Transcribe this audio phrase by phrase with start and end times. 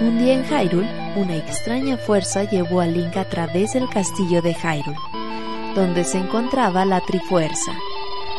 [0.00, 4.54] Un día en Hyrule, una extraña fuerza llevó a Link a través del castillo de
[4.54, 4.96] Hyrule,
[5.74, 7.72] donde se encontraba la Trifuerza,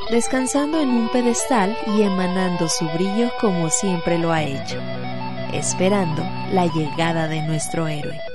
[0.09, 4.77] descansando en un pedestal y emanando su brillo como siempre lo ha hecho,
[5.51, 8.28] esperando la llegada de nuestro héroe.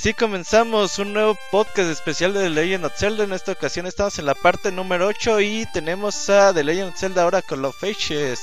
[0.00, 3.24] Así comenzamos un nuevo podcast especial de The Legend of Zelda.
[3.24, 6.98] En esta ocasión estamos en la parte número 8 y tenemos a The Legend of
[6.98, 8.40] Zelda ahora con los Faces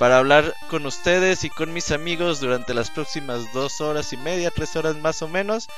[0.00, 4.50] para hablar con ustedes y con mis amigos durante las próximas dos horas y media,
[4.50, 5.68] tres horas más o menos,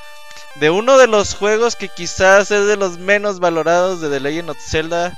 [0.55, 4.49] de uno de los juegos que quizás es de los menos valorados de The Legend
[4.49, 5.13] of Zelda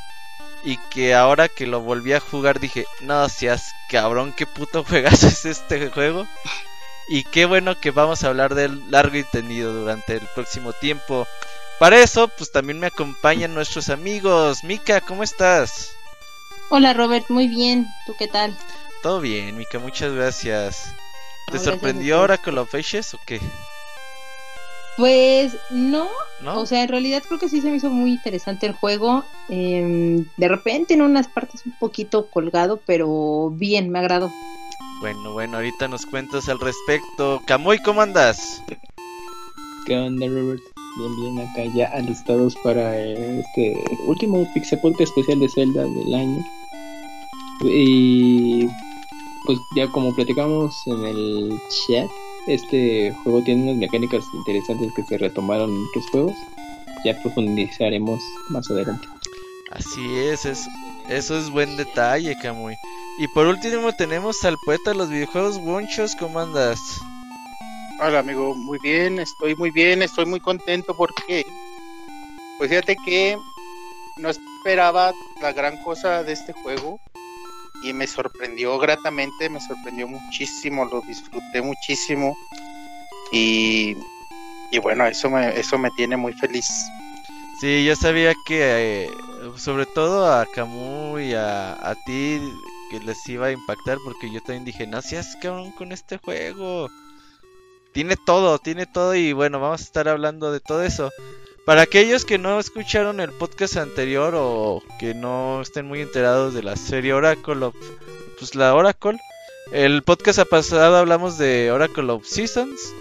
[0.64, 5.28] y que ahora que lo volví a jugar dije, no seas cabrón, qué puto juegazo
[5.28, 6.26] es este juego.
[7.08, 11.27] Y qué bueno que vamos a hablar del largo y tendido durante el próximo tiempo.
[11.78, 14.64] Para eso, pues también me acompañan nuestros amigos.
[14.64, 15.94] Mika, ¿cómo estás?
[16.70, 17.86] Hola Robert, muy bien.
[18.06, 18.56] ¿Tú qué tal?
[19.02, 20.94] Todo bien, Mika, muchas gracias.
[21.50, 23.41] ¿Te No, sorprendió gracias Oracle of Ages o qué?
[24.96, 26.08] Pues no,
[26.41, 26.61] ¿No?
[26.61, 29.24] o sea, en realidad creo que sí se me hizo muy interesante el juego.
[29.48, 34.33] Em, de repente en unas partes un poquito colgado, pero bien, me agradó.
[35.00, 37.40] Bueno, bueno, ahorita nos cuentas al respecto.
[37.46, 38.62] Camuy, ¿cómo andas?
[39.86, 40.62] ¿Qué onda, Robert?
[40.96, 44.48] Bien, bien, acá ya alistados para eh, este último
[44.80, 46.44] Podcast especial de Zelda del año.
[47.62, 48.66] Y
[49.44, 52.08] pues ya como platicamos en el chat,
[52.46, 56.34] este juego tiene unas mecánicas interesantes que se retomaron en otros juegos.
[57.04, 59.06] Ya profundizaremos más adelante.
[59.72, 60.68] Así es, es
[61.08, 62.77] eso es buen detalle, Camuy.
[63.17, 66.80] Y por último tenemos al poeta de los videojuegos, Wonchos, ¿cómo andas?
[68.01, 71.47] Hola amigo, muy bien, estoy muy bien, estoy muy contento porque,
[72.58, 73.39] pues fíjate que
[74.17, 76.98] no esperaba la gran cosa de este juego
[77.85, 82.36] y me sorprendió gratamente, me sorprendió muchísimo, lo disfruté muchísimo
[83.31, 83.96] y,
[84.73, 86.67] y bueno, eso me, eso me tiene muy feliz.
[87.61, 89.11] Sí, yo sabía que, eh,
[89.57, 92.41] sobre todo a Camu y a, a ti,
[93.00, 96.90] les iba a impactar porque yo también dije, no seas cabrón con este juego.
[97.92, 101.10] Tiene todo, tiene todo y bueno, vamos a estar hablando de todo eso.
[101.64, 106.62] Para aquellos que no escucharon el podcast anterior o que no estén muy enterados de
[106.62, 107.74] la serie Oracle of,
[108.38, 109.18] pues la Oracle,
[109.72, 112.92] el podcast pasado hablamos de Oracle of Seasons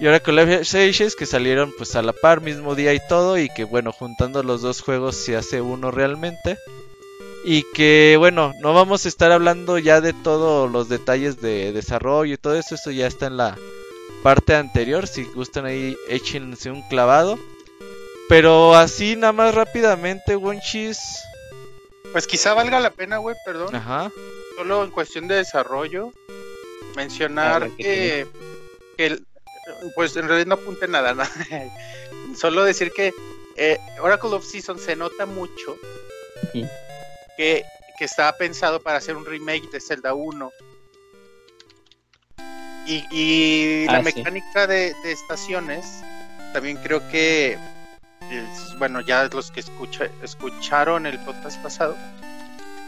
[0.00, 3.48] y Oracle of Ages que salieron pues a la par mismo día y todo y
[3.48, 6.58] que bueno, juntando los dos juegos se hace uno realmente.
[7.44, 12.34] Y que bueno, no vamos a estar hablando ya de todos los detalles de desarrollo
[12.34, 13.56] y todo eso, eso ya está en la
[14.22, 17.38] parte anterior, si gustan ahí échense un clavado.
[18.30, 20.98] Pero así nada más rápidamente, Wonchis.
[22.12, 24.10] Pues quizá valga la pena, güey, perdón, Ajá.
[24.56, 26.12] solo en cuestión de desarrollo,
[26.96, 28.26] mencionar que
[28.96, 29.26] que, el-
[29.94, 31.24] pues en realidad no apunte nada, ¿no?
[32.38, 33.12] solo decir que
[33.56, 35.76] eh, Oracle of Season se nota mucho
[36.54, 36.66] Ujú.
[37.36, 37.64] Que,
[37.98, 40.50] que estaba pensado para hacer un remake de Zelda 1.
[42.86, 44.16] Y, y la Ah, sí.
[44.16, 46.02] mecánica de, de estaciones,
[46.52, 47.58] también creo que,
[48.30, 51.96] es- bueno, ya los que escucha, escucharon el podcast pasado,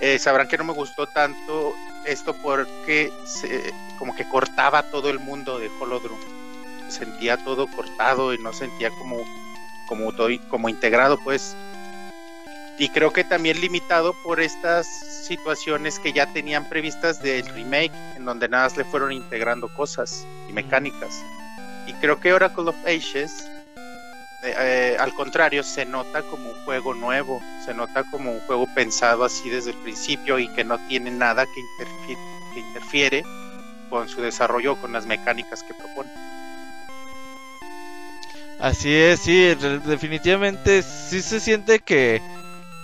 [0.01, 1.75] eh, sabrán que no me gustó tanto
[2.05, 6.19] esto porque se, como que cortaba todo el mundo de Holodrum.
[6.91, 9.25] Sentía todo cortado y no sentía como,
[9.89, 11.57] como, todo- como integrado, pues.
[12.79, 14.87] Y creo que también limitado por estas
[15.27, 20.11] situaciones que ya tenían previstas del remake, en donde nada más le fueron integrando cosas
[20.49, 21.15] y mecánicas.
[21.87, 23.31] Y creo que Oracle of Ages,
[24.45, 28.67] eh, eh, al contrario, se nota como un juego nuevo, se nota como un juego
[28.75, 32.19] pensado así desde el principio y que no tiene nada que, interfi-
[32.53, 33.23] que interfiere
[33.89, 36.11] con su desarrollo o con las mecánicas que propone.
[38.59, 39.55] Así es, sí,
[39.87, 42.21] definitivamente sí se siente que,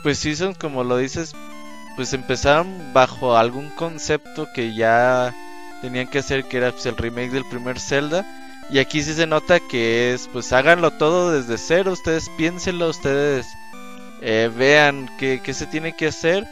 [0.02, 1.34] pues sí son como lo dices,
[1.96, 5.34] pues empezaron bajo algún concepto que ya
[5.80, 8.26] tenían que hacer, que era pues, el remake del primer Zelda.
[8.70, 13.46] Y aquí sí se nota que es, pues háganlo todo desde cero, ustedes piénsenlo, ustedes
[14.22, 16.46] eh, vean qué, qué, se tiene que hacer.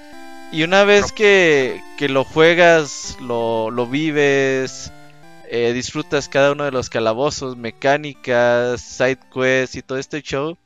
[0.52, 4.92] Y una vez que, que lo juegas, lo, lo vives,
[5.48, 10.56] eh, disfrutas cada uno de los calabozos, mecánicas, side quests y todo este show,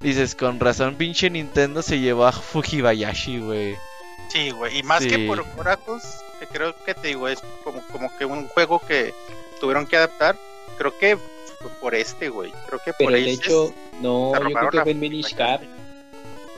[0.00, 3.76] dices, con razón pinche Nintendo se llevó a Fujibayashi, güey.
[4.28, 5.08] Sí, güey, y más Sí.
[5.08, 6.02] que por Oracles,
[6.38, 9.12] que creo que te digo, es como, como que un juego que
[9.60, 10.36] tuvieron que adaptar,
[10.78, 14.70] creo que fue por este, güey, creo que por Pero de hecho, no, yo creo
[14.70, 15.60] que fue en Minish Cap.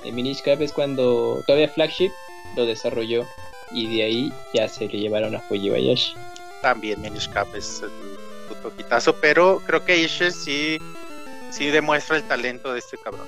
[0.04, 2.10] En Minish Cap es cuando todavía Flagship
[2.56, 3.24] lo desarrolló
[3.72, 6.14] y de ahí ya se le llevaron a Fujibayashi.
[6.60, 7.90] también Minish Cap es un
[8.48, 10.78] puto quitazo, pero creo que Ishes sí,
[11.52, 13.26] sí demuestra el talento de este cabrón.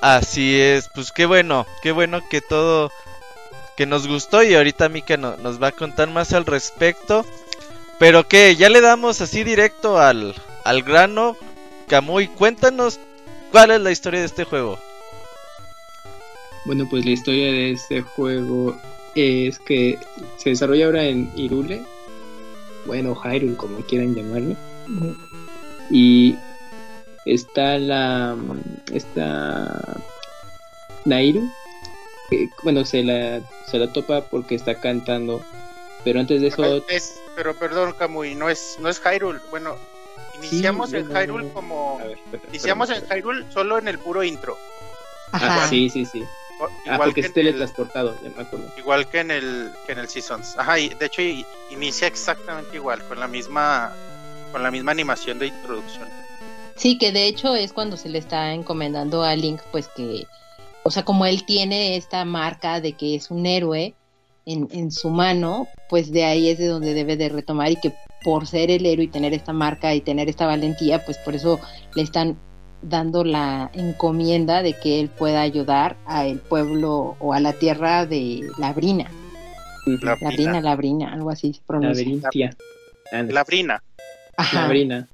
[0.00, 2.90] Así es, pues qué bueno, qué bueno que todo
[3.76, 7.24] que nos gustó y ahorita Mika no- nos va a contar más al respecto.
[7.98, 10.34] Pero que ya le damos así directo al,
[10.64, 11.36] al grano.
[11.88, 12.98] Kamui, cuéntanos
[13.52, 14.78] cuál es la historia de este juego.
[16.66, 18.76] Bueno, pues la historia de este juego
[19.14, 19.98] es que
[20.36, 21.82] se desarrolla ahora en Irule,
[22.86, 24.56] bueno, Hyrule, como quieran llamarlo,
[25.90, 26.38] y
[27.24, 28.36] está la
[28.92, 29.80] está
[31.04, 31.48] Nairu,
[32.30, 33.40] que, bueno, se la
[33.70, 35.42] se la topa porque está cantando,
[36.04, 39.40] pero antes de eso Es, pero perdón, Kamui, no es, no es Hyrule.
[39.50, 39.76] Bueno,
[40.34, 41.52] iniciamos Sí, en no, Hyrule no.
[41.52, 41.98] como.
[42.00, 43.16] A ver, espera, Iniciamos en espera.
[43.20, 44.56] Hyrule solo en el puro intro.
[45.32, 45.64] Ajá.
[45.64, 46.22] Ah, sí, sí, sí.
[46.60, 48.66] O- Ah, Igual, porque que es en el, teletransportado, ya me acuerdo.
[48.78, 50.56] igual que en el que en el Seasons.
[50.56, 53.92] Ajá, y de hecho i- inicia exactamente igual, con la misma
[54.56, 56.08] con la misma animación de introducción.
[56.76, 60.24] Sí, que de hecho es cuando se le está encomendando a Link, pues que,
[60.82, 63.94] o sea, como él tiene esta marca de que es un héroe
[64.46, 67.92] en, en su mano, pues de ahí es de donde debe de retomar y que
[68.24, 71.60] por ser el héroe y tener esta marca y tener esta valentía, pues por eso
[71.94, 72.38] le están
[72.80, 78.40] dando la encomienda de que él pueda ayudar al pueblo o a la tierra de
[78.56, 79.10] Labrina,
[79.84, 80.60] La Labrina, Brina.
[80.62, 82.06] Labrina, algo así se pronuncia.
[82.06, 82.56] Laberintia.
[84.36, 84.96] Anda, La Brina.
[84.98, 85.08] Ajá.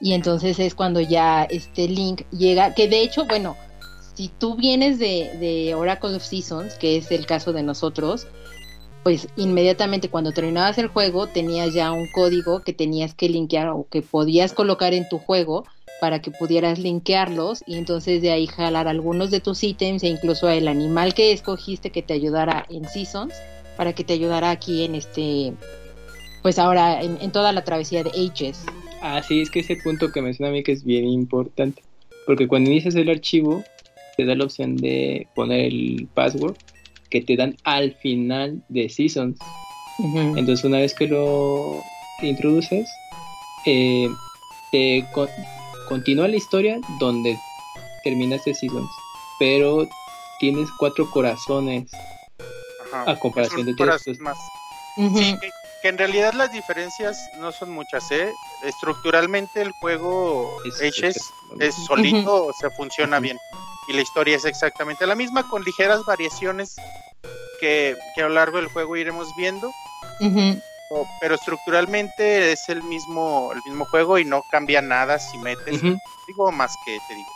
[0.00, 3.56] Y entonces es cuando ya este Link llega, que de hecho, bueno,
[4.14, 8.26] si tú vienes de, de Oracle of Seasons, que es el caso de nosotros,
[9.02, 13.86] pues inmediatamente cuando terminabas el juego tenías ya un código que tenías que linkear o
[13.90, 15.64] que podías colocar en tu juego
[16.00, 20.48] para que pudieras linkearlos y entonces de ahí jalar algunos de tus ítems e incluso
[20.48, 23.34] el animal que escogiste que te ayudara en Seasons
[23.76, 25.52] para que te ayudara aquí en este,
[26.42, 28.64] pues ahora en, en toda la travesía de Ages.
[29.00, 31.82] Ah, sí, es que ese punto que menciona a mí que es bien importante.
[32.26, 33.64] Porque cuando inicias el archivo,
[34.16, 36.54] te da la opción de poner el password
[37.10, 39.38] que te dan al final de Seasons.
[39.98, 41.80] Entonces, una vez que lo
[42.22, 42.88] introduces,
[43.66, 44.08] eh,
[44.70, 45.28] te co-
[45.88, 47.36] continúa la historia donde
[48.02, 48.90] terminaste Seasons.
[49.38, 49.88] Pero
[50.40, 51.90] tienes cuatro corazones
[52.86, 53.10] Ajá.
[53.10, 54.20] a comparación de tres.
[54.20, 54.38] más.
[54.96, 55.18] Ujú.
[55.18, 55.36] Sí,
[55.82, 58.32] que, en realidad las diferencias no son muchas, ¿eh?
[58.62, 63.38] Estructuralmente el juego Es- es- es solito, o sea, funciona bien.
[63.88, 66.76] Y la historia es exactamente la misma, con ligeras variaciones
[67.60, 69.70] que, que a lo largo del juego iremos viendo.
[70.90, 75.80] O- pero estructuralmente es el mismo, el mismo juego y no cambia nada si metes,
[76.26, 77.30] digo, más que te digo,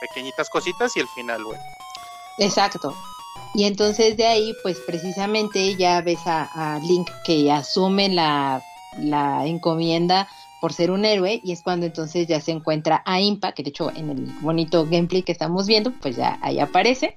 [0.00, 1.58] pequeñitas cositas y el final, güey.
[2.38, 2.96] Exacto.
[3.54, 8.62] Y entonces de ahí, pues precisamente ya ves a, Link que asume la,
[8.98, 10.28] la encomienda
[10.60, 13.70] por ser un héroe y es cuando entonces ya se encuentra a Impa, que de
[13.70, 17.16] hecho en el bonito gameplay que estamos viendo, pues ya ahí aparece.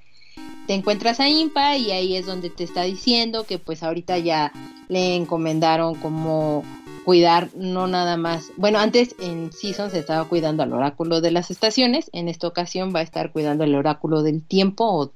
[0.66, 4.52] Te encuentras a Impa y ahí es donde te está diciendo que pues ahorita ya
[4.88, 6.64] le encomendaron como
[7.04, 11.52] cuidar no nada más, bueno, antes en Season se estaba cuidando al oráculo de las
[11.52, 15.12] estaciones, en esta ocasión va a estar cuidando el oráculo del tiempo o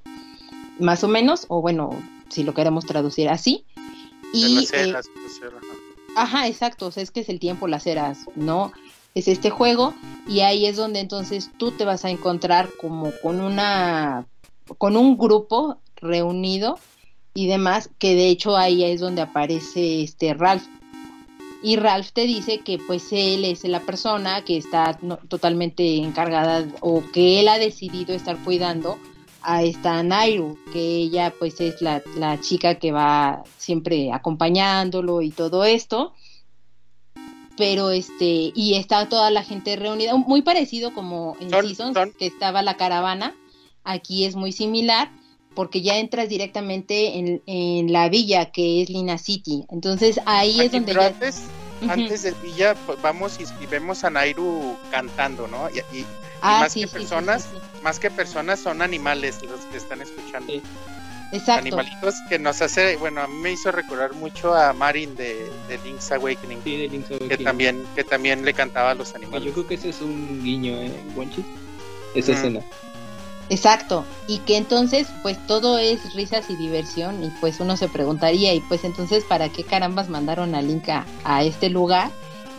[0.81, 1.91] más o menos, o bueno,
[2.29, 3.65] si lo queremos traducir así.
[4.33, 5.11] Y las eh, eras,
[5.41, 5.67] era, ajá.
[6.17, 8.73] Ajá, exacto, o sea, es que es el tiempo, las eras, ¿no?
[9.15, 9.95] Es este juego
[10.29, 14.27] y ahí es donde entonces tú te vas a encontrar como con una,
[14.79, 16.79] con un grupo reunido
[17.35, 20.65] y demás, que de hecho ahí es donde aparece este Ralph.
[21.63, 26.67] Y Ralph te dice que pues él es la persona que está no- totalmente encargada
[26.81, 28.99] o que él ha decidido estar cuidando
[29.43, 35.31] a esta Nairu, que ella pues es la, la chica que va siempre acompañándolo y
[35.31, 36.13] todo esto.
[37.57, 42.13] Pero este, y está toda la gente reunida, muy parecido como en Son- Seasons, son-
[42.19, 43.35] que estaba la caravana,
[43.85, 45.11] aquí es muy similar,
[45.55, 49.65] porque ya entras directamente en, en la villa que es Lina City.
[49.71, 51.93] Entonces ahí es donde pero ya...
[51.93, 55.69] antes, del villa pues, vamos y, y vemos a Nairu cantando, ¿no?
[55.71, 56.07] Y, y-
[56.43, 57.83] Ah, más sí, que personas, sí, sí.
[57.83, 60.53] más que personas son animales los que están escuchando.
[60.53, 60.63] Sí.
[61.33, 61.61] Exacto.
[61.61, 65.79] Animalitos que nos hace, bueno, a mí me hizo recordar mucho a Marin de, de
[65.85, 67.45] Link's Awakening, Sí, de Link's que Awakening.
[67.45, 69.53] también, que también le cantaba a los Yo animales.
[69.53, 70.93] creo que ese es un guiño, ¿eh?
[71.15, 71.45] Wonchis.
[72.17, 72.39] Esa Ujú.
[72.41, 72.61] escena.
[73.49, 78.55] Exacto, y que entonces pues todo es risas y diversión y pues uno se preguntaría
[78.55, 82.11] y pues entonces para qué carambas mandaron a Link a, a este lugar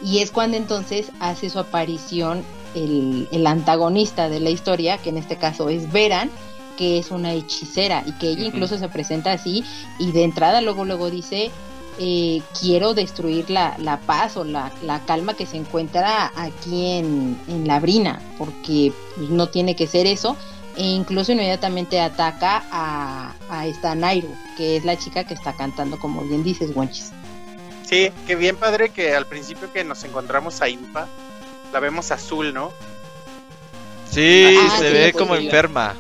[0.04, 2.44] y es cuando entonces hace su aparición
[2.76, 6.30] el, el antagonista de la historia, que en este caso es Veran,
[6.78, 9.64] que es una hechicera y que ella incluso se presenta así
[10.00, 11.52] y de entrada luego luego dice
[12.00, 17.38] eh, quiero destruir la, la paz o la, la calma que se encuentra aquí en,
[17.48, 20.38] en la brina, porque pues, no tiene que ser eso,
[20.78, 26.00] e incluso inmediatamente ataca a, a esta Nairu, que es la chica que está cantando,
[26.00, 27.12] como bien dices, Wonchis.
[27.84, 31.08] Sí, que bien padre que al principio que nos encontramos a Impa,
[31.72, 32.72] la vemos azul, ¿no?
[34.10, 35.96] Sí, Ah, se sí, ve como enferma.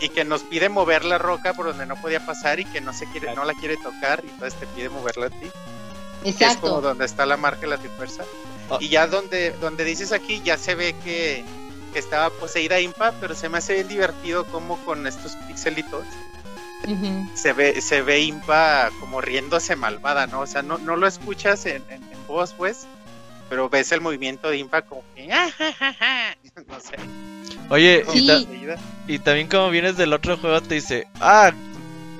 [0.00, 2.92] Y que nos pide mover la roca por donde no podía pasar y que no
[2.92, 5.50] se quiere, no la quiere tocar y entonces te pide moverla a ti.
[6.22, 6.80] Que es como Exacto.
[6.80, 8.24] donde está la marca de la trifuerza.
[8.70, 8.78] Ah.
[8.80, 11.44] Y ya donde, donde dices aquí, ya se ve que,
[11.92, 16.04] que estaba poseída Impa, pero se me hace bien divertido como con estos pixelitos
[17.34, 20.40] se ve, se ve Impa como riéndose malvada, ¿no?
[20.40, 22.86] O sea, no, no lo escuchas en, en, en voz, pues,
[23.48, 26.36] pero ves el movimiento de Impa como que, "Ah, ja, ja, ja",
[26.68, 26.96] no sé.
[27.68, 28.38] Oye, y, ta-
[29.24, 31.52] también como vienes del otro juego te dice, ah,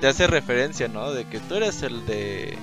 [0.01, 1.11] te hace referencia, ¿no?
[1.11, 2.57] De que tú eres el de...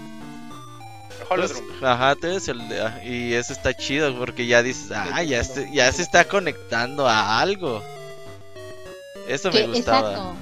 [1.30, 1.66] Holodrum.
[1.78, 2.80] Pues, ajá, tú eres el de...
[2.82, 7.08] ah, Y eso está chido porque ya dices, ah, ya, se- ya se está conectando
[7.08, 7.82] a algo.
[9.28, 10.10] Eso me gustaba.
[10.10, 10.36] Exacto.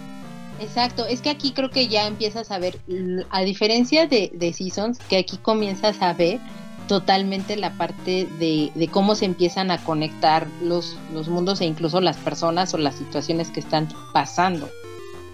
[0.61, 2.79] Exacto, es que aquí creo que ya empiezas a ver,
[3.31, 6.39] a diferencia de, de Seasons, que aquí comienzas a ver
[6.93, 12.75] totalmente la parte de, cómo se empiezan a conectar los, mundos e incluso las personas
[12.75, 14.69] o las situaciones que están pasando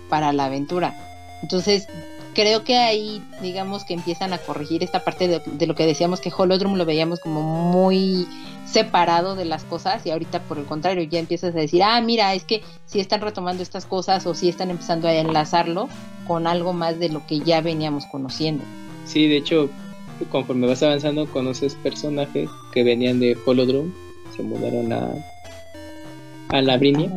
[0.09, 0.95] para la aventura.
[1.43, 1.89] Entonces,
[2.33, 6.21] creo que ahí, digamos que empiezan a corregir esta parte de, de lo que decíamos
[6.21, 8.29] que Holodrum lo veíamos como muy
[8.65, 12.35] separado de las cosas y ahorita por el contrario ya empiezas a decir, ah, mira,
[12.35, 15.89] es que si están retomando estas cosas o si están empezando a enlazarlo
[16.25, 18.63] con algo más de lo que ya veníamos conociendo.
[19.07, 19.71] Sí, de hecho,
[20.27, 23.93] conforme vas avanzando, conoces personajes que venían de Holodrum,
[24.37, 25.09] se mudaron a,
[26.51, 27.11] a Labrinia.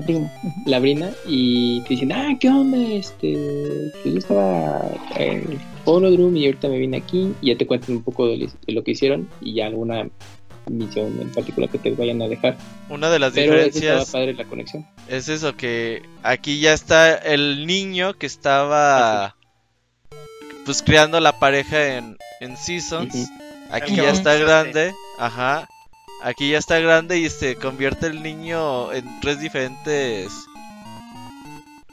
[0.66, 2.78] Labrina, y te dicen, ah, ¿qué onda?
[2.78, 3.34] Este,
[4.04, 4.82] pues yo estaba
[5.18, 8.48] en Holodrum y ahorita me vine aquí, y ya te cuentan un poco de, lo-
[8.68, 10.08] de lo que hicieron y ya alguna
[10.70, 12.56] misión en particular que te vayan a dejar.
[12.90, 14.86] Una de las Pero eso estaba diferencias padre la conexión.
[15.08, 19.36] es eso, que aquí ya está el niño que estaba
[20.66, 23.32] pues creando la pareja en, en Seasons.
[23.72, 25.70] Aquí ya está grande, ajá.
[26.24, 30.32] Aquí ya está grande y se convierte el niño en tres diferentes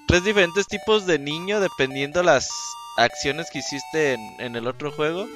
[0.07, 2.49] tres diferentes tipos de niño dependiendo las
[2.97, 5.26] acciones que hiciste en, en el otro juego.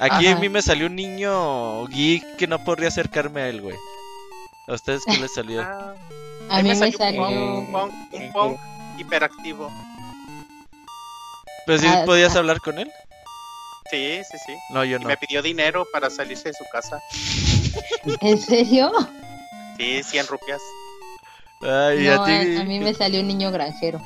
[0.00, 0.36] Aquí Ajá.
[0.36, 3.76] a mí me salió un niño geek que no podría acercarme a él, güey.
[4.66, 5.62] ¿A ustedes qué les salió?
[6.46, 6.98] Ah, A mí me salió...
[6.98, 8.60] punk, un punk, un punk
[8.98, 9.72] hiperactivo.
[11.64, 12.40] ¿Pero si ah, podías ah.
[12.40, 12.92] hablar con él?
[13.94, 14.52] Sí, sí, sí.
[14.70, 15.08] No, yo Y no.
[15.08, 17.00] me pidió dinero para salirse de su casa.
[18.20, 18.92] ¿En serio?
[19.78, 20.60] Sí, 100 rupias.
[21.62, 22.32] Ay, No, a ti.
[22.32, 24.00] a, a mí me salió un niño granjero.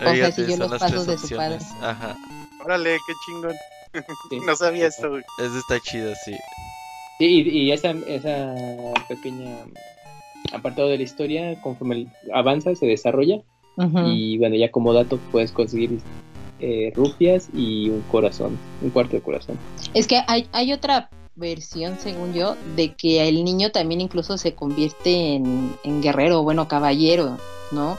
[0.00, 1.58] Ay, o sea, siguió los pasos de su padre.
[1.80, 2.16] Ajá.
[2.64, 3.54] Órale, qué chingón.
[4.28, 4.40] Sí.
[4.44, 5.22] No sabía esto, güey.
[5.38, 6.36] Eso está chido, sí.
[7.18, 8.54] Sí, y, y esa, esa
[9.08, 9.56] pequeña
[10.52, 13.38] apartado de la historia, conforme avanza, se desarrolla.
[14.04, 15.98] Y bueno, ya como dato puedes conseguir
[16.60, 19.58] eh, rupias y un corazón, un cuarto de corazón.
[19.94, 24.54] Es que hay, hay otra versión, según yo, de que el niño también incluso se
[24.54, 27.36] convierte en, en guerrero, bueno, caballero,
[27.72, 27.98] ¿no?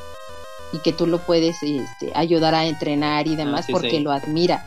[0.73, 3.99] Y que tú lo puedes este, ayudar a entrenar y demás Ah, sí, porque sí.
[3.99, 4.63] lo admiras.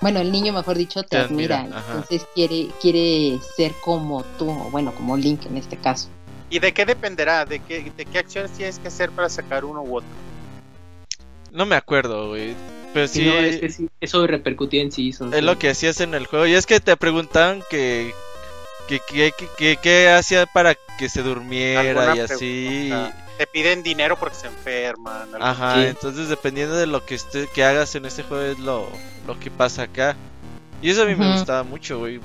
[0.00, 4.68] Bueno, el niño, mejor dicho, te, Te admira, entonces quiere, quiere ser como tú, o
[4.70, 6.08] bueno, como Link en este caso.
[6.50, 7.44] ¿Y de qué dependerá?
[7.44, 10.08] ¿De qué, ¿De qué acciones tienes que hacer para sacar uno u otro?
[11.52, 12.54] No me acuerdo, güey.
[12.94, 15.12] Pero Sí, no, es que sí, eso repercutía en sí.
[15.12, 16.46] son- es lo que hacías en el juego.
[16.46, 18.12] Y es que te preguntaban que.
[18.88, 22.86] que, que, que, que- que hacía para que se durmiera ¿Alguna y así.
[22.90, 23.18] pregunta?
[23.38, 25.28] Te piden dinero porque se enferman.
[25.40, 25.86] Ajá, Sí.
[25.86, 28.88] entonces dependiendo de lo que esté, que hagas en este juego es lo,
[29.26, 30.16] lo que pasa acá.
[30.82, 32.20] Y eso a mí me gustaba mucho, güey.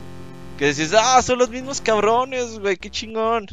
[0.58, 3.46] Que decís, ah, son los mismos cabrones, güey, qué chingón.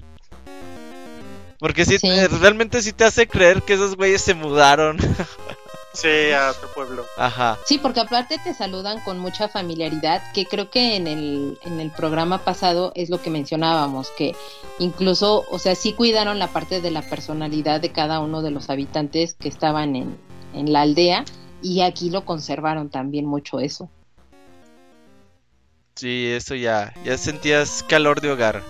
[1.58, 2.08] Porque sí, Sí.
[2.08, 4.96] eh, realmente sí te hace creer que esos güeyes se mudaron.
[5.94, 7.06] Sí, a otro pueblo.
[7.16, 7.58] Ajá.
[7.64, 11.90] Sí, porque aparte te saludan con mucha familiaridad, que creo que en el, en el
[11.90, 14.34] programa pasado es lo que mencionábamos, que
[14.80, 18.70] incluso, o sea, sí cuidaron la parte de la personalidad de cada uno de los
[18.70, 20.18] habitantes que estaban en,
[20.52, 21.24] en la aldea
[21.62, 23.88] y aquí lo conservaron también mucho eso.
[25.94, 28.62] Sí, eso ya, ya sentías calor de hogar.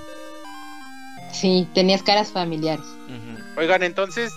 [1.33, 2.85] Sí, tenías caras familiares.
[3.57, 4.33] Oigan, entonces,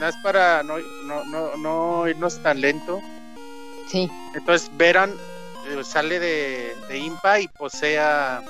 [0.00, 3.00] nada más para no, no, no, no irnos tan lento.
[3.88, 5.10] Sí, Entonces, Veran
[5.68, 8.42] eh, sale de, de Impa y posee a, a,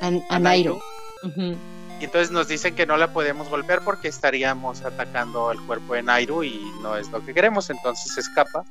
[0.00, 0.80] a a Nairo.
[1.22, 1.58] Nairo.
[2.00, 6.02] Y entonces nos dicen que no la podemos golpear porque estaríamos atacando el cuerpo de
[6.02, 8.64] Nairu y no es lo que queremos, entonces escapa.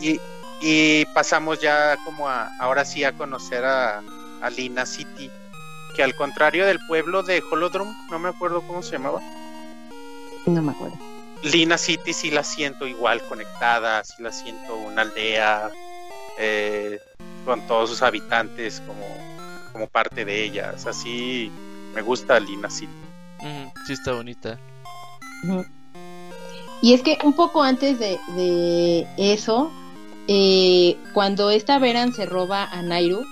[0.00, 0.18] Y,
[0.62, 4.02] y pasamos ya como a, ahora sí a conocer a,
[4.40, 5.30] a Lina City,
[5.94, 9.20] que al contrario del pueblo de Holodrum, no me acuerdo cómo se llamaba,
[10.46, 10.96] No me acuerdo.
[11.42, 15.70] Lina City sí la siento igual conectada, sí la siento una aldea
[16.38, 17.00] eh,
[17.44, 19.04] con todos sus habitantes como,
[19.72, 21.52] como parte de ella, o sea, sí
[21.94, 22.92] me gusta Lina City.
[23.86, 24.58] Sí está bonita.
[26.80, 29.70] Y es que un poco antes de, de eso,
[30.28, 33.22] eh, cuando esta Veran se roba a Nairu,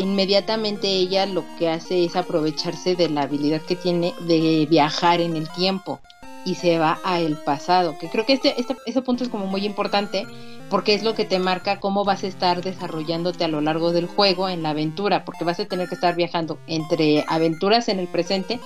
[0.00, 5.36] inmediatamente ella lo que hace es aprovecharse de la habilidad que tiene de viajar en
[5.36, 6.00] el tiempo
[6.44, 9.46] y se va a el pasado, que creo que este, este, ese punto es como
[9.46, 10.26] muy importante
[10.68, 14.06] porque es lo que te marca cómo vas a estar desarrollándote a lo largo del
[14.06, 18.08] juego en la aventura, porque vas a tener que estar viajando entre aventuras en el
[18.08, 18.58] presente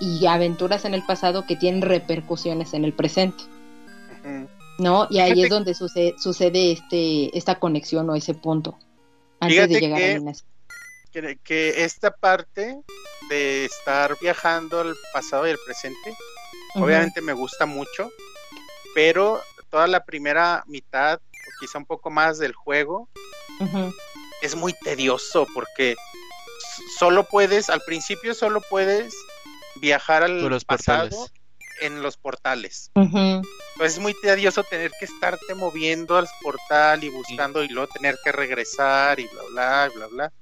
[0.00, 3.44] y aventuras en el pasado que tienen repercusiones en el presente.
[4.78, 5.06] ¿no?
[5.10, 8.76] Y ahí Fíjate- es donde sucede, sucede este, esta conexión o ese punto
[9.40, 10.44] antes de llegar que- a Minas.
[11.12, 12.76] Que, que esta parte
[13.28, 16.14] de estar viajando al pasado y al presente,
[16.74, 18.10] obviamente me gusta mucho,
[18.94, 23.08] pero toda la primera mitad, o quizá un poco más del juego,
[24.42, 25.94] es muy tedioso porque
[26.98, 29.14] solo puedes, al principio solo puedes
[29.76, 31.32] viajar al los pasado portales.
[31.80, 32.90] en los portales.
[32.94, 33.42] ujú.
[33.78, 38.18] Pues es muy tedioso tener que estarte moviendo al portal y buscando y luego tener
[38.22, 40.32] que regresar y bla bla bla bla.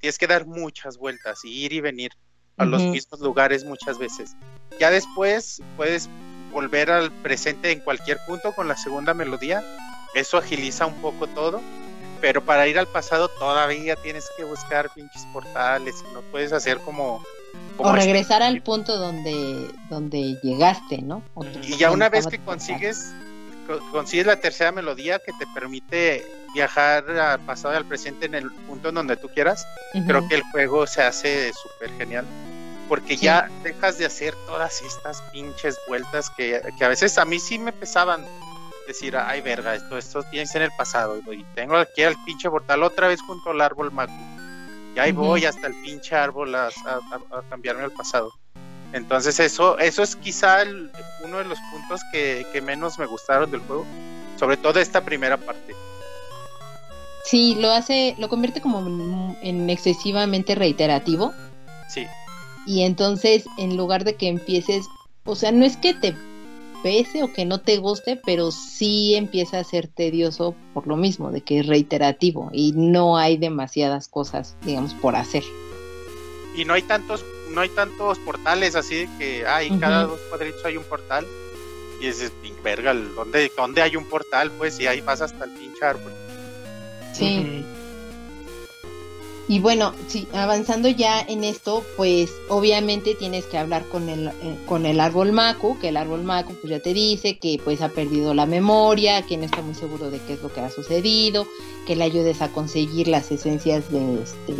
[0.00, 2.12] Tienes que dar muchas vueltas y ir y venir
[2.56, 2.92] a los Ujú.
[2.92, 4.36] mismos lugares muchas veces.
[4.78, 6.08] Ya después puedes
[6.52, 9.62] volver al presente en cualquier punto con la segunda melodía.
[10.14, 11.60] Eso agiliza un poco todo.
[12.20, 16.78] Pero para ir al pasado todavía tienes que buscar pinches portales y no puedes hacer
[16.80, 17.22] como...
[17.76, 21.22] como O este- regresar al punto donde, donde llegaste, ¿no?
[21.34, 21.44] O.
[21.62, 23.27] Y ya una vez que consigues co-
[23.90, 28.50] consigues la tercera melodía que te permite viajar al pasado y al presente en el
[28.50, 29.66] punto en donde tú quieras,
[30.06, 32.24] creo que el juego se hace súper genial.
[32.88, 33.24] Porque Sí.
[33.26, 37.58] ya dejas de hacer todas estas pinches vueltas que, que a veces a mí sí
[37.58, 38.24] me pesaban.
[38.86, 41.20] Decir, ay verga, esto, esto ser en el pasado.
[41.30, 44.14] Y tengo aquí al pinche portal otra vez junto al árbol mago.
[44.96, 48.32] Y ahí voy hasta el pinche árbol a- a cambiarme al pasado.
[48.92, 50.90] Entonces eso, eso es quizá el-
[51.24, 53.86] uno de los puntos que, que menos me gustaron del juego.
[54.38, 55.74] Sobre todo esta primera parte.
[57.24, 61.32] Sí, lo hace, lo convierte como en- en excesivamente reiterativo.
[61.88, 62.06] Sí.
[62.66, 64.86] Y entonces, en lugar de que empieces,
[65.24, 66.14] o sea, no es que te
[66.82, 71.30] pese o que no te guste, pero sí empieza a ser tedioso por lo mismo,
[71.32, 75.42] de que es reiterativo y no hay demasiadas cosas, digamos, por hacer.
[76.54, 80.64] Y no hay tantos, no hay tantos portales así de que hay cada dos cuadritos
[80.64, 81.26] hay un portal.
[82.00, 84.52] Y dices, "Pin- verga, ¿dónde, ¿dónde hay un portal?
[84.52, 86.12] Pues y ahí vas hasta el pinche árbol.
[87.12, 87.64] Sí.
[89.50, 94.58] Y bueno, sí, avanzando ya en esto, pues obviamente tienes que hablar con el, eh,
[94.66, 97.88] con el árbol Maku, que el árbol Maku pues ya te dice que pues ha
[97.88, 101.46] perdido la memoria, que no está muy seguro de qué es lo que ha sucedido,
[101.86, 104.54] que le ayudes a conseguir las esencias de este,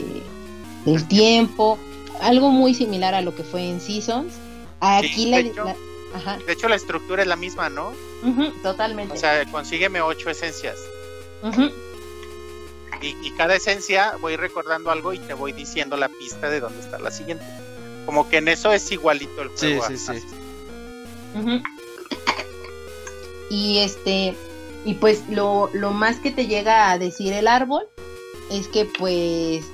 [0.87, 1.79] del tiempo,
[2.21, 4.35] algo muy similar a lo que fue en Seasons.
[4.81, 5.65] Aquí Sí, la, de hecho.
[5.65, 5.77] la-
[6.15, 7.93] ajá, De hecho, la estructura es la misma, ¿no?
[8.63, 9.15] totalmente.
[9.15, 10.77] O sea, consígueme ocho esencias.
[13.01, 16.81] Y, y cada esencia voy recordando algo y te voy diciendo la pista de dónde
[16.81, 17.45] está la siguiente.
[18.07, 19.87] Como que en eso es igualito el Sí, juego.
[19.87, 20.25] sí, sí.
[21.39, 21.63] Ujú.
[23.51, 24.35] Y este,
[24.85, 27.87] y pues lo, lo más que te llega a decir el árbol
[28.51, 29.65] es que pues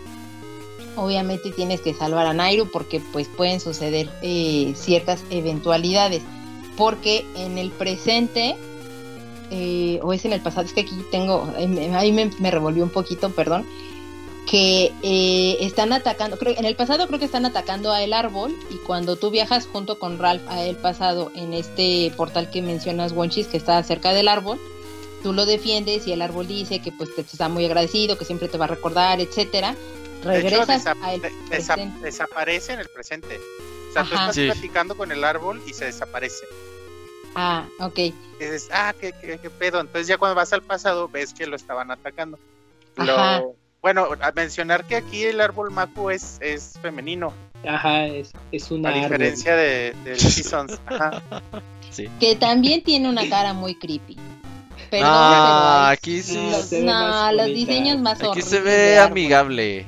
[0.96, 6.22] obviamente tienes que salvar a Nairu porque pues pueden suceder eh, ciertas eventualidades.
[6.76, 8.56] Porque en el presente,
[9.50, 11.52] eh, o es en el pasado, es que aquí tengo,
[11.94, 13.64] ahí me revolvió un poquito, perdón,
[14.46, 18.54] que eh, están atacando, creo, en el pasado creo que están atacando a el árbol
[18.70, 23.12] y cuando tú viajas junto con Ralph a el pasado en este portal que mencionas
[23.12, 24.60] Wonchis que está cerca del árbol,
[25.22, 28.48] tú lo defiendes y el árbol dice que pues te está muy agradecido, que siempre
[28.48, 29.74] te va a recordar, etcétera.
[30.24, 30.94] Regresas a
[32.00, 33.38] desaparece en el presente.
[33.90, 36.44] O sea, tú estás platicando con el árbol y se desaparece.
[37.34, 37.98] Ah, ok.
[37.98, 39.80] Y dices, ah, ¿qué, qué, pedo.
[39.80, 42.38] Entonces ya cuando vas al pasado ves que lo estaban atacando.
[42.96, 47.34] Lo, bueno, a mencionar que aquí el árbol Maku es, es femenino.
[47.68, 48.90] Ajá, es, es una.
[48.90, 50.80] A diferencia de, del Seasons.
[50.86, 51.22] Ajá.
[51.90, 52.08] Sí.
[52.18, 54.16] Que también tiene una cara muy creepy.
[54.90, 56.36] Perdón, no, aquí sí.
[56.82, 59.86] no, los diseños más Aquí se ve amigable.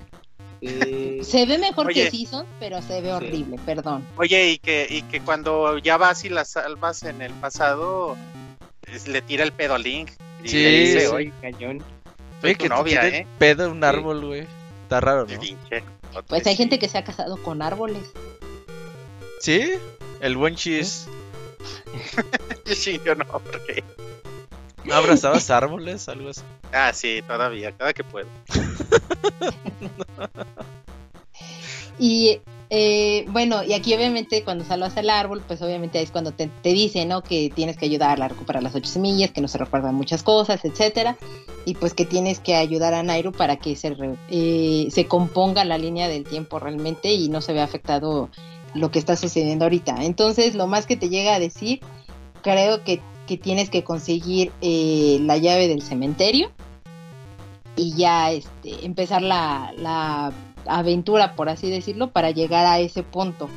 [0.61, 4.07] Se ve mejor que Seasons, pero se ve horrible, perdón.
[4.17, 8.17] Oye, y que, y que cuando ya vas y la salvas en el pasado,
[9.07, 10.11] le tira el pedo a Link.
[10.43, 11.83] Y sí, le dice, oye, cañón.
[12.43, 13.27] Oye, que novia, ¿eh?
[13.39, 14.47] pedo un árbol, güey.
[14.83, 16.23] Está raro, ¿no?
[16.29, 18.05] Pues hay gente que se ha casado con árboles.
[19.41, 19.73] ¿Sí?
[20.21, 21.09] El buen chis.
[22.65, 23.85] sí, yo no, porque...
[24.87, 26.09] ¿No abrazabas árboles?
[26.09, 26.43] Algo así.
[26.73, 28.29] Ah, sí, todavía, cada que puedo.
[31.99, 36.49] y eh, bueno, y aquí obviamente cuando salvas el árbol, pues obviamente es cuando te,
[36.49, 37.23] te dice, ¿no?
[37.23, 40.65] Que tienes que ayudarla a recuperar las ocho semillas, que no se recuerdan muchas cosas,
[40.65, 41.17] etcétera,
[41.65, 43.97] y pues que tienes que ayudar a Nairo para que se,
[44.31, 48.31] eh, se componga la línea del tiempo realmente y no se vea afectado
[48.75, 50.05] lo que está sucediendo ahorita.
[50.05, 51.81] Entonces, lo más que te llega a decir,
[52.43, 56.51] creo que, que tienes que conseguir eh, la llave del cementerio
[57.77, 60.33] y ya este, empezar la, la
[60.67, 63.49] aventura, por así decirlo, para llegar a ese punto.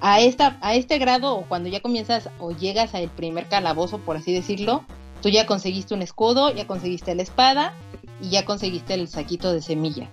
[0.00, 4.16] A, esta, a este grado, o cuando ya comienzas o llegas al primer calabozo, por
[4.16, 4.84] así decirlo,
[5.20, 7.74] tú ya conseguiste un escudo, ya conseguiste la espada
[8.20, 10.08] y ya conseguiste el saquito de semillas.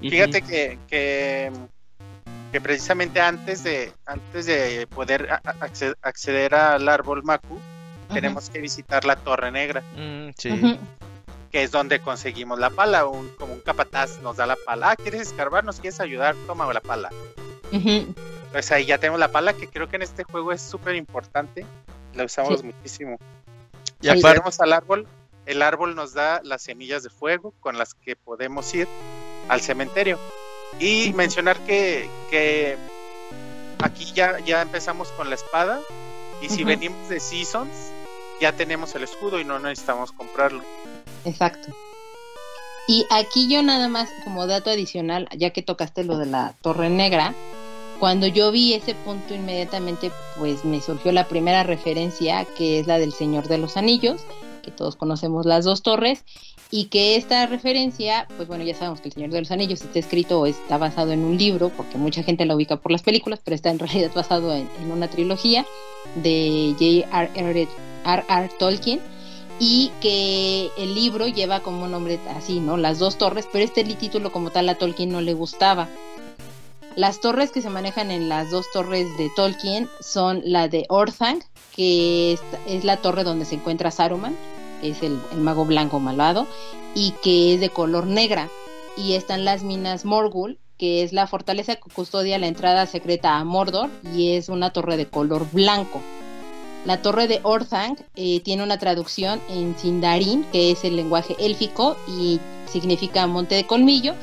[0.00, 5.28] Fíjate que, que, precisamente antes de, antes de poder
[6.00, 7.58] acceder, al árbol Maku,
[8.12, 9.82] tenemos que visitar la Torre Negra.
[9.96, 10.78] Mm, sí
[11.52, 14.96] que es donde conseguimos la pala, un, como un capataz nos da la pala, ah,
[14.96, 15.64] ¿quieres escarbar?
[15.64, 16.34] ¿Nos quieres ayudar?
[16.46, 17.10] Toma la pala.
[18.50, 21.66] Pues ahí ya tenemos la pala, que creo que en este juego es súper importante,
[22.14, 23.18] la usamos muchísimo.
[24.00, 25.06] Y aparte al árbol,
[25.44, 28.88] el árbol nos da las semillas de fuego con las que podemos ir
[29.48, 30.18] al cementerio.
[30.78, 32.78] Y mencionar que, que
[33.82, 35.80] aquí ya, ya empezamos con la espada,
[36.40, 37.91] y si venimos de Seasons,
[38.42, 40.62] ya tenemos el escudo y no necesitamos comprarlo.
[41.24, 41.72] Exacto.
[42.88, 46.90] Y aquí yo nada más como dato adicional, ya que tocaste lo de la Torre
[46.90, 47.34] Negra,
[48.00, 52.98] cuando yo vi ese punto inmediatamente pues me surgió la primera referencia que es la
[52.98, 54.22] del Señor de los Anillos,
[54.64, 56.24] que todos conocemos las dos torres,
[56.72, 59.98] y que esta referencia, pues bueno, ya sabemos que el Señor de los Anillos está
[59.98, 63.40] escrito o está basado en un libro, porque mucha gente la ubica por las películas,
[63.44, 65.64] pero está en realidad basado en, una trilogía
[66.16, 67.68] de J.R.R.
[68.58, 69.00] Tolkien
[69.58, 72.76] y que el libro lleva como nombre así, ¿no?
[72.76, 75.88] Las dos torres, pero este título como tal a Tolkien no le gustaba.
[76.96, 81.42] Las torres que se manejan en las dos torres de Tolkien son la de Orthanc,
[81.74, 84.36] que es, la torre donde se encuentra Saruman,
[84.80, 86.46] que es el, mago blanco malvado,
[86.94, 88.50] y que es de color negra.
[88.96, 93.44] Y están las minas Morgul, que es la fortaleza que custodia la entrada secreta a
[93.44, 96.02] Mordor, y es una torre de color blanco.
[96.84, 101.96] La torre de Orthanc eh, tiene una traducción en Sindarin, que es el lenguaje élfico
[102.08, 104.14] y significa monte de colmillo,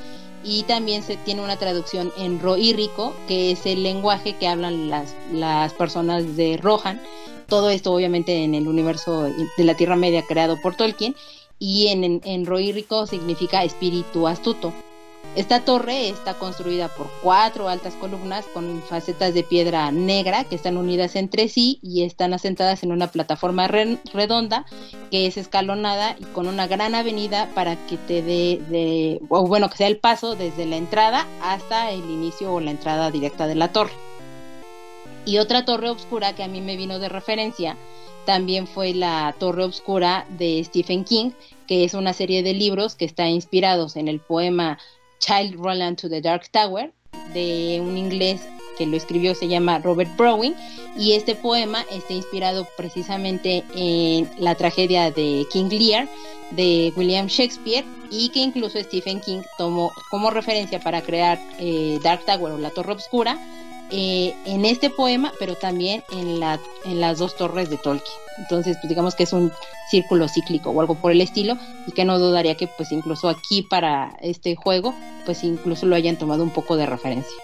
[0.43, 5.15] y también se tiene una traducción en Rohirrico, que es el lenguaje que hablan las,
[5.31, 7.01] las personas de Rohan.
[7.47, 11.15] Todo esto obviamente en el universo de la Tierra Media creado por Tolkien,
[11.59, 12.47] y en, en,
[13.07, 14.73] significa espíritu astuto.
[15.35, 20.75] Esta torre está construida por cuatro altas columnas con facetas de piedra negra que están
[20.75, 24.65] unidas entre sí y están asentadas en una plataforma redonda
[25.11, 29.69] que es escalonada y con una gran avenida para que te dé, de, o bueno,
[29.69, 33.55] que sea el paso desde la entrada hasta el inicio o la entrada directa de
[33.55, 33.93] la torre.
[35.25, 37.77] Y otra torre oscura que a mí me vino de referencia
[38.25, 41.31] también fue la Torre Oscura de Stephen King,
[41.67, 44.77] que es una serie de libros que está inspirados en el poema
[45.19, 46.91] Child Roland to the Dark Tower,
[47.33, 48.41] de un inglés
[48.77, 50.55] que lo escribió, se llama Robert Browning,
[50.97, 56.07] y este poema está inspirado precisamente en la tragedia de King Lear
[56.51, 62.25] de William Shakespeare y que incluso Stephen King tomó como referencia para crear eh, Dark
[62.25, 63.37] Tower o la Torre Obscura
[63.91, 68.17] eh, en este poema, pero también en, la, en las dos torres de Tolkien.
[68.37, 69.51] Entonces, pues digamos que es un
[69.89, 73.63] círculo cíclico o algo por el estilo, y que no dudaría que pues incluso aquí
[73.63, 74.93] para este juego,
[75.25, 77.35] pues incluso lo hayan tomado un poco de referencia.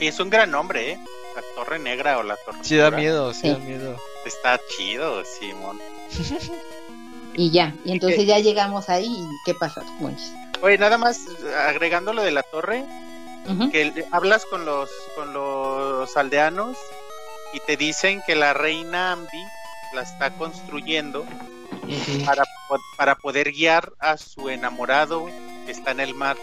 [0.00, 0.98] Y es un gran nombre, ¿eh?
[1.36, 3.48] La Torre Negra o la Torre Sí da miedo, sí, Sí.
[3.48, 3.96] da miedo.
[4.24, 5.78] Está chido, Simón.
[7.36, 9.82] Y ya, y entonces ya llegamos ahí, y ¿qué pasa?
[9.98, 10.32] Monchis?
[10.62, 11.20] Oye, nada más
[11.66, 12.84] agregando lo de la torre,
[13.72, 15.63] que hablas con los con los
[16.16, 16.76] aldeanos
[17.52, 19.42] y te dicen que la reina Ambi
[19.94, 21.24] la está construyendo
[22.26, 22.44] para,
[22.96, 25.26] para poder guiar a su enamorado
[25.66, 26.36] que está en el mar.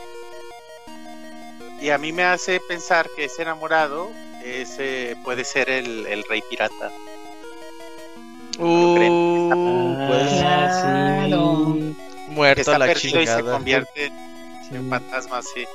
[1.81, 4.09] Y a mí me hace pensar que ese enamorado
[4.43, 6.91] ese puede ser el, el rey pirata.
[8.59, 10.07] Uh, creen.
[10.07, 11.77] pues Claro.
[12.29, 14.11] Muerto está la perdido y se convierte
[14.69, 14.75] Sí.
[14.75, 15.65] en fantasma, sí.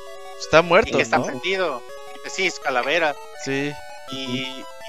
[0.41, 1.27] Está Y muerto, que está ¿no?
[1.27, 1.83] perdido.
[2.31, 3.15] Sí, es calavera.
[3.45, 3.73] Sí.
[4.13, 4.47] y,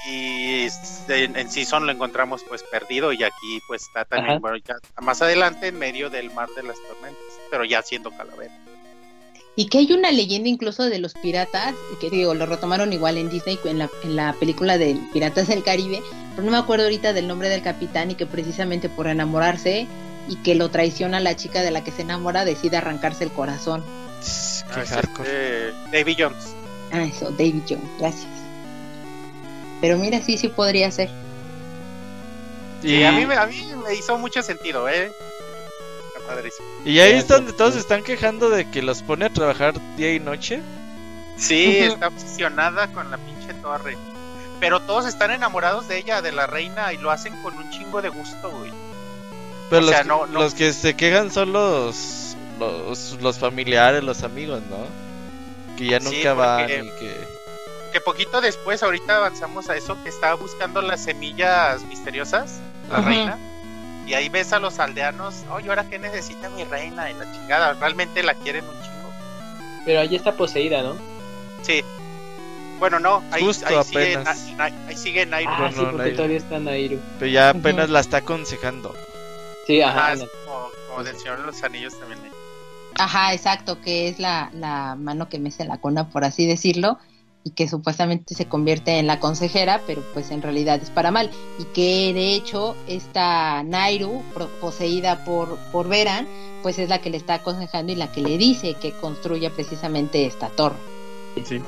[0.10, 4.40] y es- en, en Season lo encontramos pues perdido y aquí pues está también Ajá.
[4.40, 8.54] bueno, ya más adelante en medio del mar de las tormentas pero ya siendo calavera
[9.56, 13.30] Y que hay una leyenda incluso de los piratas, que digo, lo retomaron igual en
[13.30, 16.02] Disney, en la, en la película de Piratas del Caribe,
[16.36, 19.88] pero no me acuerdo ahorita del nombre del capitán y que precisamente por enamorarse
[20.30, 23.84] y que lo traiciona la chica de la que se enamora, decide arrancarse el corazón.
[24.70, 26.54] Ah, es este, Davy Jones
[26.92, 28.28] Ah, eso, David Jones, gracias.
[29.82, 31.10] Pero mira, sí, sí podría ser.
[32.82, 35.12] y Y, a mí, me- a mí me hizo mucho sentido eh
[36.16, 36.68] Está padrísimo.
[36.86, 40.14] y ahí es donde todos se están quejando de que los pone a trabajar día
[40.14, 40.62] y noche.
[41.38, 43.96] sí está obsesionada con la pinche torre
[44.60, 48.02] pero todos están enamorados de ella de la reina y lo hacen con un chingo
[48.02, 48.72] de gusto güey
[49.70, 53.38] Pero O los, sea, que- no- no- los que se quejan son los, los, los
[53.38, 55.07] familiares, los amigos, ¿no?
[55.78, 57.28] Que ya Sí, nunca van porque- y que...
[57.94, 62.60] que poquito después, ahorita avanzamos a eso, que estaba buscando las semillas misteriosas,
[62.90, 63.08] la Ajá.
[63.10, 63.38] reina,
[64.06, 67.10] y ahí ves a los aldeanos, oye, ¿ahora qué necesita mi reina?
[67.12, 69.12] Y la chingada, realmente la quieren un chingo.
[69.86, 70.96] Pero allí está poseída, ¿no?
[71.62, 71.84] Sí.
[72.80, 74.46] Bueno, no, ahí, Justo ahí sigue, apenas.
[74.56, 75.52] Na- Na- ahí sigue Nairo.
[75.52, 76.16] Ah, sí, porque Nairu.
[76.16, 77.00] todavía está Nairu.
[77.20, 78.94] Pero ya apenas la está aconsejando.
[79.66, 80.08] Sí, ajá.
[80.08, 82.20] Ah, es como, como del Señor de los Anillos también.
[82.26, 82.32] ¿eh?
[83.00, 86.98] Ajá, exacto, que es la, la mano que mece la cuna, por así decirlo,
[87.44, 91.30] y que supuestamente se convierte en la consejera, pero pues en realidad es para mal.
[91.60, 96.28] Y que de hecho esta Nairu, pro- poseída por, por Veran,
[96.64, 100.26] pues es la que le está aconsejando y la que le dice que construya precisamente
[100.26, 100.76] esta torre.
[101.46, 101.62] Sí.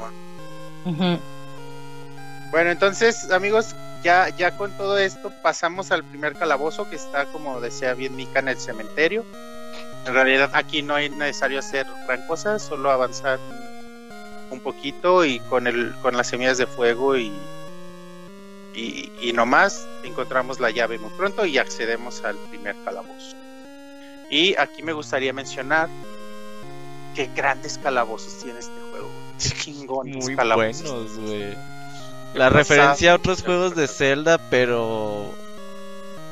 [2.51, 7.61] Bueno, entonces, amigos, ya, ya con todo esto pasamos al primer calabozo que está, como
[7.61, 9.23] decía bien Mika, en el cementerio.
[10.05, 13.39] En realidad aquí no es necesario hacer gran cosa, solo avanzar
[14.49, 17.31] un poquito y con el con las semillas de fuego y,
[18.73, 23.35] y, y nomás encontramos la llave muy pronto y accedemos al primer calabozo.
[24.29, 25.89] Y aquí me gustaría mencionar
[27.15, 29.09] qué grandes calabozos tiene este juego.
[29.41, 30.83] Qué chingón Muy calabozos.
[30.83, 31.57] buenos, güey.
[32.33, 35.33] La referencia a otros juegos de Zelda, pero...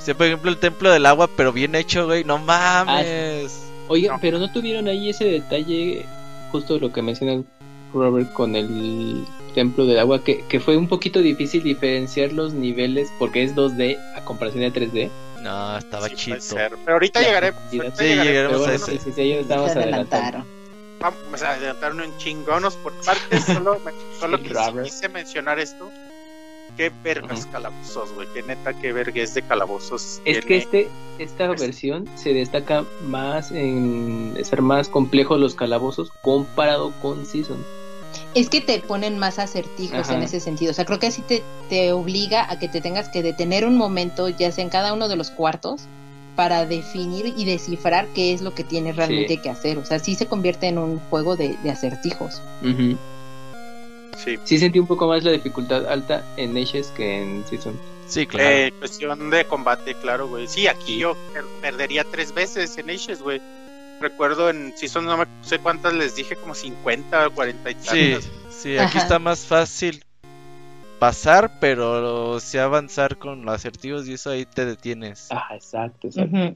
[0.08, 2.24] Sea, por ejemplo, el Templo del Agua, pero bien hecho, güey.
[2.24, 3.62] No mames.
[3.90, 4.20] Oigan, No.
[4.22, 6.06] pero no tuvieron ahí ese detalle,
[6.52, 7.44] justo lo que menciona
[7.94, 13.10] Robert con el templo del agua, que, que fue un poquito difícil diferenciar los niveles
[13.20, 15.10] porque es 2D a comparación de 3D.
[15.42, 16.38] No, estaba Sí, chido.
[16.56, 17.62] Pero ahorita La llegaremos.
[17.64, 18.26] ahorita Sí, llegaremos.
[18.28, 18.92] llegaremos Pero a bueno, ese.
[18.92, 20.16] sí, sí, sí, ahí nos estamos Se adelantando.
[20.16, 20.58] adelantaron.
[21.00, 23.44] Vamos a adelantarnos en chingonos por partes.
[23.46, 23.92] Solo, me-
[24.22, 24.86] solo Robert.
[24.86, 25.90] quise mencionar esto.
[26.78, 28.28] Qué vergas calabozos, güey.
[28.34, 30.22] Qué neta, qué vergas de calabozos.
[30.26, 30.88] Es que este,
[31.18, 37.58] esta versión se destaca más en ser más complejos los calabozos comparado con Season.
[38.36, 40.14] Es que te ponen más acertijos Ajá.
[40.14, 40.72] en ese sentido.
[40.72, 43.76] O sea, creo que así te, te obliga a que te tengas que detener un
[43.78, 45.82] momento, ya sea en cada uno de los cuartos,
[46.36, 49.42] para definir y descifrar qué es lo que tienes realmente Sí.
[49.42, 49.80] que hacer.
[49.80, 52.40] O sea, sí se convierte en un juego de, de acertijos.
[54.24, 54.38] Sí.
[54.44, 57.80] Sí sentí un poco más la dificultad alta en Ashes que en Season.
[58.08, 58.50] Sí, claro.
[58.50, 60.48] Eh, cuestión de combate, claro, güey.
[60.48, 63.42] Sí, aquí yo per- perdería tres veces en Ashes, güey.
[64.00, 67.80] Recuerdo en Season, no me sé cuántas les dije, como 50 o 40 y Sí,
[68.12, 68.30] tantas.
[68.50, 69.00] sí, aquí Ajá.
[69.00, 70.04] está más fácil
[71.00, 75.28] pasar, pero si avanzar con los asertivos y eso ahí te detienes.
[75.32, 76.54] Ah, exacto, exacto.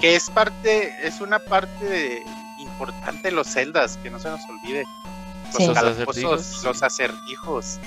[0.00, 2.22] Que es parte, es una parte de-
[2.60, 4.84] importante de los celdas, que no se nos olvide.
[5.52, 5.66] Los Sí.
[5.66, 6.64] Los calabozos, acertijos.
[6.64, 7.78] los acertijos.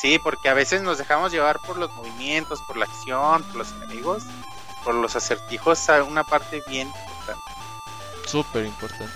[0.00, 3.72] Sí, porque a veces nos dejamos llevar por los movimientos, por la acción, por los
[3.72, 4.24] enemigos.
[4.84, 7.42] Por los acertijos, a una parte bien importante.
[8.26, 9.12] Súper importante.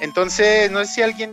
[0.00, 1.32] Entonces, no sé si alguien,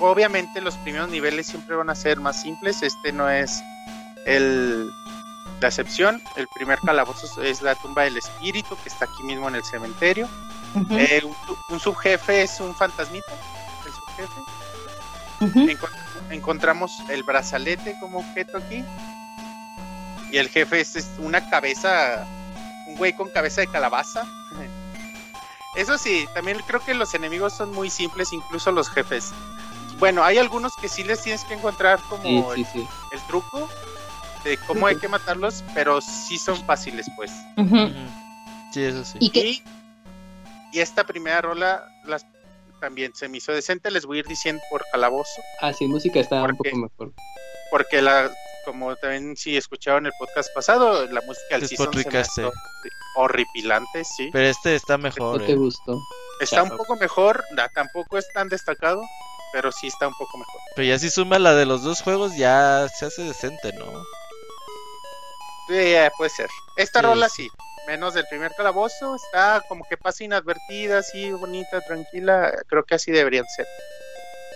[0.00, 2.82] obviamente los primeros niveles siempre van a ser más simples.
[2.82, 3.62] Este no es
[4.26, 4.90] el
[5.60, 6.20] la excepción.
[6.36, 10.28] El primer calabozo es la tumba del espíritu que está aquí mismo en el cementerio.
[10.90, 11.34] Eh, un,
[11.70, 13.32] un subjefe es un fantasmita,
[15.40, 15.90] Encont-
[16.30, 18.84] encontramos el brazalete como objeto aquí.
[20.30, 22.26] Y el jefe es, es una cabeza,
[22.88, 24.24] un güey con cabeza de calabaza.
[25.76, 29.32] Eso sí, también creo que los enemigos son muy simples, incluso los jefes.
[29.98, 32.22] Bueno, hay algunos que sí les tienes que encontrar como
[32.54, 32.88] Sí, el, sí, sí.
[33.12, 33.68] el truco
[34.44, 37.30] de cómo hay que matarlos, pero sí son fáciles, pues.
[38.72, 39.18] Sí, eso sí.
[39.20, 39.62] Y Y,
[40.72, 41.88] y esta primera rola
[42.84, 45.40] también se me hizo decente, les voy a ir diciendo por calabozo.
[45.62, 46.70] Ah, sí, música está un ¿Por qué?
[46.70, 47.12] poco mejor.
[47.70, 48.30] porque la
[48.66, 52.40] como también si escucharon el podcast pasado, la música del season se me Despotricaste.
[52.42, 52.52] hizo
[53.16, 54.28] horripilante, sí.
[54.32, 55.44] Pero este está ¿No mejor.
[55.46, 55.56] te eh.
[55.56, 55.98] gustó?
[56.40, 57.42] Está un poco mejor,
[57.74, 59.00] tampoco es tan destacado,
[59.52, 60.60] pero sí está un poco mejor.
[60.76, 63.86] Pero ya si suma la de los dos juegos, ya se hace decente, ¿no?
[65.68, 66.48] Sí, puede ser.
[66.76, 67.48] Esta Sí, rola sí.
[67.86, 73.10] Menos del primer calabozo, está como que pasa inadvertida, así bonita, tranquila, creo que así
[73.12, 73.66] deberían ser.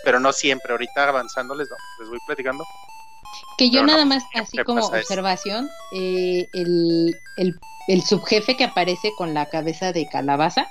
[0.03, 1.67] Pero no siempre, ahorita avanzando les,
[1.99, 2.65] les voy platicando.
[3.57, 8.63] Que yo Pero no, nada más, así como observación, eh, el, el, el subjefe que
[8.63, 10.67] aparece con la cabeza de calabaza,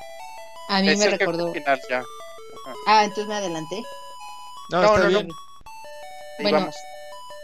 [0.71, 1.53] a mí Es me el recordó.
[1.53, 1.99] final ya.
[1.99, 2.75] Ajá.
[2.87, 3.83] Ah, entonces me adelanté.
[4.71, 5.29] No, No, está no, bien.
[6.41, 6.77] Bueno, vamos.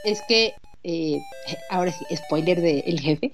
[0.04, 1.18] Es que, eh,
[1.70, 3.30] ahora sí, spoiler del jefe,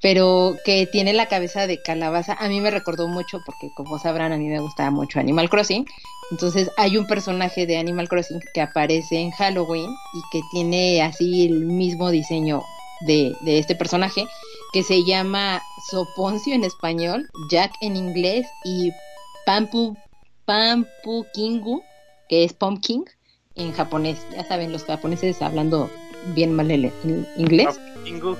[0.00, 4.32] pero que tiene la cabeza de calabaza, a mí me recordó mucho, porque como sabrán,
[4.32, 5.86] a mí me gustaba mucho Animal Crossing.
[6.30, 11.46] Entonces hay un personaje de Animal Crossing que aparece en Halloween y que tiene así
[11.46, 12.62] el mismo diseño
[13.00, 14.26] de, este personaje,
[14.72, 18.92] que se llama Soponcio en español, Jack en inglés y
[19.44, 19.96] Pampu,
[20.44, 21.82] Pampu Kingu,
[22.28, 23.04] que es Pumpkin
[23.56, 24.18] en japonés.
[24.32, 25.90] Ya saben, los japoneses hablando
[26.34, 26.92] bien mal el,
[27.36, 28.36] inglés, Ingu.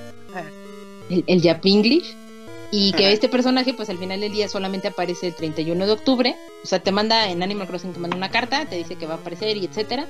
[1.10, 2.16] El, el Japanglish.
[2.72, 3.12] Y que Ajá.
[3.12, 6.36] este personaje, pues al final del día solamente aparece el 31 de octubre.
[6.62, 9.14] O sea, te manda en Animal Crossing, te manda una carta, te dice que va
[9.14, 10.06] a aparecer y etcétera.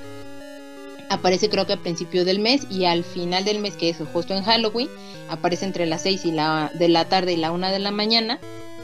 [1.09, 4.35] Aparece creo que a principio del mes y al final del mes, que es justo
[4.35, 4.89] en Halloween,
[5.29, 8.39] aparece entre las 6 y la, de la tarde y la 1 de la mañana.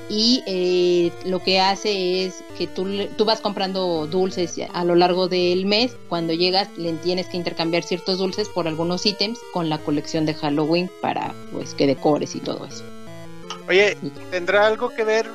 [0.10, 5.28] Y eh, lo que hace es que tú, tú vas comprando dulces a lo largo
[5.28, 5.96] del mes.
[6.08, 10.34] Cuando llegas, le tienes que intercambiar ciertos dulces por algunos ítems con la colección de
[10.34, 12.84] Halloween para pues que decores y todo eso.
[13.67, 13.98] Oye,
[14.32, 15.28] ¿tendrá algo que ver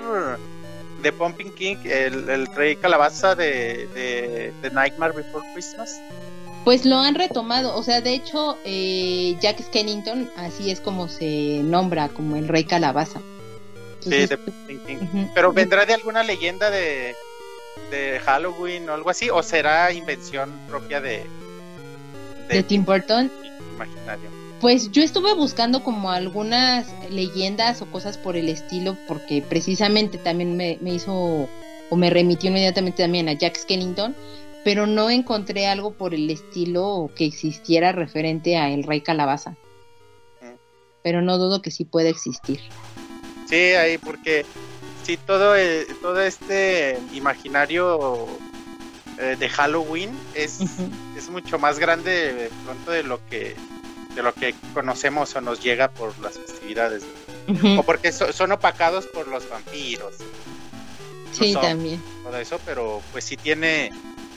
[1.03, 6.01] de Pumpkin King, el, el rey calabaza de, de, de Nightmare Before Christmas?
[6.65, 11.61] Pues lo han retomado, o sea, de hecho, eh, Jack Skellington, así es como se
[11.65, 13.21] nombra, como el rey calabaza.
[14.03, 14.39] Sí, de.
[15.35, 17.15] ¿Pero vendrá de alguna leyenda de,
[17.91, 19.31] de Halloween o algo así?
[19.31, 21.25] ¿O será invención propia de,
[22.49, 23.31] de Tim Burton.
[23.75, 24.31] imaginario?
[24.61, 30.57] Pues yo estuve buscando como algunas leyendas o cosas por el estilo, porque precisamente también
[30.57, 31.49] me, me hizo
[31.91, 34.15] o me remitió inmediatamente también a Jack Skellington,
[34.65, 39.51] pero no encontré algo por el estilo que existiera referente a el rey calabaza.
[40.41, 40.55] Mm.
[41.03, 42.61] Pero no dudo que sí puede existir.
[43.53, 44.47] Sí, ahí porque
[45.05, 48.39] sí todo eh, todo este imaginario
[49.19, 50.59] eh, de Halloween es,
[51.19, 53.55] es mucho más grande de pronto de lo que
[54.17, 57.05] de lo que conocemos o nos llega por las festividades
[57.79, 60.15] o porque so- son opacados por los vampiros
[61.33, 61.61] Sí, son.
[61.63, 62.03] también.
[62.25, 63.91] todo eso pero pues sí tiene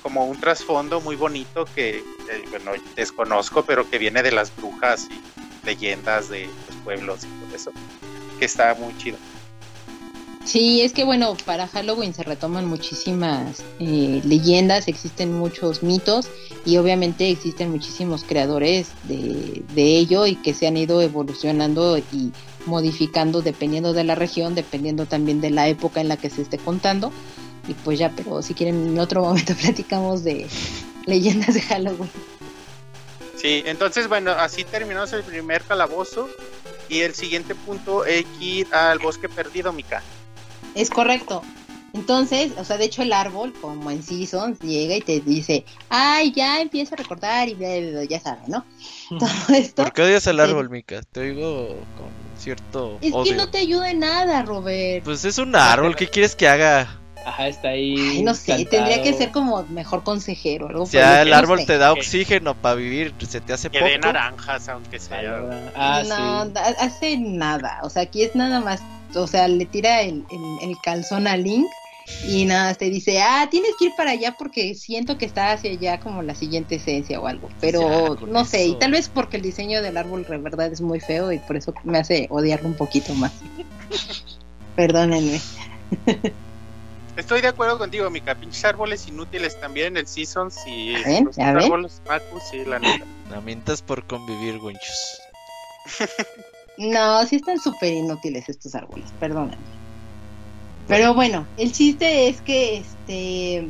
[0.04, 2.04] como un trasfondo muy bonito que eh,
[2.52, 7.56] bueno desconozco pero que viene de las brujas y leyendas de los pueblos y todo
[7.56, 7.72] eso
[8.38, 9.18] que está muy chido
[10.46, 16.30] Sí, es que bueno, para Halloween se retoman muchísimas eh, leyendas, existen muchos mitos
[16.66, 22.32] y obviamente existen muchísimos creadores de, de ello y que se han ido evolucionando y
[22.68, 26.60] modificando dependiendo de la región, dependiendo también de la época en la que se esté
[26.60, 27.12] contando.
[27.68, 30.48] Y pues ya, pero si quieren en otro momento platicamos de
[31.08, 32.12] leyendas de Halloween.
[33.36, 36.30] Sí, entonces, bueno, así terminamos el primer calabozo.
[36.90, 40.04] Y el siguiente punto es ir al bosque perdido, Mika.
[40.76, 41.42] Es correcto.
[41.94, 46.34] Entonces, o sea, de hecho el árbol, como en Seasons, llega y te dice, ay,
[46.34, 47.56] ya empiezo a recordar y
[48.10, 48.66] ya sabes, ¿no?
[49.20, 49.84] Todo esto.
[49.84, 50.42] ¿Por qué odias el Sí.
[50.42, 51.02] árbol, Mika?
[51.04, 53.24] Te oigo con cierto Es odio.
[53.32, 55.06] que no te ayuda en nada, Robert.
[55.06, 57.00] Pues es un árbol, ¿qué quieres que haga?
[57.26, 57.96] Ajá, está ahí.
[57.98, 60.68] Ay, no sé, tendría que ser como mejor consejero.
[60.68, 61.66] Algo O sea, el no árbol sé.
[61.66, 63.92] te da oxígeno para vivir, se te hace Que poco.
[63.92, 65.42] de naranjas, aunque sea.
[65.76, 66.52] Ah, no, sí.
[66.80, 67.80] hace nada.
[67.84, 68.82] O sea, aquí es nada más.
[69.16, 71.66] O sea, le tira el, el- el calzón a Link
[72.28, 75.72] Y nada, te dice, ah, tienes que ir para allá porque siento que está hacia
[75.72, 77.50] allá como la siguiente esencia o algo.
[77.60, 80.82] Pero Ya, no sé, y tal vez porque el diseño del árbol de verdad es
[80.82, 83.32] muy feo y por eso me hace odiarlo un poquito más.
[84.76, 85.40] Perdónenme.
[87.18, 88.36] Estoy de acuerdo contigo, Mica.
[88.36, 93.06] Pinches árboles inútiles también, el Seasons y los árboles Macus, sí, la neta.
[93.30, 95.22] Lamentas por convivir, Winchus.
[96.78, 99.56] No, sí están súper inútiles estos árboles, perdónenme.
[100.90, 103.68] Pero bueno, el chiste es que este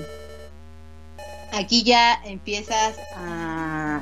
[1.53, 4.01] aquí ya empiezas a,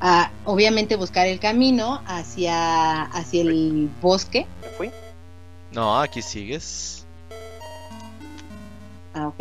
[0.00, 4.46] a obviamente buscar el camino hacia, hacia el bosque.
[4.62, 4.90] ¿Me fui?
[5.72, 7.03] No, aquí sigues.
[9.14, 9.40] Ah, ok.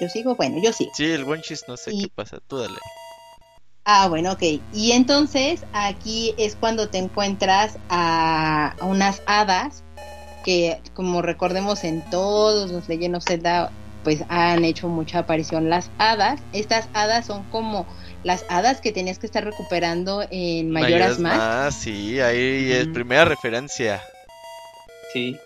[0.00, 0.90] Yo sigo, bueno, yo sigo.
[0.94, 2.38] Sí, el Winchus no sé Y- qué pasa.
[2.46, 2.78] Tú dale.
[3.84, 4.42] Ah, bueno, ok.
[4.72, 9.82] Y entonces aquí es cuando te encuentras a, a unas hadas
[10.44, 13.72] que, como recordemos en todos los Legend of Zelda,
[14.04, 16.40] pues han hecho mucha aparición las hadas.
[16.52, 17.86] Estas hadas son como
[18.24, 21.78] las hadas que tenías que estar recuperando en Mayoras Mask.
[21.80, 24.02] sí, ahí es primera referencia.
[25.12, 25.36] Sí.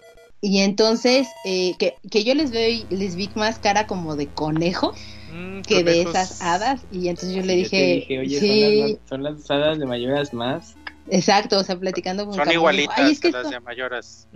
[0.45, 4.93] Y entonces, eh, que, que yo les veo, les vi más cara como de conejo
[5.33, 6.85] Mm, que de esas hadas.
[6.91, 10.35] Y entonces yo le Yo dije, oye, sí, son, las, son las hadas de mayoras
[10.35, 10.75] más.
[11.09, 14.29] exacto, o sea, platicando con Son igualitas "Ay, es que a las de mayoras.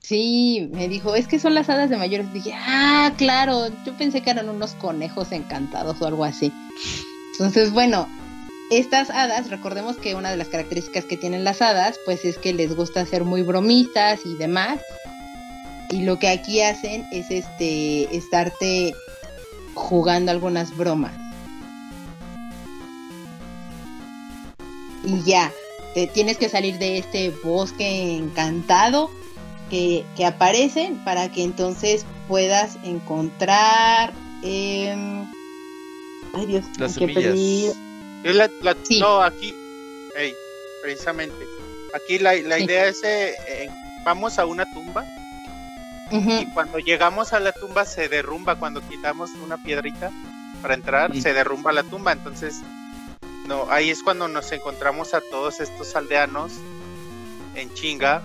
[0.00, 2.32] Sí, me dijo, es que son las hadas de mayores.
[2.32, 6.52] Dije, ah, claro, yo pensé que eran unos conejos encantados o algo así.
[7.32, 8.06] Entonces, bueno,
[8.70, 12.52] estas hadas, recordemos que una de las características que tienen las hadas, pues es que
[12.52, 14.80] les gusta ser muy bromistas y demás.
[15.90, 18.92] Y lo que aquí hacen es este estarte
[19.74, 21.12] jugando algunas bromas.
[25.04, 25.52] Y ya,
[25.94, 29.10] te tienes que salir de este bosque encantado
[29.70, 34.12] que, que aparecen para que entonces puedas encontrar
[34.42, 35.24] em,
[36.34, 37.76] ay Dios Las semillas.
[38.24, 38.98] Es la- la- Sí.
[39.00, 39.54] No, aquí,
[40.82, 41.46] precisamente.
[41.94, 42.64] Aquí la, la Sí.
[42.64, 43.68] idea es, eh,
[44.04, 45.04] vamos a una tumba
[46.40, 50.10] y cuando llegamos a la tumba se derrumba, cuando quitamos una piedrita
[50.62, 52.12] para entrar, se derrumba la tumba.
[52.12, 52.60] Entonces,
[53.46, 56.52] no, ahí es cuando nos encontramos a todos estos aldeanos
[57.54, 58.22] en chinga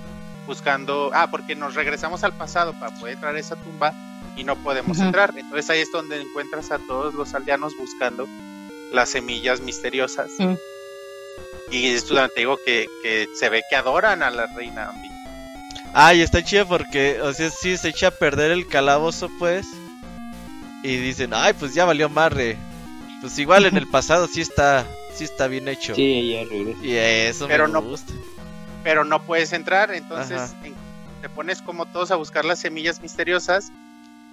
[0.48, 3.94] buscando, ah, porque nos regresamos al pasado para poder entrar a esa tumba
[4.36, 5.34] y no podemos entrar.
[5.38, 8.28] Entonces ahí es donde encuentras a todos los aldeanos buscando
[8.92, 10.30] las semillas misteriosas.
[10.38, 10.54] Mm.
[11.72, 15.08] Y es donde te digo que, que se ve que adoran a la reina Ambi.
[15.94, 19.66] Ah, y está chido porque, o sea, sí se echa a perder el calabozo, pues.
[20.84, 22.58] Y dicen, ay, pues ya valió marre.
[23.22, 25.94] Pues igual en el pasado sí está, sí está bien hecho.
[25.96, 26.80] Sí, regresa.
[26.84, 28.14] Y eso Pero me no- gusta.
[28.84, 30.74] Pero no puedes entrar, entonces en-
[31.22, 33.72] te pones como todos a buscar las semillas misteriosas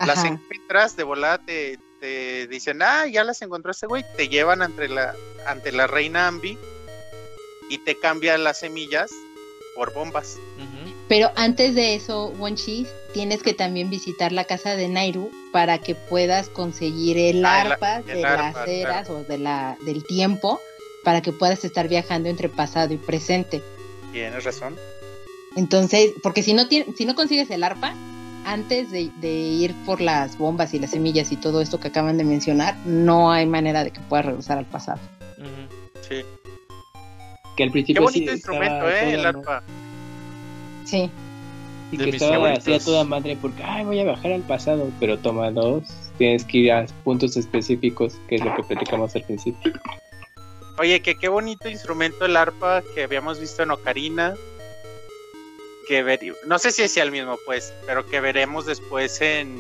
[0.06, 4.62] las encuentras, de volada te, te dicen, ah, ya las encontró este güey, te llevan
[4.62, 5.14] ante la,
[5.46, 6.58] ante la reina Ambi
[7.68, 9.10] y te cambian las semillas
[9.74, 10.36] por bombas.
[11.08, 15.94] Pero antes de eso, Wonchis, tienes que también visitar la casa de Nairu para que
[15.94, 20.60] puedas conseguir el Ah, arpa el de arpa, las eras o de la, del tiempo
[21.04, 23.62] para que puedas estar viajando entre pasado y presente.
[24.12, 24.76] Tienes razón.
[25.56, 27.94] Entonces, porque si no, si no consigues el arpa,
[28.48, 32.16] antes de, de ir por las bombas y las semillas y todo esto que acaban
[32.16, 34.98] de mencionar, no hay manera de que puedas regresar al pasado.
[35.36, 36.00] Ujú.
[36.08, 36.24] Sí.
[37.56, 39.38] Que al Qué principio bonito sí instrumento, eh, el toda, ¿no?
[39.40, 39.62] arpa.
[40.84, 41.10] Sí.
[41.92, 44.90] Y De que estaba así a toda madre porque, ay, voy a bajar al pasado.
[44.98, 45.84] Pero toma dos,
[46.16, 49.72] tienes que ir a puntos específicos, que es lo que platicamos al principio.
[50.78, 54.34] Oye, que qué bonito instrumento el arpa que habíamos visto en Ocarina.
[55.88, 56.20] Que ver...
[56.46, 59.58] No sé si es el mismo, pues, pero que veremos después en,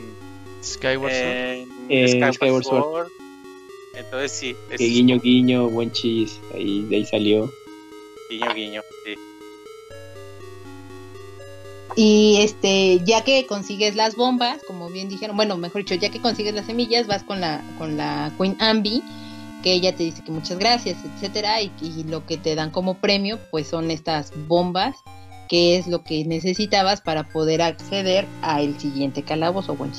[0.62, 1.32] Skyward Sword.
[1.32, 2.82] en En Skyward Skyward Sword.
[2.82, 3.08] Sword.
[3.94, 7.52] Entonces sí, es Que guiño, guiño, buen chis, ahí, de ahí salió.
[8.30, 8.82] guiño, guiño.
[9.04, 9.14] sí.
[11.96, 16.20] Y este, ya que consigues las bombas, como bien dijeron, bueno, mejor dicho, ya que
[16.20, 19.02] consigues las semillas, vas con la, con la Queen Ambi,
[19.64, 23.00] que ella te dice que muchas gracias, etcétera, y, y lo que te dan como
[23.00, 24.94] premio, pues son estas bombas,
[25.48, 29.92] que es lo que necesitabas para poder acceder al siguiente calabozo, buen.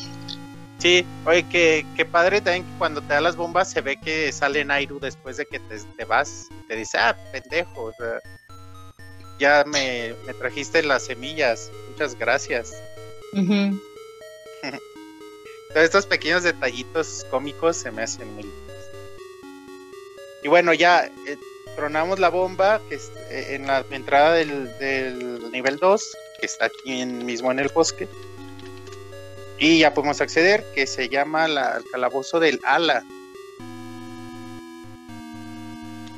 [0.77, 4.31] Sí, oye, que, que padre también que cuando te da las bombas se ve que
[4.31, 8.19] sale Nairu después de que te, te vas y te dice, ah, pendejo, o sea,
[9.39, 12.73] ya me, me trajiste las semillas, muchas gracias.
[13.33, 13.79] Ujú.
[15.73, 18.45] Todos estos pequeños detallitos cómicos se me hacen muy.
[20.43, 21.37] Y bueno, ya eh,
[21.79, 26.03] tronamos la bomba que es, eh, en la entrada del, del nivel 2,
[26.39, 28.07] que está aquí en- mismo en el bosque.
[29.57, 33.03] Y ya podemos acceder, que se llama la, el calabozo del ala.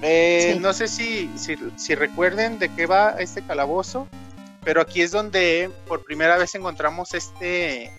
[0.02, 0.60] Eh, Sí.
[0.60, 4.08] No sé si, si, si recuerden de qué va este calabozo,
[4.64, 7.92] pero aquí es donde por primera vez encontramos este,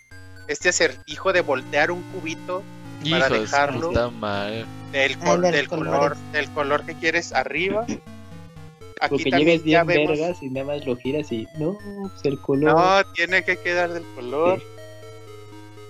[0.48, 2.62] este acertijo de voltear un cubito
[3.08, 3.88] Para dejarlo.
[3.90, 4.66] está mal.
[4.92, 7.86] Del, Ah, col- del color del color que quieres arriba.
[9.00, 10.18] Aquí Porque llegues ya bien vemos.
[10.18, 12.72] vergas y nada más lo giras y no, pues el color.
[12.76, 14.62] No, tiene que quedar del color.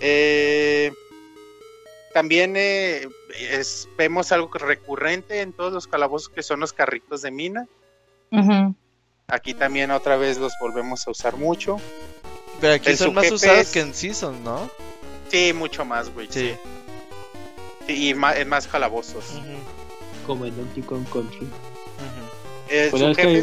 [0.00, 0.92] Eh,
[2.14, 3.06] también eh,
[3.50, 7.66] es- vemos algo recurrente en todos los calabozos que son los carritos de mina.
[9.28, 11.76] Aquí también otra vez los volvemos a usar mucho.
[12.60, 14.70] Pero aquí El son más usados es- que en Season, ¿no?
[15.30, 16.28] Sí, mucho más, güey.
[16.30, 16.50] Sí.
[16.50, 16.54] Sí,
[17.88, 19.24] Y más, más calabozos.
[20.26, 21.38] Como en Donkey Kong Country.
[21.46, 21.50] ujú.
[22.68, 23.42] El Pues es que a sujefe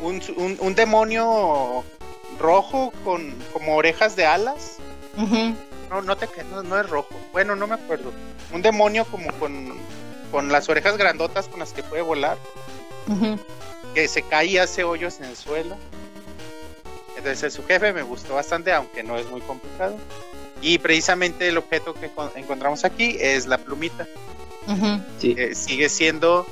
[0.00, 0.06] me.
[0.06, 1.84] Un, un- un demonio
[2.38, 4.78] rojo con como orejas de alas.
[5.88, 7.14] No, no te no, no es rojo.
[7.32, 8.12] Bueno, no me acuerdo.
[8.52, 9.74] Un demonio como con,
[10.32, 12.36] con las orejas grandotas con las que puede volar.
[13.94, 15.76] Que se cae y hace hoyos en el suelo.
[17.16, 19.96] Entonces su jefe me gustó bastante, aunque no es muy complicado.
[20.66, 24.06] Y precisamente el objeto que con- encontramos aquí es la plumita.
[25.20, 25.34] Sí.
[25.36, 26.46] Eh, sigue siendo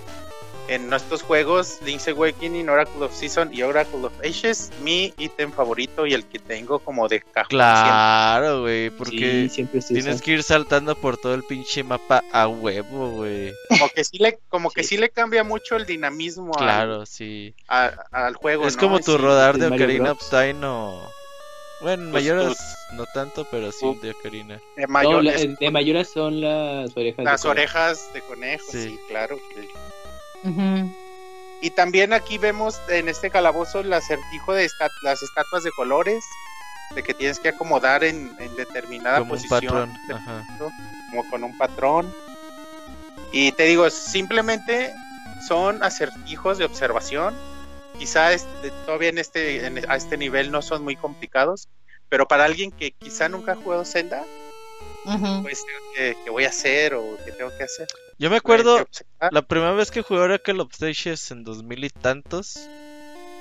[0.69, 6.07] en nuestros juegos Link's Awakening, Oracle of Season y Oracle of Ages mi ítem favorito
[6.07, 7.49] y el que tengo como de cajón.
[7.49, 12.47] Claro, güey, porque Sí, siempre tienes que ir saltando por todo el pinche mapa a
[12.49, 13.53] huevo, güey.
[13.71, 14.91] Como que sí le, como que Sí.
[14.91, 17.55] sí le cambia mucho el dinamismo al- Claro, sí.
[17.67, 18.67] a- al juego.
[18.67, 18.81] Es ¿no?
[18.83, 20.23] como tu sí, rodar de Ocarina Bros.
[20.23, 21.11] of Time o...
[21.83, 24.61] Bueno, en Pues mayores tus- no tanto, pero sí tu- de Ocarina.
[24.76, 27.24] de No, mayor- la- es- de mayoras son las orejas.
[27.24, 27.51] las de conejo.
[27.51, 28.83] orejas de conejo, Sí.
[28.85, 29.39] sí, claro.
[30.45, 30.93] Ujú.
[31.61, 36.24] Y también aquí vemos en este calabozo el acertijo de esta- las estatuas de colores,
[36.95, 39.61] de que tienes que acomodar en, en determinada Como un posición.
[39.62, 39.99] patrón.
[40.09, 40.45] de- Ajá.
[41.11, 42.12] como con un patrón.
[43.33, 44.93] Y te digo, simplemente
[45.49, 47.35] son acertijos de observación.
[48.03, 51.68] Quizá este- todavía en este, en- a este nivel no son muy complicados,
[52.09, 54.24] pero para alguien que quizá nunca ha jugado Zelda,
[55.05, 55.42] Ujú.
[55.42, 55.62] pues
[55.94, 57.86] ¿qué, qué voy a hacer o qué tengo que hacer?
[58.18, 58.84] Yo me acuerdo
[59.30, 62.68] la primera vez que jugué Oracle of Ages en dos mil y tantos.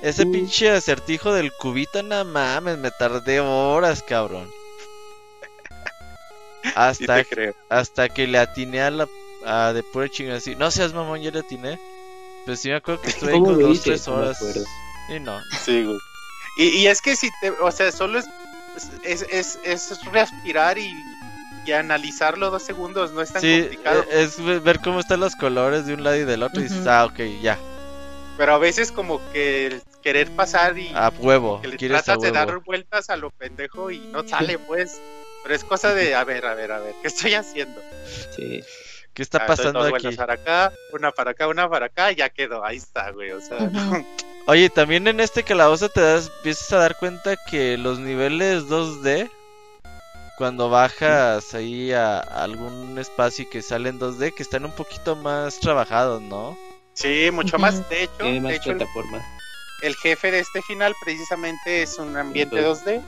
[0.04, 0.32] Ese Uh.
[0.32, 4.48] pinche acertijo del cubito, no mames, me tardé horas, cabrón.
[6.64, 7.56] Sí Hasta, te creo.
[7.70, 9.08] hasta que le atiné a la
[9.44, 10.56] a de pura chingada así.
[10.56, 11.80] No seas mamón, ya le atiné.
[12.44, 14.84] Pues sí me acuerdo que estuve ahí ¿Cómo con dos, tres horas.
[15.08, 15.46] y no.
[15.50, 16.00] Sí, güey.
[16.56, 18.28] Y, y es que si te, o sea, solo es,
[19.04, 21.20] es, es, es respirar y,
[21.64, 24.10] y analizarlo dos segundos, no es tan Sí, complicado.
[24.10, 26.86] es ve- ver cómo están los colores de un lado y del otro y dices,
[26.88, 27.62] ah, ok, ya,
[28.36, 32.16] Pero a veces como que el querer pasar y a huevo, que le quieres a
[32.16, 32.32] tratas de huevo.
[32.32, 35.04] dar vueltas a lo pendejo y no sale pues.
[35.42, 37.86] Pero es cosa de, a ver, a ver, a ver, ¿qué estoy haciendo?
[38.30, 38.62] Sí.
[39.14, 40.16] ¿Qué está Ah, pasando aquí?
[40.16, 43.42] para acá, una para acá, una para acá, y ya quedó, ahí está, güey, o
[43.42, 43.58] sea.
[44.48, 49.30] Oye, también en este calabozo te das, empiezas a dar cuenta que los niveles 2D,
[50.38, 55.16] cuando bajas ahí a, a algún espacio y que salen 2D, que están un poquito
[55.16, 56.58] más trabajados, ¿no?
[56.94, 57.88] sí, mucho más.
[57.90, 59.24] De hecho, Tiene de más hecho el, plataforma.
[59.82, 63.02] el jefe de este final precisamente es un ambiente Entonces- 2D,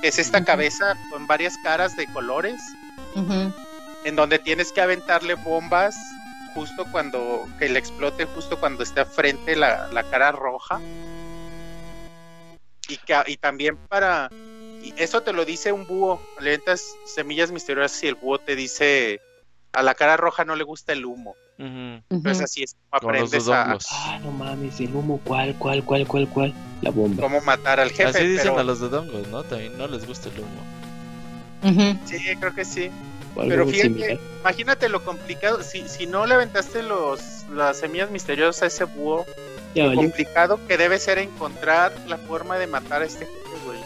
[0.00, 2.60] que es esta cabeza con varias caras de colores,
[3.14, 3.52] Ujú.
[4.04, 5.96] En donde tienes que aventarle bombas
[6.54, 10.80] justo cuando que le explote justo cuando esté frente la, la cara roja
[12.88, 14.30] y que y también para
[14.82, 18.54] y eso te lo dice un búho le aventas semillas misteriosas y el búho te
[18.54, 19.20] dice
[19.72, 22.44] a la cara roja no le gusta el humo entonces Ujú.
[22.44, 23.78] así es como aprendes a.
[23.90, 26.54] Ah, no mames, el humo, ¿cuál, cuál, cuál, cuál, cuál?
[26.82, 27.22] La bomba.
[27.22, 29.44] cómo matar al jefe Así dicen pero a los dodongos, ¿no?
[29.44, 32.02] También no les gusta el humo.
[32.04, 32.90] Sí creo que sí
[33.34, 34.18] pero fíjate similar.
[34.40, 37.20] imagínate lo complicado si, si no le aventaste los
[37.54, 39.26] las semillas misteriosas a ese búho
[39.74, 40.00] Ya valió.
[40.02, 43.78] complicado que debe ser encontrar la forma de matar a este jefe, güey.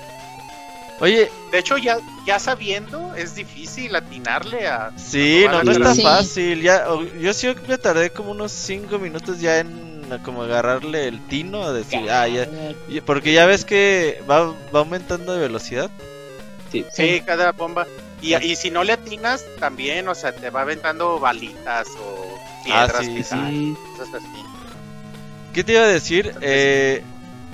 [1.01, 4.91] Oye, De hecho, ya, ya sabiendo, es difícil atinarle a.
[4.97, 6.03] sí, a no, no está Sí.
[6.03, 6.61] fácil.
[6.61, 9.87] Ya, o- yo sí me tardé como unos 5 minutos ya en
[10.25, 12.49] como agarrarle el tino a decir, ah, ya,
[13.05, 15.91] porque ya ves que va, va aumentando de velocidad.
[16.73, 17.87] Sí, Sí, cada bomba.
[18.21, 22.95] Y, y si no le atinas, también, o sea, te va aventando balitas o piedras,
[22.99, 23.31] Ah, sí, que sí.
[23.31, 23.91] caen, sí.
[23.99, 24.45] cosas así.
[25.55, 26.27] ¿Qué te iba a decir?
[26.27, 27.05] Entonces- Eh,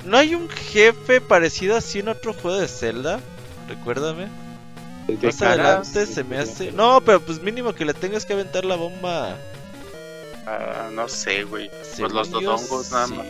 [0.05, 3.19] ¿No hay un jefe parecido así en otro juego de Zelda?
[3.67, 4.27] Recuérdame.
[5.21, 6.71] Más adelante se me hace...
[6.71, 9.35] No, pero pues mínimo que le tengas que aventar la bomba.
[10.45, 11.71] Ah, no sé, güey.
[11.83, 13.25] Según los dodongos nada sí, más.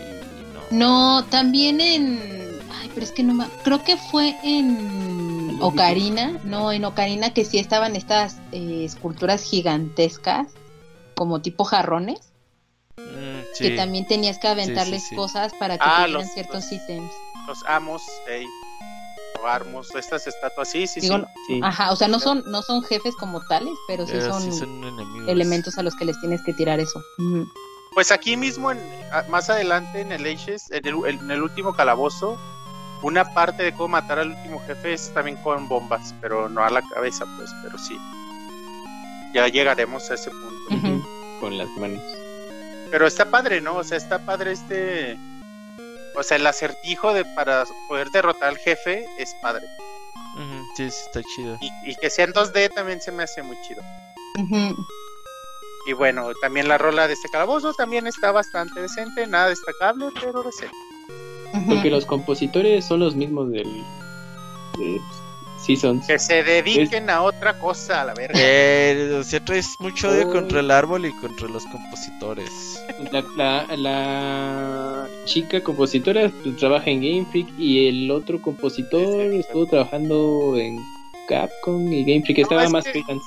[0.72, 1.20] no.
[1.20, 2.60] No, también en.
[2.82, 3.46] Ay, pero es que no me.
[3.64, 5.25] Creo que fue en.
[5.62, 10.54] Ocarina, no, en Ocarina que sí estaban estas eh, esculturas gigantescas,
[11.16, 12.20] como tipo jarrones,
[12.98, 15.16] Mm, que también tenías que aventarles sí.
[15.16, 17.12] cosas para que Ah, los- ciertos los- ítems.
[17.48, 18.46] Los amos, ey,
[19.44, 21.60] o armos, estas estatuas, sí, sí, Digo, sí.
[21.62, 24.52] Ajá, o sea, no son, no son jefes como tales, pero sí Pero son, sí
[24.52, 25.30] son enemigos.
[25.30, 27.00] elementos a los que les tienes que tirar eso.
[27.94, 28.80] Pues aquí mismo, en-
[29.30, 32.38] más adelante en el Ages, en el, en el último calabozo,
[33.06, 36.72] una parte de cómo matar al último jefe es también con bombas, pero no a
[36.72, 37.96] la cabeza, pues, pero sí.
[39.32, 41.08] Ya llegaremos a ese punto.
[41.40, 42.02] Con las manos.
[42.90, 43.76] Pero está padre, ¿no?
[43.76, 45.20] O sea, está padre este...
[46.16, 49.68] O sea, el acertijo de para poder derrotar al jefe es padre.
[50.76, 51.60] Sí, sí, está chido.
[51.62, 53.84] Y, y que sea en 2D también se me hace muy chido.
[55.86, 60.42] Y bueno, también la rola de este calabozo también está bastante decente, nada destacable, pero
[60.42, 60.76] decente.
[61.68, 63.68] Porque los compositores son los mismos del.
[64.78, 65.00] de
[65.66, 66.06] Seasons.
[66.06, 68.38] Que se dediquen a otra cosa, a la verga.
[68.40, 70.34] Eh, o sea, traes mucho odio Uy.
[70.34, 72.80] contra el árbol y contra los compositores.
[73.12, 79.38] La, la, la chica compositora trabaja en Game Freak y el otro compositor Sí, sí.
[79.40, 80.78] estuvo trabajando en
[81.28, 82.40] Capcom y Game Freak.
[82.40, 83.26] Estaba es más que- freelance.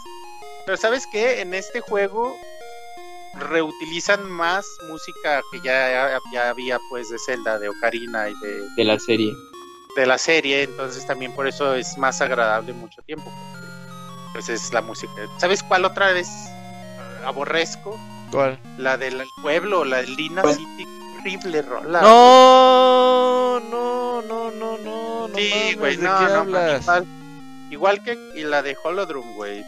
[0.66, 1.41] Pero ¿sabes qué?
[1.41, 2.37] En este juego
[3.41, 8.84] reutilizan más música que ya, ya había pues de Zelda, de Ocarina y de, de
[8.84, 9.32] la serie.
[9.97, 13.32] de la serie, entonces también por eso es más agradable mucho tiempo.
[14.32, 15.12] Pues es la música.
[15.39, 16.28] ¿Sabes cuál otra vez
[17.24, 17.99] aborrezco?
[18.30, 18.59] ¿Cuál?
[18.76, 20.55] La del pueblo, la de Lina ¿Cuál?
[20.55, 20.86] City.
[21.18, 22.01] Horrible rola.
[22.03, 25.28] No, no, no, no, no.
[25.28, 26.82] no Sí, güey, ¿de no, qué no, hablas?
[26.82, 27.07] igual,
[27.70, 29.64] igual que y la de Holodrum, güey.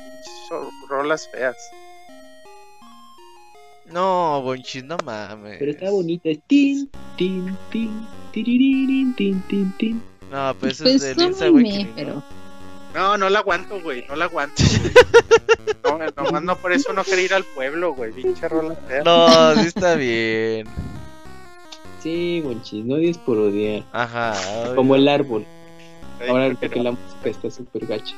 [0.88, 1.56] Rolas feas.
[3.92, 5.56] No, Bonchis, no mames.
[5.58, 6.28] Pero está bonita.
[6.28, 10.02] Es tin, tin, tin, tiriririn, tin, tin, tin.
[10.30, 11.94] No, pues eso Pues es de Awakening, meh, ¿no?
[11.96, 12.22] pero
[12.94, 14.62] No, no la aguanto, güey, no la aguanto.
[14.62, 15.98] güey.
[16.16, 18.12] no, nomás no por eso no quería ir al pueblo, güey.
[18.12, 18.76] Pinche rola.
[19.04, 20.66] No, sí está bien.
[22.02, 23.84] Sí, Monchis, no odies por odiar.
[23.92, 24.34] Ajá.
[24.74, 25.44] Como el árbol.
[26.28, 26.82] Ahora que no.
[26.82, 28.14] la música está súper gacha.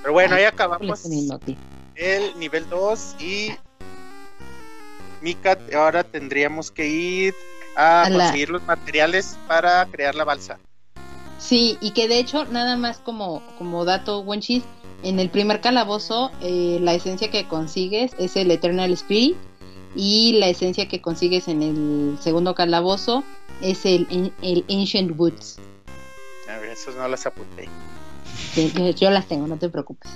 [0.00, 1.04] Pero bueno, ahí acabamos
[1.94, 3.52] el nivel 2 y
[5.22, 7.34] Mika, ahora tendríamos que ir
[7.76, 10.58] a, A la- conseguir los materiales para crear la balsa.
[11.38, 14.62] Sí, y que de hecho, nada más como, como dato, Wenchis,
[15.02, 19.36] en el primer calabozo, eh, la esencia que consigues es el Eternal Spirit,
[19.94, 23.24] y la esencia que consigues en el segundo calabozo
[23.60, 25.58] es el, el Ancient Woods.
[26.48, 27.68] A ver, esos no las apunté.
[28.54, 30.10] Sí, yo, yo las tengo, no te preocupes.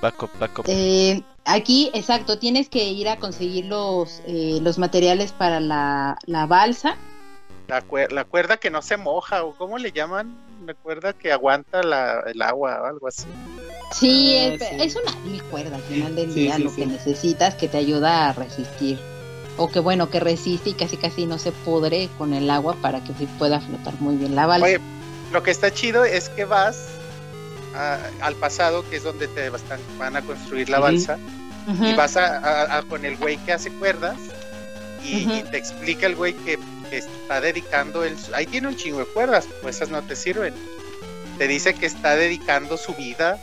[0.00, 0.66] Backup, backup.
[0.68, 6.46] Eh, aquí, exacto, tienes que ir a conseguir los, eh, los materiales para la, la
[6.46, 6.96] balsa.
[7.68, 10.34] La, cuer- la cuerda que no se moja, o cómo le llaman,
[10.66, 13.28] la cuerda que aguanta la, el agua o algo así.
[13.92, 14.76] Sí, Ah, es, sí.
[14.80, 15.12] es una
[15.50, 16.80] cuerda al final del Sí, día sí, lo sí.
[16.80, 18.98] que necesitas que te ayuda a resistir.
[19.58, 23.04] O que bueno, que resiste y casi casi no se pudre con el agua para
[23.04, 24.66] que pueda flotar muy bien la balsa.
[24.66, 24.78] Oye,
[25.30, 27.01] lo que está chido es que vas
[27.74, 31.18] a- al pasado, que es donde te bastan- van a construir la balsa,
[31.80, 34.16] y vas a, con el güey que hace cuerdas
[35.04, 36.58] y, te explica el güey que,
[36.90, 40.54] que está dedicando el ahí tiene un chingo de cuerdas pues esas no te sirven
[41.38, 43.38] te dice que está dedicando su vida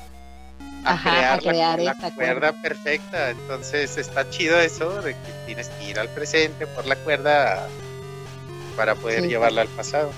[0.85, 2.11] a Ajá, crear, a crear la, cuerda
[2.51, 2.61] cuerda.
[2.61, 7.67] perfecta entonces está chido eso de que tienes que ir al presente por la cuerda
[8.75, 9.27] para poder Sí.
[9.29, 10.11] llevarla al pasado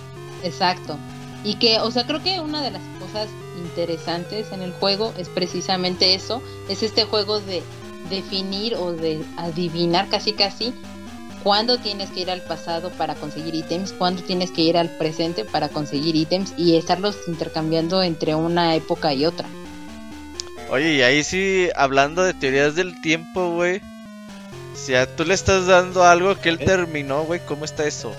[0.43, 0.97] Exacto.
[1.43, 3.27] Y que, o sea, creo que una de las cosas
[3.57, 7.61] interesantes en el juego es precisamente eso, es este juego de
[8.09, 10.73] definir o de adivinar casi casi
[11.43, 15.45] cuándo tienes que ir al pasado para conseguir ítems, cuándo tienes que ir al presente
[15.45, 19.47] para conseguir ítems y estarlos intercambiando entre una época y otra.
[20.69, 23.81] Oye, y ahí sí, hablando de teorías del tiempo, güey.
[24.75, 26.65] Si a tú le estás dando algo que él ¿Eh?
[26.65, 28.13] terminó, güey, ¿cómo está eso?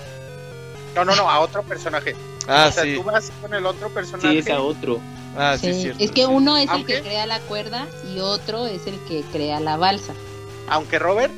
[0.95, 2.15] no no no a otro personaje
[2.47, 2.93] Ah, o sea sí.
[2.93, 4.99] tú vas con el otro personaje Sí, es a otro.
[5.37, 6.03] Ah, sí, Sí, cierto.
[6.03, 6.27] es que sí.
[6.29, 9.77] uno es Aunque- el que crea la cuerda y otro es el que crea la
[9.77, 10.13] balsa.
[10.69, 11.33] aunque Robert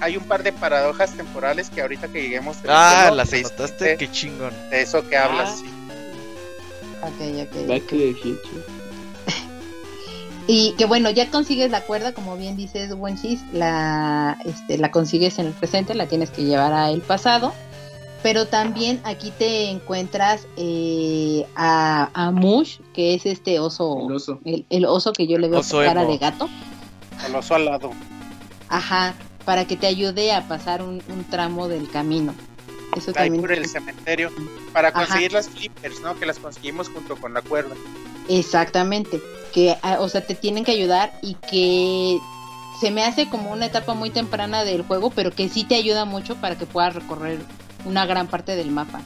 [0.00, 4.52] hay un par de paradojas temporales que ahorita que lleguemos Ah, las de- qué chingón.
[4.70, 5.56] de eso que hablas Ah.
[5.60, 5.66] sí.
[7.02, 7.66] Ok, ok.
[7.68, 8.64] Back to the Future.
[10.46, 15.38] Y que bueno, ya consigues la cuerda, como bien dices, Wenchis, la, este, la consigues
[15.38, 17.52] en el presente, la tienes que llevar a el pasado.
[18.22, 24.40] Pero también aquí te encuentras eh, a, a Mush, que es este oso, El oso.
[24.44, 26.10] el, el oso que yo le veo Oso cara emo.
[26.12, 26.48] de gato.
[27.24, 27.90] al oso al lado
[28.68, 29.14] Ajá,
[29.44, 32.34] para que te ayude a pasar un, un tramo del camino.
[32.96, 33.40] Eso ahí también.
[33.40, 34.30] por el cementerio
[34.72, 35.06] para Ajá.
[35.06, 37.74] conseguir las flippers no que las conseguimos junto con la cuerda
[38.28, 39.20] Exactamente,
[39.54, 42.18] que, ah, o sea, te tienen que ayudar y que
[42.80, 46.04] se me hace como una etapa muy temprana del juego, pero que sí te ayuda
[46.04, 47.38] mucho para que puedas recorrer
[47.84, 49.00] una gran parte del mapa.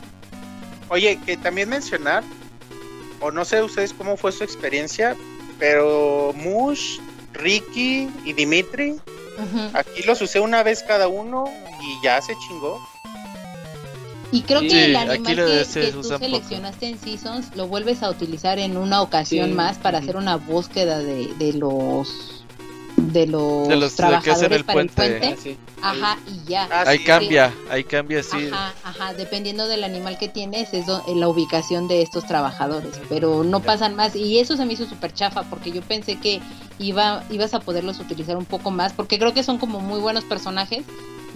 [0.89, 2.23] Oye, que también mencionar,
[3.20, 5.16] o no sé ustedes cómo fue su experiencia,
[5.59, 6.99] pero Mush,
[7.33, 8.97] Ricky y Dimitri,
[9.73, 11.45] aquí los usé una vez cada uno
[11.81, 12.81] y ya se chingó.
[14.31, 16.18] Y creo Sí, que el aquí animal lo que, tú poco.
[16.18, 19.55] seleccionaste en Seasons lo vuelves a utilizar en una ocasión Sí.
[19.55, 22.32] más para hacer una búsqueda de, de los
[23.12, 25.26] de los, De los- de que trabajadores hacen el para el puente.
[25.26, 25.56] Ah, sí.
[25.82, 26.68] Ajá, y ya.
[26.70, 27.04] Ah, ahí sí.
[27.04, 28.48] cambia, ahí cambia, sí.
[28.52, 33.42] Ajá, ajá, dependiendo del animal que tienes es do- la ubicación de estos trabajadores, pero
[33.44, 36.40] no pasan más y eso se me hizo súper chafa porque yo pensé que
[36.78, 40.24] iba ibas a poderlos utilizar un poco más porque creo que son como muy buenos
[40.24, 40.84] personajes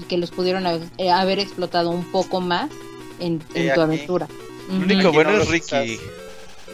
[0.01, 2.71] y que los pudieron haber, eh, haber explotado un poco más
[3.19, 3.71] en, tu aquí.
[3.81, 4.29] aventura.
[4.69, 4.85] El Ujú.
[4.85, 5.99] único bueno no es Ricky.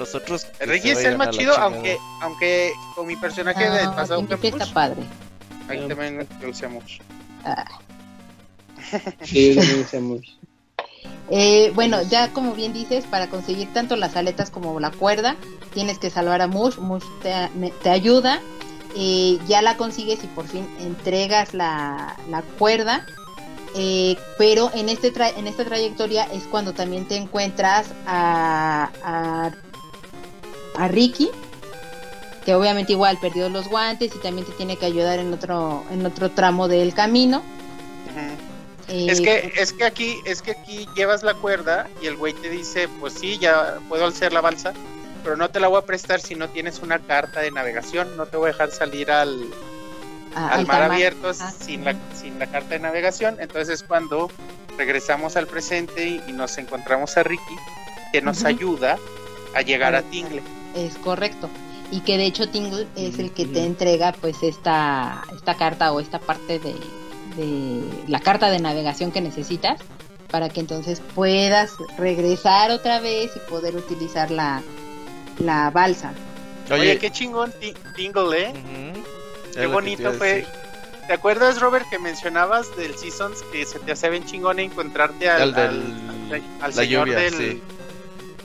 [0.02, 0.44] Los otros.
[0.44, 4.20] que Ricky se es el más chido, aunque aunque con mi personaje del Ah, pasado
[4.20, 5.02] Dimitri Campus, está padre.
[5.68, 7.02] ahí también lo mucho.
[7.44, 7.64] Ah.
[9.22, 10.28] Sí, usé Mush.
[11.30, 15.36] Eh, bueno, ya como bien dices, para conseguir tanto las aletas como la cuerda,
[15.72, 16.76] tienes que salvar a Mush.
[16.78, 18.40] Mush te, me- te ayuda.
[18.94, 23.06] eh, ya la consigues y por fin entregas la, la cuerda.
[23.74, 29.50] eh, pero en, este tra- en esta trayectoria es cuando también te encuentras a, a,
[30.76, 31.30] a Ricky,
[32.44, 36.04] que obviamente igual perdió los guantes y también te tiene que ayudar en otro, en
[36.06, 37.42] otro tramo del camino.
[38.88, 42.34] Eh, Es que, es que aquí, es que aquí llevas la cuerda y el güey
[42.34, 44.72] te dice, pues sí, ya puedo hacer la balsa,
[45.22, 48.26] pero no te la voy a prestar si no tienes una carta de navegación, no
[48.26, 49.46] te voy a dejar salir al,
[50.34, 53.36] a- al mar abierto Ah, sin la, sin la carta de navegación.
[53.40, 54.30] Entonces es cuando
[54.76, 57.56] regresamos al presente y, y nos encontramos a Ricky,
[58.12, 58.98] que nos ayuda
[59.54, 60.02] a llegar a.
[60.02, 60.42] Tingle.
[60.74, 61.48] Es correcto.
[61.90, 66.00] Y que de hecho Tingle es el que te entrega pues esta, esta carta o
[66.00, 66.74] esta parte de,
[67.36, 69.78] de la carta de navegación que necesitas
[70.30, 74.62] para que entonces puedas regresar otra vez y poder utilizar la,
[75.38, 76.14] la balsa.
[76.70, 78.52] Oye, Oye, qué chingón Ti- Tingle, ¿eh?
[79.52, 80.28] Qué te bonito fue.
[80.36, 80.48] decir.
[81.06, 85.42] ¿Te acuerdas, Robert, que mencionabas del Seasons que se te hace bien chingón encontrarte al,
[85.42, 85.82] Al del-
[86.32, 87.62] al- al la señor lluvia, del, sí.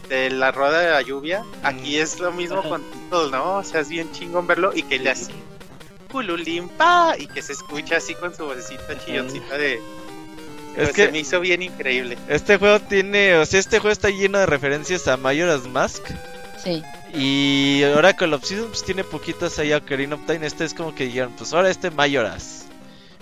[0.09, 1.43] De la rueda de la lluvia?
[1.63, 3.57] Aquí es lo mismo con Tingle, ¿no?
[3.57, 5.31] O sea, es bien chingón verlo y que le hace
[6.11, 9.79] cululimpa y que se escucha así con su vocecita chilloncita de.
[10.75, 12.17] Es que- se me hizo bien increíble.
[12.29, 16.03] Este juego tiene, o sea, este juego está lleno de referencias a Majora's Mask.
[16.63, 16.83] Sí.
[17.13, 20.45] Y Oracle of Seasons pues, tiene poquitas ahí a Ocarina of Time.
[20.45, 22.65] Este es como que dijeron, pues ahora este Majora's.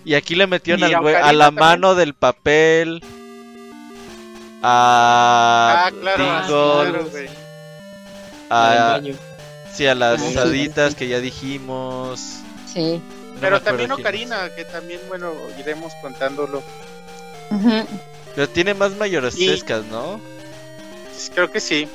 [0.04, 1.54] Y aquí le metieron al a la también.
[1.56, 3.04] mano del papel.
[4.68, 7.10] A Ah, claro, Tingle, claro,
[8.50, 9.00] a,
[9.72, 10.96] sí, a las Ah, sí, haditas sí.
[10.98, 12.20] que ya dijimos.
[12.74, 13.02] Sí.
[13.34, 16.64] No Pero también Ocarina, que también, bueno, iremos contándolo.
[18.34, 20.20] Pero tiene más mayorescas, ¿no?
[21.34, 21.88] Creo que sí.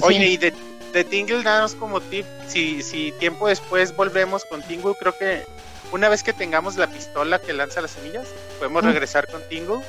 [0.00, 0.52] Oye, y de,
[0.92, 5.44] de Tingle, nada más como tip, si, si tiempo después volvemos con Tingle, creo que
[5.92, 8.26] una vez que tengamos la pistola que lanza las semillas,
[8.58, 9.80] podemos regresar con Tingle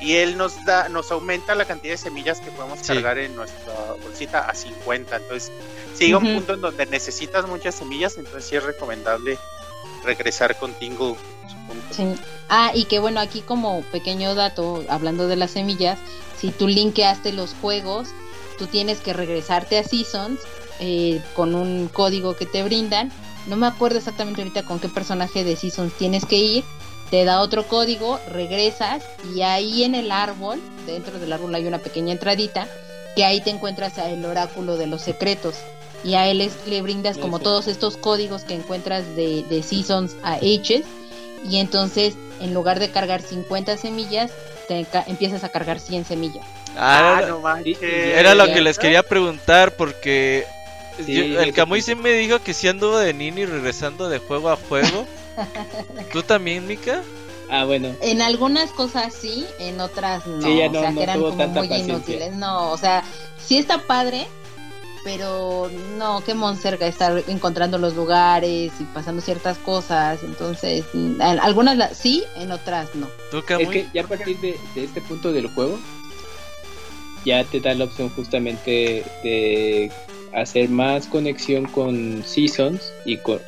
[0.00, 2.88] y él nos da, nos aumenta la cantidad de semillas que podemos Sí.
[2.88, 3.72] cargar en nuestra
[4.02, 5.16] bolsita a 50.
[5.16, 5.50] Entonces,
[5.94, 9.38] si llega un punto en donde necesitas muchas semillas, entonces sí es recomendable
[10.04, 11.94] regresar con punto.
[11.94, 12.04] Sí.
[12.48, 15.98] Ah, y que bueno, aquí como pequeño dato, hablando de las semillas,
[16.38, 18.08] si tú linkeaste los juegos,
[18.58, 20.40] tú tienes que regresarte a Seasons
[20.80, 23.12] eh, con un código que te brindan.
[23.46, 26.64] No me acuerdo exactamente ahorita con qué personaje de Seasons tienes que ir.
[27.14, 29.04] Te da otro código, regresas
[29.36, 32.66] y ahí en el árbol, dentro del árbol hay una pequeña entradita,
[33.14, 35.54] que ahí te encuentras el oráculo de los secretos.
[36.02, 37.44] Y a él es- le brindas como Eso.
[37.44, 40.82] todos estos códigos que encuentras de, de Seasons a H's
[41.48, 44.32] y entonces en lugar de cargar 50 semillas
[44.66, 46.44] te empiezas a cargar 100 semillas.
[46.76, 47.78] Ah, Ah, era- no manches.
[47.80, 50.46] Era lo que les quería preguntar porque
[51.06, 54.50] Sí, yo- el Camuy sí me dijo que sí anduvo de Nini regresando de juego
[54.50, 55.06] a juego.
[56.12, 57.02] ¿Tú también, Mika?
[57.48, 57.94] Ah, bueno.
[58.00, 61.18] En algunas cosas sí, en otras no, Sí, ya no- o sea no que eran
[61.18, 61.94] tuvo como tanta muy paciencia.
[61.94, 62.34] inútiles.
[62.34, 63.04] No, o sea,
[63.44, 64.26] sí está padre,
[65.04, 71.76] pero no, qué monserga estar encontrando los lugares y pasando ciertas cosas, entonces en algunas
[71.76, 73.08] la- sí, en otras no.
[73.30, 75.78] ¿Tú, Es que ya a partir de, de este punto del juego,
[77.26, 79.90] ya te da la opción justamente de
[80.32, 83.40] hacer más conexión con Seasons y con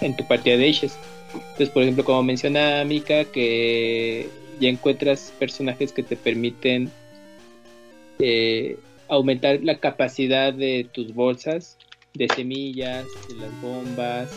[0.00, 0.96] en tu partida de Ashes.
[1.34, 4.28] Entonces, por ejemplo, como menciona Mika, que
[4.60, 6.90] ya encuentras personajes que te permiten
[8.18, 8.78] eh,
[9.08, 11.76] aumentar la capacidad de tus bolsas
[12.14, 14.30] de semillas, de las bombas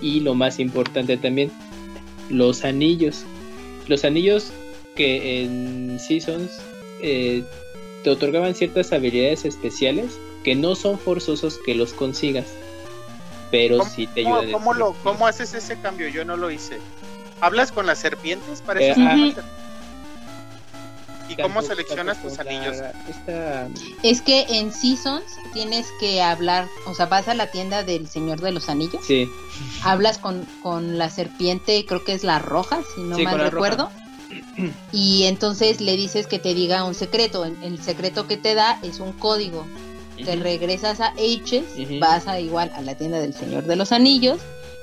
[0.00, 1.50] y lo más importante también,
[2.30, 3.24] los anillos.
[3.88, 4.52] Los anillos
[4.94, 6.60] que en Seasons
[7.02, 7.42] eh,
[8.04, 12.46] te otorgaban ciertas habilidades especiales que no son forzosos que los consigas,
[13.50, 14.52] pero sí te ayudan.
[14.52, 16.08] ¿cómo, lo, ¿Cómo haces ese cambio?
[16.08, 16.80] Yo no lo hice.
[17.40, 18.62] ¿Hablas con las serpientes?
[18.62, 19.34] Parece Eh,
[21.28, 22.76] ¿Y cómo seleccionas tus anillos?
[23.08, 23.68] Esta...
[24.02, 28.40] Es que en Seasons tienes que hablar, o sea, vas a la tienda del Señor
[28.40, 29.28] de los Anillos, Sí,
[29.82, 33.90] hablas con, con la serpiente, creo que es la roja, si no Sí, mal recuerdo.
[34.92, 37.44] Y entonces le dices que te diga un secreto.
[37.44, 39.66] El el secreto que te da es un código.
[40.24, 44.38] Te regresas a H's, vas a igual a la tienda del Señor de los Anillos,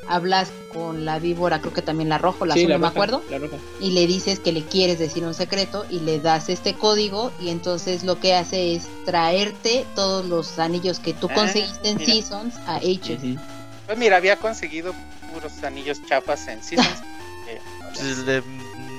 [0.08, 2.80] hablas con la víbora, creo que también la roja o la Sí, azul, la no
[2.82, 3.58] me roja, acuerdo, la roja.
[3.80, 7.50] y le dices que le quieres decir un secreto y le das este código y
[7.50, 12.12] entonces lo que hace es traerte todos los anillos que tú Ah, conseguiste en mira.
[12.14, 13.38] Seasons a H's.
[13.86, 14.94] Pues mira, había conseguido
[15.34, 16.90] puros anillos chafas en Seasons.
[17.50, 17.60] Eh,
[18.00, 18.42] el de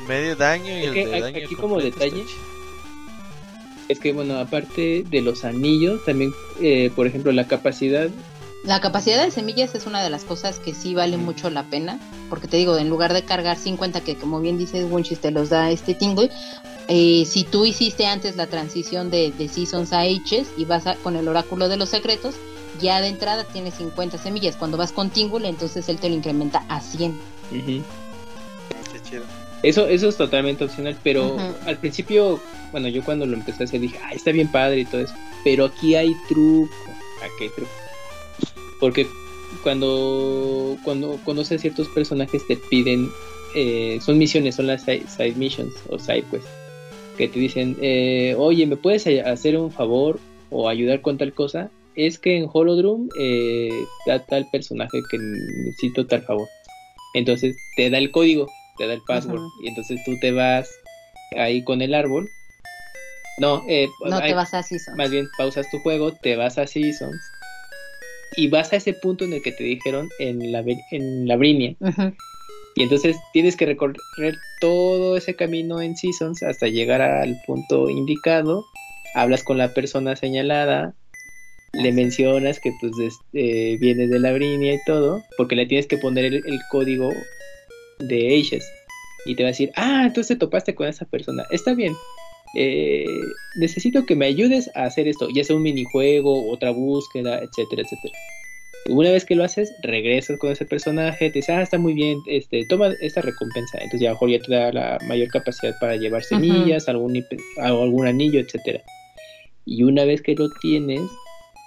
[0.06, 2.24] medio daño y el de daño aquí como detalle.
[3.88, 8.08] Es que bueno, aparte de los anillos, también, eh, por ejemplo, la capacidad
[8.64, 11.98] La capacidad de semillas es una de las cosas que sí vale mucho la pena,
[12.30, 15.50] porque te digo, en lugar de cargar 50, que como bien dices, Wunchis te los
[15.50, 16.30] da este Tingle,
[16.88, 20.94] eh, si tú hiciste antes la transición de, de Seasons a H's y vas a-
[20.96, 22.36] con el oráculo de los secretos,
[22.80, 24.56] ya de entrada tienes 50 semillas.
[24.56, 27.12] Cuando vas con Tingle, entonces él te lo incrementa a 100.
[27.52, 27.84] ujú, qué chido.
[29.64, 32.38] Eso, eso es totalmente opcional, pero al principio,
[32.70, 35.14] bueno, yo cuando lo empecé a hacer dije, ah, está bien padre y todo eso,
[35.42, 36.70] pero aquí hay truco,
[37.22, 37.70] aquí hay truco.
[38.78, 39.06] Porque
[39.62, 43.08] cuando, cuando conoces ciertos personajes te piden,
[43.54, 46.50] eh, son misiones, son las side, side missions o side quests,
[47.16, 51.70] que te dicen, eh, oye, ¿me puedes hacer un favor o ayudar con tal cosa?
[51.96, 53.70] Es que en Holodrum eh,
[54.06, 56.48] da tal personaje que necesito tal favor.
[57.14, 60.68] Entonces te da el código, te da el password, y entonces tú te vas
[61.36, 62.30] ahí con el árbol.
[63.38, 64.96] No, eh, No te vas a Seasons.
[64.96, 67.20] más bien pausas tu juego, te vas a Seasons
[68.36, 71.76] y vas a ese punto en el que te dijeron en la, en la Brinia.
[72.76, 78.66] Y entonces tienes que recorrer todo ese camino en Seasons hasta llegar al punto indicado.
[79.14, 80.94] Hablas con la persona señalada,
[81.72, 85.86] le mencionas que pues des- eh, vienes de la Brinia y todo, porque le tienes
[85.86, 87.12] que poner el, el código
[88.08, 88.64] de Ages.
[89.26, 91.44] Y te va a decir, ah, entonces te topaste con esa persona.
[91.50, 91.94] Está bien.
[92.56, 93.04] eh,
[93.56, 98.14] necesito que me ayudes a hacer esto, ya sea un minijuego, otra búsqueda, etcétera, etcétera.
[98.90, 102.18] Una vez que lo haces, regresas con ese personaje, te dice, ah, está muy bien,
[102.28, 103.78] este, toma esta recompensa.
[103.78, 107.24] Entonces ya mejor ya te da la mayor capacidad para llevar semillas, algún,
[107.56, 108.82] algún anillo, etcétera.
[109.64, 111.00] Y una vez que lo tienes,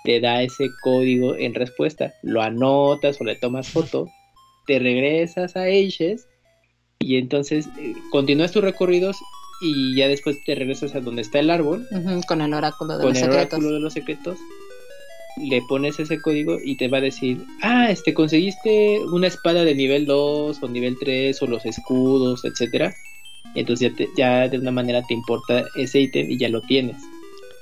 [0.03, 2.13] te da ese código en respuesta.
[2.21, 4.07] Lo anotas o le tomas foto,
[4.67, 6.27] te regresas a Ages
[6.99, 9.17] y entonces eh, continúas tus recorridos
[9.61, 11.87] y ya después te regresas a donde está el árbol
[12.27, 13.53] Con el oráculo de con los el secretos.
[13.53, 14.37] oráculo de los secretos,
[15.37, 19.75] le pones ese código y te va a decir, ah, este, conseguiste una espada de
[19.75, 22.93] nivel 2 o nivel 3 o los escudos, etcétera.
[23.55, 26.97] Entonces ya, te- ya de una manera te importa ese ítem y ya lo tienes.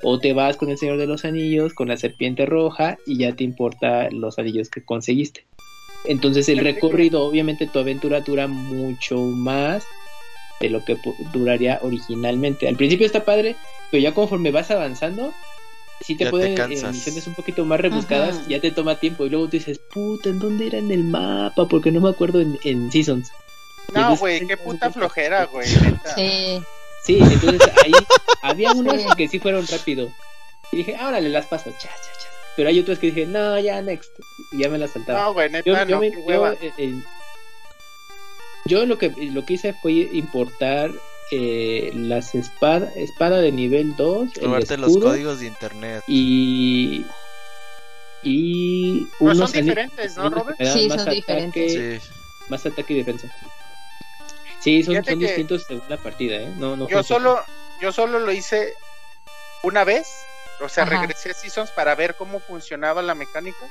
[0.03, 3.36] O te vas con el Señor de los Anillos, con la serpiente roja y ya
[3.36, 5.45] te importa los anillos que conseguiste.
[6.08, 9.84] Entonces el recorrido, obviamente tu aventura dura mucho más
[10.60, 10.97] de lo que
[11.34, 12.68] duraría originalmente.
[12.68, 13.56] Al principio está padre,
[13.91, 15.34] pero ya conforme vas avanzando,
[16.01, 16.93] sí te Ya te pueden eh, cansas.
[16.93, 18.45] misiones un poquito más rebuscadas, Ajá.
[18.47, 21.68] ya te toma tiempo y luego tú dices, puta, ¿en dónde era en el mapa?
[21.68, 23.32] Porque no me acuerdo en, en Seasons.
[23.93, 25.68] No, güey, qué puta flojera, güey.
[25.82, 26.16] neta.
[26.16, 26.62] Sí.
[27.03, 27.91] Sí, entonces ahí
[28.41, 29.08] había unas Sí.
[29.16, 30.10] que sí fueron rápido.
[30.72, 32.30] Y dije, ahora le las paso, cha, cha, cha.
[32.56, 34.18] Pero hay otras que dije, no, ya, next.
[34.51, 35.20] Y ya me las saltaba.
[35.24, 36.53] No, güey, yo, neta, yo no, me- qué yo, hueva.
[36.62, 36.93] eh, eh,
[38.66, 40.91] yo lo que lo que hice fue importar
[41.32, 46.03] eh, las espadas espada de nivel 2 el Robarte los escudo, códigos de internet.
[46.08, 47.06] y
[48.24, 50.58] y Pero unos son diferentes, ¿no, Robert?
[50.74, 52.01] Sí, más son ataque, diferentes.
[52.03, 52.10] Sí.
[52.49, 53.28] más ataque y defensa
[54.62, 57.39] sí son, son distintos según la partida eh no no Yo solo,
[57.82, 58.74] yo solo lo hice
[59.64, 60.08] una vez.
[60.62, 60.97] O sea, Ajá.
[61.01, 63.66] regresé a Seasons para ver cómo funcionaba la mecánica.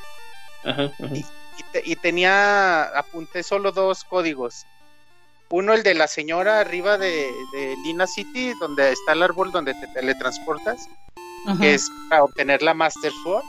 [0.64, 1.14] ajá, ajá.
[1.14, 4.66] Y, te- y tenía, apunté solo dos códigos.
[5.51, 9.72] Uno, el de la señora arriba de, de Lina City, donde está el árbol donde
[9.74, 10.89] te teletransportas,
[11.61, 13.45] que es para obtener la Master Sword.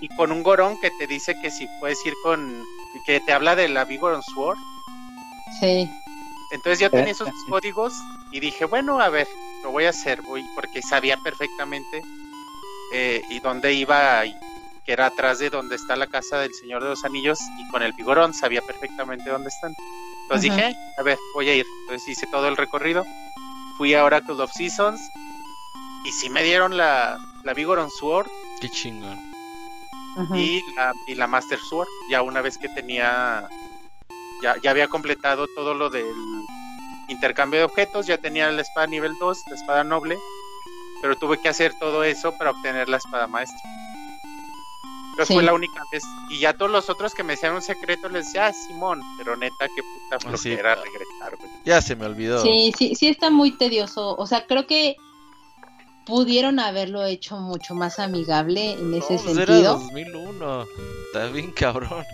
[0.00, 2.62] Y con un gorón que te dice que si puedes ir con.
[3.04, 4.58] que te habla de la Vigoron Sword.
[5.58, 5.90] Sí.
[6.50, 7.92] Entonces yo tenía esos códigos
[8.32, 9.28] y dije, bueno, a ver,
[9.62, 12.02] lo voy a hacer, voy, porque sabía perfectamente
[12.92, 14.34] eh, y dónde iba, y
[14.84, 17.82] que era atrás de donde está la casa del Señor de los Anillos, y con
[17.82, 19.72] el vigorón sabía perfectamente dónde están.
[20.22, 20.66] Entonces Ajá.
[20.66, 21.66] dije, a ver, voy a ir.
[21.82, 23.04] Entonces hice todo el recorrido,
[23.76, 25.00] fui a Oracle of Seasons,
[26.04, 28.28] y sí me dieron la, la Vigoron Sword
[28.60, 29.18] Qué chingón.
[30.16, 30.34] Ujú.
[30.34, 33.48] y, la, y la Master Sword, ya una vez que tenía,
[34.42, 36.06] ya, ya había completado todo lo del
[37.08, 40.18] intercambio de objetos, ya tenía la espada nivel 2, la espada noble,
[41.02, 43.58] pero tuve que hacer todo eso para obtener la espada maestra.
[45.10, 45.34] Entonces Sí.
[45.34, 46.02] fue la única vez.
[46.30, 49.36] Y ya todos los otros que me decían un secreto les decía, ah, Simón, pero
[49.36, 50.50] neta, qué puta Ah, sí.
[50.50, 51.50] flojera regresar, güey.
[51.64, 52.40] Ya se me olvidó.
[52.42, 54.14] Sí, sí, sí está muy tedioso.
[54.16, 54.96] O sea, creo que
[56.06, 59.74] pudieron haberlo hecho mucho más amigable en ese pues era sentido.
[59.78, 60.66] 2001.
[61.12, 62.04] Está bien cabrón.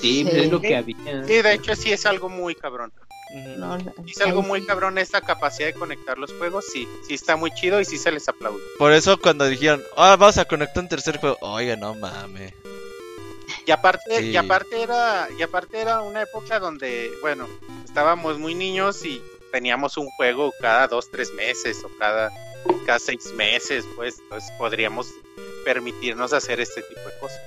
[0.00, 0.40] Sí, Sí.
[0.40, 0.96] es lo que había.
[1.26, 2.92] Sí, de hecho sí es algo muy cabrón.
[3.56, 7.50] No, es algo muy cabrón esta capacidad de conectar los juegos, sí, sí está muy
[7.52, 8.62] chido y sí se les aplaude.
[8.78, 11.38] Por eso cuando dijeron, ah, vamos a conectar un tercer juego.
[11.40, 12.52] Oiga, no mames.
[13.64, 14.30] Y aparte, Sí.
[14.30, 17.48] y aparte era, y aparte era una época donde, bueno,
[17.84, 22.30] estábamos muy niños y teníamos un juego cada dos, tres meses o cada,
[22.84, 25.08] cada seis meses, pues, entonces podríamos
[25.64, 27.40] permitirnos hacer este tipo de cosas.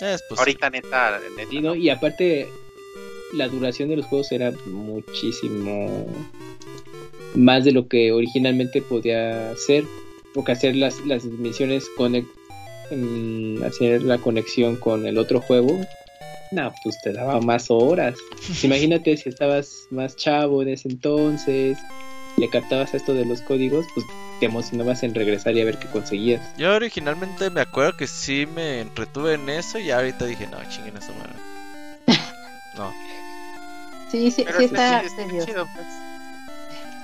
[0.00, 1.74] Es pues, Ahorita neta, neta, Sí, ¿no?
[1.74, 2.48] Y aparte,
[3.32, 6.06] la duración de los juegos era muchísimo
[7.34, 9.84] más de lo que originalmente podía ser.
[10.34, 12.26] Porque hacer las, las misiones, conec-
[12.90, 15.80] mm, hacer la conexión con el otro juego,
[16.50, 18.16] no, pues te daba más horas.
[18.64, 21.78] Imagínate si estabas más chavo en ese entonces,
[22.36, 24.06] le captabas esto de los códigos, pues
[24.40, 26.40] te emocionabas en regresar y a ver qué conseguías.
[26.56, 30.96] Yo originalmente me acuerdo que sí me entretuve en eso y ahorita dije, no, chinguen
[30.96, 31.34] eso, madre.
[32.76, 32.92] No.
[34.10, 35.86] Sí, sí, pero sí está, está está chido, pues.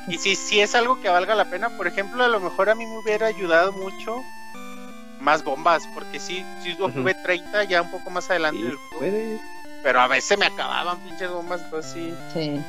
[0.08, 2.74] Y si, si es algo que valga la pena, por ejemplo, a lo mejor a
[2.74, 4.16] mí me hubiera ayudado mucho
[5.20, 8.98] más bombas, porque sí, sí tuve 30 ya un poco más adelante Sí, del juego.
[8.98, 9.40] puedes.
[9.82, 12.60] Pero a veces me acababan pinches bombas, entonces sí, Sí.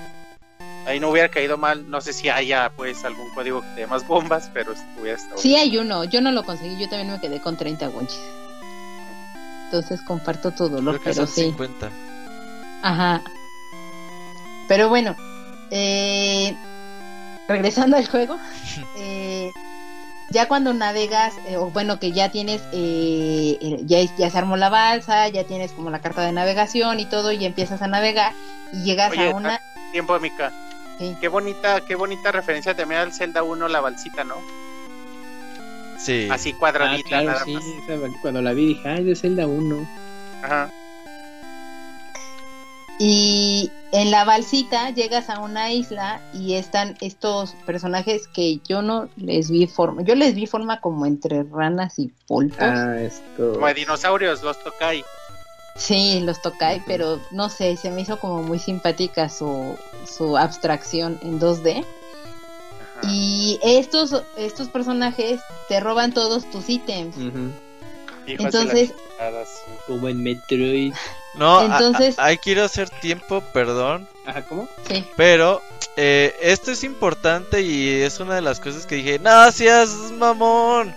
[0.85, 1.89] Ahí no hubiera caído mal.
[1.89, 5.37] No sé si haya pues algún código que te dé más bombas, pero hubiera estado.
[5.37, 8.19] Sí hay uno, yo no lo conseguí, yo también me quedé con 30 gonchis.
[9.65, 11.43] Entonces comparto tu dolor, Creo que pero son sí.
[11.43, 11.89] 50.
[12.83, 13.21] Ajá.
[14.67, 15.15] Pero bueno,
[15.69, 16.55] eh,
[17.47, 18.37] regresando al juego,
[18.97, 19.51] eh,
[20.29, 24.69] ya cuando navegas, eh, o bueno, que ya tienes, eh, ya, ya se armó la
[24.69, 28.33] balsa, ya tienes como la carta de navegación y todo, y empiezas a navegar
[28.71, 29.61] y llegas Oye, a una...
[29.91, 30.51] Tiempo, Mica.
[31.01, 31.17] Sí.
[31.19, 34.35] Qué bonita, qué bonita referencia también al Zelda 1, la balsita, ¿no?
[35.97, 36.27] Sí.
[36.29, 37.53] Así Ah, cuadradita, claro, nada sí.
[37.55, 37.63] más.
[37.65, 39.87] esa- Cuando la vi dije, ay, de Zelda 1.
[40.43, 40.69] Ajá.
[42.99, 49.09] Y en la balsita llegas a una isla y están estos personajes que yo no
[49.15, 52.59] les vi forma, yo les vi forma como entre ranas y pulpos.
[52.61, 53.53] Ah, esto.
[53.53, 55.03] Como de dinosaurios, los Tokai.
[55.77, 59.75] Sí, los Tokai, pero no sé, se me hizo como muy simpática su,
[60.05, 61.79] su abstracción en 2D.
[61.79, 63.09] Ajá.
[63.11, 67.17] Y estos, estos personajes te roban todos tus ítems.
[67.17, 67.31] La
[68.27, 68.93] Entonces.
[69.87, 70.93] Como en Metroid.
[71.35, 74.07] No, a- Entonces- ahí quiero hacer tiempo, perdón.
[74.25, 74.67] Ajá, ¿cómo?
[74.87, 75.05] sí.
[75.15, 75.61] Pero
[75.95, 80.93] eh, esto es importante y es una de las cosas que dije, no seas mamón.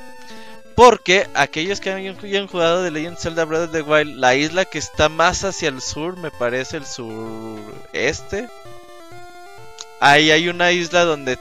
[0.74, 4.34] Porque aquellos que hayan, hayan jugado de Legend of Zelda Breath of the Wild, la
[4.34, 8.48] isla que está más hacia el sur, me parece el sureste.
[10.06, 11.38] Ahí hay una isla donde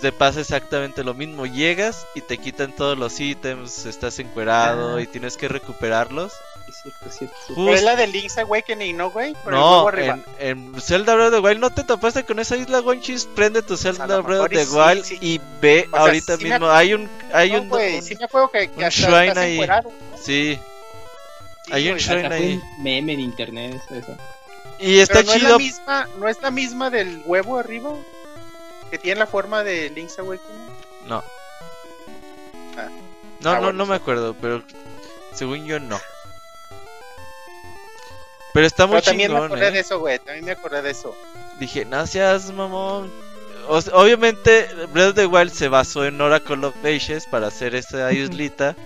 [0.00, 1.46] te pasa exactamente lo mismo.
[1.46, 5.02] Llegas y te quitan todos los ítems, estás encuerado Ah.
[5.02, 6.32] y tienes que recuperarlos.
[6.68, 7.36] Es cierto, es cierto.
[7.48, 9.34] Ju- Pero es la de Link's Awakening, ¿no, güey?
[9.50, 13.26] No, en, en Zelda Breath of the Wild no te topaste con esa isla, Gonchis.
[13.26, 15.18] Prende tu Zelda Breath of the sí, Wild sí.
[15.20, 16.66] y ve O sea, ahorita sí me mismo.
[16.66, 19.38] ac- Hay un, hay No, un, güey, un- sí me acuerdo que, que un shrine
[19.40, 19.58] ahí.
[19.66, 19.82] ¿no?
[20.22, 20.58] sí,
[21.66, 22.60] Sí, hay un shrine ahí.
[22.76, 24.16] un meme en internet, eso.
[24.78, 25.46] Y está Pero no chido.
[25.46, 27.90] es la misma, no es la misma del huevo arriba
[28.90, 30.66] que tiene la forma de Link's Awakening.
[31.06, 31.22] No.
[32.76, 32.88] Ah.
[33.40, 33.90] No, Ah, no, bueno, no sí.
[33.90, 34.62] me acuerdo, pero
[35.34, 35.98] según yo no.
[38.52, 39.70] Pero está muy Pero también me chingón, acordé ¿eh?
[39.72, 40.18] de eso, güey.
[40.18, 41.14] También me acordé de eso.
[41.58, 43.12] Dije, no seas mamón.
[43.68, 47.74] O sea, obviamente, Breath of the Wild se basó en Oracle of Ages para hacer
[47.74, 48.76] esa islita.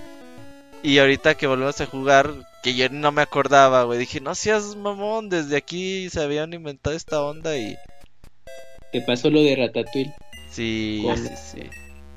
[0.82, 2.32] Y ahorita que volvemos a jugar,
[2.62, 3.98] que yo no me acordaba, güey.
[3.98, 7.76] Dije, no seas mamón, desde aquí se habían inventado esta onda y.
[8.92, 10.14] Te pasó lo de Ratatouille.
[10.50, 11.70] Sí, Con- sí, sí.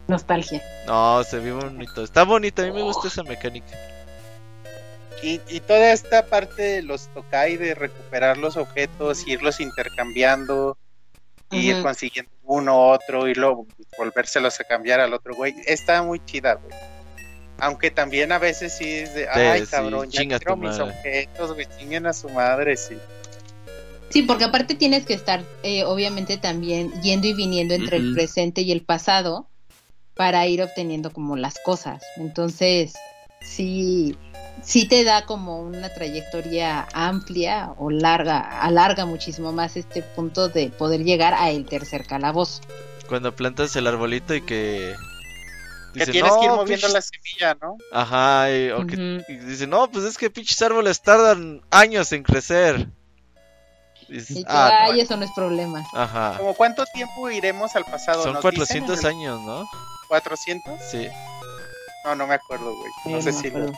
[0.08, 0.62] Nostalgia.
[0.88, 2.04] No, se ve bonito.
[2.04, 3.78] Está bonito, a mí me gusta esa mecánica.
[5.24, 10.78] Y, y toda esta parte de los Tokai de recuperar los objetos, irlos intercambiando.
[11.52, 13.68] y ir consiguiendo uno otro y luego
[13.98, 15.54] volvérselos a cambiar al otro güey.
[15.68, 16.74] Está muy chida, güey.
[17.62, 20.72] Aunque también a veces sí es de, ay, sí, cabrón, ya chinga quiero tu mis
[20.72, 20.84] madre".
[20.84, 22.98] objetos, güey, chinguen a su madre, sí.
[24.10, 28.62] Sí, porque aparte tienes que estar, eh, obviamente, también yendo y viniendo entre el presente
[28.62, 29.48] y el pasado
[30.16, 32.02] para ir obteniendo como las cosas.
[32.18, 32.94] Entonces,
[33.42, 34.18] sí,
[34.64, 40.70] sí te da como una trayectoria amplia o larga, alarga muchísimo más este punto de
[40.70, 42.64] poder llegar a el tercer calabozo.
[43.08, 44.96] Cuando plantas el arbolito y que.
[45.94, 46.94] Que dice, tienes que ir "No, moviendo pinches-".
[46.94, 47.78] la semilla, ¿no?
[47.92, 49.26] Ajá, y, o que- Ujú.
[49.32, 52.88] y dice, no, pues es que pinches árboles tardan años en crecer.
[54.08, 54.92] Dices, Y tú, "Ah, no".
[54.94, 55.84] ay, eso no es problema.
[55.94, 56.36] Ajá.
[56.38, 58.24] ¿Como cuánto tiempo iremos al pasado?
[58.24, 59.12] Son ¿Nos 400 dicen?
[59.18, 59.66] años, ¿no?
[60.10, 60.78] ¿400?
[60.90, 61.08] Sí,
[62.04, 62.92] No, no me acuerdo, güey.
[63.06, 63.58] No Eh, sé si lo...
[63.60, 63.74] acuerdo.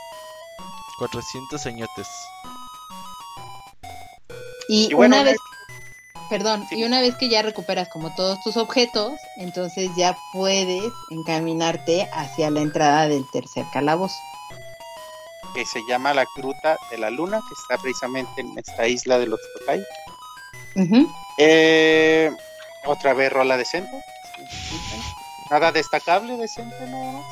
[1.00, 2.08] 400 añotes.
[4.70, 5.40] Y, Y bueno, una una- vez,
[6.30, 6.80] perdón, Sí.
[6.80, 12.50] y una vez que ya recuperas como todos tus objetos, entonces ya puedes encaminarte hacia
[12.50, 14.16] la entrada del tercer calabozo.
[15.56, 19.28] que se llama la Gruta de la Luna, que está precisamente en esta isla de
[19.28, 19.84] los Tokai.
[20.76, 21.08] Ujú.
[21.38, 22.32] Eh,
[22.88, 23.92] otra vez rola decente.
[25.52, 27.26] Nada destacable, decente nada más.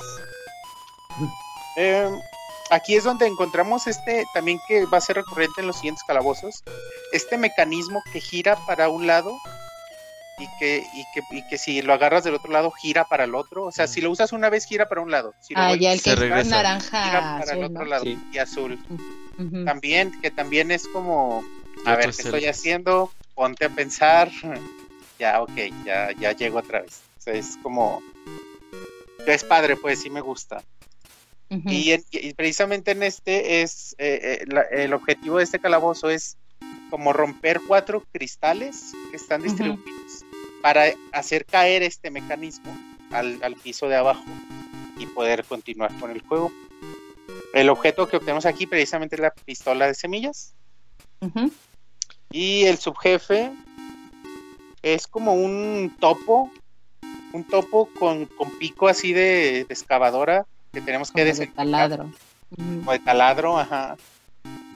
[1.77, 2.09] Eh,
[2.71, 6.63] aquí es donde encontramos este también que va a ser recurrente en los siguientes calabozos.
[7.11, 9.31] Este mecanismo que gira para un lado
[10.39, 13.35] y que, y que, y que si lo agarras del otro lado gira para el
[13.35, 13.65] otro.
[13.65, 15.33] O sea, si lo usas una vez gira para un lado.
[15.41, 16.43] Si lo Ah, ya el se que es regresa.
[16.43, 17.85] gira naranja para el otro ¿no?
[17.85, 18.17] lado Sí.
[18.33, 18.79] y azul.
[19.65, 21.43] También, que también es como,
[21.85, 23.11] a ver, ¿qué estoy haciendo?
[23.35, 24.29] Ponte a pensar.
[25.19, 25.51] Ya, ok,
[25.85, 27.01] ya, ya llego otra vez.
[27.19, 28.01] O sea, es como,
[29.27, 30.63] es padre, pues sí me gusta.
[31.71, 36.09] Y, en- y precisamente en este es, eh, eh, la- el objetivo de este calabozo
[36.09, 36.37] es
[36.89, 40.23] como romper cuatro cristales que están distribuidos
[40.61, 42.73] para hacer caer este mecanismo
[43.11, 44.23] al, al piso de abajo
[44.97, 46.51] y poder continuar con el juego.
[47.53, 50.53] El objeto que obtenemos aquí precisamente es la pistola de semillas.
[52.31, 53.51] Y el subjefe
[54.83, 56.49] es como un topo,
[57.33, 62.11] un topo con, con pico así de, de excavadora que tenemos que Como de taladro.
[62.55, 63.97] Como de taladro, ajá.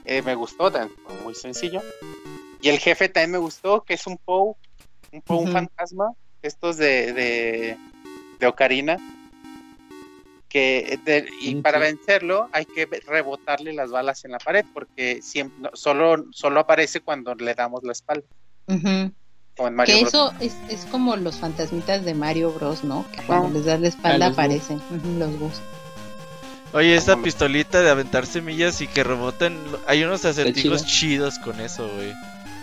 [0.04, 0.70] Eh, me gustó,
[1.24, 1.82] muy sencillo.
[2.60, 4.56] Y el jefe también me gustó, que es un Pou,
[5.12, 7.76] un Pou, un fantasma, estos de, de,
[8.38, 8.96] de Ocarina.
[10.48, 15.58] Que de- y para vencerlo hay que rebotarle las balas en la pared, porque siempre,
[15.60, 18.26] no, solo, solo aparece cuando le damos la espalda.
[18.68, 19.12] Ujú.
[19.56, 20.14] Como en Mario Que Bros.
[20.14, 23.04] eso es, es como los fantasmitas de Mario Bros, ¿no?
[23.10, 24.80] Que cuando les das la espalda los aparecen
[25.18, 25.60] los bus.
[26.76, 29.58] Oye, esta pistolita de aventar semillas y que reboten.
[29.86, 32.12] Hay unos acertijos chidos con eso, güey.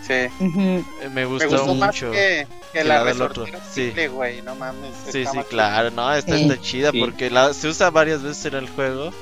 [0.06, 0.12] Sí.
[0.12, 2.10] Eh, Me Me gustó, gustó más mucho.
[2.12, 4.06] que, que que la la del otro, resortera sí.
[4.08, 4.92] güey, no mames.
[5.10, 6.42] Sí, sí, claro, no, esta Sí.
[6.42, 7.00] está chida Sí.
[7.00, 9.12] porque la, se usa varias veces en el juego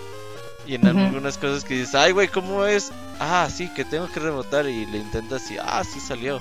[0.66, 2.90] y en algunas cosas que dices, ay, güey, ¿cómo es?
[3.20, 6.40] Ah, sí, que tengo que rebotar y le intentas y, ah, sí salió.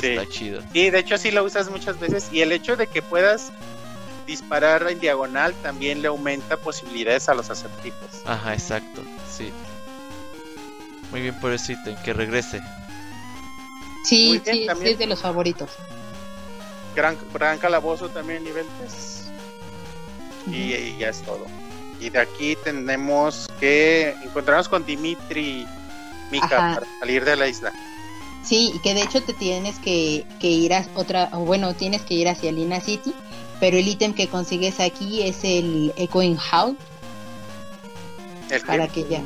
[0.00, 0.08] Sí.
[0.08, 0.62] Está chido.
[0.72, 3.50] Y de hecho sí lo usas muchas veces y el hecho de que puedas
[4.30, 8.22] disparar en diagonal también le aumenta posibilidades a los acertijos.
[8.24, 9.50] Ajá, exacto, sí.
[11.10, 12.60] Muy bien por eso, ítem, que regrese.
[14.04, 14.92] Sí, bien, sí, también.
[14.92, 15.70] es de los favoritos.
[16.94, 19.24] Gran, gran calabozo también nivel 3
[20.46, 21.46] y, ya es todo.
[22.00, 25.66] Y de aquí tenemos que encontrarnos con Dimitri
[26.30, 26.74] Mika Ajá.
[26.74, 27.72] para salir de la isla.
[28.44, 32.02] Sí, y que de hecho te tienes que, que ir a otra, o bueno, tienes
[32.02, 33.12] que ir hacia Lina City,
[33.60, 36.76] pero el ítem que consigues aquí es el Echoing Howl
[38.50, 39.22] El para que- que ya.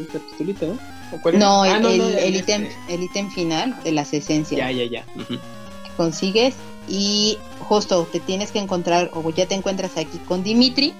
[0.00, 0.78] ¿Esta pistolita, no?
[1.12, 2.38] Ah, el, no, el, no, el este.
[2.38, 5.04] ítem, el ítem final de las esencias Ya, ya, ya.
[5.14, 5.34] Ujú.
[5.34, 6.54] que consigues
[6.88, 10.94] y justo te tienes que encontrar o ya te encuentras aquí con Dimitri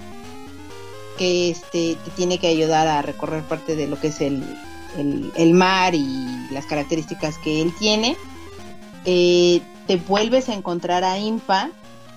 [1.17, 4.43] que este te tiene que ayudar a recorrer parte de lo que es el,
[4.97, 6.05] el, el mar y
[6.51, 8.15] las características que él tiene.
[9.05, 11.69] Eh, te vuelves a encontrar a Impa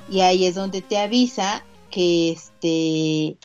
[0.09, 3.37] y ahí es donde te avisa que este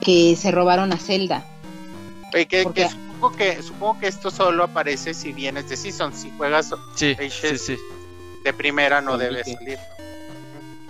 [0.00, 1.44] que se robaron a Zelda.
[2.34, 6.14] Oye, que- porque- que supongo que supongo que esto solo aparece si vienes de Season.
[6.14, 7.76] Si juegas Sí, sí, sí.
[8.44, 9.78] de primera no debe salir.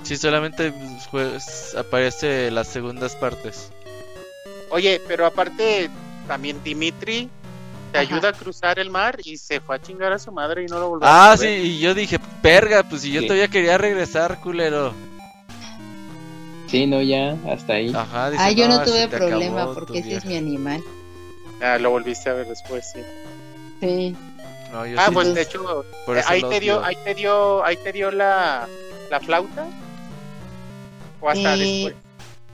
[0.02, 3.70] Sí, solamente pues, juegas- aparece las segundas partes.
[4.70, 5.88] Oye, pero aparte
[6.26, 7.30] también Dimitri
[7.94, 8.12] te Ajá.
[8.16, 10.80] ayuda a cruzar el mar y se fue a chingar a su madre y no
[10.80, 11.64] lo volvió Ah, a sí, ver.
[11.64, 13.28] y yo dije, perga, pues si yo Sí.
[13.28, 14.92] todavía quería regresar, culero.
[16.66, 17.92] Sí, no, ya, hasta ahí.
[17.94, 20.28] Ajá, dice, Ah, yo no tuve problema porque ese es viaje".
[20.28, 20.82] mi animal.
[21.62, 23.00] Ah, lo volviste a ver después, sí.
[23.80, 24.16] Sí.
[24.72, 27.76] No, yo Ah, sí- pues de hecho, por ahí te dio, ahí te dio, ahí
[27.76, 28.66] te dio la,
[29.08, 29.66] la flauta.
[31.20, 31.94] O hasta Eh, después.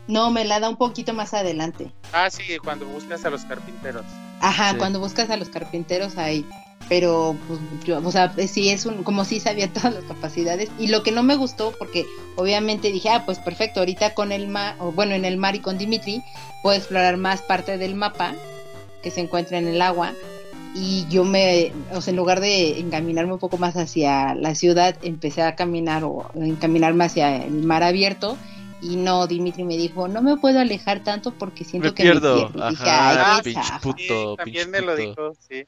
[0.06, 1.90] No, me la da un poquito más adelante.
[2.12, 4.04] Ah, sí, cuando buscas a los carpinteros.
[4.40, 4.78] Ajá, Sí.
[4.78, 6.44] cuando buscas a los carpinteros ahí.
[6.88, 10.70] Pero, pues, yo, o sea, pues, sí es un, como si sabía todas las capacidades.
[10.78, 12.04] Y lo que no me gustó, porque
[12.36, 15.60] obviamente dije, ah, pues perfecto, ahorita con el mar, o bueno, en el mar y
[15.60, 16.22] con Dimitri,
[16.62, 18.34] puedo explorar más parte del mapa
[19.02, 20.14] que se encuentra en el agua.
[20.74, 24.96] Y yo me, o sea, en lugar de encaminarme un poco más hacia la ciudad,
[25.02, 28.36] empecé a caminar o encaminarme hacia el mar abierto.
[28.82, 32.34] Y no, Dimitri me dijo, no me puedo alejar tanto porque siento Me que pierdo.
[32.36, 32.66] me pierdo.
[32.68, 33.80] Y dije, Ajá, "Ay, pinche chafa".
[33.80, 33.96] puto.
[33.98, 35.64] Sí, pinche también me lo dijo, sí.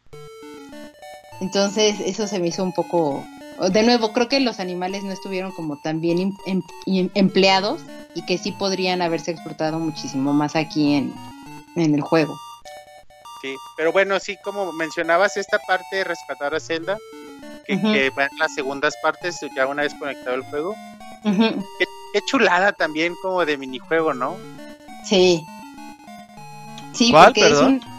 [1.40, 3.24] Entonces, eso se me hizo un poco.
[3.70, 7.82] De nuevo, creo que los animales no estuvieron como tan bien em- em- em- empleados
[8.14, 11.12] y que sí podrían haberse explotado muchísimo más aquí en,
[11.76, 12.34] en el juego.
[13.42, 16.96] Sí, pero bueno, sí, como mencionabas esta parte de rescatar a Zelda,
[17.66, 17.92] que, Ujú.
[17.92, 20.74] que va en las segundas partes, ya una vez conectado el juego.
[21.24, 21.64] Ujú,
[22.12, 24.36] Qué chulada también como de minijuego, ¿no?
[25.08, 25.44] Sí.
[26.92, 27.80] Sí, ¿Cuál, porque perdón?
[27.80, 27.92] es un.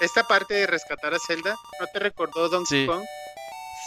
[0.00, 2.86] Esta parte de rescatar a Zelda, ¿no te recordó Donkey Sí.
[2.86, 3.02] Kong?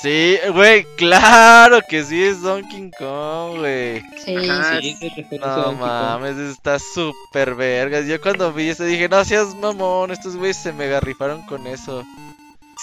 [0.02, 4.02] Sí, güey, claro que sí es Donkey Kong, güey.
[4.24, 4.98] Sí, Ajá, Sí,
[5.40, 8.06] No mames, está súper vergas.
[8.06, 12.03] Yo cuando vi eso dije, no seas mamón, estos güeyes se mega rifaron con eso.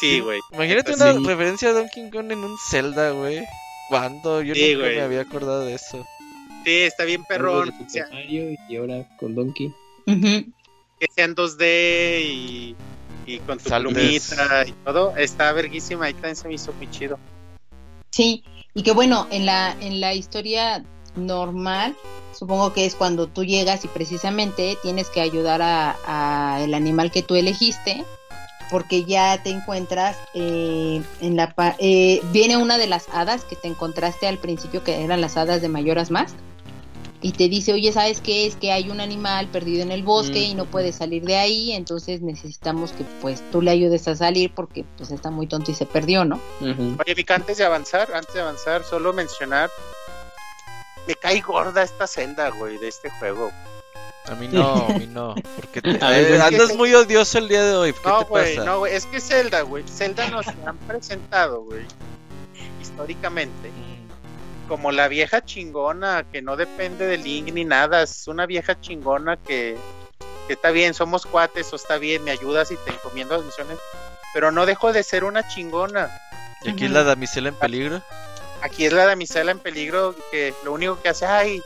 [0.00, 0.40] Sí, güey.
[0.52, 3.44] Imagínate una referencia a Donkey Kong en un Zelda, güey.
[3.90, 4.40] ¿Cuándo?
[4.40, 6.06] Yo Sí, nunca me había acordado de eso.
[6.64, 7.66] Sí, está bien perrón.
[7.66, 9.72] de O Super sea, Mario y ahora con Donkey.
[10.06, 12.76] Que sean 2D y,
[13.26, 13.92] y con tu Saltes.
[13.94, 15.16] plumita y todo.
[15.16, 16.06] Está verguísima.
[16.06, 17.18] Ahí también se me hizo muy chido.
[18.12, 20.84] Sí, y que bueno, en la, en la historia
[21.16, 21.96] normal,
[22.34, 27.10] supongo que es cuando tú llegas y precisamente tienes que ayudar a, a el animal
[27.10, 28.04] que tú elegiste,
[28.70, 31.54] porque ya te encuentras eh, en la...
[31.54, 35.36] pa- eh, viene una de las hadas que te encontraste al principio, que eran las
[35.36, 36.36] hadas de Mayoras Mask,
[37.22, 38.46] y te dice, oye, ¿sabes qué?
[38.46, 41.72] Es que hay un animal perdido en el bosque y no puede salir de ahí,
[41.72, 45.74] entonces necesitamos que pues tú le ayudes a salir porque pues está muy tonto y
[45.74, 46.40] se perdió, ¿no?
[46.60, 46.96] Ujú.
[47.04, 49.70] Oye, Vic, antes de avanzar, antes de avanzar, solo mencionar.
[51.06, 53.50] Me cae gorda esta Zelda, güey, de este juego.
[54.26, 55.34] A mí no, a mí no.
[55.56, 57.92] Porque te- A ver, güey, andas que- muy odioso el día de hoy.
[57.92, 58.66] ¿Qué No, te güey, pasa?
[58.66, 58.94] no, güey.
[58.94, 59.82] Es que Zelda, güey.
[59.88, 61.84] Zelda nos han presentado, güey,
[62.80, 63.89] históricamente, Mm,
[64.70, 68.02] como la vieja chingona que no depende de Link ni nada.
[68.02, 69.76] Es una vieja chingona que,
[70.46, 73.78] que está bien, somos cuates o está bien, me ayudas y te encomiendo las misiones.
[74.32, 76.08] Pero no dejo de ser una chingona.
[76.62, 76.94] ¿Y aquí Ujú.
[76.94, 78.00] la damisela en peligro?
[78.62, 81.60] Aquí es la damisela en peligro que lo único que hace, ay,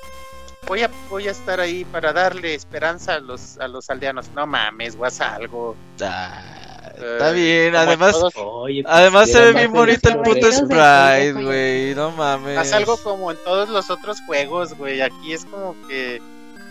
[0.67, 4.31] voy a, voy a estar ahí para darle esperanza a los, a los aldeanos.
[4.31, 5.77] No mames, guas algo.
[6.01, 6.41] Ah,
[6.95, 8.17] está Eh, bien, además...
[8.37, 11.95] Oye, pues, Además se ve bien bonito el los puto sprite, güey.
[11.95, 12.59] No mames.
[12.59, 15.01] Haz algo como en todos los otros juegos, güey.
[15.01, 16.21] Aquí es como que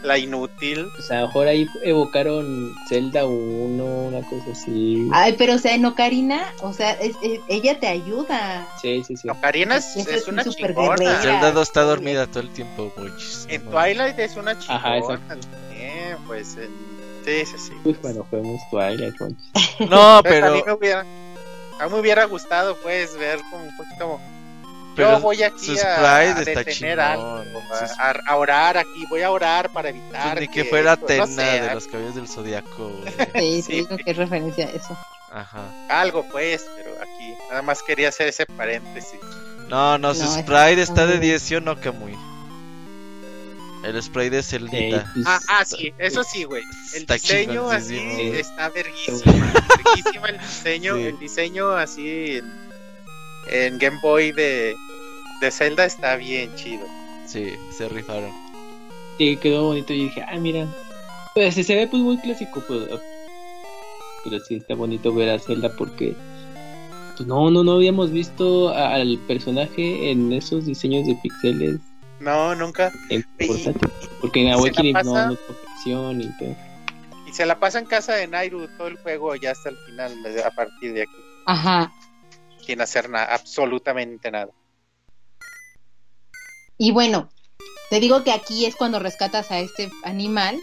[0.04, 0.86] la inútil.
[0.96, 5.08] Pues a lo mejor ahí evocaron Zelda 1, una cosa así.
[5.14, 8.68] Ay, pero o sea, en Ocarina, o sea, es- es- ella te ayuda.
[8.82, 9.30] Sí, sí, sí.
[9.30, 10.96] Ocarina es, Esa es es una chingona.
[10.98, 11.22] guerrera.
[11.22, 13.12] Zelda 2 está dormida todo el tiempo, güey.
[13.48, 14.78] En Twilight es una chingona.
[14.80, 15.26] Ajá, exacto.
[15.70, 16.93] también, pues en-
[17.26, 17.74] Sí, sí, sí.
[17.84, 19.38] Pues bueno, juguemos Twilight, mames.
[19.90, 23.64] No, Entonces, a mí pero, me hubiera, a mí me hubiera gustado, pues, ver como
[23.66, 24.34] un poquito como
[24.96, 27.00] pero yo voy aquí su a, a está detener chingón.
[27.00, 27.44] algo,
[27.98, 31.26] a, a orar aquí, voy a orar para evitar ni que fuera esto, no Atena
[31.52, 32.92] sé, de los caballos del zodiaco.
[33.34, 33.88] Sí, Sí.
[33.90, 34.96] sí, que es referencia a eso.
[35.32, 35.64] Ajá.
[35.90, 39.20] algo pues, pero aquí nada más quería hacer ese paréntesis.
[39.68, 41.20] No, no, su No, es- sprite está de Ah.
[41.20, 42.16] 10, ¿sí o no, Kamui?
[43.84, 45.12] El sprite de Celdita.
[45.14, 46.64] pues, Ah, ah, sí, eso sí, güey.
[46.96, 49.54] El Está diseño así está verguísima,
[49.86, 51.02] verguísima el diseño, Sí.
[51.04, 52.54] el diseño así en,
[53.52, 54.74] en Game Boy de,
[55.42, 56.86] de Zelda está bien chido.
[57.28, 57.48] Sí,
[57.78, 58.32] se rifaron.
[59.18, 60.68] sí, quedó bonito y dije, ah, mira.
[61.34, 62.88] Pues se ve pues muy clásico, pues.
[64.24, 66.16] Pero sí está bonito ver a Zelda porque
[67.18, 71.80] pues no, no, no habíamos visto al personaje en esos diseños de pixeles
[72.24, 72.92] No, nunca.
[73.10, 73.22] Y-.
[74.22, 76.56] Porque en se la Awakening pasa- no, no perfección y todo.
[77.28, 80.12] Y se la pasa en casa de Nairu todo el juego ya hasta el final,
[80.46, 81.24] a partir de aquí.
[81.46, 81.94] Ajá.
[82.66, 84.52] Sin hacer nada, absolutamente nada.
[86.78, 87.30] Y bueno,
[87.90, 90.60] te digo que aquí es cuando rescatas a este animal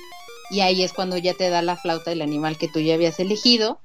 [0.49, 3.20] y ahí es cuando ya te da la flauta el animal que tú ya habías
[3.20, 3.81] elegido,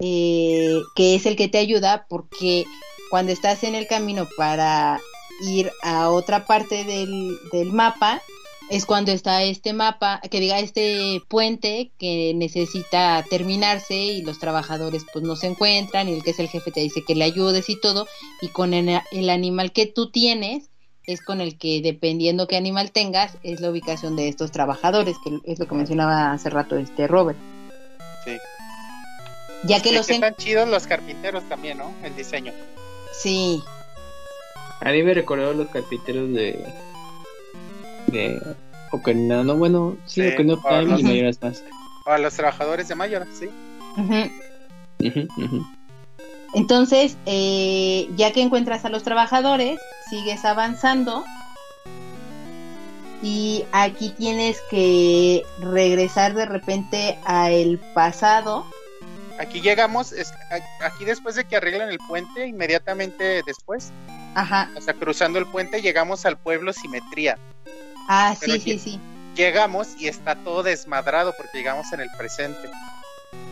[0.00, 2.66] eh, que es el que te ayuda porque
[3.08, 5.02] cuando estás en el camino para
[5.40, 8.20] ir a otra parte del, del mapa,
[8.70, 15.06] es cuando está este mapa, que diga este puente que necesita terminarse y los trabajadores
[15.10, 17.70] pues no se encuentran y el que es el jefe te dice que le ayudes
[17.70, 18.06] y todo
[18.42, 20.68] y con el, el animal que tú tienes
[21.04, 25.38] es con el que dependiendo qué animal tengas es la ubicación de estos trabajadores que
[25.50, 27.38] es lo que mencionaba hace rato este Robert.
[28.26, 28.36] Sí.
[29.64, 31.90] Ya que los que en- están chidos los carpinteros también, ¿no?
[32.04, 32.52] El diseño.
[33.18, 33.62] sí,
[34.80, 36.64] A mí me recordó los carpinteros de.
[38.08, 38.40] de.
[38.90, 41.62] Ocarina, no, bueno, sí, Sí, Ocarina of o Time los- y Majora's Mask.
[42.06, 43.48] O a los trabajadores de Mayor, sí.
[46.54, 49.78] Entonces, eh, ya que encuentras a los trabajadores,
[50.08, 51.24] sigues avanzando
[53.22, 58.64] y aquí tienes que regresar de repente a el pasado.
[59.38, 60.32] Aquí llegamos, es,
[60.80, 63.92] aquí después de que arreglan el puente, inmediatamente después,
[64.34, 64.70] Ajá.
[64.76, 67.38] o sea, cruzando el puente, llegamos al pueblo Simetría.
[68.08, 69.00] Ah, Pero sí, sí, sí.
[69.34, 72.68] Llegamos y está todo desmadrado porque llegamos en el presente.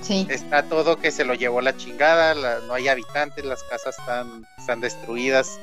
[0.02, 0.26] Sí.
[0.30, 4.46] Está todo que se lo llevó la chingada, la- no hay habitantes, las casas están,
[4.58, 5.58] están destruidas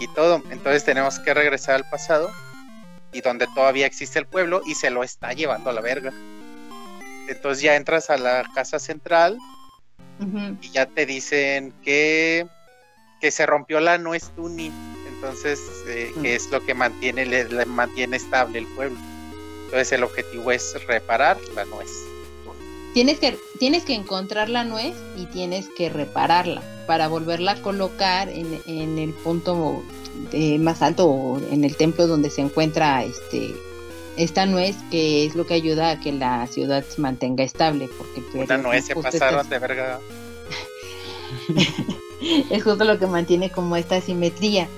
[0.00, 0.42] y todo.
[0.50, 2.30] Entonces tenemos que regresar al pasado
[3.12, 6.12] y donde todavía existe el pueblo y se lo está llevando a la verga.
[7.28, 9.38] Entonces ya entras a la casa central
[10.60, 12.46] y ya te dicen que,
[13.24, 14.70] que se rompió la nuez Tuni.
[15.08, 18.98] Entonces, eh, que es lo que mantiene, le, le mantiene estable el pueblo.
[19.64, 21.88] Entonces el objetivo es reparar la nuez.
[22.92, 28.28] Tienes que, tienes que encontrar la nuez y tienes que repararla para volverla a colocar
[28.28, 29.82] en, en el punto
[30.32, 33.54] eh, más alto o en el templo donde se encuentra este
[34.18, 38.20] esta nuez que es lo que ayuda a que la ciudad se mantenga estable porque
[38.20, 39.98] pues, Puta nuez, se pasaron estas- de verga.
[42.50, 44.68] es justo lo que mantiene como esta simetría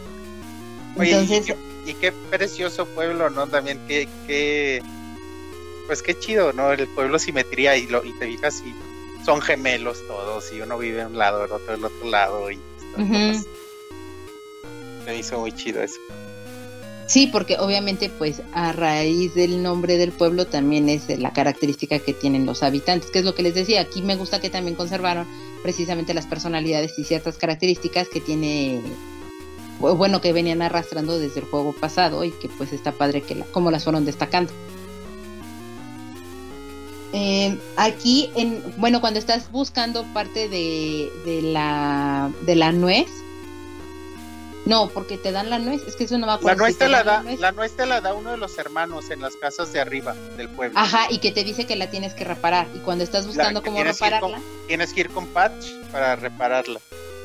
[0.99, 3.47] Oye, entonces y, qué, y qué precioso pueblo, ¿no?
[3.47, 4.83] También qué, qué,
[5.87, 6.73] pues qué chido, ¿no?
[6.73, 8.75] El pueblo simetría y, lo, y te fijas y
[9.25, 12.59] son gemelos todos y uno vive a un lado, el otro del otro lado y
[12.95, 13.47] cosas.
[15.05, 16.01] Me hizo muy chido eso.
[17.07, 22.13] Sí, porque obviamente pues a raíz del nombre del pueblo también es la característica que
[22.13, 25.27] tienen los habitantes, que es lo que les decía, aquí me gusta que también conservaron
[25.67, 28.81] precisamente las personalidades y ciertas características que tiene
[29.81, 33.35] bu- bueno que venían arrastrando desde el juego pasado y que pues está padre que
[33.35, 34.53] la, como las fueron destacando.
[37.13, 41.11] Eh, aquí en bueno cuando estás buscando parte de
[41.43, 43.09] la de la nuez
[44.67, 46.89] no porque te dan la nuez es que eso no me La acuerdo nuez te
[46.89, 47.41] la da, nuez.
[47.41, 50.49] la nuez te la da uno de los hermanos en las casas de arriba del
[50.51, 50.79] pueblo.
[50.79, 52.67] Ajá, y que te dice que la tienes que reparar.
[52.75, 56.81] Y cuando estás buscando cómo tienes que repararla, Tienes que ir con Patch para repararla.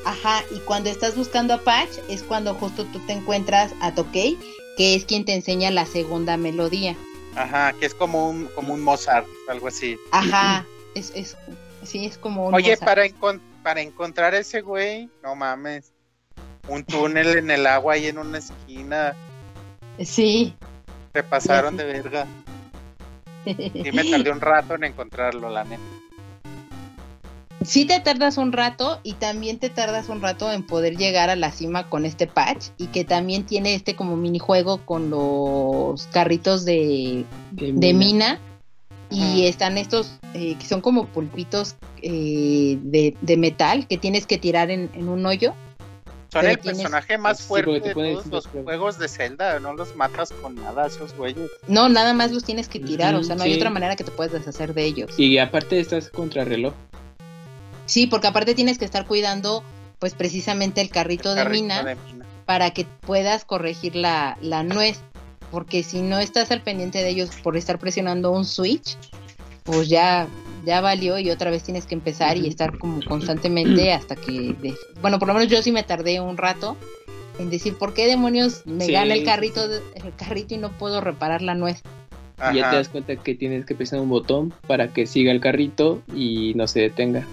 [0.06, 4.38] ajá, y cuando estás buscando a Patch es cuando justo tú te encuentras a Tokei,
[4.78, 6.96] que es quien te enseña la segunda melodía.
[7.36, 9.98] Ajá, que es como un, como un Mozart, algo así.
[10.12, 10.66] Ajá,
[10.96, 11.38] es, es,
[11.84, 12.86] sí, es como un Oye, Mozart.
[12.86, 15.92] para, encon- para encontrar ese güey, no mames.
[16.68, 19.16] Un túnel en el agua y en una esquina.
[20.00, 20.56] Sí.
[21.14, 22.28] Se pasaron de verga.
[23.44, 25.82] Y me tardé un rato en encontrarlo, la neta.
[27.64, 31.36] Sí te tardas un rato y también te tardas un rato en poder llegar a
[31.36, 36.66] la cima con este patch y que también tiene este como minijuego con los carritos
[36.66, 38.40] de, de mina
[39.12, 44.40] y están estos eh, que son como pulpitos eh, de, de metal que tienes que
[44.40, 45.54] tirar en, en un hoyo.
[46.32, 49.60] Son el tienes- personaje más fuerte de todos los juegos de Zelda.
[49.60, 51.50] No los matas con nada, esos güeyes.
[51.68, 54.12] No, nada más los tienes que tirar, o sea, no hay otra manera que te
[54.12, 55.12] puedas deshacer de ellos.
[55.18, 56.74] Y aparte estás contra reloj.
[57.86, 59.64] Sí, porque aparte tienes que estar cuidando
[60.00, 62.26] pues precisamente el carrito, El de, mina de mina.
[62.46, 65.00] para que puedas corregir la, la nuez,
[65.52, 68.98] porque si no estás al pendiente de ellos por estar presionando un switch,
[69.64, 70.28] pues ya
[70.66, 74.76] ya valió y otra vez tienes que empezar y estar como constantemente hasta que de-
[75.02, 76.78] bueno, por lo menos yo sí me tardé un rato
[77.40, 81.02] en decir por qué demonios me Sí, gana el carrito el carrito y no puedo
[81.02, 81.82] reparar la nuez.
[82.52, 85.40] Y ya te das cuenta que tienes que presionar un botón para que siga el
[85.40, 87.26] carrito y no se detenga.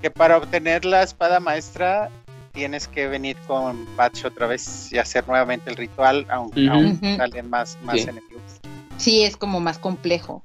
[0.00, 2.10] Que para obtener la espada maestra
[2.52, 6.72] tienes que venir con Patch otra vez y hacer nuevamente el ritual, aunque Ujú.
[6.74, 7.16] aún Ujú.
[7.16, 8.02] salen más, más Sí.
[8.02, 8.42] enemigos.
[8.98, 10.44] Sí, es como más complejo.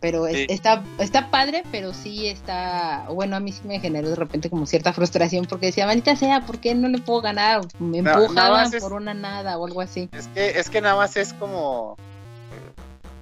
[0.00, 0.46] Pero es- Sí.
[0.48, 4.64] está, está padre, pero sí está, bueno, a mí sí me generó de repente como
[4.66, 7.62] cierta frustración porque decía, maldita sea, ¿por qué no le puedo ganar?
[7.80, 10.08] Me No, empujaban es- por una nada o algo así.
[10.12, 11.96] Es que, es que nada más es como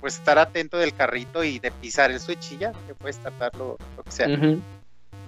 [0.01, 3.77] pues estar atento del carrito y de pisar el switch y ya, que puedes tratarlo
[3.97, 4.27] lo que sea.
[4.29, 4.61] Si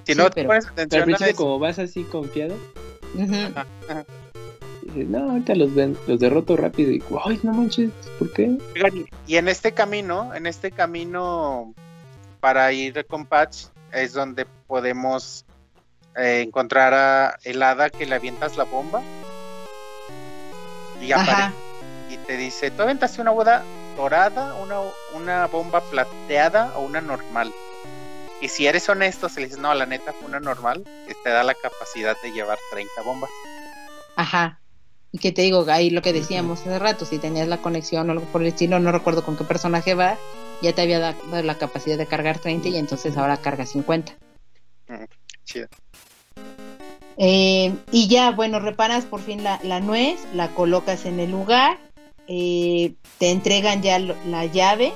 [0.05, 2.55] Sí, no te pero- pones Pero al atención a principio eso- como vas así confiado,
[3.19, 3.66] ajá.
[4.89, 8.56] Dices, no, ahorita los ven, los derroto rápido y, ay, no manches, ¿por qué?
[9.27, 11.74] Y en este camino, en este camino
[12.40, 15.44] para ir con Patch, es donde podemos
[16.16, 19.02] eh, encontrar a el hada que le avientas la bomba
[21.01, 21.23] y Ajá.
[21.23, 21.69] aparece
[22.10, 23.62] y te dice, tú aventaste una boda
[23.97, 24.81] dorada, una,
[25.15, 27.52] una bomba plateada o una normal.
[28.40, 31.31] Y si eres honesto, si le dices, no, la neta fue una normal, que te
[31.31, 33.31] da la capacidad de llevar 30 bombas.
[34.16, 34.60] Ajá.
[35.11, 38.13] Y que te digo, ahí lo que decíamos hace rato, si tenías la conexión o
[38.13, 40.19] algo por el estilo, no recuerdo con qué personaje va,
[40.61, 44.15] ya te había dado la capacidad de cargar 30 y entonces ahora carga 50.
[45.45, 45.69] Chido.
[47.17, 51.79] Eh, y ya, bueno, reparas por fin la, la nuez, la colocas en el lugar,
[52.29, 54.93] eh, te entregan ya lo- la llave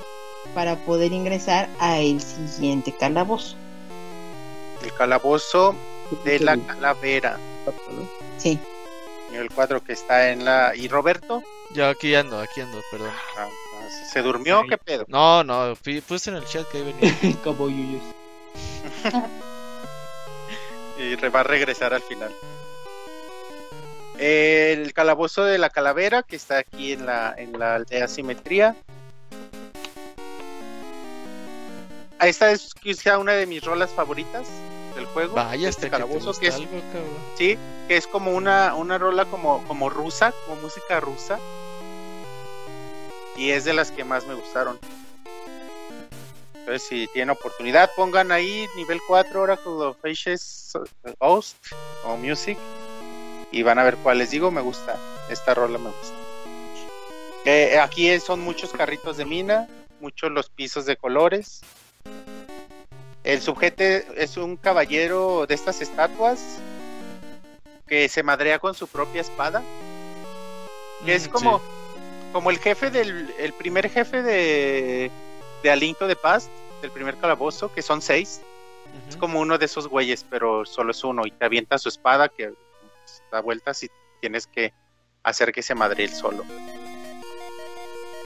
[0.55, 3.57] para poder ingresar a el siguiente calabozo.
[4.83, 5.75] El calabozo
[6.25, 7.39] de la calavera.
[8.37, 8.59] Sí.
[9.33, 10.73] Nivel 4 que está en la...
[10.77, 11.43] ¿Y Roberto?
[11.75, 13.11] Yo aquí ando, aquí ando, perdón.
[13.37, 13.49] Ah,
[14.13, 14.63] ¿Se durmió?
[14.69, 15.05] ¿Qué pedo?
[15.09, 15.75] No, no,
[16.07, 17.37] puse en el chat que ahí venía.
[17.45, 18.03] Como yuyos.
[20.99, 22.31] y re- va a regresar al final.
[24.19, 28.77] El calabozo de la calavera que está aquí en la, en la aldea simetría.
[32.21, 34.47] Esta es quizá una de mis rolas favoritas
[34.93, 35.35] del juego.
[35.35, 36.71] Vaya, este que calabozo que es, algo,
[37.37, 37.59] sí,
[37.89, 41.39] que es como una, una rola como, como rusa, como música rusa.
[43.37, 44.79] Y es de las que más me gustaron.
[46.55, 50.73] Entonces, si tienen oportunidad, pongan ahí nivel 4 Oracle of Ages
[51.19, 51.57] Host
[52.05, 52.57] o Music
[53.51, 54.51] y van a ver cuál les digo.
[54.51, 54.97] Me gusta,
[55.29, 56.15] esta rola me gusta.
[57.45, 59.69] Eh, aquí son muchos carritos de mina,
[60.01, 61.63] muchos los pisos de colores.
[63.25, 66.59] El sujeto es un caballero de estas estatuas
[67.87, 69.63] que se madrea con su propia espada.
[71.05, 71.65] Que es Mm, como, sí.
[72.33, 75.11] como el jefe del el primer jefe de,
[75.63, 76.49] de Alinto de Paz,
[76.81, 78.41] del primer calabozo, que son seis.
[79.09, 81.25] Es como uno de esos güeyes, pero solo es uno.
[81.27, 82.53] Y te avienta su espada que
[83.31, 83.91] da vueltas y
[84.21, 84.75] tienes que
[85.23, 86.45] hacer que se madre él solo.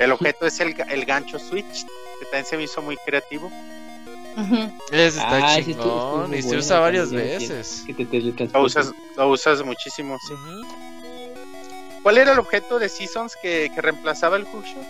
[0.00, 1.84] El objeto es el, el gancho switch,
[2.18, 3.48] que también se me hizo muy creativo.
[4.90, 7.84] Ese está Ah, chingón y se usa varias veces.
[7.86, 8.20] Que te
[8.52, 10.34] Lo usas, lo usas muchísimo, sí.
[12.02, 14.84] ¿Cuál era el objeto de Seasons que, que reemplazaba el hookshot?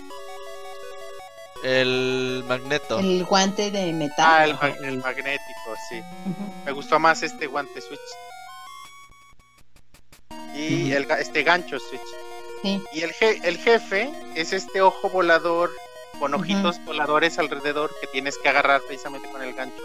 [1.65, 2.99] El magneto.
[2.99, 4.59] El guante de metal.
[4.61, 6.01] Ah, el, magnético, sí.
[6.67, 8.01] Me gustó más este guante switch.
[10.55, 12.01] Y el, este gancho switch.
[12.63, 12.83] Sí.
[12.93, 15.71] Y el, je- el jefe es este ojo volador
[16.19, 19.83] con ojitos voladores alrededor que tienes que agarrar precisamente con el gancho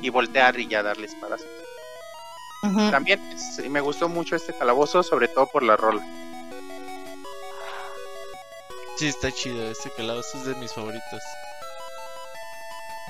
[0.00, 1.42] y voltear y ya darle espadas.
[2.90, 6.02] También es- me gustó mucho este calabozo, sobre todo por la rola.
[8.96, 9.70] Sí, está chido.
[9.70, 11.22] Este calabozo es de mis favoritos.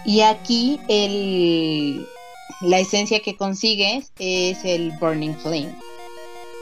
[0.04, 2.06] Y aquí el,
[2.62, 5.74] la esencia que consigues es el Burning Flame.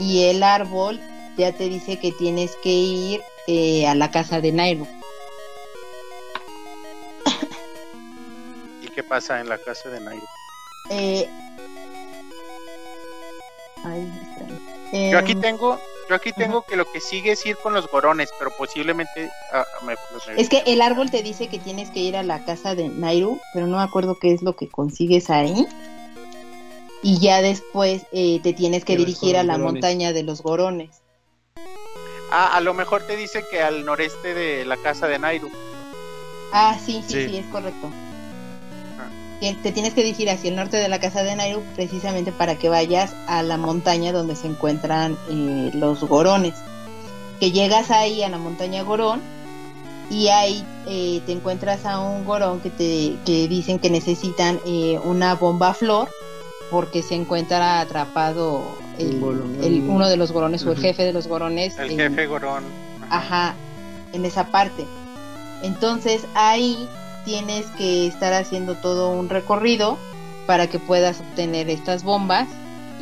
[0.01, 0.99] Y el árbol
[1.37, 4.87] ya te dice que tienes que ir eh, a la casa de Nairo.
[8.99, 10.27] Qué pasa en la casa de Nairo?
[10.91, 11.29] Eh.
[15.13, 17.89] Yo aquí Em, tengo, yo aquí tengo que lo que sigue es ir con los
[17.89, 22.01] gorones, pero posiblemente ah, me- me- Es que el árbol te dice que tienes que
[22.01, 25.31] ir a la casa de Nairu, pero no me acuerdo qué es lo que consigues
[25.31, 25.65] ahí.
[27.01, 29.75] Y ya después eh, te tienes que dirigir a la gorones.
[29.75, 30.91] montaña de los gorones.
[32.33, 35.49] Ah, a lo mejor te dice que al noreste de la casa de Nairu.
[36.53, 37.29] Ah, sí, sí, Sí.
[37.29, 37.89] sí, es correcto.
[39.41, 42.69] Te tienes que dirigir hacia el norte de la casa de Nairu precisamente para que
[42.69, 46.55] vayas a la montaña donde se encuentran eh, los gorones.
[47.39, 49.23] Que llegas ahí a la montaña Gorón
[50.11, 54.99] y ahí eh, te encuentras a un gorón que te que dicen que necesitan eh,
[55.05, 56.09] una bomba flor
[56.71, 59.23] porque se encuentra atrapado el,
[59.89, 62.65] uno de los gorones o el jefe de los gorones El en- jefe gorón.
[63.09, 63.55] Ajá,
[64.13, 64.85] en esa parte.
[65.63, 66.89] Entonces ahí
[67.29, 69.99] tienes que estar haciendo todo un recorrido
[70.47, 72.49] para que puedas obtener estas bombas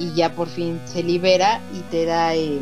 [0.00, 2.58] y ya por fin se libera y te da el...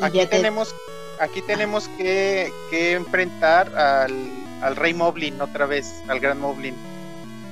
[0.00, 0.74] y Aquí ya te- tenemos,
[1.20, 4.14] aquí tenemos que, que enfrentar al,
[4.62, 6.74] al rey Moblin otra vez, al gran Moblin,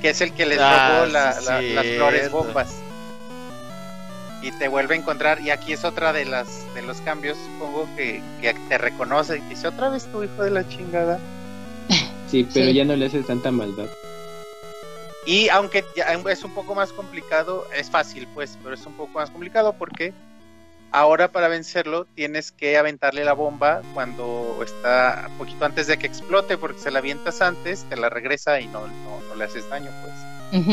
[0.00, 1.34] que es el que les Ah, robó la-
[1.74, 2.68] las flores bombas.
[4.42, 7.86] Y te vuelve a encontrar, y aquí es otra de las de los cambios, supongo
[7.96, 11.18] que, que te reconoce y te dice otra vez tu hijo de la chingada.
[12.28, 12.74] Sí, pero Sí.
[12.74, 13.86] ya no le haces tanta maldad.
[15.24, 19.18] Y aunque ya es un poco más complicado, es fácil pues, pero es un poco
[19.18, 20.12] más complicado porque
[20.92, 26.56] Ahora para vencerlo tienes que aventarle la bomba cuando está poquito antes de que explote,
[26.56, 29.90] porque se la avientas antes, te la regresa y no, no, no le haces daño,
[30.02, 30.62] pues.
[30.62, 30.72] Ujú.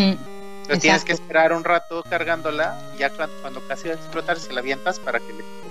[0.61, 4.39] Entonces tienes que esperar un rato cargándola y ya cuando, cuando casi va a explotar
[4.39, 5.62] se la avientas para que le explote.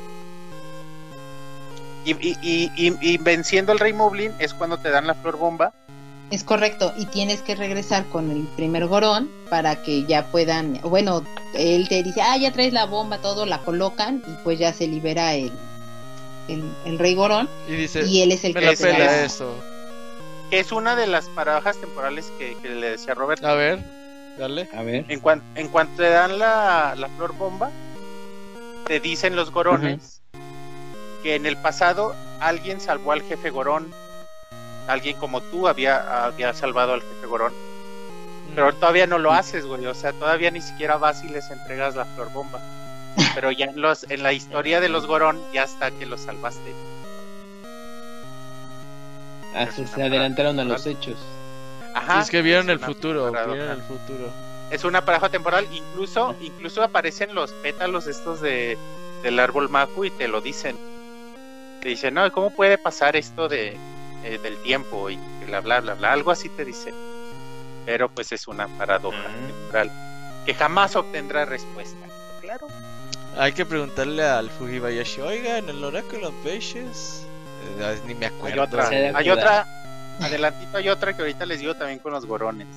[2.04, 2.36] Y, y,
[2.76, 5.72] y, y- venciendo al Rey Moblin es cuando te dan la flor bomba.
[6.30, 11.22] Es correcto, y tienes que regresar con el primer gorón para que ya puedan, bueno,
[11.54, 14.86] él te dice, ah, ya traes la bomba, todo, la colocan y pues ya se
[14.88, 15.52] libera el,
[16.48, 18.92] el, el rey gorón Y dice, y él es el me que la te da
[18.96, 19.54] pela la- eso.
[20.48, 23.44] que es una de las paradojas temporales que, que le decía Robert.
[23.44, 23.78] A ver,
[24.38, 24.68] dale.
[24.74, 25.04] A ver.
[25.08, 27.70] En, cuan- en cuanto te dan la, la flor bomba,
[28.86, 30.21] te dicen los gorones
[31.22, 33.92] que en el pasado alguien salvó al jefe gorón.
[34.88, 37.52] Alguien como tú había, había salvado al jefe gorón.
[38.54, 39.86] Pero todavía no lo haces, güey.
[39.86, 42.60] O sea, todavía ni siquiera vas y les entregas la flor bomba.
[43.34, 46.74] Pero ya en, los, en la historia de los gorón ya está que los salvaste.
[49.54, 51.16] Ah, se- adelantaron a los hechos.
[51.94, 52.22] Ajá.
[52.22, 54.30] es que vieron el una futuro, vieron el futuro.
[54.70, 55.66] Es una paradoja temporal.
[55.72, 58.78] Incluso, incluso aparecen los pétalos estos de,
[59.22, 60.78] del árbol Maku y te lo dicen.
[61.82, 63.76] Te dicen, no, ¿cómo puede pasar esto de,
[64.24, 65.10] eh, del tiempo?
[65.10, 66.12] Y bla, bla, bla, bla.
[66.12, 66.94] Algo así te dicen.
[67.84, 69.46] Pero pues es una paradoja Mm.
[69.48, 69.90] temporal
[70.46, 72.06] que jamás obtendrá respuesta.
[72.40, 72.68] Claro.
[73.36, 77.26] Hay que preguntarle al Fujibayashi, oiga, en el Oracle of Ages.
[77.80, 78.62] Eh, ni me Hay acuerdo.
[78.62, 79.66] otra, Se da hay otra,
[80.20, 82.68] adelantito hay otra que ahorita les digo también con los gorones.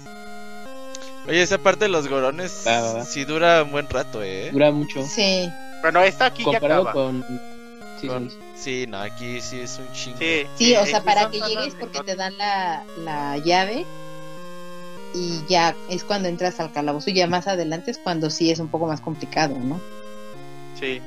[1.27, 3.03] Oye, esa parte de los gorones va.
[3.03, 4.49] sí dura un buen rato, ¿eh?
[4.51, 5.03] Dura mucho.
[5.03, 5.47] Sí,
[5.81, 6.93] Bueno, esta aquí ya Comparado acaba.
[6.93, 7.23] con.
[7.99, 8.37] Sí, Con- sí.
[8.39, 8.44] Sí,
[8.87, 10.17] no, aquí sí es un chingo.
[10.19, 13.85] Sí, sí, o sea, sí para que llegues porque te dan la, la llave
[15.13, 18.59] y ya es cuando entras al calabozo y ya más adelante es cuando sí es
[18.59, 19.79] un poco más complicado, ¿no?
[20.79, 21.01] Sí.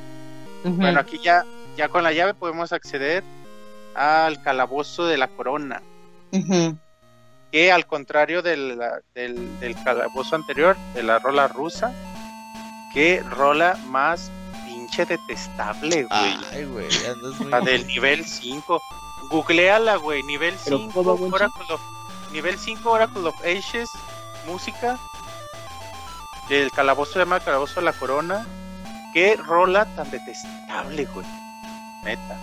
[0.65, 1.45] Bueno, aquí ya,
[1.77, 3.23] ya con la llave podemos acceder
[3.95, 5.83] al calabozo de la corona.
[7.51, 11.93] Que al contrario de la- del, del calabozo anterior, de la rola rusa,
[12.93, 14.31] que rola más
[14.89, 16.39] pinche detestable, güey.
[16.53, 17.51] Ay, güey, andas muy...
[17.51, 18.83] La del nivel 5.
[19.31, 20.23] Googleala, güey.
[20.23, 20.93] Nivel Pero 5.
[20.93, 21.33] ¿cómo, güey?
[21.33, 21.81] Oracle of,
[22.33, 23.91] nivel 5 Oracle of Ages.
[24.47, 24.99] Música.
[26.49, 28.47] El calabozo se llama Calabozo de la Corona.
[29.13, 31.27] Qué rola tan detestable, güey.
[32.05, 32.41] Neta.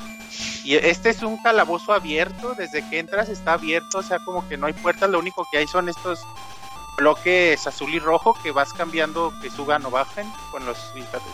[0.64, 2.54] Y este es un calabozo abierto.
[2.54, 4.00] Desde que entras está abierto.
[4.00, 5.10] O sea, como que no hay puertas.
[5.10, 6.20] Lo único que hay son estos
[6.98, 10.78] bloques azul y rojo que vas cambiando que suban o bajen con los,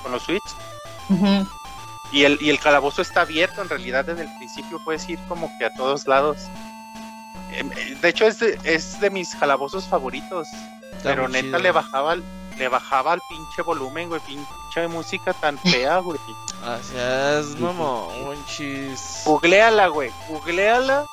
[0.02, 0.56] con los switches.
[2.12, 5.50] Y el, y el calabozo está abierto, en realidad desde el principio puedes ir como
[5.58, 6.38] que a todos lados.
[7.54, 10.48] Em, eh, De hecho es de, es de mis calabozos favoritos,
[10.98, 11.60] Está pero neta chido.
[11.60, 12.16] le bajaba
[12.58, 16.20] le bajaba el pinche volumen, güey, pinche música tan fea, güey.
[16.64, 19.22] Ah, seas mamón, chis.
[19.26, 21.06] Googleala, güey, googleala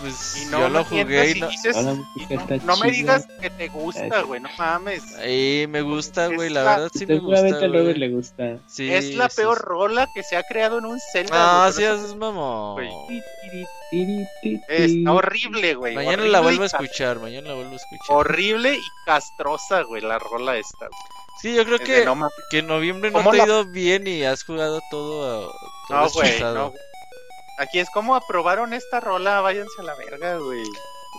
[0.00, 1.48] Pues y no yo lo jugué y y no...
[1.48, 1.96] dices, la y
[2.36, 5.02] música no, me digas que te gusta, güey, no mames.
[5.16, 8.08] Ahí me gusta, güey, la Es la- verdad sí me Seguramente gusta, al Robert le
[8.10, 8.58] gusta.
[8.66, 9.62] Sí, es la sí, peor sí.
[9.64, 11.66] rola que se ha creado en un Zelda.
[11.66, 12.84] Ah, seas eso mamón.
[14.68, 15.94] Está horrible, güey.
[15.94, 18.16] Mañana horrible la vuelvo a escuchar, mañana la vuelvo a escuchar.
[18.16, 20.88] Horrible y castrosa, güey, la rola esta.
[21.40, 23.64] Sí, yo creo Es que, no que en noviembre no ¿Cómo te ha la- ido
[23.66, 25.52] bien y has jugado todo, a-
[25.88, 26.72] todo No, güey, no.
[27.58, 30.62] Aquí es como aprobaron esta rola, váyanse a la verga, güey.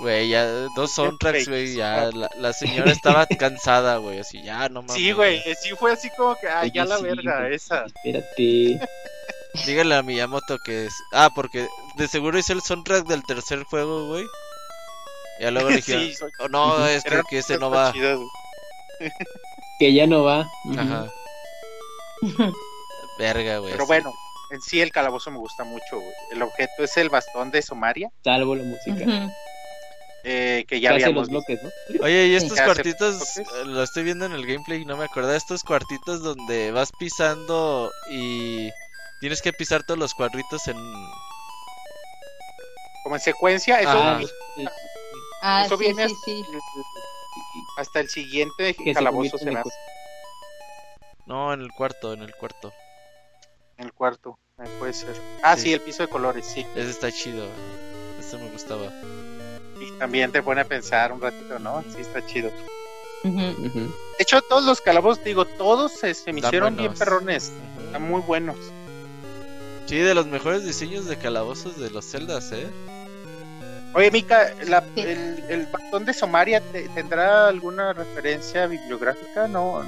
[0.01, 0.45] Güey, ya
[0.76, 4.95] dos soundtracks, güey, ya la, la señora estaba cansada, güey, así, ya no mames.
[4.95, 7.85] Sí, güey, sí fue así como que, ay, ya la sí, verga, esa.
[7.85, 8.80] Espérate.
[9.65, 10.93] Dígale a Miyamoto que es...
[11.14, 14.26] Ah, porque de seguro hizo el soundtrack del tercer juego, güey.
[15.39, 17.91] Y luego le dijeron, Sí, soy- "Oh, no, es Era que ese no va.
[19.80, 20.47] Que ya no va.
[20.77, 21.07] Ajá,
[23.18, 23.72] verga, güey.
[23.72, 24.14] Pero bueno,
[24.52, 26.14] en sí el calabozo me gusta mucho, güey.
[26.32, 29.30] El objeto es el bastón de Somaria, Salvo la música.
[30.24, 31.69] Eh, que ya habíamos los bloques, ¿no?
[32.03, 34.98] Oye, y estos ¿Qué hace cuartitos, eh, lo estoy viendo en el gameplay y no
[34.98, 38.69] me acordaba, estos cuartitos donde vas pisando y
[39.22, 40.76] tienes que pisar todos los cuadritos en...
[43.03, 44.30] Como en secuencia, eso.
[45.41, 46.44] Ah, eso sí, viene sí, sí.
[47.78, 49.69] hasta el siguiente Que se calabozo se hace
[51.26, 52.74] No, en el cuarto, en el cuarto.
[53.78, 54.38] En el cuarto.
[54.60, 55.16] eh, puede ser.
[55.44, 55.64] Ah, Sí.
[55.64, 55.74] sí.
[55.74, 56.66] el piso de colores, sí.
[56.76, 57.45] Ese está chido,
[58.20, 58.91] este me gustaba.
[59.80, 61.84] Y también te pone a pensar un ratito, ¿no?
[61.95, 62.49] Sí, está chido.
[63.24, 63.90] De
[64.20, 67.52] hecho, todos los calabozos, digo, todos se, se me Están hicieron bien perrones.
[67.86, 68.56] Están muy buenos.
[69.86, 72.68] Sí, de los mejores diseños de calabozos de los celdas, ¿eh?
[73.94, 75.02] Oye, Mika, la- Sí.
[75.02, 79.48] el, el bastón de Somaria te- tendrá alguna referencia bibliográfica?
[79.48, 79.84] No,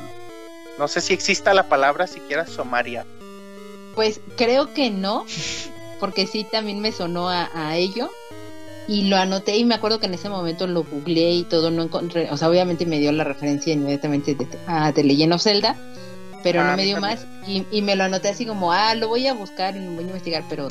[0.78, 3.03] no sé si exista la palabra siquiera Somaria.
[3.99, 5.26] Pues creo que no,
[5.99, 8.09] porque sí también me sonó a, a ello.
[8.88, 11.84] Y lo anoté y me acuerdo que en ese momento lo googleé y todo, no
[11.84, 15.77] encontré, o sea, obviamente me dio la referencia inmediatamente de, a The Legend of Zelda,
[16.41, 16.99] pero Ah, no me dio también.
[16.99, 19.93] más y, y me lo anoté así como, ah, lo voy a buscar y lo
[19.93, 20.67] voy a investigar, pero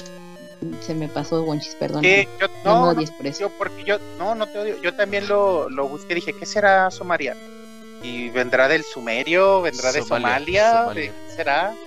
[0.80, 2.04] se me pasó Wonchis, perdón.
[2.04, 3.44] Sí, yo, no, no, me no, odies por eso.
[3.44, 4.76] yo, porque yo, no, no te odio.
[4.78, 7.36] Yo también lo, lo busqué, dije, ¿qué será Somalia?
[8.02, 11.12] Y vendrá del Sumerio, vendrá de Somalia, Somalia, Somalia.
[11.12, 11.78] ¿de qué será?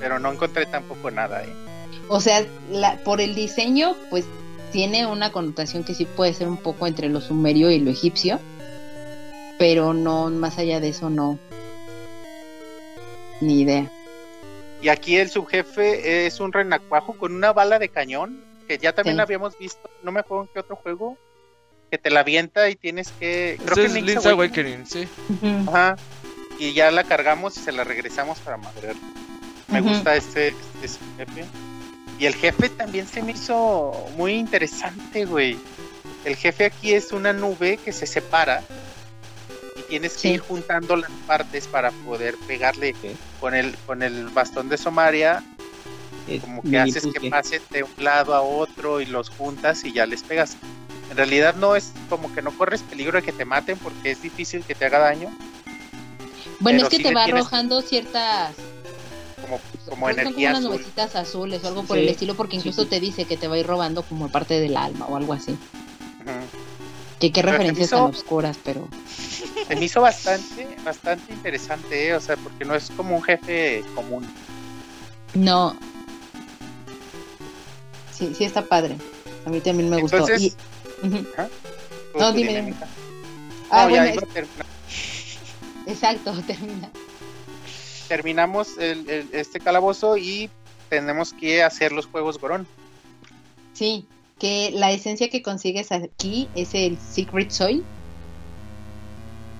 [0.00, 1.52] Pero no encontré tampoco nada, ¿eh?
[2.08, 4.24] O sea, la, por el diseño, pues
[4.72, 8.40] tiene una connotación que sí puede ser un poco entre lo sumerio y lo egipcio,
[9.58, 11.38] pero no, más allá de eso, no.
[13.40, 13.90] Ni idea.
[14.82, 19.16] Y aquí el subjefe es un renacuajo con una bala de cañón, que ya también
[19.16, 19.22] Sí.
[19.22, 21.16] habíamos visto, no me acuerdo en qué otro juego,
[21.90, 23.58] que te la avienta y tienes que...
[23.64, 24.84] Creo que es Link's Link's Awakening.
[24.90, 25.68] Awakening, sí.
[25.68, 25.96] Ajá.
[26.58, 28.96] Y ya la cargamos y se la regresamos para madrear.
[29.68, 31.44] Me gusta este, este jefe.
[32.18, 35.56] Y el jefe también se me hizo muy interesante, güey.
[36.24, 38.62] El jefe aquí es una nube que se separa
[39.76, 40.28] y tienes que Sí.
[40.34, 42.94] ir juntando las partes para poder pegarle
[43.40, 45.42] con el con el bastón de Somaria,
[46.28, 49.92] Es como que haces que pasen de un lado a otro y los juntas y
[49.92, 50.56] ya les pegas.
[51.10, 54.22] En realidad no es como que no corres peligro de que te maten porque es
[54.22, 55.30] difícil que te haga daño,
[56.60, 58.54] Bueno, es que sí te va tienes- arrojando ciertas
[59.44, 60.72] como, como son energía unas azul.
[60.76, 62.88] nubecitas azules o algo por Sí, el estilo, porque sí, incluso sí.
[62.88, 65.52] te dice que te va a ir robando como parte del alma o algo así.
[65.52, 66.30] Ujú.
[67.20, 68.88] Que qué referencias me tan hizo- oscuras, pero
[69.68, 72.14] Se me hizo bastante, bastante interesante, ¿eh?
[72.14, 74.26] o sea, porque no es como un jefe común.
[75.34, 75.76] no.
[78.12, 78.96] Sí, sí está padre.
[79.44, 80.18] A mí también me gustó.
[80.18, 80.56] Entonces-
[81.02, 81.24] Y- Ujú.
[82.12, 82.72] Tú, No, dime.
[83.70, 84.66] Ah, No, ya bueno, iba a terminar.
[84.88, 85.38] es-
[85.86, 86.90] exacto, termina.
[88.08, 90.50] Terminamos el- este calabozo y
[90.88, 92.66] tenemos que hacer los juegos Gorón.
[93.72, 94.06] Sí,
[94.38, 97.84] que la esencia que consigues aquí es el Secret Soil.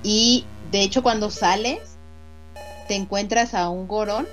[0.03, 1.81] Y de hecho cuando sales,
[2.89, 4.27] te encuentras a un Gorón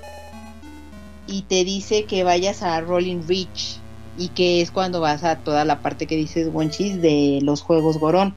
[1.26, 3.78] y te dice que vayas a Rolling Reach.
[4.18, 7.96] Y que es cuando vas a toda la parte que dices Wonchis de los juegos
[7.96, 8.36] Gorón.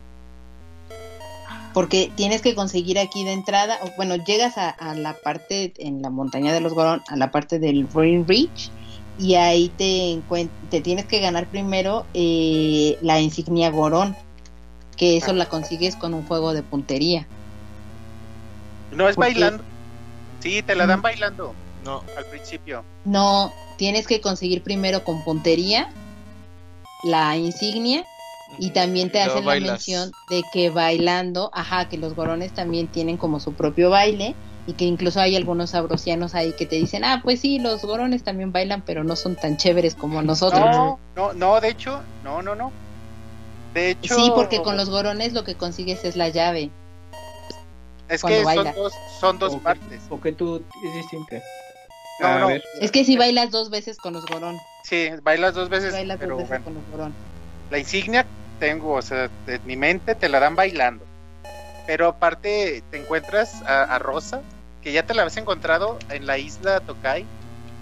[1.76, 6.02] Porque tienes que conseguir aquí de entrada, o bueno, llegas a, a la parte en
[6.02, 8.72] la montaña de los Gorón, a la parte del Rolling Reach
[9.18, 10.22] y ahí te,
[10.70, 14.16] te tienes que ganar primero eh, la insignia Gorón,
[14.98, 17.28] que eso la consigues con un juego de puntería.
[18.92, 19.64] No es bailando.
[20.40, 21.54] Sí, te la dan bailando
[21.84, 22.84] No, al principio.
[23.04, 25.90] No, tienes que conseguir primero con puntería
[27.04, 28.06] la insignia
[28.58, 33.18] y también te hacen la mención de que bailando, ajá, que los gorones también tienen
[33.18, 34.36] como su propio baile
[34.68, 38.24] y que incluso hay algunos sabrosianos ahí que te dicen, ah, pues sí, los gorones
[38.24, 40.62] también bailan, pero no son tan chéveres como nosotros.
[40.62, 42.72] No, no, no, de hecho, no, no, no.
[43.74, 46.72] De hecho, Sí, porque con los gorones lo que consigues es la llave.
[48.08, 50.02] es que son dos, son dos partes.
[50.10, 51.42] ¿O que tú es distinta?
[52.22, 52.50] No, no.
[52.80, 56.38] Es que si bailas dos veces con los gorón, Sí, bailas dos veces, bailas pero
[56.38, 57.35] dos veces bueno, con los gorón.
[57.70, 58.26] La insignia
[58.60, 61.06] tengo, o sea, de mi mente te la dan bailando.
[61.88, 64.42] Pero aparte te encuentras a, a Rosa,
[64.82, 67.26] que ya te la habías encontrado en la isla Tokai.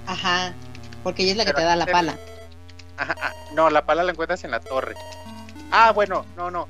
[0.08, 0.54] Ajá,
[1.04, 2.18] porque ella es la que te da la te- pala.
[2.98, 4.96] Ajá, ah, no, la pala la encuentras en la torre.
[5.72, 6.68] Ah, bueno, no, no.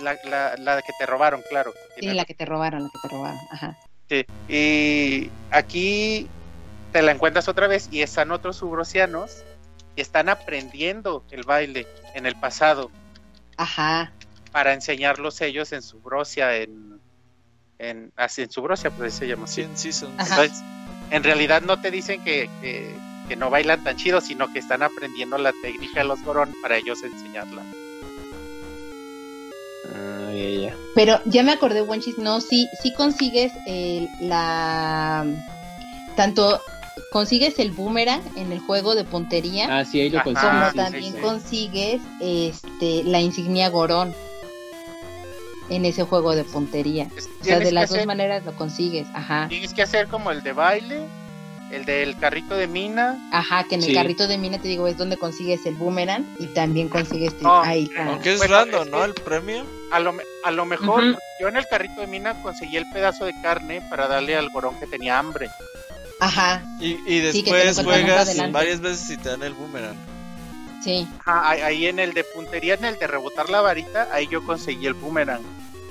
[0.00, 1.72] La, la, la que te robaron, claro.
[1.98, 3.40] Sí, la que te robaron, la que te robaron.
[3.50, 3.76] Ajá.
[4.08, 6.28] Sí, y aquí
[6.92, 9.44] te la encuentras otra vez y están otros subrosianos
[10.00, 12.90] que están aprendiendo el baile en el pasado
[13.58, 14.10] Ajá.
[14.50, 16.98] para enseñarlos ellos en Subrosia, en,
[17.78, 19.56] en, así en Subrosia, pues se llama así.
[19.56, 20.14] 100 seasons.
[20.18, 20.42] Ajá.
[20.42, 20.64] Entonces,
[21.10, 22.96] en realidad no te dicen que, que,
[23.28, 26.78] que no bailan tan chido, sino que están aprendiendo la técnica de los gorón para
[26.78, 27.62] ellos enseñarla.
[29.94, 30.76] Ah, ya, ya.
[30.94, 35.26] Pero ya me acordé, Wenchis, no, sí, sí consigues el- la...
[36.16, 36.58] Tanto
[37.10, 40.48] consigues el boomerang en el juego de puntería, Ah, sí, ahí lo conseguí.
[40.48, 41.20] como sí, también sí.
[41.20, 44.14] consigues este la insignia Gorón
[45.68, 47.08] en ese juego de puntería.
[47.40, 49.46] O sea, de las dos maneras lo consigues, ajá.
[49.48, 51.00] Tienes que hacer como el de baile,
[51.70, 53.16] el del carrito de mina.
[53.32, 56.46] Ajá, que en el carrito de mina te digo es donde consigues el boomerang y
[56.48, 58.06] también consigues tu- No, ahí está.
[58.06, 58.98] Aunque es Bueno, random, es ¿no?
[58.98, 59.64] que- El premio.
[59.92, 60.12] A lo,
[60.44, 61.02] a lo mejor
[61.40, 64.74] yo en el carrito de mina conseguí el pedazo de carne para darle al gorón
[64.78, 65.48] que tenía hambre.
[66.20, 69.96] Ajá, Y, y después juegas varias veces y te dan el boomerang.
[70.84, 74.26] sí, Ajá, ahí- ahí en el de puntería, en el de rebotar la varita, ahí
[74.28, 75.42] yo conseguí el boomerang.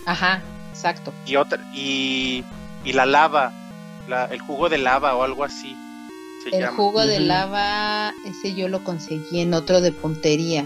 [0.05, 0.41] ajá,
[0.71, 1.13] exacto.
[1.25, 2.43] Y otra, y,
[2.85, 3.51] y la lava,
[4.07, 5.75] la- el jugo de lava o algo así.
[6.43, 6.77] se El llama.
[6.77, 10.65] jugo de lava, ese yo lo conseguí en otro de puntería.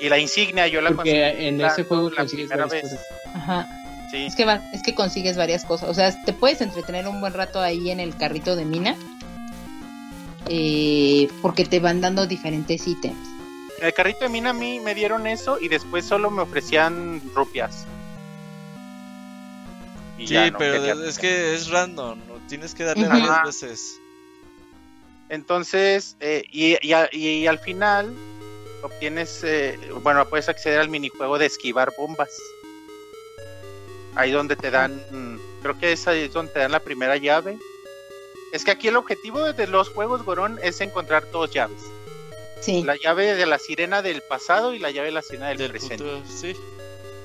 [0.00, 2.92] Y la insignia yo la conseguí Porque en ese juego la consigues primera varias vez.
[2.92, 3.06] cosas.
[3.34, 3.68] Ajá.
[4.10, 4.26] Sí.
[4.26, 5.88] Es que va, es que consigues varias cosas.
[5.88, 8.96] O sea, te puedes entretener un buen rato ahí en el carrito de mina.
[10.52, 13.16] eh, porque te van dando diferentes ítems.
[13.78, 17.22] En el carrito de mina a mí me dieron eso y después solo me ofrecían
[17.36, 17.86] rupias.
[20.18, 22.34] Y Sí, ya no pero quería es que es random, ¿no?
[22.48, 24.00] tienes que darle varias veces.
[25.28, 28.12] Entonces, eh, y, y a- y al final
[28.82, 32.30] obtienes, eh, bueno, puedes acceder al minijuego de esquivar bombas.
[34.16, 37.16] Ahí donde te dan, mm, creo que es ahí es donde te dan la primera
[37.16, 37.58] llave.
[38.52, 41.80] Es que aquí el objetivo de los juegos Gorón es encontrar dos llaves.
[42.60, 45.58] Sí, La llave de la sirena del pasado y la llave de la sirena del,
[45.58, 45.96] Del presente.
[46.04, 46.54] futuro, sí.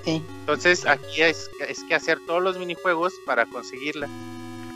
[0.06, 4.08] sí, Entonces aquí es, es que hacer todos los minijuegos para conseguirla.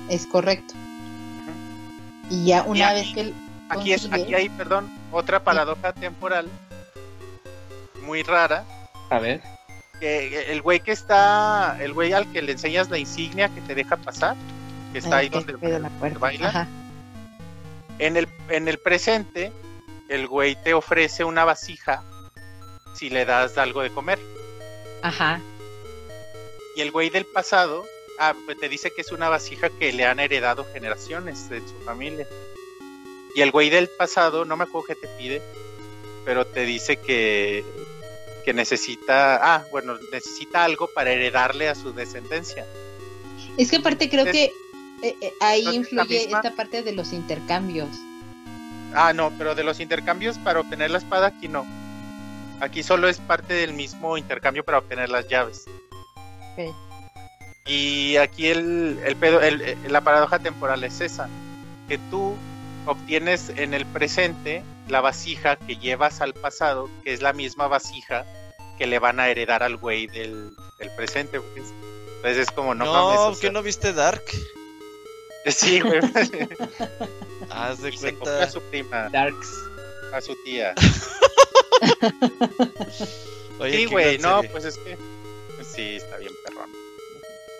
[0.10, 0.73] es correcto.
[2.30, 3.34] Y ya una Y vez que
[3.72, 6.49] Aquí es, aquí hay, perdón, otra paradoja temporal
[8.02, 8.65] muy rara.
[9.11, 9.41] A ver.
[10.00, 13.76] Que el güey que está, el güey al que le enseñas la insignia que te
[13.76, 14.36] deja pasar,
[14.92, 15.54] que está ahí donde
[16.20, 16.68] baila.
[18.00, 19.52] En el en el presente
[20.10, 22.04] el güey te ofrece una vasija
[22.96, 24.20] si le das algo de comer
[25.02, 25.40] Ajá.
[26.76, 27.86] y el güey del pasado
[28.20, 31.80] ah, pues te dice que es una vasija que le han heredado generaciones de su
[31.86, 32.28] familia
[33.36, 35.42] y el güey del pasado no me acuerdo qué te pide
[36.26, 37.64] pero te dice que
[38.45, 42.66] que necesita ah bueno necesita algo para heredarle a su descendencia
[43.57, 44.45] Es que aparte creo Es- que
[45.02, 46.38] eh, eh, ahí ¿no es la influye misma?
[46.40, 47.90] esta parte de los intercambios.
[48.94, 51.66] Ah, no, pero de los intercambios para obtener la espada aquí no.
[52.60, 55.66] Aquí solo es parte del mismo intercambio para obtener las llaves.
[56.57, 56.76] Ok.
[57.68, 61.30] Y aquí el, el pedo, el- el- la paradoja temporal es esa,
[61.88, 62.36] que tú
[62.86, 68.26] obtienes en el presente la vasija que llevas al pasado, que es la misma vasija
[68.78, 71.41] que le van a heredar al güey del, del presente.
[71.41, 71.66] pues.
[72.18, 73.20] Entonces es como, no, No, mames.
[73.20, 74.24] o ¿que sea, no viste Dark?
[75.45, 76.02] Sí, güey.
[77.49, 78.44] Haz de y se copió cuenta.
[78.44, 79.48] a su prima, Darks.
[80.14, 80.76] a su tía.
[83.60, 84.98] Oye, Sí, güey, no, pues es que
[85.56, 86.70] pues sí, está bien perrón.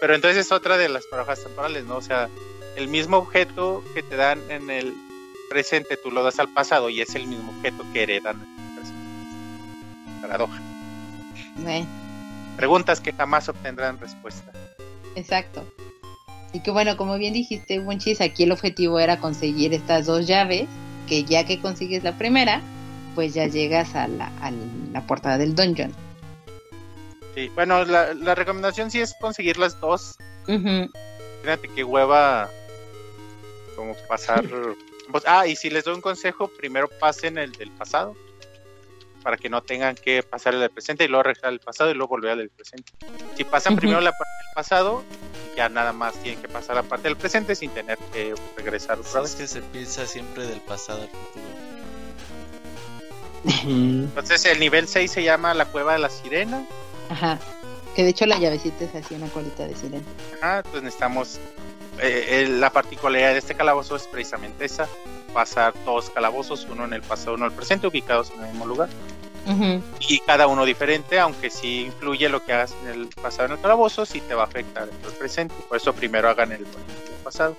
[0.02, 1.98] Pero entonces es otra de las paradojas temporales, ¿no?
[1.98, 2.30] O sea,
[2.76, 4.94] el mismo objeto que te dan en el
[5.50, 8.38] presente, tú lo das al pasado y es el mismo objeto que heredan.
[10.22, 10.62] Paradoja.
[11.58, 11.88] Bueno,
[12.58, 14.52] Preguntas que jamás obtendrán respuesta.
[15.16, 15.64] exacto.
[16.52, 20.68] Y que bueno, como bien dijiste, Wunchis, aquí el objetivo era conseguir estas dos llaves,
[21.08, 22.62] que ya que consigues la primera,
[23.16, 24.52] pues ya llegas a la, a
[24.92, 25.94] la portada del dungeon.
[27.36, 30.16] Sí, bueno, la, la recomendación sí es conseguir las dos.
[30.48, 30.90] Ujú.
[31.44, 32.50] Fíjate qué hueva
[33.76, 34.44] como pasar.
[35.12, 38.16] pues, ah, y si les doy un consejo, primero pasen el del pasado.
[39.24, 41.94] Para que no tengan que pasar el del presente y luego regresar al pasado y
[41.94, 42.94] luego volver al del presente.
[43.36, 45.04] Si pasan primero la parte del pasado,
[45.58, 49.22] ya nada más tienen que pasar la parte del presente sin tener que regresar otra
[49.24, 49.36] Es vez.
[49.36, 51.46] que se piensa siempre del pasado al futuro.
[53.66, 56.66] Entonces el nivel 6 se llama la cueva de la sirena.
[57.10, 57.40] Ajá.
[57.96, 60.04] Que de hecho la llavecita es así una colita de sirena.
[60.42, 61.40] Ajá, pues necesitamos.
[62.02, 64.88] Eh, el- la particularidad de este calabozo es precisamente esa:
[65.34, 68.66] pasar dos calabozos, uno en el pasado, uno en el presente, ubicados en el mismo
[68.66, 68.90] lugar.
[69.46, 69.82] Ujú.
[70.08, 73.60] Y cada uno diferente, aunque sí influye lo que hagas en el pasado en el
[73.62, 75.56] calabozo, sí te va a afectar en el presente.
[75.68, 77.56] Por eso primero hagan el, el pasado.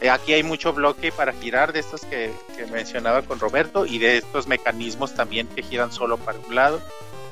[0.00, 3.98] Eh, aquí hay mucho bloque para girar de estos que, que mencionaba con Roberto y
[3.98, 6.80] de estos mecanismos también que giran solo para un lado.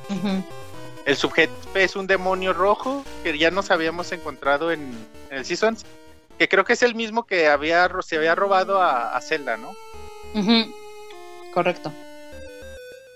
[0.08, 0.44] Ujú.
[1.06, 4.80] El sujeto es un demonio rojo que ya nos habíamos encontrado en,
[5.30, 5.84] en el Seasons,
[6.38, 9.56] que creo que es el mismo que había ro- se había robado a, a Zelda,
[9.56, 9.74] ¿no?
[11.52, 11.92] Correcto.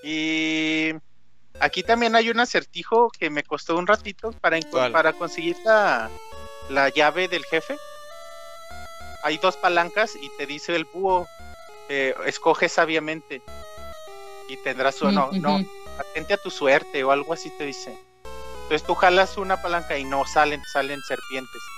[0.02, 0.90] Y
[1.61, 4.59] aquí también hay un acertijo que me costó un ratito para,
[4.93, 6.11] para conseguir la,
[6.70, 7.77] la llave del jefe.
[9.23, 11.27] Hay dos palancas y te dice el búho,
[11.89, 13.40] eh, escoge sabiamente
[14.48, 15.59] y tendrás o no, no.
[15.96, 17.98] Atente a tu suerte o algo así te dice.
[18.64, 21.72] Entonces tú jalas una palanca y no salen, salen serpientes.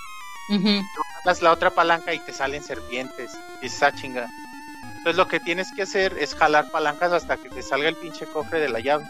[0.49, 0.87] Ujú.
[0.93, 3.43] Tú jalas la otra palanca y te salen serpientes.
[3.59, 4.29] Y dices, "Ah, chinga.
[4.97, 8.27] Entonces lo que tienes que hacer es jalar palancas hasta que te salga el pinche
[8.27, 9.07] cofre de la llave.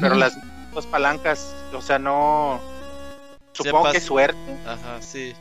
[0.00, 0.38] Pero las
[0.72, 2.64] dos palancas, o sea, no...
[3.52, 4.60] Supongo que suerte.
[4.64, 5.34] Ajá, sí.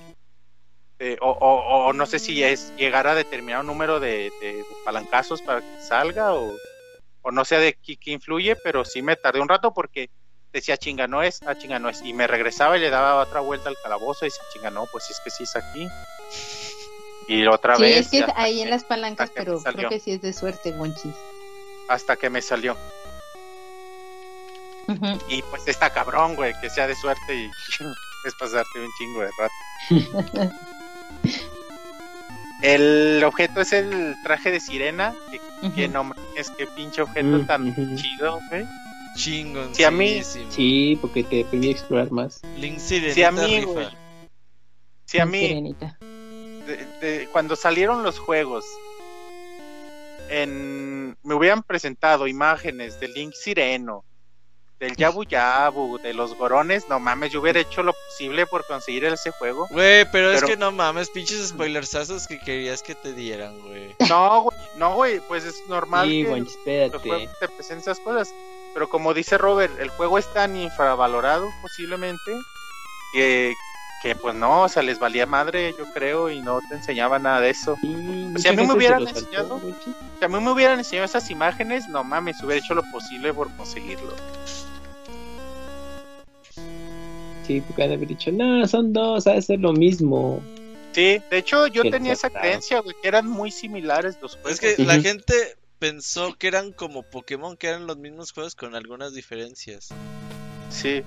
[1.00, 4.76] eh, o, o- o no sé si es llegar a determinado número de, de- de
[4.84, 6.60] palancazos para que salga o,
[7.22, 10.10] o no sé de qué, qué influye, pero sí me tardé un rato porque
[10.52, 13.40] decía chinga no es, ah chinga no es, y me regresaba y le daba otra
[13.42, 15.88] vuelta al calabozo y decía chinga no, pues si es que sí es aquí.
[17.28, 17.98] Y otra Sí, vez.
[17.98, 21.14] es que ahí en las palancas, pero creo que sí es de suerte, Gonchis.
[21.88, 22.76] Hasta que me salió.
[25.28, 27.52] Y pues está cabrón, güey, que sea de suerte y
[28.26, 29.54] es pasarte un chingo de rato.
[32.62, 35.16] el objeto es el traje de sirena.
[35.62, 38.66] Que, que no es que pinche objeto tan chido, güey.
[39.16, 39.74] Chingón.
[39.76, 42.42] Sí, a mí- Sí, porque te permite explorar más.
[42.58, 43.88] Link Sirenita a mí, güey.
[45.06, 45.98] Sí, a mí, Sirenita.
[46.00, 48.64] de- de- cuando salieron los juegos,
[50.30, 54.06] en, me hubieran presentado imágenes del Link Sireno,
[54.80, 59.04] del Yabu Yabu, de los Gorones, no mames, yo hubiera hecho lo posible por conseguir
[59.06, 59.68] ese juego.
[59.70, 63.96] Güey, pero, es que no mames, pinches spoilersazos que querías que te dieran, güey.
[64.08, 66.24] No, güey, no, güey, pues es normal Sí,
[66.64, 68.34] que los juegos te presenten esas cosas.
[68.74, 72.32] Pero como dice Robert, el juego es tan infravalorado posiblemente
[73.12, 73.54] que,
[74.02, 77.42] que pues no, o sea, les valía madre, yo creo, y no te enseñaba nada
[77.42, 77.76] de eso.
[77.82, 79.62] Sí, a mí me hubieran saltó, enseñado-.
[80.20, 83.54] Si a mí me hubieran enseñado esas imágenes, no mames, hubiera hecho lo posible por
[83.58, 84.14] conseguirlo.
[87.50, 90.40] Sí, porque han de haber dicho, no, son dos, ha de ser lo mismo.
[90.92, 94.52] Sí, de hecho yo Qué tenía esa creencia, güey, que eran muy similares los juegos.
[94.52, 95.34] Es que la gente
[95.80, 99.90] pensó que eran como Pokémon, que eran los mismos juegos con algunas diferencias.
[100.70, 101.02] Sí,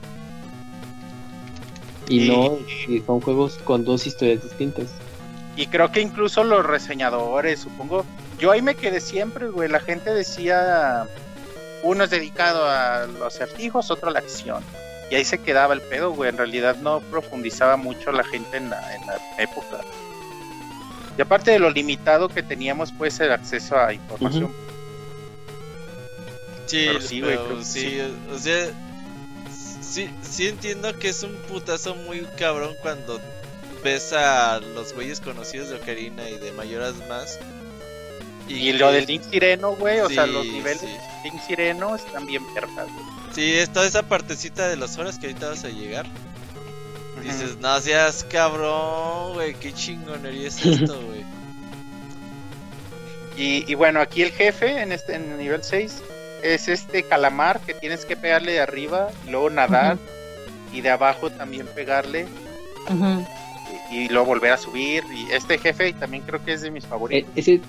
[2.08, 2.58] Y Y- no,
[2.88, 4.88] y son juegos con dos historias distintas.
[5.56, 8.04] y creo que incluso los reseñadores, supongo,
[8.40, 11.06] yo ahí me quedé siempre, güey, la gente decía,
[11.84, 14.64] uno es dedicado a los acertijos, otro a la acción.
[15.12, 18.70] Y ahí se quedaba el pedo, güey, en realidad no profundizaba mucho la gente en
[18.70, 19.82] la, en la época.
[21.18, 24.50] Y aparte de lo limitado que teníamos, pues, el acceso a información.
[26.64, 28.00] Sí, Pero sí, güey, pero sí, sí.
[28.32, 28.70] o sea,
[29.82, 33.20] sí, sí entiendo que es un putazo muy cabrón cuando
[33.84, 37.38] ves a los güeyes conocidos de Ocarina y de Mayoras más.
[38.48, 40.86] Y lo del Link Sireno, güey, o sea, los niveles sí.
[40.86, 43.11] de Link Sireno están bien güey.
[43.34, 46.06] Sí, es toda esa partecita de las horas que ahorita vas a llegar.
[47.22, 51.24] Dices, no seas cabrón, güey, qué chingonería es esto, güey.
[53.36, 56.02] Y, y bueno, aquí el jefe en este en el nivel 6
[56.42, 59.96] es este calamar que tienes que pegarle de arriba, y luego nadar
[60.72, 62.26] y de abajo también pegarle
[63.90, 65.04] y, y luego volver a subir.
[65.14, 67.30] Y este jefe también creo que es de mis E- favoritos.
[67.36, 67.60] ese,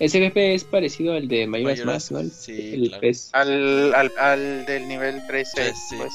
[0.00, 2.18] ese jefe es parecido al de Mayoras Mayoras, Más, ¿no?
[2.20, 3.00] El, sí, el claro.
[3.00, 3.28] pez.
[3.32, 5.52] Al, al, al del nivel 13.
[5.54, 5.96] Tres, sí.
[5.96, 6.12] pues.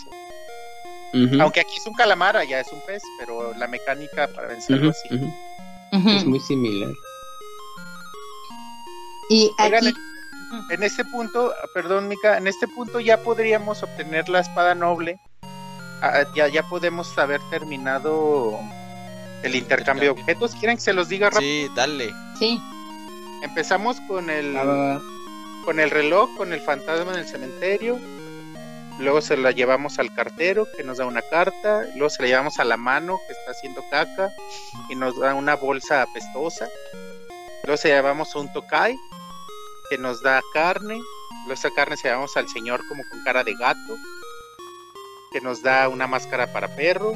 [1.39, 5.31] Aunque aquí es un calamar, allá es un pez, pero la mecánica para vencerlo ujú,
[5.93, 6.17] así.
[6.17, 6.91] Es muy similar.
[9.29, 9.93] Y Oigan,
[10.69, 15.17] En este punto, perdón, Mica, en este punto ya podríamos obtener la espada noble.
[16.01, 18.59] Ah, ya, ya podemos haber terminado
[19.43, 20.53] el intercambio de objetos.
[20.55, 21.67] ¿Quieren que se los diga rápido?
[21.67, 22.13] Sí, dale.
[22.37, 22.59] sí,
[23.41, 24.99] Empezamos con el, Ah,
[25.65, 27.99] con el reloj, con el fantasma en el cementerio.
[28.99, 31.83] Luego se la llevamos al cartero que nos da una carta.
[31.95, 34.31] Luego se la llevamos a la mano que está haciendo caca
[34.89, 36.67] y nos da una bolsa apestosa.
[37.65, 38.95] Luego se llevamos a un tokai
[39.89, 41.01] que nos da carne.
[41.45, 43.97] Luego esa carne se llevamos al señor como con cara de gato
[45.31, 47.13] que nos da una máscara para perro.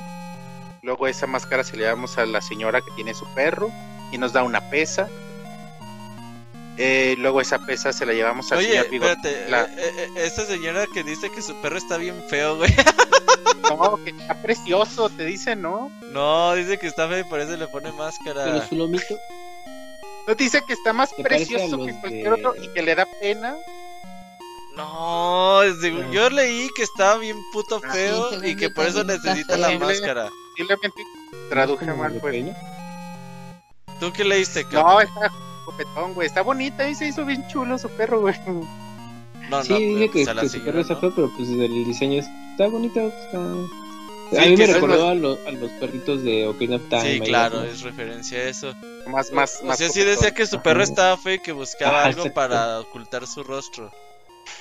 [0.82, 3.70] Luego esa máscara se la llevamos a la señora que tiene su perro
[4.12, 5.08] y nos da una pesa.
[6.81, 10.10] Eh, luego esa pesa se la llevamos al Oye, señor Bigot- espérate, la- eh, eh,
[10.15, 12.73] eh, esa señora que dice que su perro está bien feo, güey.
[13.69, 15.91] No, que está precioso, te dice, ¿no?
[16.11, 18.68] No, dice que está feo y por eso le pone Pero máscara.
[18.68, 19.15] su lomito.
[20.27, 22.81] No dice que está más ¿Te parece a precioso que cualquier de- otro y que
[22.81, 23.56] le da pena.
[24.76, 26.10] No, según Ah.
[26.11, 29.77] yo leí que estaba bien puto Ah, feo sí, y que por eso necesita la
[29.77, 30.30] máscara.
[30.51, 31.03] Posiblemente
[31.49, 32.45] traduje mal, pues.
[33.99, 35.03] ¿Tú qué leíste, No, cabrón?
[35.03, 35.31] está
[35.72, 36.28] copetón, güey.
[36.28, 38.36] Está bonita y se hizo bien chulo su perro, güey.
[39.50, 41.50] No, Sí, no, dice pues, que, a la que su perro está feo, pero pues
[41.50, 43.00] el diseño está bonito.
[43.00, 43.40] Está...
[44.32, 46.84] Sí, a mí que me recordó lo- a, los- a los perritos de Ocarina of
[46.90, 47.14] Time.
[47.14, 47.64] Sí, claro, ¿no?
[47.64, 48.76] es referencia a eso.
[49.08, 49.78] Más, más, o más.
[49.80, 52.36] sea, sí decía que su perro estaba feo y que buscaba Ajá, algo exacto.
[52.36, 53.91] para ocultar su rostro.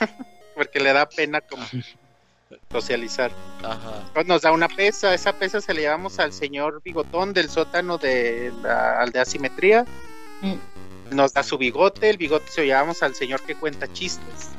[0.55, 1.65] Porque le da pena como
[2.73, 3.31] socializar.
[3.63, 3.99] Ajá.
[4.07, 5.13] Entonces nos da una pesa.
[5.13, 9.85] Esa pesa se le llevamos al señor Bigotón del sótano de la aldea Simetría.
[10.41, 10.55] Mm.
[11.11, 12.11] Nos da su bigote.
[12.11, 14.51] El bigote se lo llevamos al señor que cuenta chistes.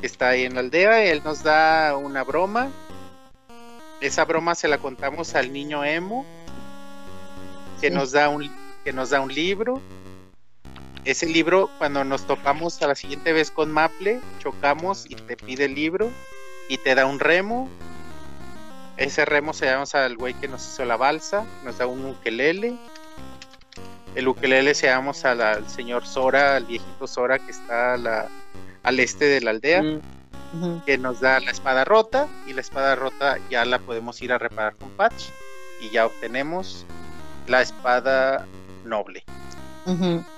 [0.00, 1.04] Que está ahí en la aldea.
[1.04, 2.70] Él nos da una broma.
[4.00, 6.24] Esa broma se la contamos al niño emo.
[7.80, 7.94] Que Sí.
[7.94, 8.50] nos da un
[8.84, 9.82] que nos da un libro.
[11.04, 15.66] Ese libro, cuando nos topamos a la siguiente vez con Maple, chocamos y te pide
[15.66, 16.10] el libro
[16.68, 17.68] y te da un remo.
[18.96, 22.76] Ese remo se llama al güey que nos hizo la balsa, nos da un ukelele.
[24.16, 28.28] El ukelele seamos al, al señor Sora, al viejito Sora que está a la-
[28.82, 32.94] al este de la aldea, Mm, que nos da la espada rota y la espada
[32.94, 35.24] rota ya la podemos ir a reparar con patch
[35.80, 36.86] y ya obtenemos
[37.48, 38.46] la espada
[38.84, 39.24] noble.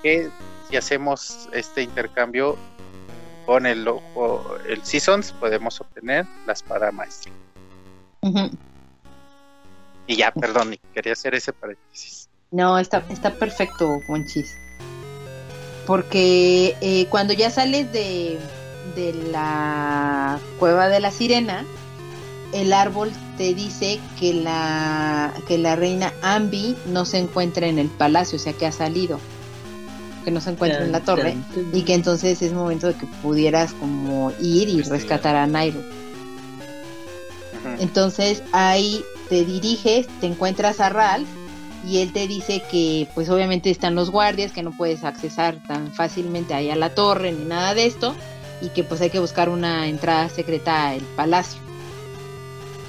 [0.03, 0.29] Que
[0.69, 2.57] si hacemos este intercambio
[3.45, 7.31] con el, ojo- el Seasons podemos obtener la espada maestra.
[10.07, 12.18] Y ya, perdón, quería hacer ese paréntesis.
[12.51, 14.57] No, está, está perfecto, Monchis.
[15.85, 18.39] Porque eh, cuando ya sales de,
[18.95, 21.65] de la cueva de la sirena,
[22.53, 27.87] el árbol te dice que la, que la reina Ambi no se encuentra en el
[27.87, 29.19] palacio, o sea que ha salido,
[30.25, 31.37] que no se encuentra en la torre,
[31.73, 35.81] y que entonces es momento de que pudieras como ir y rescatar a Nairo.
[37.79, 41.27] Entonces ahí te diriges, te encuentras a Ralph
[41.87, 45.91] y él te dice que pues obviamente están los guardias, que no puedes accesar tan
[45.93, 48.15] fácilmente ahí a la torre ni nada de esto
[48.61, 51.59] y que pues hay que buscar una entrada secreta al palacio.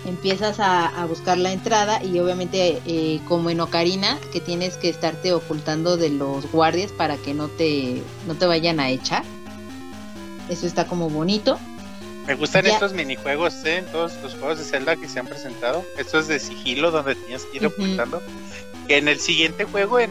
[0.07, 4.89] Empiezas a, a buscar la entrada y obviamente eh, como en Ocarina que tienes que
[4.89, 9.23] estarte ocultando de los guardias para que no te, no te vayan a echar.
[10.49, 11.59] Eso está como bonito.
[12.27, 12.73] Me gustan Ya.
[12.73, 13.77] estos minijuegos ¿eh?
[13.79, 15.85] en todos los juegos de Zelda que se han presentado.
[15.99, 18.23] Estos de sigilo donde tenías que ir ocultando.
[18.91, 20.11] Que en el siguiente juego, en,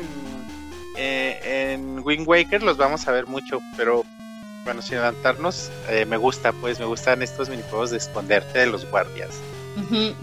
[0.96, 3.60] eh, en Wind Waker, los vamos a ver mucho.
[3.76, 4.06] Pero
[4.64, 8.90] bueno, sin adelantarnos, eh, me gusta, pues me gustan estos minijuegos de esconderte de los
[8.90, 9.32] guardias.
[9.76, 10.14] Ujú.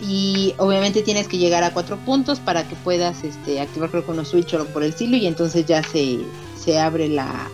[0.00, 4.12] Y obviamente tienes que llegar a cuatro puntos para que puedas este, activar creo que
[4.12, 6.20] unos switch o por el estilo y entonces ya se,
[6.58, 7.50] se abre la,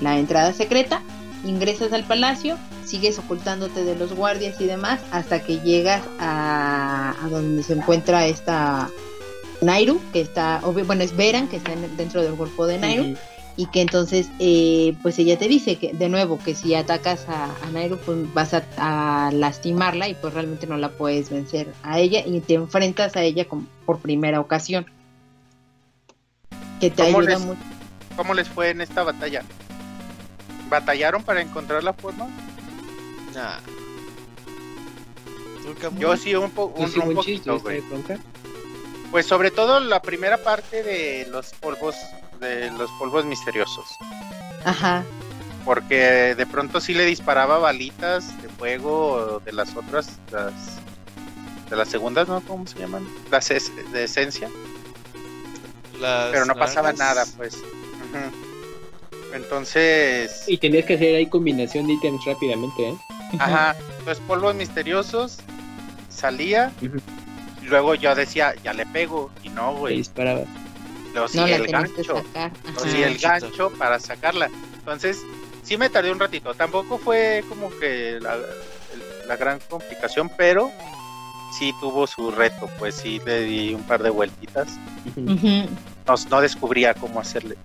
[0.00, 1.04] la entrada secreta,
[1.44, 2.58] ingresas al palacio,
[2.88, 8.26] sigues ocultándote de los guardias y demás hasta que llegas a, a donde se encuentra
[8.26, 8.88] esta
[9.60, 13.16] Nairu, que está, bueno es Veran, que está en- dentro del cuerpo de Nairu
[13.56, 17.46] y que entonces eh, pues ella te dice que de nuevo que si atacas a,
[17.66, 21.98] a Nairu pues vas a, a lastimarla y pues realmente no la puedes vencer a
[21.98, 24.86] ella y te enfrentas a ella como por primera ocasión
[26.80, 27.60] que te ¿Cómo ayuda les- mucho
[28.16, 29.42] ¿Cómo les fue en esta batalla?
[30.68, 32.26] ¿Batallaron para encontrar la forma?
[33.38, 33.58] Nah.
[35.62, 36.00] ¿Tú, Camuy?
[36.00, 37.80] Yo sí, un, po- ¿Tú un, sí, un poquito, güey.
[39.12, 41.94] Pues sobre todo la primera parte de los polvos,
[42.40, 43.96] de los polvos misteriosos.
[44.64, 45.04] ajá
[45.64, 50.52] Porque de pronto sí le disparaba balitas de fuego de las otras, las,
[51.70, 52.40] de las segundas, ¿no?
[52.40, 53.06] ¿Cómo se llaman?
[53.30, 54.50] Las es- de esencia.
[56.00, 57.56] Las Pero no pasaba nada, pues.
[59.34, 62.94] Entonces, Y tenías que hacer ahí combinación de ítems rápidamente, ¿eh?
[63.38, 63.76] Ajá,
[64.06, 65.38] los polvos misteriosos
[66.08, 66.72] salía.
[66.80, 69.30] Y luego yo decía, ya le pego.
[69.42, 69.96] Y no, güey.
[69.96, 70.42] disparaba.
[71.12, 72.16] Luego sí, no el gancho.
[72.16, 72.90] sacar o ajá.
[72.90, 74.50] sí, el gancho para sacarla.
[74.78, 75.22] Entonces,
[75.62, 76.54] sí me tardé un ratito.
[76.54, 78.36] Tampoco fue como que la,
[79.26, 80.70] la gran complicación, pero
[81.58, 82.68] sí tuvo su reto.
[82.78, 84.78] Pues sí le di un par de vueltitas.
[85.16, 87.56] No, no descubría cómo hacerle.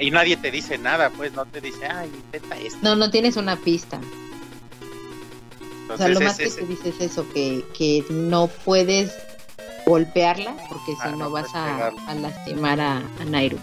[0.00, 2.78] Y nadie te dice nada, pues no te dice, ay, intenta esto.
[2.82, 4.00] no no tienes una pista
[5.90, 9.12] o sea Entonces, lo más es que te dice es eso que, que no puedes
[9.86, 13.58] golpearla porque si Ah, no, no vas a, lastimar a, a Nairu.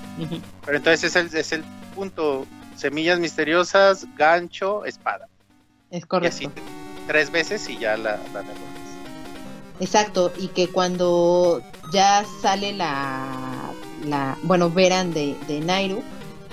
[0.65, 1.63] Pero entonces es el, es el
[1.93, 2.45] punto.
[2.75, 5.29] Semillas misteriosas, gancho, espada.
[5.91, 6.49] es Y correcto así
[7.07, 8.71] tres veces y ya la, la derrotas.
[9.79, 11.61] Exacto, y que cuando
[11.91, 13.64] ya sale la,
[14.05, 16.01] la bueno, Veran de, de Nairu,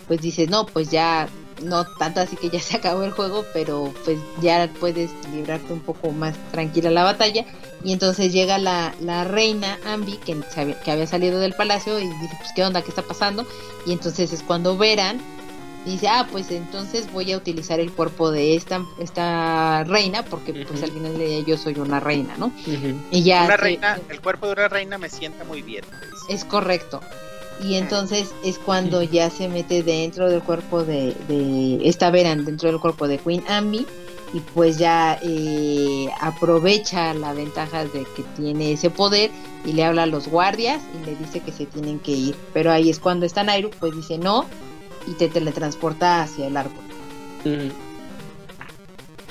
[0.08, 1.28] pues dices, no, pues ya,
[1.62, 5.80] no tanto así que ya se acabó el juego, pero pues ya puedes librarte un
[5.80, 7.44] poco más tranquila la batalla.
[7.84, 12.06] Y entonces llega la, la reina Ambi, que, había- que había salido del palacio, y
[12.06, 12.80] dice, pues, ¿qué onda?
[12.82, 13.44] ¿Qué está pasando?
[13.86, 15.20] Y entonces es cuando Veran
[15.84, 20.80] dice, ah, pues entonces voy a utilizar el cuerpo de esta, esta reina, porque pues
[20.80, 22.52] al final día yo soy una reina, ¿no?
[23.10, 25.84] Y ya una se- reina, el cuerpo de una reina me sienta muy bien.
[26.28, 27.00] es correcto.
[27.60, 32.70] Y entonces es cuando ya se mete dentro del cuerpo de, de esta Veran, dentro
[32.70, 33.86] del cuerpo de Queen Ambi,
[34.34, 39.30] y pues ya eh, aprovecha la ventaja de que tiene ese poder
[39.64, 42.36] y le habla a los guardias y le dice que se tienen que ir.
[42.54, 44.46] Pero ahí es cuando está Nairu, pues dice no
[45.06, 46.82] y te teletransporta hacia el árbol.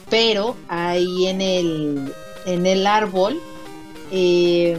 [0.10, 2.14] Pero ahí en el,
[2.46, 3.40] en el árbol,
[4.12, 4.78] eh,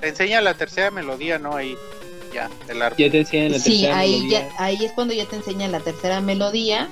[0.00, 1.54] Te enseña la tercera melodía, ¿no?
[1.56, 1.76] Ahí,
[2.32, 2.98] ya, el árbol.
[2.98, 4.48] Ya te enseñan la sí, tercera ahí, melodía.
[4.48, 6.88] ya, ahí es cuando ya te enseñan la tercera melodía.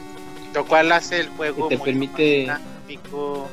[0.54, 3.48] Lo cual hace el juego Que te muy permite- más dinámico.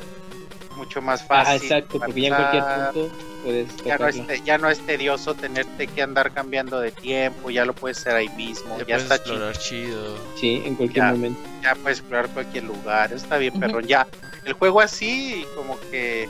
[0.78, 1.62] mucho más Ah, fácil.
[1.64, 3.16] exacto, porque ya en cualquier punto
[3.46, 7.64] puedes ya no, es, ya no es tedioso tenerte que andar cambiando de tiempo, ya
[7.64, 10.18] lo puedes hacer ahí mismo, Ya ya, puedes está chido, explorar chido.
[10.36, 11.12] Sí, en cualquier Ya.
[11.12, 11.40] momento.
[11.64, 13.62] ya puedes explorar cualquier lugar, está bien, Ujú.
[13.62, 14.06] perrón, ya.
[14.44, 16.28] El juego así, como que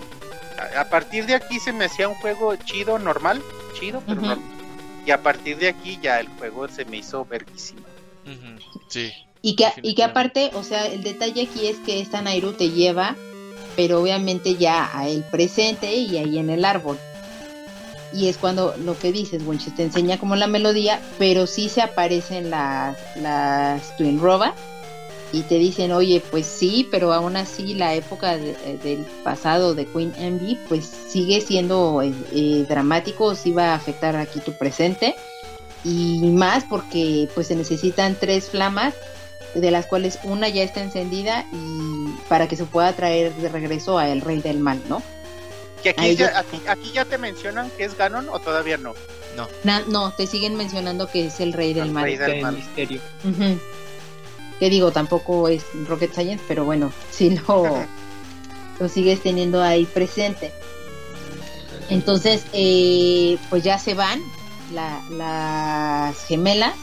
[0.57, 3.41] a, a partir de aquí se me hacía un juego chido, normal,
[3.80, 4.30] chido, pero Ujú.
[4.30, 4.52] normal.
[5.06, 7.88] Y a partir de aquí ya el juego se me hizo verguísima.
[8.26, 9.11] Ujú, Sí.
[9.41, 12.72] Y que, y que aparte, o sea, el detalle aquí es que esta Nairu te
[12.72, 13.15] lleva,
[13.76, 16.98] pero obviamente ya a el presente y ahí en el árbol.
[18.11, 21.82] Y es cuando lo que dices, Winches, te enseña como la melodía, pero sí se
[21.82, 24.56] aparecen las, las Twin Roba
[25.31, 29.73] y te dicen, oye, pues sí, pero aún así la época de- eh, del pasado
[29.76, 34.53] de Queen Envy, pues sigue siendo eh, eh, dramático, sí va a afectar aquí tu
[34.53, 35.15] presente
[35.84, 38.93] y más porque pues se necesitan tres flamas
[39.53, 43.97] de las cuales una ya está encendida y para que se pueda traer de regreso
[43.97, 45.02] a el rey del mal, ¿no?
[45.84, 48.93] Que aquí, ya, ya- aquí, aquí ya te mencionan que es Ganon o todavía no.
[49.64, 52.03] Na- no, te siguen mencionando que es el rey del El mal.
[52.03, 52.56] rey del- mal.
[52.56, 53.02] misterio.
[54.60, 57.86] Que digo, tampoco es Rocket Science, pero bueno, sí lo,
[58.80, 60.52] lo sigues teniendo ahí presente.
[61.90, 64.22] Entonces, eh, pues ya se van
[64.73, 66.73] la- las gemelas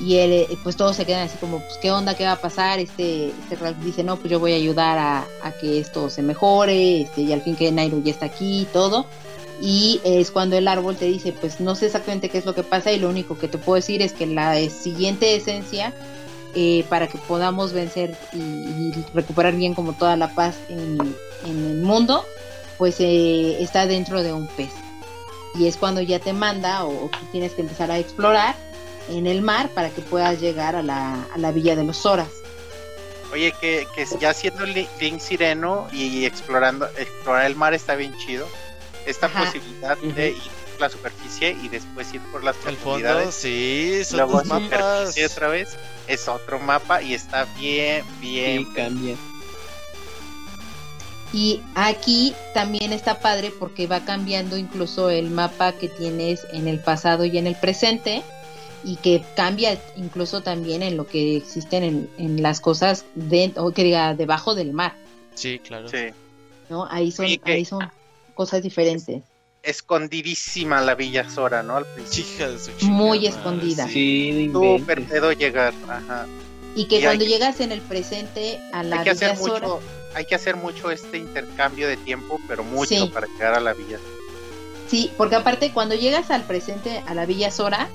[0.00, 2.40] y él, eh, pues todos se quedan así como, pues qué onda, qué va a
[2.40, 2.78] pasar.
[2.78, 6.20] Este, este Ralph dice, no, pues yo voy a ayudar a, a que esto se
[6.22, 9.06] mejore, este, y al fin que Nairo ya está aquí y todo.
[9.62, 12.64] Y es cuando el árbol te dice, pues no sé exactamente qué es lo que
[12.64, 15.94] pasa y lo único que te puedo decir es que la siguiente esencia
[16.54, 20.98] eh, para que podamos vencer y, y recuperar bien como toda la paz en,
[21.44, 22.24] en el mundo,
[22.78, 24.70] pues eh, está dentro de un pez.
[25.56, 28.56] Y es cuando ya te manda o, o tú tienes que empezar a explorar
[29.08, 32.28] en el mar para que puedas llegar a la, a la villa de los Horas.
[33.32, 38.16] Oye, que, que ya siendo Li- Link Sireno y explorando explorar el mar está bien
[38.16, 38.46] chido.
[39.06, 39.44] Esta Ajá.
[39.44, 40.50] posibilidad de ir
[40.84, 43.34] la superficie y después ir por las El fondo, profundidades.
[43.34, 44.68] sí, son luego dos mapas.
[44.70, 48.64] superficie otra vez es otro mapa y está bien, bien.
[48.66, 49.16] Sí, cambia.
[51.32, 56.78] Y aquí también está padre porque va cambiando incluso el mapa que tienes en el
[56.78, 58.22] pasado y en el presente
[58.84, 63.72] y que cambia incluso también en lo que existen en, en las cosas de, o
[63.72, 64.94] que diga debajo del mar,
[65.34, 65.88] Sí, claro.
[65.88, 66.10] Sí.
[66.68, 66.86] ¿no?
[66.88, 67.90] Ahí son, que- ahí son
[68.34, 69.22] cosas diferentes.
[69.64, 71.76] Escondidísima la Villa Sora, ¿no?
[71.76, 72.50] Al principio.
[72.52, 73.88] De su Muy escondida.
[73.88, 75.72] Sí, Súper pedo llegar.
[75.88, 76.26] Ajá.
[76.76, 79.40] Y que Y cuando hay- llegas en el presente a la Hay que hacer Villa
[79.40, 79.80] Sora, mucho,
[80.14, 83.10] hay que hacer mucho este intercambio de tiempo, pero mucho Sí.
[83.12, 83.98] para llegar a la villa.
[84.88, 87.88] Sí, porque aparte cuando llegas al presente, a la Villa Sora,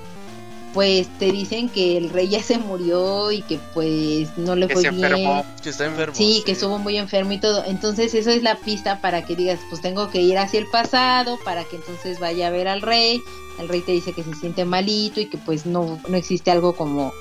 [0.74, 4.74] pues te dicen que el rey ya se murió y que pues no le Que
[4.74, 5.04] fue se bien.
[5.06, 5.46] enfermó.
[5.62, 6.16] Que está enfermo.
[6.16, 7.64] Sí, que estuvo muy enfermo y todo.
[7.66, 11.38] Entonces eso es la pista para que digas, pues tengo que ir hacia el pasado
[11.44, 13.22] para que entonces vaya a ver al rey.
[13.60, 16.74] El rey te dice que se siente malito y que pues no, no existe algo
[16.76, 17.12] como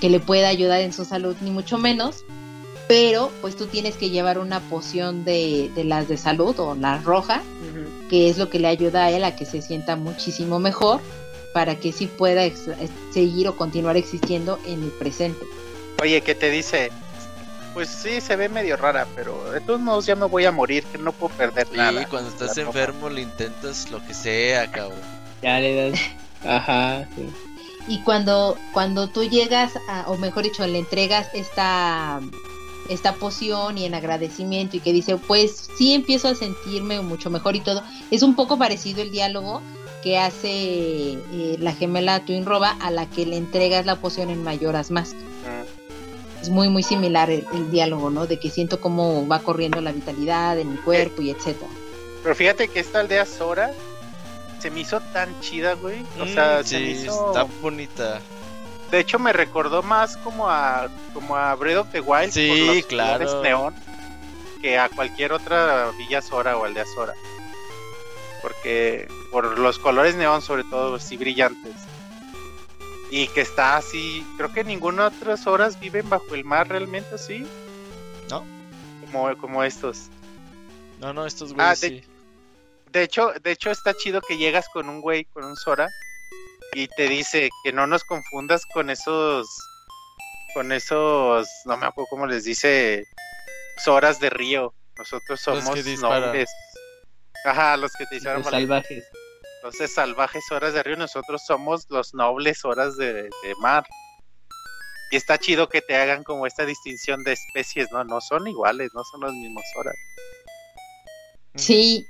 [0.00, 2.24] que le pueda ayudar en su salud, ni mucho menos.
[2.88, 6.98] Pero pues tú tienes que llevar una poción de, de las de salud o la
[6.98, 7.42] roja,
[8.08, 11.00] que es lo que le ayuda a él a que se sienta muchísimo mejor
[11.56, 12.42] para que sí pueda
[13.14, 15.42] seguir o continuar existiendo en el presente.
[16.02, 16.92] Oye, que te dice,
[17.72, 20.84] pues sí, se ve medio rara, pero de todos modos ya me voy a morir,
[20.84, 22.06] que no puedo perder Y nada.
[22.10, 25.00] cuando estás enfermo le intentas lo que sea, cabrón.
[25.42, 26.00] Ya le das.
[26.46, 27.26] Ajá, sí.
[27.88, 32.20] Y cuando, cuando tú llegas, a, o mejor dicho, le entregas esta,
[32.90, 37.56] esta poción y en agradecimiento y que dice, pues sí empiezo a sentirme mucho mejor
[37.56, 39.62] y todo, es un poco parecido el diálogo
[40.06, 44.40] que hace eh, la gemela Twin Roba a la que le entregas la poción en
[44.44, 45.16] Mayoras Mask.
[45.16, 46.42] Mm.
[46.42, 48.28] Es muy, muy similar el, el diálogo, ¿no?
[48.28, 51.72] De que siento cómo va corriendo la vitalidad en mi cuerpo y etcétera.
[52.22, 53.72] Pero fíjate que esta aldea Sora
[54.60, 56.00] se me hizo tan chida, güey.
[56.20, 57.26] O Mm, sea, se me sí, hizo...
[57.26, 58.20] está bonita.
[58.92, 62.76] De hecho, me recordó más como a como a Breath of the Wild Sí, por
[62.76, 63.42] los claro.
[63.42, 63.74] neón
[64.62, 67.14] que a cualquier otra villa Sora o aldea Sora.
[68.40, 71.74] Porque por los colores neón, sobre todo, así brillantes.
[73.10, 77.46] Y que está así, creo que ninguna otras horas viven bajo el mar realmente así.
[78.30, 78.46] No.
[79.02, 80.04] Como, como estos.
[81.00, 82.04] No, no, estos Ah, güeyes de- sí.
[82.92, 85.90] De hecho, de hecho está chido que llegas con un güey, con un Sora,
[86.72, 89.46] y te dice que no nos confundas con esos,
[90.54, 93.04] con esos, no me acuerdo cómo les dice,
[93.84, 94.72] Soras de río.
[94.96, 96.22] Nosotros Los somos que disparan.
[96.28, 96.48] nobles.
[97.44, 99.04] Ajá, los que te hicieron Los salvajes.
[99.66, 103.84] Entonces, salvajes horas de río, nosotros somos los nobles horas de, de mar.
[105.10, 108.04] Y está chido que te hagan como esta distinción de especies, ¿no?
[108.04, 109.94] No son iguales, no son los mismos horas.
[111.56, 112.06] Sí.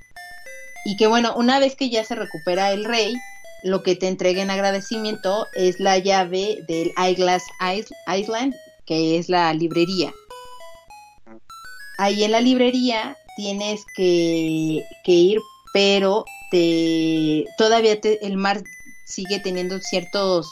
[0.85, 3.15] Y que bueno, una vez que ya se recupera el rey,
[3.63, 7.45] lo que te entrega en agradecimiento es la llave del Eyeglass
[8.07, 8.55] Island,
[8.85, 10.13] que es la librería.
[11.97, 15.41] Ahí en la librería tienes que, ir,
[15.73, 18.63] pero te todavía el mar
[19.07, 20.49] sigue teniendo ciertos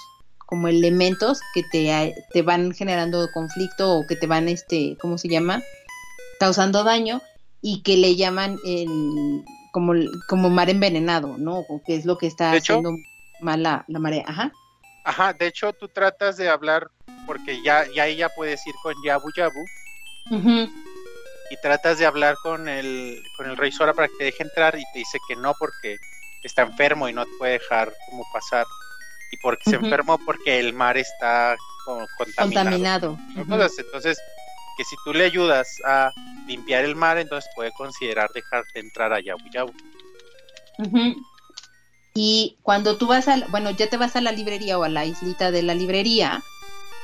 [0.47, 5.29] como elementos que te, te van generando conflicto o que te van, este, ¿cómo se
[5.29, 5.63] llama?
[6.39, 7.23] Causando daño
[7.61, 9.43] y que le llaman el,
[9.73, 9.95] como,
[10.29, 11.61] como mar envenenado, ¿no?
[11.69, 12.91] O que es lo que está haciendo
[13.41, 14.25] mal la, marea.
[14.27, 14.53] Ajá.
[15.05, 16.89] Ajá, de hecho tú tratas de hablar,
[17.27, 19.65] porque ya, ya ella puedes ir con Yabu Yabu.
[21.55, 24.77] Y tratas de hablar con el, con el rey Sora para que te deje entrar
[24.77, 25.99] y te dice que no porque
[26.43, 28.67] está enfermo y no te puede dejar como pasar.
[29.31, 31.55] Y porque se enfermó porque el mar está
[31.85, 33.17] como contaminado.
[33.37, 34.19] Entonces,
[34.77, 36.11] que si tú le ayudas a
[36.49, 39.73] limpiar el mar, entonces puede considerar dejarte entrar a Yabu Yabu.
[42.15, 45.05] Y cuando tú vas a, bueno, ya te vas a la librería o a la
[45.05, 46.43] islita de la librería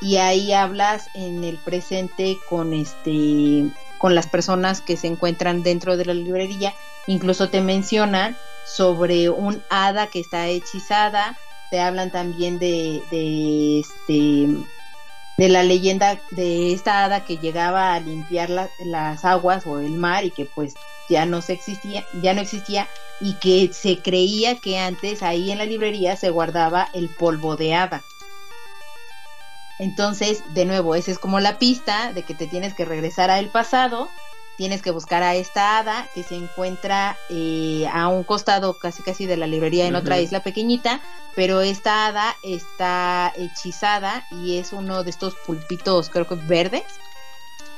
[0.01, 3.70] y ahí hablas en el presente con este
[4.01, 6.72] con las personas que se encuentran dentro de la librería,
[7.06, 11.36] incluso te mencionan sobre un hada que está hechizada,
[11.70, 14.48] te hablan también de, de este
[15.36, 20.24] de la leyenda de esta hada que llegaba a limpiar las aguas o el mar
[20.24, 20.74] y que pues
[21.10, 22.89] ya no se existía, ya no existía
[23.20, 27.74] y que se creía que antes ahí en la librería se guardaba el polvo de
[27.74, 28.02] hada.
[29.81, 33.48] Entonces, de nuevo, esa es como la pista de que te tienes que regresar al
[33.48, 34.09] pasado
[34.61, 39.24] tienes que buscar a esta hada que se encuentra eh, a un costado casi casi
[39.24, 41.01] de la librería en otra isla pequeñita,
[41.35, 46.85] pero esta hada está hechizada y es uno de estos pulpitos creo que verdes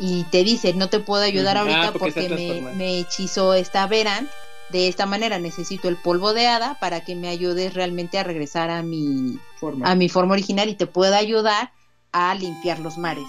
[0.01, 2.29] y te dice no te puedo ayudar ahorita ah, porque,
[2.75, 4.29] me, hechizó esta Veran
[4.71, 8.71] de esta manera necesito el polvo de hada para que me ayudes realmente a regresar
[8.71, 9.89] a mi forma.
[9.89, 11.71] a mi forma original y te pueda ayudar
[12.13, 13.29] a limpiar los mares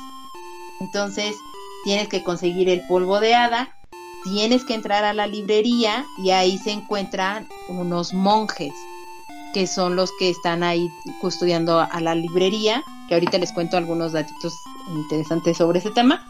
[0.84, 1.38] entonces
[1.84, 3.70] tienes que conseguir el polvo de hada,
[4.24, 8.74] tienes que entrar a la librería y ahí se encuentran unos monjes
[9.54, 10.92] que son los que están ahí
[11.22, 14.54] custodiando a la librería, que ahorita les cuento algunos datos
[14.90, 16.26] interesantes sobre ese tema.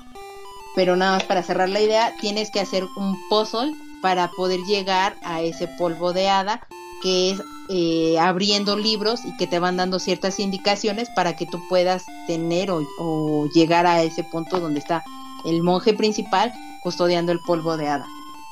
[0.75, 5.15] Pero nada más para cerrar la idea, tienes que hacer un puzzle para poder llegar
[5.23, 6.67] a ese polvo de hada,
[7.01, 11.61] que es eh, abriendo libros y que te van dando ciertas indicaciones para que tú
[11.69, 15.03] puedas tener o llegar a ese punto donde está
[15.45, 18.05] el monje principal custodiando el polvo de hada.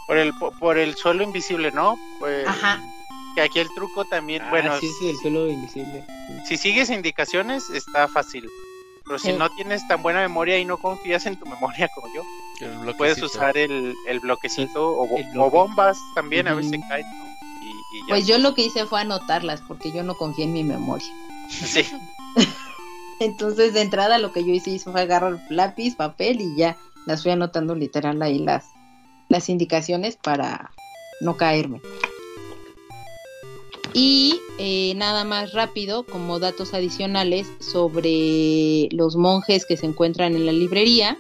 [0.08, 1.98] Por el, por el suelo invisible, ¿no?
[2.20, 2.82] Pues, Ajá.
[3.36, 4.80] Que aquí el truco también, ah, bueno.
[4.80, 6.06] Sí, sí, el suelo invisible.
[6.46, 8.50] Si sigues indicaciones, está fácil.
[9.06, 12.24] Pero si no tienes tan buena memoria y no confías en tu memoria como yo,
[12.98, 17.06] puedes usar el, el bloquecito o, bombas también, a veces caen,
[18.08, 21.08] Pues yo lo que hice fue anotarlas porque yo no confío en mi memoria.
[21.50, 21.86] Sí.
[23.20, 27.32] Entonces, de entrada, lo que yo hice fue agarrar lápiz, papel y ya las fui
[27.32, 28.66] anotando literal ahí las,
[29.30, 30.72] las indicaciones para
[31.20, 31.82] no caerme.
[33.94, 40.46] Y eh, nada más rápido, como datos adicionales sobre los monjes que se encuentran en
[40.46, 41.18] la librería,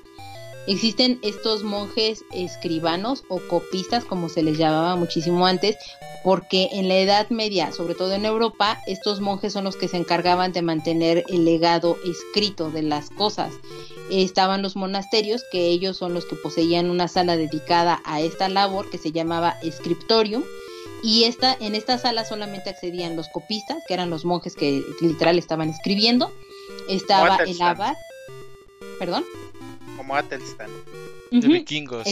[0.67, 5.77] existen estos monjes escribanos o copistas, como se les llamaba muchísimo antes,
[6.23, 9.97] porque en la Edad Media, sobre todo en Europa, estos monjes son los que se
[9.97, 13.53] encargaban de mantener el legado escrito de las cosas.
[14.11, 18.89] Estaban los monasterios, que ellos son los que poseían una sala dedicada a esta labor
[18.89, 20.43] que se llamaba scriptorium.
[21.03, 25.39] Y esta, en esta sala solamente accedían los copistas, que eran los monjes que literal
[25.39, 26.31] estaban escribiendo.
[26.87, 27.95] Estaba el abad.
[28.99, 29.25] ¿Perdón?
[30.01, 30.71] Como Atelstan.
[31.29, 32.07] De vikingos.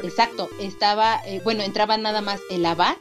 [0.00, 2.94] Exacto, estaba, eh, bueno, entraba nada más el abad,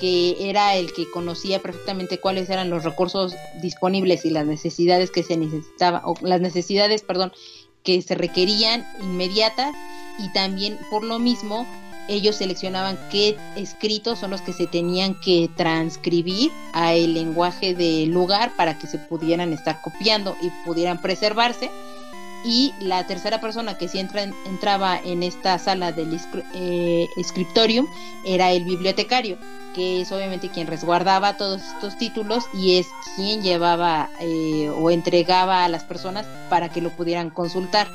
[0.00, 5.22] que era el que conocía perfectamente cuáles eran los recursos disponibles y las necesidades que
[5.22, 7.32] se necesitaban, o las necesidades, perdón,
[7.84, 9.72] que se requerían inmediatas
[10.18, 11.64] y también por lo mismo
[12.08, 18.10] ellos seleccionaban qué escritos son los que se tenían que transcribir a el lenguaje del
[18.10, 21.70] lugar para que se pudieran estar copiando y pudieran preservarse
[22.44, 26.18] y la tercera persona que sí entra, entraba en esta sala del
[26.54, 27.86] eh, scriptorium
[28.24, 29.38] era el bibliotecario,
[29.74, 32.86] que es obviamente quien resguardaba todos estos títulos y es
[33.16, 37.88] quien llevaba eh, o entregaba a las personas para que lo pudieran consultar.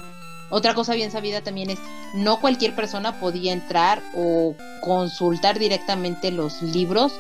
[0.50, 1.80] Otra cosa bien sabida también es,
[2.14, 7.14] no cualquier persona podía entrar o consultar directamente los libros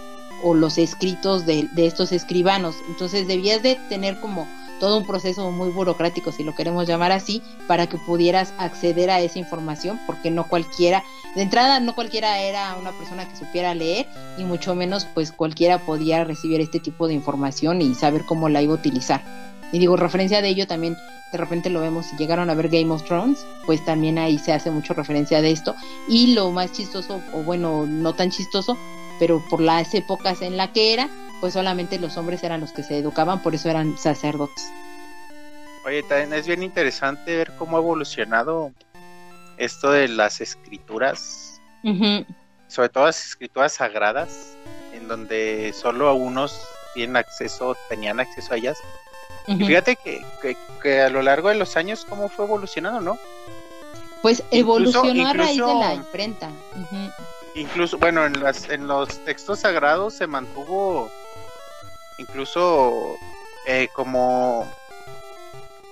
[0.44, 2.76] o los escritos de estos escribanos.
[2.90, 4.46] Entonces debías de tener como
[4.84, 9.22] todo un proceso muy burocrático, si lo queremos llamar así, para que pudieras acceder a
[9.22, 11.06] esa información, porque no cualquiera,
[11.36, 14.08] de entrada no cualquiera era una persona que supiera leer
[14.38, 18.62] y mucho menos pues cualquiera podía recibir este tipo de información y saber cómo la
[18.62, 19.24] iba a utilizar.
[19.72, 20.98] Y digo, referencia de ello también
[21.32, 24.52] de repente lo vemos, si llegaron a ver Game of Thrones, pues también ahí se
[24.52, 25.76] hace mucho referencia de esto.
[26.10, 28.78] Y lo más chistoso, o bueno, no tan chistoso,
[29.18, 31.10] pero por las épocas en la que era,
[31.44, 34.72] pues solamente los hombres eran los que se educaban, por eso eran sacerdotes.
[35.86, 38.72] Oye, también es bien interesante ver cómo ha evolucionado
[39.58, 41.60] esto de las escrituras,
[42.70, 44.56] sobre todo las escrituras sagradas,
[44.94, 46.62] en donde solo unos
[46.94, 48.78] tienen acceso, tenían acceso a ellas,
[49.46, 49.98] y fíjate
[50.82, 53.18] que, a lo largo de los años, ¿cómo fue evolucionando, no?
[54.22, 56.50] Pues evolucionó a raíz de la imprenta.
[57.54, 61.12] Incluso, bueno, en, las, en los textos sagrados se mantuvo
[62.18, 63.18] incluso
[63.66, 64.72] eh, como,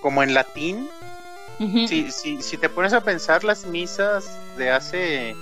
[0.00, 0.88] como en latín.
[1.58, 5.36] si, si, si te pones a pensar las misas de hace,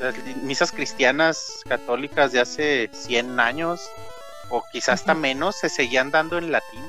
[0.00, 3.80] las misas cristianas católicas de hace 100 años,
[4.48, 6.84] o quizás hasta menos, se seguían dando en latín.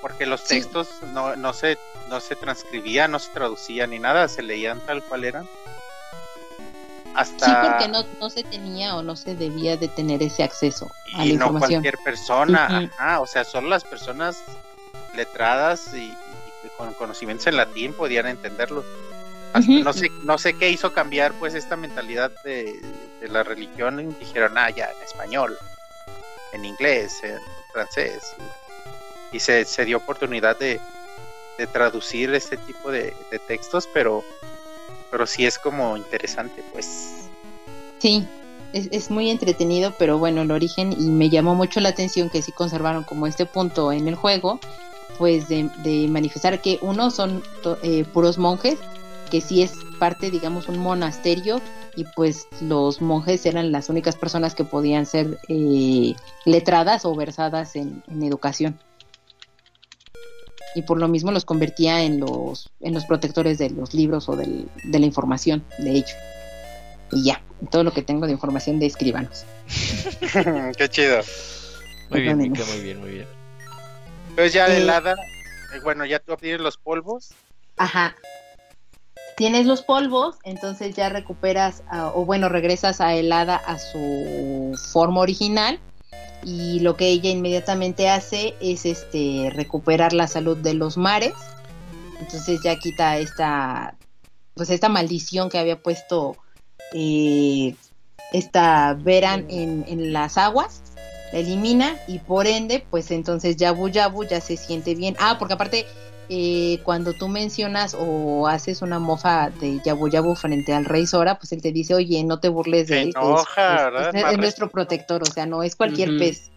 [0.00, 1.78] Porque los textos no, no, se,
[2.08, 5.48] no se transcribían, no se traducían ni nada, se leían tal cual eran.
[7.18, 7.46] Hasta...
[7.46, 11.24] Sí, porque no, no se tenía o no se debía de tener ese acceso a
[11.26, 12.90] y no cualquier persona,
[13.20, 14.42] o sea, solo las personas
[15.14, 16.14] letradas y,
[16.76, 18.84] con conocimientos en latín podían entenderlo.
[19.66, 22.80] no sé no sé qué hizo cambiar pues esta mentalidad de,
[23.20, 25.56] de la religión y dijeron ah ya en español
[26.52, 27.40] en inglés en
[27.72, 28.36] francés
[29.32, 30.80] y se, se dio oportunidad de,
[31.72, 33.12] traducir este tipo de,
[33.48, 34.24] textos, pero,
[35.10, 37.28] pero sí es como interesante, pues.
[37.98, 38.26] Sí,
[38.72, 42.42] es, es, muy entretenido, pero bueno, el origen, y me llamó mucho la atención que
[42.42, 44.60] sí conservaron como este punto en el juego,
[45.18, 45.64] pues de,
[46.08, 47.42] manifestar que uno son
[47.82, 48.78] eh, puros monjes,
[49.30, 51.60] que sí es parte, digamos, un monasterio,
[51.96, 56.14] y pues los monjes eran las únicas personas que podían ser eh,
[56.44, 58.78] letradas o versadas en educación
[60.74, 64.36] y por lo mismo los convertía en los, en los protectores de los libros o
[64.36, 66.16] del, de la información de ellos.
[67.12, 69.44] Y ya, todo lo que tengo de información de escribanos.
[70.76, 71.20] Qué chido.
[72.10, 72.48] Muy bien, muy
[72.82, 73.26] bien, muy bien.
[74.30, 77.34] Entonces ya de helada, eh, eh, bueno, ya tú obtienes los polvos.
[77.76, 78.14] Ajá.
[79.36, 81.84] Tienes los polvos, entonces ya recuperas,
[82.14, 85.78] o bueno, regresas a helada a su forma original
[86.44, 91.34] y lo que ella inmediatamente hace es este recuperar la salud de los mares.
[92.20, 93.96] Entonces ya quita esta
[94.54, 96.36] pues esta maldición que había puesto
[96.92, 97.74] eh,
[98.32, 100.82] esta Veran en, en, las aguas
[101.32, 105.16] la elimina y por ende pues entonces Yabu Yabu ya se siente bien.
[105.20, 105.86] Ah porque aparte
[106.30, 111.38] eh, cuando tú mencionas o haces una mofa de Yabu Yabu frente al rey Sora,
[111.38, 113.14] pues él te dice, oye, no te burles de él.
[114.12, 116.50] es, nuestro protector, o sea, no es cualquier pez.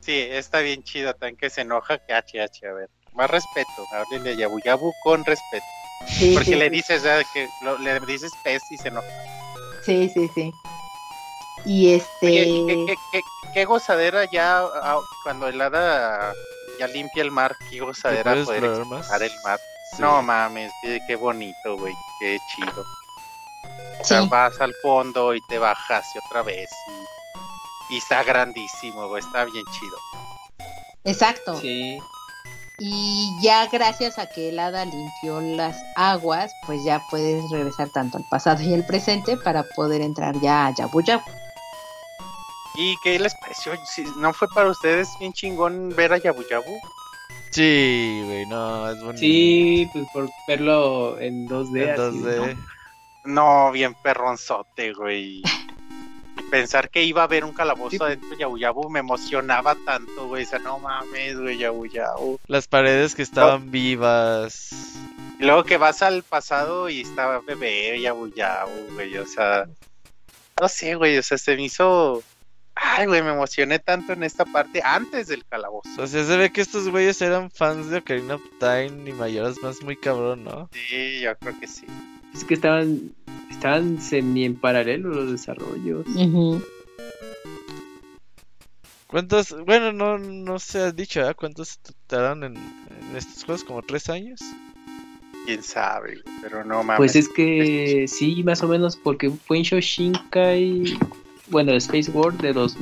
[0.00, 2.88] Sí, está bien chido, tan que se enoja que HH, a ver.
[3.14, 5.64] Más respeto, háblele a Yabu Yabu con respeto.
[6.34, 7.02] Porque le dices
[7.34, 7.48] que
[7.80, 9.08] le dices pez y se enoja.
[9.84, 10.52] Sí, sí, sí.
[11.64, 12.86] Y este.
[13.52, 16.32] ¿qué, gozadera ya ah, cuando el hada
[16.78, 19.60] ya limpia el mar, qué gozadera poder explorar el mar.
[19.98, 22.84] No mames, qué, bonito, güey, qué chido.
[24.00, 26.70] O sea, vas al fondo y te bajas y otra vez.
[27.90, 29.96] Y, está grandísimo, güey, está bien chido.
[31.04, 31.58] Exacto.
[31.58, 31.98] Sí.
[32.80, 38.18] Y ya gracias a que el hada limpió las aguas, pues ya puedes regresar tanto
[38.18, 41.24] al pasado y al presente para poder entrar ya a Yabu Yabu.
[42.74, 43.72] ¿Y qué les pareció?
[44.16, 46.78] ¿No fue para ustedes bien chingón ver a Yabu Yabu?
[47.50, 49.18] Sí, güey, no, es bonito.
[49.18, 51.88] Sí, pues por verlo en 2D.
[51.88, 52.56] En 2D.
[53.24, 53.70] ¿no?
[53.72, 55.42] bien perronzote, güey.
[56.50, 60.44] Pensar que iba a haber un calabozo adentro de Yabu Yabu me emocionaba tanto, güey.
[60.44, 62.38] O sea, no mames, güey, Yabu Yabu.
[62.46, 64.70] Las paredes que estaban vivas.
[65.38, 69.18] Y luego que vas al pasado y estaba bebé Yabu Yabu, güey.
[69.18, 69.66] O sea,
[70.60, 71.18] no sé, güey.
[71.18, 72.22] O sea, se me hizo
[72.80, 75.90] Ay, güey, me emocioné tanto en esta parte antes del calabozo.
[76.00, 79.60] O sea, se ve que estos güeyes eran fans de Ocarina of Time y Mayoras
[79.62, 80.68] más muy cabrón, ¿no?
[80.72, 81.86] Sí, yo creo que sí.
[82.34, 83.12] Es que estaban
[83.50, 86.06] estaban semi en paralelo los desarrollos.
[89.08, 89.56] ¿Cuántos?
[89.64, 91.34] Bueno, no, no se ha dicho, ¿eh?
[91.34, 92.56] ¿Cuántos tardaron en,
[93.16, 93.64] estos juegos?
[93.64, 94.40] ¿Como tres años?
[95.46, 96.98] Quién sabe, pero no mames.
[96.98, 100.98] Pues es que sí, más o menos, porque fue en Shoshinkai
[101.50, 102.76] bueno, Space World de los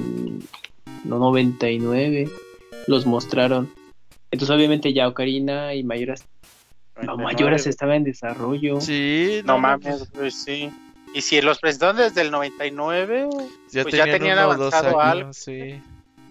[1.05, 2.28] 99
[2.86, 3.72] los mostraron.
[4.30, 6.24] Entonces obviamente ya Ocarina y Mayoras,
[7.02, 8.80] no, Mayoras estaba en desarrollo.
[8.80, 10.70] Sí, No mames, sí.
[11.14, 13.28] Y si los presentaron desde el 99,
[13.70, 15.32] Ya pues ya tenían uno avanzado años, algo.
[15.32, 15.80] Sí.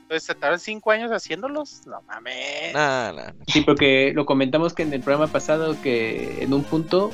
[0.01, 1.81] entonces se tardaron 5 años haciéndolos.
[1.87, 2.73] No mames.
[2.73, 3.33] Nah, nah, nah.
[3.47, 7.11] Sí, porque lo comentamos que en el programa pasado que en un punto,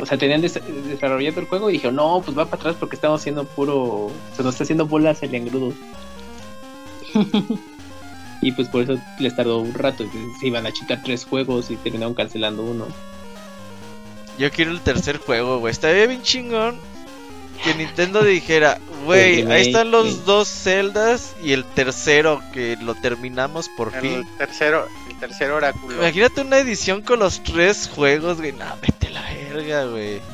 [0.00, 2.96] o sea, tenían des- desarrollado el juego y dijeron, no, pues va para atrás porque
[2.96, 5.72] estamos haciendo puro, se nos está haciendo bolas el engrudo.
[8.40, 10.04] y pues por eso les tardó un rato,
[10.40, 12.86] se iban a chitar tres juegos y terminaron cancelando uno.
[14.38, 15.72] Yo quiero el tercer juego, güey.
[15.72, 16.78] Estaría bien chingón
[17.64, 23.68] que Nintendo dijera, güey, ahí están los dos Zeldas y el tercero que lo terminamos
[23.76, 24.28] por El fin.
[24.38, 25.96] tercero, el tercer oráculo.
[25.96, 28.52] Imagínate una edición con los tres juegos, güey.
[28.52, 30.20] Nah, vete a la verga, güey.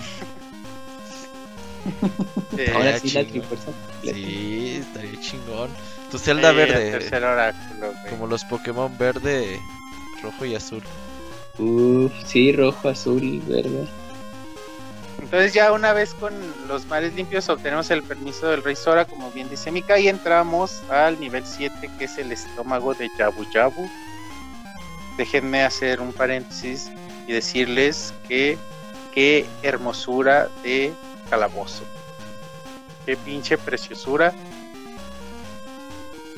[2.56, 3.26] Eh, Ahora sí la chingón.
[3.32, 3.64] trifuerza.
[3.66, 4.16] completa.
[4.16, 5.70] Sí, estaría chingón.
[6.10, 8.10] Tu Zelda sí, verde, El tercer oráculo, güey.
[8.10, 9.60] como los Pokémon verde,
[10.22, 10.82] rojo y azul.
[11.58, 13.88] Uf, sí, rojo, azul, verde.
[15.20, 16.32] Entonces ya una vez con
[16.68, 20.82] los mares limpios obtenemos el permiso del rey Sora, como bien dice Mika, y entramos
[20.90, 23.88] al nivel 7 que es el estómago de Yabu Yabu.
[25.16, 26.90] Déjenme hacer un paréntesis
[27.26, 28.58] y decirles que
[29.12, 30.92] qué hermosura de
[31.30, 31.84] calabozo.
[33.06, 34.32] Qué pinche preciosura.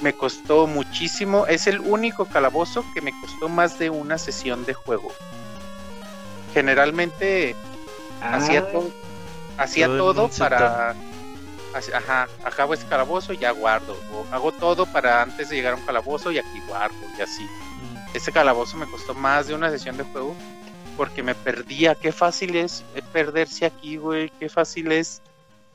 [0.02, 1.46] Me costó muchísimo.
[1.46, 5.10] Es el único calabozo que me costó más de una sesión de juego.
[6.52, 7.54] Generalmente
[8.20, 8.90] hacía Ah, todo,
[9.58, 10.94] hacía Todo para
[11.94, 15.76] ajá, acabo ese calabozo y ya guardo o hago todo para antes de llegar a
[15.76, 17.46] un calabozo y aquí guardo y así
[18.16, 20.34] Ese calabozo me costó más de una sesión de juego
[20.96, 25.20] porque me perdía qué fácil es eh, perderse aquí güey qué fácil es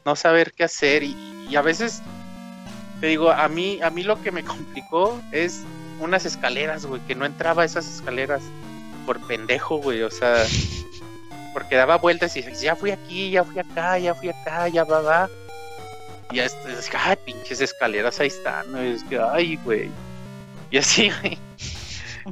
[0.04, 2.02] no saber qué hacer y, a veces
[3.00, 5.62] te digo a mí a mí lo que me complicó es
[6.00, 8.42] unas escaleras güey que no entraba a esas escaleras
[9.06, 10.44] por pendejo güey o sea
[11.54, 15.02] porque daba vueltas y ya fui aquí, ya fui acá, ya fui acá, ya va,
[15.02, 15.30] va.
[16.32, 16.56] Y ya es,
[16.94, 19.92] ay, pinches escaleras ahí están, es que, ay, güey.
[20.70, 21.38] Y así, güey.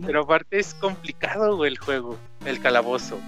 [0.05, 3.19] Pero aparte es complicado, güey, el juego, el calabozo.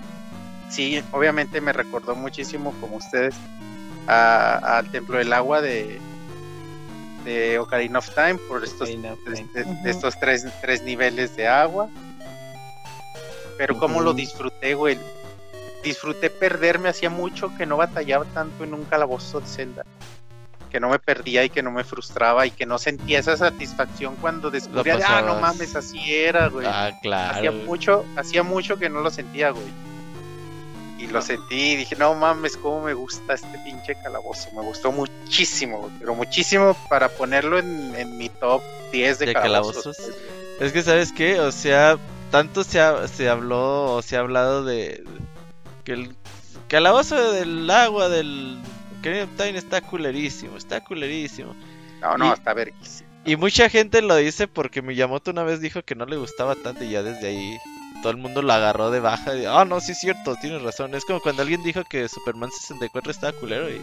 [0.69, 3.35] Sí, obviamente me recordó muchísimo, como ustedes,
[4.07, 5.99] a- al Templo del Agua de,
[7.25, 8.87] de Ocarina of Time por estos
[9.83, 11.89] de, estos tres, tres niveles de agua.
[13.57, 14.97] Pero cómo lo disfruté, güey.
[15.83, 19.83] Disfruté perderme, hacía mucho que no batallaba tanto en un calabozo de Zelda.
[20.71, 24.15] Que no me perdía y que no me frustraba y que no sentía esa satisfacción
[24.21, 26.65] cuando descubría, de, ah, no mames, así era, güey.
[26.65, 27.51] Ah, hacía claro.
[27.51, 27.65] güey.
[27.65, 29.65] mucho, hacía mucho que no lo sentía, güey.
[30.97, 34.49] Y lo sentí y dije, no mames, cómo me gusta este pinche calabozo.
[34.55, 38.61] Me gustó muchísimo, güey, pero muchísimo para ponerlo en, en mi top
[38.91, 39.83] 10 de, ¿De calabozos.
[39.97, 40.15] calabozos?
[40.59, 41.39] Es que, ¿sabes qué?
[41.39, 41.97] O sea,
[42.29, 45.03] tanto se, ha- se habló o se ha hablado de
[45.83, 46.15] que el
[46.67, 48.59] calabozo del agua del
[49.01, 51.55] Ocarina of Time está culerísimo, está culerísimo.
[52.01, 53.09] No, no, Y- está verguísima.
[53.23, 56.83] Y mucha gente lo dice porque Miyamoto una vez dijo que no le gustaba tanto
[56.83, 57.57] y ya desde ahí
[58.01, 59.33] todo el mundo lo agarró de baja.
[59.49, 60.95] Ah, no, sí es cierto, tienes razón.
[60.95, 63.79] Es como cuando alguien dijo que Superman 64 estaba culero y...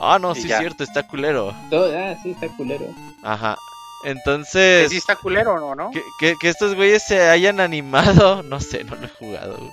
[0.00, 1.54] Ah, no, Y sí es cierto, está culero.
[1.70, 2.84] todo- ah, sí, está culero.
[3.22, 3.56] Ajá.
[4.02, 4.90] ¿Que Entonces...
[4.90, 5.90] ¿Sí está culero o no, no?
[5.90, 9.70] Que, que, que estos güeyes se hayan animado, no sé, no lo he jugado, güey.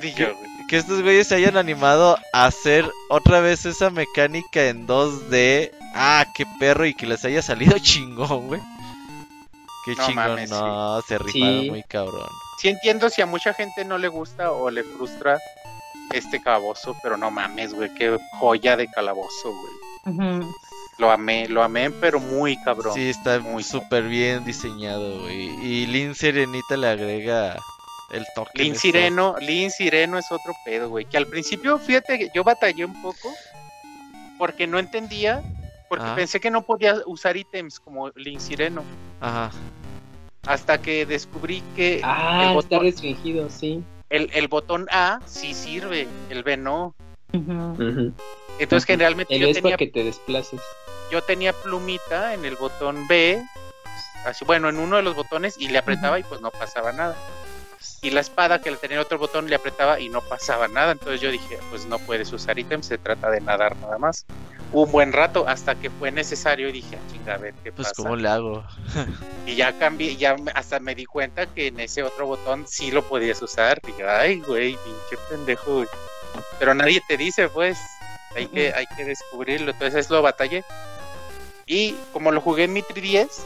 [0.00, 0.34] Di ¿Qué?
[0.70, 5.72] Que estos güeyes se hayan animado a hacer otra vez esa mecánica en 2D.
[5.94, 8.60] Ah, qué perro, y que les haya salido chingón, güey.
[9.84, 11.70] Qué No chingón, mames, no, se rifaron Sí.
[11.70, 12.28] muy cabrón.
[12.60, 15.38] Sí entiendo si a mucha gente no le gusta o le frustra
[16.12, 20.40] este calabozo, pero no mames, güey, qué joya de calabozo, güey.
[20.98, 22.94] Lo amé, lo amé, pero muy cabrón.
[22.94, 25.48] Sí, está muy súper bien diseñado, güey.
[25.66, 27.56] Y Lin Serenita le agrega
[28.12, 28.50] el toque.
[28.62, 31.04] Lin Sireno, Lin Sireno es otro pedo, güey.
[31.04, 33.32] Que al principio, fíjate, que yo batallé un poco
[34.38, 35.42] porque no entendía,
[35.88, 36.14] porque Ajá.
[36.16, 38.82] pensé que no podía usar ítems como Lin Sireno.
[39.20, 39.50] Ajá.
[40.46, 43.82] Hasta que descubrí que Ah, el, está botón, restringido, sí.
[44.08, 46.94] el, el botón A sí sirve, el B no.
[47.32, 48.12] Ujú.
[48.58, 50.60] Entonces generalmente El yo es para tenía, que te desplaces.
[51.12, 53.42] yo tenía plumita en el botón B,
[54.26, 57.16] así bueno, en uno de los botones y le apretaba y pues no pasaba nada.
[58.02, 60.92] Y la espada que le tenía en otro botón le apretaba y no pasaba nada.
[60.92, 64.24] Entonces yo dije, pues no puedes usar ítems, se trata de nadar nada más.
[64.72, 67.88] Un buen rato hasta que fue necesario y dije, "Ah, chinga, a ver qué Pues,
[67.88, 68.02] pasa.
[68.02, 68.64] ¿cómo le hago?
[69.46, 73.02] Y ya cambié, ya hasta me di cuenta que en ese otro botón sí lo
[73.02, 73.80] podías usar.
[73.84, 75.88] Dije, ay, güey, pinche pendejo, güey".
[76.58, 77.78] Pero nadie te dice, pues,
[78.36, 79.72] hay que, hay que descubrirlo.
[79.72, 80.64] Entonces lo batallé.
[81.66, 83.42] Y como lo jugué en mi 3DS,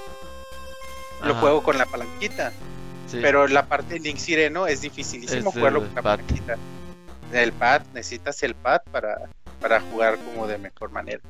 [1.22, 2.52] lo juego con la palanquita.
[3.14, 3.20] Sí.
[3.22, 6.20] Pero la parte de Link Sireno es dificilísimo Es jugarlo del con la pad.
[7.32, 9.16] El pad, necesitas el pad para,
[9.60, 11.20] para jugar como de mejor manera.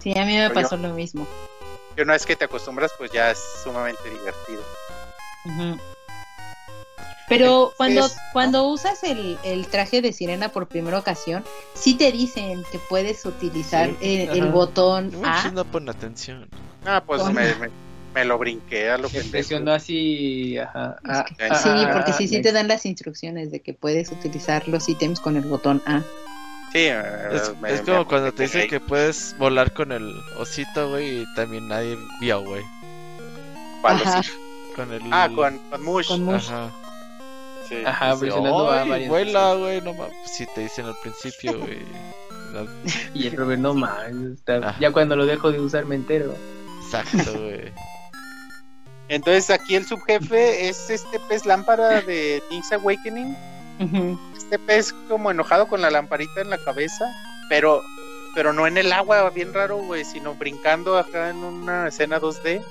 [0.00, 1.26] Sí, a mí me Pero yo- pasó lo mismo.
[1.96, 4.62] Y una vez que te acostumbras, pues ya es sumamente divertido.
[7.28, 12.10] Pero cuando, Es- cuando usas el, el traje de sirena por primera ocasión, sí te
[12.10, 15.48] dicen que puedes utilizar Sí, el, botón A.
[15.52, 16.48] no ponen atención.
[16.84, 17.70] Ah, pues me, me,
[18.14, 20.96] me lo brinqué a lo Que presionó así, ajá.
[21.04, 22.48] Es ah, que- ah, sí, ah, porque ah, sí, sí next.
[22.48, 26.02] te dan las instrucciones de que puedes utilizar los ítems con el botón A.
[26.72, 30.90] Sí, Es, me- es me como cuando te dicen que puedes volar con el osito,
[30.90, 32.62] güey, y también nadie vio, güey.
[34.76, 35.02] Con el...
[35.10, 36.06] Ah, con, con Mush.
[36.08, 36.48] Con Mush.
[36.48, 36.70] Ajá.
[37.68, 37.76] Sí.
[37.84, 40.12] Ajá, Dice, presionando a "Ay, varias vuela, güey, no mames.
[40.26, 41.78] Si te dicen al principio, güey.
[43.14, 44.10] Y el Robert, no más.
[44.46, 44.76] Ajá.
[44.80, 46.34] Ya cuando lo dejo de usar me entero.
[46.84, 47.72] exacto, güey.
[49.10, 53.36] Entonces aquí el subjefe es este pez lámpara de Link's Awakening.
[54.36, 57.04] Este pez como enojado con la lamparita en la cabeza,
[57.48, 57.82] pero
[58.36, 62.62] pero no en el agua, bien raro, güey, sino brincando acá en una escena 2D.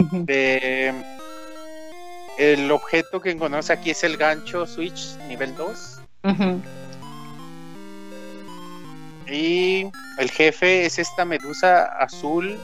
[0.00, 0.24] Ujú.
[0.24, 0.92] De
[2.38, 6.60] el objeto que encontramos aquí es el gancho Switch nivel 2 Ujú.
[9.26, 9.88] y
[10.18, 12.58] el jefe es esta medusa azul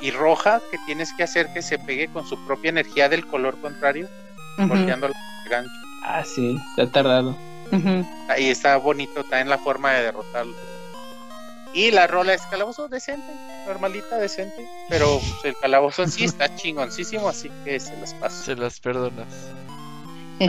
[0.00, 3.60] y roja que tienes que hacer que se pegue con su propia energía del color
[3.60, 4.08] contrario,
[4.58, 4.68] Ujú.
[4.68, 5.12] golpeando el
[5.50, 5.70] gancho.
[6.04, 7.36] Ah, sí, está tardado.
[7.72, 8.06] Ujú.
[8.28, 10.54] Ahí está bonito, está en la forma de derrotarlo.
[11.74, 13.30] Y la rola es calabozo decente,
[13.66, 14.66] normalita, decente.
[14.88, 18.42] Pero pues, el calabozo en sí está chingoncísimo, así que se los paso.
[18.44, 19.26] Se las perdonas.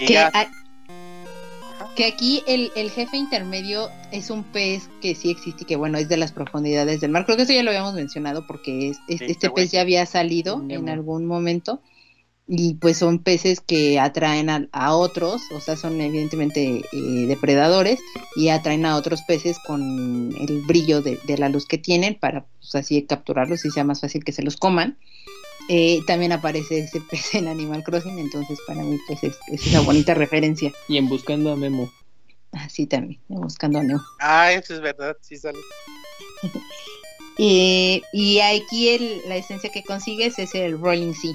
[0.00, 0.46] Y que, ya, a-
[1.98, 5.98] que aquí el, el jefe intermedio es un pez que sí existe y que bueno
[5.98, 7.24] es de las profundidades del mar.
[7.26, 10.06] Creo que eso ya lo habíamos mencionado porque es, es- Sí, este pez ya había
[10.06, 10.84] salido Nemo.
[10.84, 11.82] en algún momento
[12.46, 18.04] y pues son peces que atraen a, a otros, o sea son evidentemente eh, depredadores
[18.32, 22.46] y atraen a otros peces con el brillo de, de la luz que tienen para
[22.60, 24.98] pues, así capturarlos y sea más fácil que se los coman.
[25.68, 29.80] Eh, también aparece ese pez en Animal Crossing, entonces para mí pues es, es una
[29.80, 30.72] bonita referencia.
[30.88, 31.90] Y en Buscando a Memo.
[32.52, 34.00] Así también, buscando a Neo.
[34.20, 35.58] ah, eso es verdad, sí sale.
[37.40, 41.34] Eh, y aquí el- la esencia que consigues es el Rolling Sea.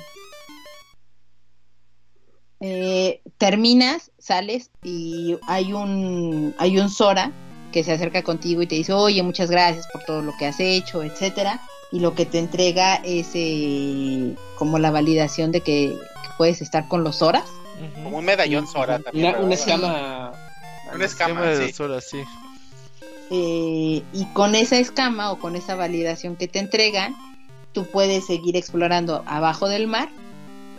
[2.59, 7.31] Eh, terminas, sales y hay un hay un Sora
[7.71, 10.59] que se acerca contigo y te dice, oye, muchas gracias por todo lo que has
[10.59, 11.61] hecho, etcétera.
[11.93, 16.89] Y lo que te entrega es eh, como la validación de que, que puedes estar
[16.89, 17.45] con los Soras.
[17.79, 18.03] Ujú.
[18.03, 19.35] Como un medallón Sora también.
[19.39, 20.33] Una, escama.
[20.93, 21.83] Una escama, de sí.
[21.83, 22.23] horas, sí.
[23.29, 27.15] Eh, y con esa escama o con esa validación que te entregan,
[27.71, 30.09] tú puedes seguir explorando abajo del mar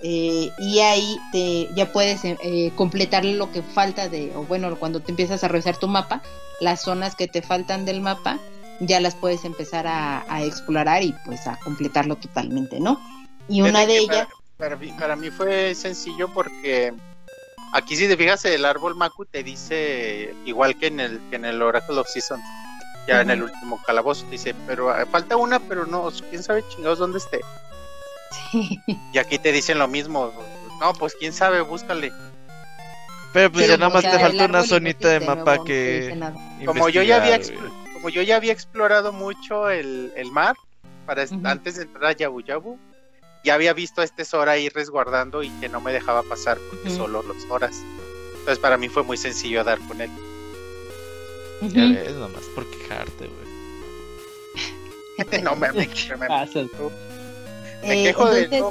[0.06, 5.00] eh, y ahí te, ya puedes eh, completar lo que falta de, o bueno, cuando
[5.00, 6.22] te empiezas a revisar tu mapa,
[6.60, 8.38] las zonas que te faltan del mapa
[8.80, 13.00] ya las puedes empezar a, a explorar y pues a completarlo totalmente, ¿no?
[13.48, 14.26] Y una de ellas,
[14.56, 16.92] Para, para mí, para mí fue sencillo porque
[17.74, 21.44] aquí si te fijas el árbol Maku te dice igual que en el que en
[21.44, 22.42] el Oracle of Seasons
[23.06, 27.00] ya en el último calabozo dice pero ah, falta una pero no quién sabe chingados
[27.00, 27.40] dónde esté
[29.12, 30.32] y aquí te dicen lo mismo
[30.80, 32.12] no pues quién sabe búscale
[33.32, 36.16] Pero pues Pero, ya nada o más te falta una zonita de mapa que
[36.64, 37.40] como yo ya había.
[38.04, 40.56] Como yo ya había explorado mucho el, el mar
[41.06, 42.78] para antes de entrar a Yabu Yabu
[43.42, 46.90] ya había visto a este Sora ahí resguardando y que no me dejaba pasar porque
[46.90, 47.74] solo los Soras
[48.40, 50.10] entonces para mí fue muy sencillo dar con él
[51.62, 51.94] Ya Ujú.
[51.94, 55.40] ves, nomás por quejarte, güey.
[55.42, 56.58] no me, me, me- Pasa.
[56.60, 56.68] me
[57.84, 58.70] Eh, quejo de no,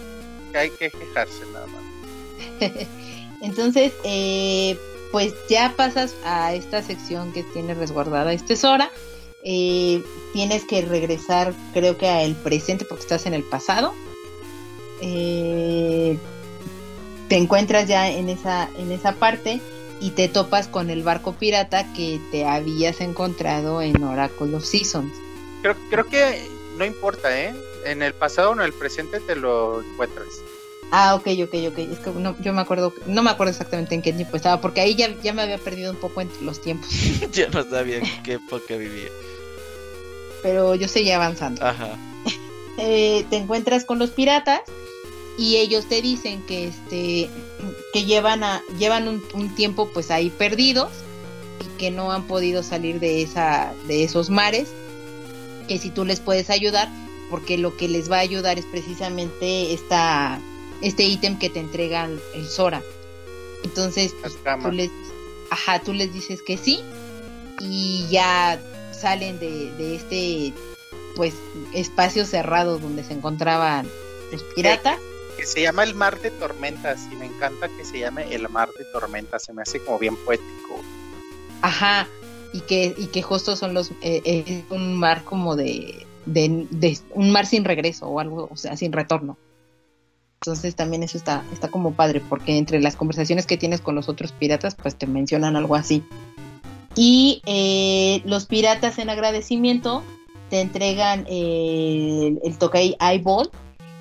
[0.52, 2.72] que hay que quejarse nada más
[3.42, 4.78] Entonces, eh,
[5.12, 8.92] pues ya pasas a esta sección que tiene resguardada este Sora.
[9.44, 13.94] Eh, tienes que regresar, creo que al presente porque estás en el pasado.
[15.02, 16.18] Eh,
[17.28, 19.60] te encuentras ya en esa, en esa parte
[20.00, 25.14] y te topas con el barco pirata que te habías encontrado en Oracle of Seasons.
[25.62, 26.48] creo, creo que
[26.78, 27.54] no importa eh
[27.86, 30.42] en el pasado o en el presente te lo encuentras
[30.96, 31.78] Ah, ok, ok, ok.
[31.80, 34.80] Es que no, yo me acuerdo, no me acuerdo exactamente en qué tiempo estaba, porque
[34.80, 36.88] ahí ya, ya me había perdido un poco entre los tiempos.
[37.32, 39.10] ya no sabía en qué época vivía.
[40.44, 41.66] Pero yo seguía avanzando.
[41.66, 41.98] Ajá.
[42.78, 44.62] Eh, te encuentras con los piratas
[45.38, 47.30] y ellos te dicen que este
[47.94, 50.92] que llevan a llevan un, un tiempo pues ahí perdidos
[51.62, 54.70] y que no han podido salir de esa de esos mares
[55.68, 56.90] que si tú les puedes ayudar
[57.34, 60.40] porque lo que les va a ayudar es precisamente esta,
[60.82, 62.84] este ítem que te entrega el, el Sora.
[63.64, 64.14] Entonces,
[64.62, 64.92] tú les,
[65.50, 66.82] ajá, tú les dices que sí
[67.60, 68.62] y ya
[69.04, 70.54] salen de, de este
[71.16, 71.34] pues
[71.74, 73.86] espacio cerrado donde se encontraban
[74.32, 74.98] los piratas.
[75.38, 78.70] Que, se llama el mar de tormentas y me encanta que se llame el mar
[78.78, 80.80] de tormentas, se me hace como bien poético.
[81.62, 82.08] Ajá,
[82.54, 86.98] y que, y que justo son los, eh, es un mar como de, de, de,
[87.12, 89.38] un mar sin regreso o algo, o sea, sin retorno.
[90.42, 94.08] Entonces también eso está, está como padre, porque entre las conversaciones que tienes con los
[94.08, 96.04] otros piratas, pues te mencionan algo así.
[96.96, 100.04] Y eh, los piratas en agradecimiento
[100.50, 103.50] te entregan el, el Tokai Eyeball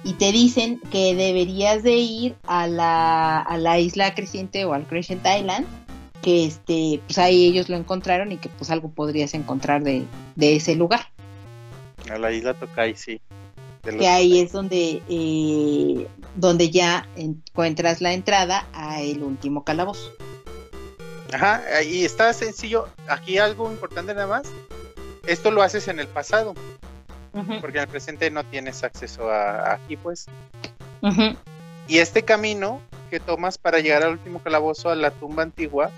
[0.05, 4.87] y te dicen que deberías de ir a la, a la isla creciente o al
[4.87, 5.67] Crescent Island,
[6.21, 10.05] que este, pues ahí ellos lo encontraron y que pues algo podrías encontrar de,
[10.35, 11.09] de ese lugar.
[12.11, 13.21] A la isla Tokai, sí.
[13.83, 16.07] Que ahí es donde, eh,
[16.37, 20.13] donde ya encuentras la entrada a el último calabozo.
[21.33, 22.89] Ajá, ahí está sencillo.
[23.09, 24.43] Aquí algo importante nada más.
[25.27, 26.55] Esto lo haces en el pasado.
[27.33, 27.61] Uh -huh.
[27.61, 30.27] Porque en el presente no tienes acceso a, a aquí, pues.
[31.01, 31.37] Uh -huh.
[31.89, 32.81] Y este camino
[33.11, 35.91] que tomas para llegar al último calabozo, a la tumba antigua,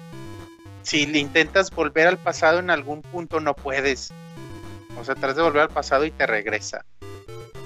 [0.83, 4.13] si le intentas volver al pasado en algún punto, no puedes.
[4.99, 6.85] O sea, tratas de volver al pasado y te regresa.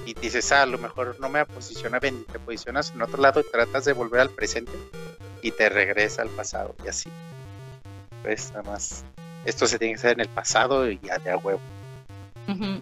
[0.05, 3.21] Y dices, ah, a lo mejor no me posiciona bien, y te posicionas en otro
[3.21, 4.71] lado y tratas de volver al presente
[5.41, 7.09] y te regresa al pasado y así.
[8.23, 9.03] Pues nada más.
[9.45, 11.61] Esto se tiene que hacer en el pasado y ya de a huevo.
[12.47, 12.81] Uh -huh.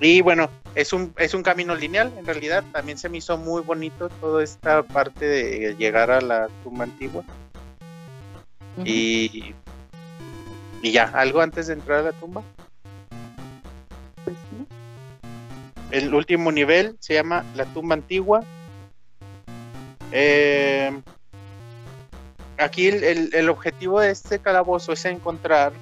[0.00, 2.62] Y bueno, es un, es un camino lineal, en realidad.
[2.72, 7.24] También se me hizo muy bonito toda esta parte de llegar a la tumba antigua.
[8.76, 8.86] Uh -huh.
[8.86, 9.54] Y,
[10.82, 12.42] y ya, ¿algo antes de entrar a la tumba?
[14.24, 14.66] Pues sí.
[15.90, 18.44] El último nivel se llama la tumba antigua.
[20.12, 21.02] Eh,
[22.58, 25.72] aquí el, el, el, objetivo de este calabozo es encontrar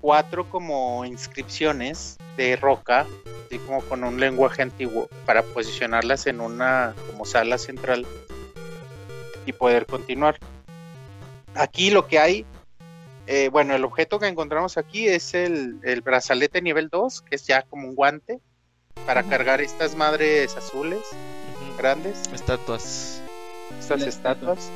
[0.00, 3.06] cuatro como inscripciones de roca,
[3.46, 8.06] así como con un lenguaje antiguo, para posicionarlas en una como sala central
[9.46, 10.38] y poder continuar.
[11.54, 12.46] Aquí lo que hay,
[13.26, 17.46] eh, bueno, el objeto que encontramos aquí es el, el, brazalete nivel 2, que es
[17.46, 18.40] ya como un guante
[19.06, 21.76] para cargar estas madres azules uh -huh.
[21.78, 22.22] grandes.
[22.32, 23.20] Estatuas.
[23.80, 24.70] Estas estatuas.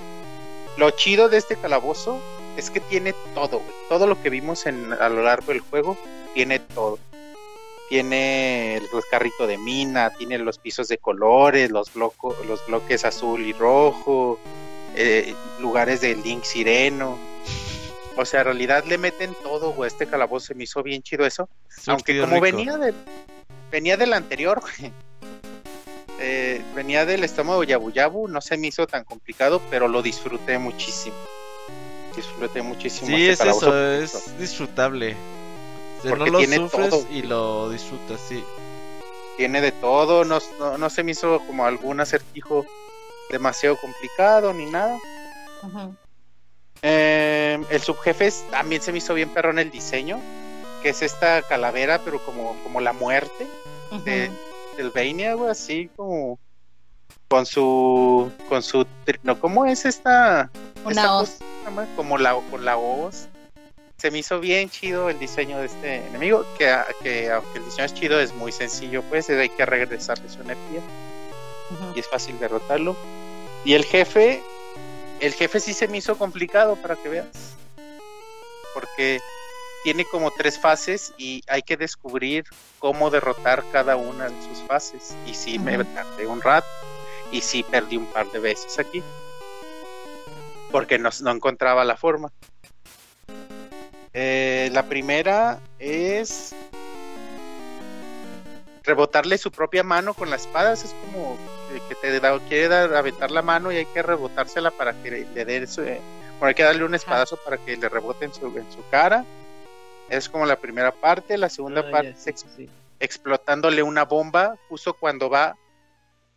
[0.76, 2.20] Lo chido de este calabozo
[2.56, 3.74] es que tiene todo, güey.
[3.88, 5.96] Todo lo que vimos en, a lo largo del juego
[6.34, 6.98] tiene todo.
[7.88, 13.04] Tiene el, el carrito de mina, tiene los pisos de colores, los, bloco, los bloques
[13.04, 14.38] azul y rojo,
[14.94, 17.18] eh, lugares de Link Sireno.
[18.16, 19.88] O sea, en realidad le meten todo, güey.
[19.88, 21.48] Este calabozo se me hizo bien chido eso.
[21.86, 22.42] Aunque como rico.
[22.42, 22.94] venía de
[23.70, 24.92] venía del anterior, güey.
[26.22, 30.58] Eh, venía del estómago Yabu Yabu, no se me hizo tan complicado, pero lo disfruté
[30.58, 31.16] muchísimo.
[32.14, 33.16] Disfruté muchísimo.
[33.16, 35.16] Sí, es eso, es disfrutable.
[35.98, 37.06] O sea, no lo sufres todo.
[37.10, 38.44] y lo disfrutas, sí.
[39.38, 42.66] Tiene de todo, no, no, no, se me hizo como algún acertijo
[43.30, 44.98] demasiado complicado ni nada.
[45.62, 45.96] Uh -huh.
[46.82, 50.20] eh, el subjefe también se me hizo bien perrón el diseño,
[50.82, 53.46] que es esta calavera, pero como, como la muerte
[53.90, 54.02] uh -huh.
[54.02, 54.30] de
[54.80, 56.38] del Vania, güey, así como
[57.28, 58.86] con su con su
[59.22, 60.50] no cómo es esta
[60.84, 61.38] una esta hoz.
[61.64, 63.28] cosa, como la con la hoz.
[63.98, 67.84] Se me hizo bien chido el diseño de este enemigo que, que aunque el diseño
[67.84, 70.80] es chido es muy sencillo pues hay que regresarle su energía.
[71.70, 71.96] Uh -huh.
[71.96, 72.96] y es fácil derrotarlo.
[73.64, 74.42] Y el jefe
[75.20, 77.26] el jefe sí se me hizo complicado para que veas.
[78.72, 79.20] Porque
[79.82, 82.44] tiene como tres fases y hay que descubrir
[82.78, 85.14] cómo derrotar cada una de sus fases.
[85.26, 85.78] Y sí, uh -huh.
[85.78, 86.68] me tardé un rato
[87.32, 89.02] y sí perdí un par de veces aquí
[90.70, 92.30] porque no, no encontraba la forma.
[94.12, 96.54] Eh, la primera es
[98.82, 100.84] rebotarle su propia mano con las espadas.
[100.84, 101.36] Es como
[101.88, 105.44] que te da, quiere dar, aventar la mano y hay que rebotársela para que le,
[105.44, 105.82] dé su.
[105.82, 106.00] Eh,
[106.38, 109.24] bueno, hay que darle un espadazo para que le rebote en su, en su cara
[110.10, 111.38] es como la primera parte.
[111.38, 112.68] La segunda ah, parte es sí.
[112.98, 115.56] explotándole una bomba justo cuando va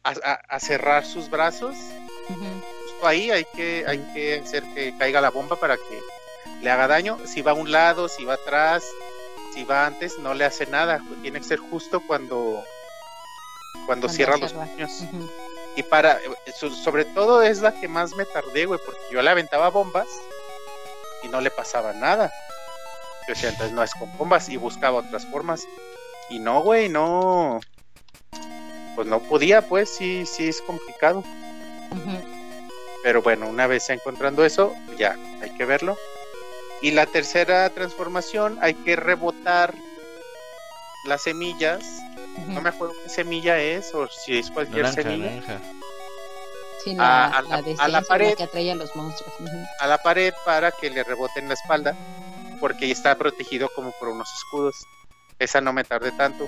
[0.04, 1.76] a, a, a cerrar sus brazos.
[2.30, 2.62] Uh -huh.
[2.84, 6.00] Justo ahí hay que, hay que hacer que caiga la bomba para que
[6.62, 7.18] le haga daño.
[7.26, 8.84] Si va a un lado, si va atrás,
[9.54, 11.02] si va antes, no le hace nada.
[11.22, 12.64] Tiene que ser justo cuando,
[13.74, 15.02] cuando, cuando cierra los puños.
[15.02, 15.30] Uh -huh.
[15.76, 16.20] Y para,
[16.84, 20.08] sobre todo es la que más me tardé, güey, porque yo le aventaba bombas
[21.24, 22.32] y no le pasaba nada
[23.28, 25.64] Yo decía, entonces no es con bombas y buscaba otras formas.
[26.30, 27.60] Y no, güey, no.
[28.96, 31.24] Pues no podía, pues sí, sí es complicado.
[33.04, 35.98] Pero bueno, una vez encontrando eso, ya hay que verlo.
[36.82, 39.74] Y la tercera transformación, hay que rebotar
[41.08, 41.84] las semillas.
[42.48, 45.30] No me acuerdo qué semilla es o si es cualquier Naranja, semilla.
[45.32, 45.60] naranja.
[46.84, 47.50] Sí, la, a- a la
[47.88, 49.34] la- a que atrae a los monstruos.
[49.80, 51.96] A la pared para que le reboten la espalda
[52.64, 54.88] porque está protegido como por unos escudos.
[55.38, 56.48] Esa no me tardé tanto,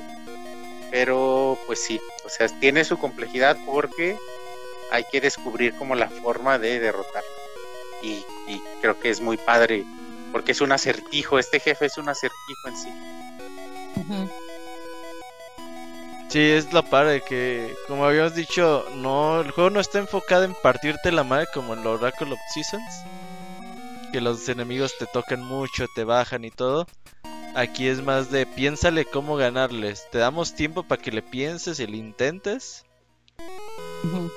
[0.90, 4.18] pero pues sí, o sea, tiene su complejidad porque
[4.92, 7.30] hay que descubrir como la forma de derrotarlo.
[8.02, 9.84] Y, y creo que es muy padre
[10.32, 12.90] porque es un acertijo, este jefe es un acertijo en sí.
[16.30, 20.56] Sí, es la padre que, como habíamos dicho, no, el juego no está enfocado en
[20.64, 23.04] partirte la madre como en el Oracle of Seasons.
[24.16, 26.88] Que los enemigos te tocan mucho, te bajan y todo.
[27.54, 30.08] Aquí es más de piénsale cómo ganarles.
[30.10, 32.86] Te damos tiempo para que le pienses y le intentes.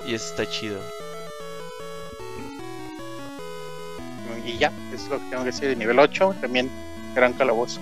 [0.05, 0.81] Y eso está chido.
[4.45, 6.69] Y ya, eso es lo que tengo que decir de nivel 8, también
[7.15, 7.79] gran calabozo.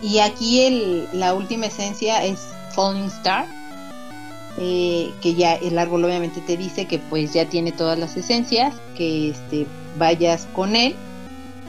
[0.00, 2.40] Y aquí el, la última esencia es
[2.74, 3.46] Falling Star,
[4.58, 8.74] eh, que ya el árbol obviamente te dice que pues ya tiene todas las esencias,
[8.94, 10.96] que este, vayas con él.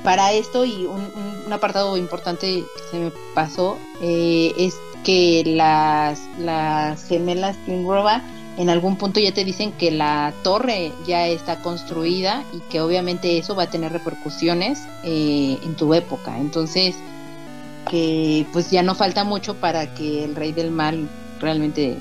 [0.03, 1.01] Para esto y un,
[1.45, 8.23] un- apartado importante que se me pasó eh, es que las, las gemelas Twin Roba
[8.57, 13.37] en algún punto ya te dicen que la torre ya está construida y que obviamente
[13.37, 16.37] eso va a tener repercusiones eh, en tu época.
[16.37, 16.95] Entonces,
[17.89, 21.09] que pues ya no falta mucho para que el rey del mal
[21.39, 21.97] realmente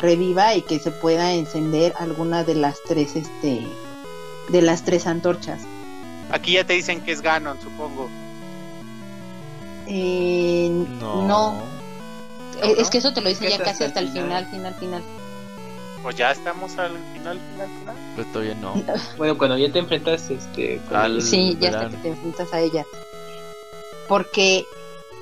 [0.00, 3.62] reviva y que se pueda encender alguna de las tres este
[4.48, 5.62] de las tres antorchas
[6.32, 8.08] Aquí ya te dicen que es Ganon, supongo.
[9.88, 10.68] Eh,
[11.00, 11.26] No.
[11.26, 11.58] no,
[12.62, 14.74] Eh, es que eso te lo dice ya casi hasta hasta el final final.
[14.74, 15.02] final final
[16.02, 17.96] Pues ya estamos al final, final, final.
[18.16, 18.74] Pero todavía no.
[19.18, 22.84] Bueno, cuando ya te enfrentas este, Al- sí ya hasta que te enfrentas a ella
[24.08, 24.64] porque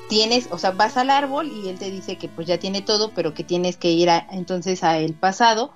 [0.08, 3.14] tienes, o sea, vas al árbol y él te dice que pues ya tiene todo,
[3.14, 5.74] pero que tienes que ir a- entonces a el pasado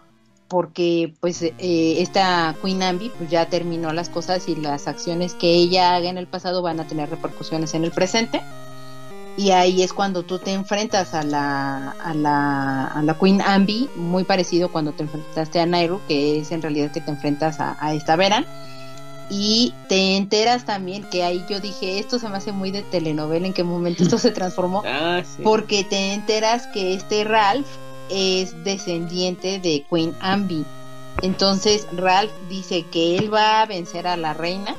[0.48, 5.54] porque pues eh, esta Queen Ambi pues ya terminó las cosas y las acciones que
[5.54, 8.48] ella haga en el pasado van a tener repercusiones en el presente.
[9.34, 13.90] Y ahí es cuando tú te enfrentas a la a la, a la Queen Ambi
[13.94, 17.76] muy parecido cuando te enfrentaste a Nairu que es en realidad que te enfrentas a,
[17.80, 18.46] a esta Veran
[19.30, 23.46] y te enteras también que ahí yo dije esto se me hace muy de telenovela
[23.46, 25.42] en qué momento esto se transformó Ah, sí.
[25.42, 27.66] porque te enteras que este Ralph
[28.10, 30.64] es descendiente de Queen Ambi.
[31.22, 34.74] Entonces Ralph dice que él va a vencer a la reina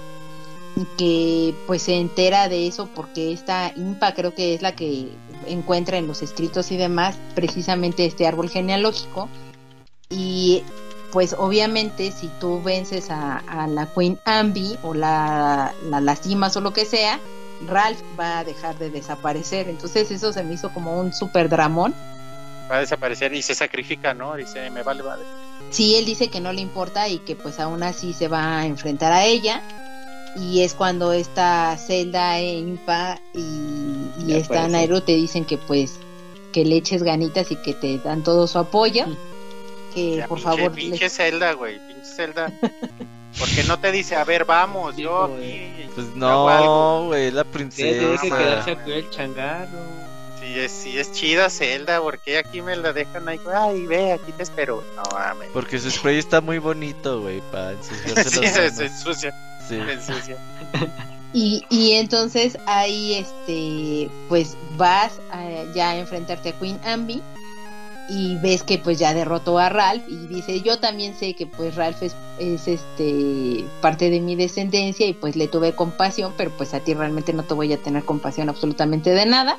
[0.75, 5.09] y que pues se entera de eso porque esta Impa creo que es la que
[5.47, 9.29] encuentra en los escritos y demás precisamente este árbol genealógico
[10.09, 10.63] y
[11.13, 16.61] pues obviamente si tú vences a, a la Queen Ambi o la, la lastimas o
[16.61, 17.19] lo que sea
[17.67, 19.69] Ralph va a dejar de desaparecer.
[19.69, 21.93] Entonces eso se me hizo como un super dramón.
[22.69, 24.35] Va a desaparecer y se sacrifica, ¿no?
[24.35, 25.23] Dice, me vale, vale.
[25.69, 28.65] Sí, él dice que no le importa y que pues aún así se va a
[28.65, 29.61] enfrentar a ella.
[30.35, 34.67] Y es cuando esta Zelda e Impa y, esta.
[34.67, 35.99] Nairo te dicen que pues
[36.51, 39.05] que le eches ganitas y que te dan todo su apoyo.
[39.93, 42.51] Que Ya, por pinche- favor le- Pinche Zelda, güey, pinche Zelda.
[43.39, 45.89] Porque no te dice, a ver, vamos, Sí, yo aquí.
[45.95, 47.99] Pues no, güey, la princesa.
[47.99, 50.03] tienes que quedarse a el changarro.
[50.39, 54.31] Sí es, sí es chida Zelda, porque aquí me la dejan ahí, ay, ve, aquí
[54.33, 54.83] te espero.
[54.95, 55.49] No mames.
[55.53, 59.33] Porque su spray está muy bonito, güey, para ensuciarse Sí, se, se ensucia,
[59.67, 59.77] Sí.
[59.83, 60.37] se ensucia.
[61.33, 67.21] Y, y entonces ahí este pues vas a, ya a enfrentarte a Queen Ambi
[68.09, 71.75] y ves que pues ya derrotó a Ralph y dice yo también sé que pues
[71.75, 76.73] Ralph es, es este parte de mi descendencia y pues le tuve compasión pero pues
[76.73, 79.57] a ti realmente no te voy a tener compasión absolutamente de nada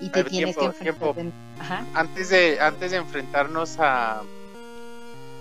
[0.00, 1.24] y te tienes tiempo, que enfrentar
[1.60, 1.86] ajá.
[1.94, 4.22] Antes de, antes de enfrentarnos a,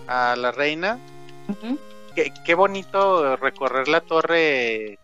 [0.08, 1.00] a la reina,
[1.48, 1.80] ujú.
[2.14, 5.00] qué, qué bonito recorrer la torre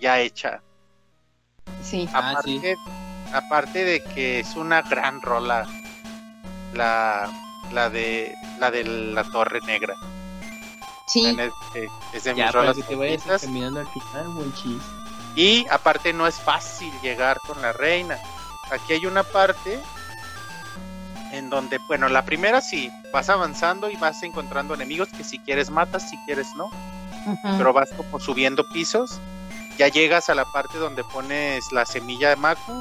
[0.00, 0.60] ya hecha.
[1.82, 2.06] sí.
[2.12, 2.76] Ah, Aparte,
[3.32, 5.66] aparte de que es una gran rola
[6.74, 7.30] la,
[7.72, 9.94] la de la de la torre negra.
[11.06, 11.36] sí
[11.74, 13.42] Es, es de mis Ya, rolas que te vayas favoritas.
[13.42, 14.82] caminando al final, buen chis.
[15.36, 18.16] Y aparte no es fácil llegar con la reina.
[18.70, 19.80] Aquí hay una parte
[21.32, 25.70] en donde, bueno, la primera sí, vas avanzando y vas encontrando enemigos que si quieres
[25.70, 26.70] matas, si quieres no,
[27.58, 29.18] pero vas como subiendo pisos
[29.76, 32.80] ya llegas a la parte donde pones la semilla de Maku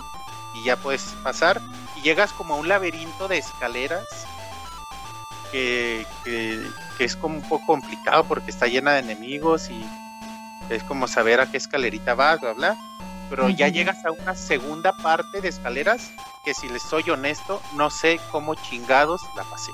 [0.53, 1.59] y ya puedes pasar
[2.03, 4.05] llegas como a un laberinto de escaleras
[5.51, 6.61] que, que,
[6.97, 9.83] que es como un poco complicado porque está llena de enemigos y
[10.69, 12.77] es como saber a qué escalerita vas, bla, bla.
[13.29, 16.11] Pero ya llegas a una segunda parte de escaleras
[16.43, 19.71] que si les soy honesto, no sé cómo chingados la pasé.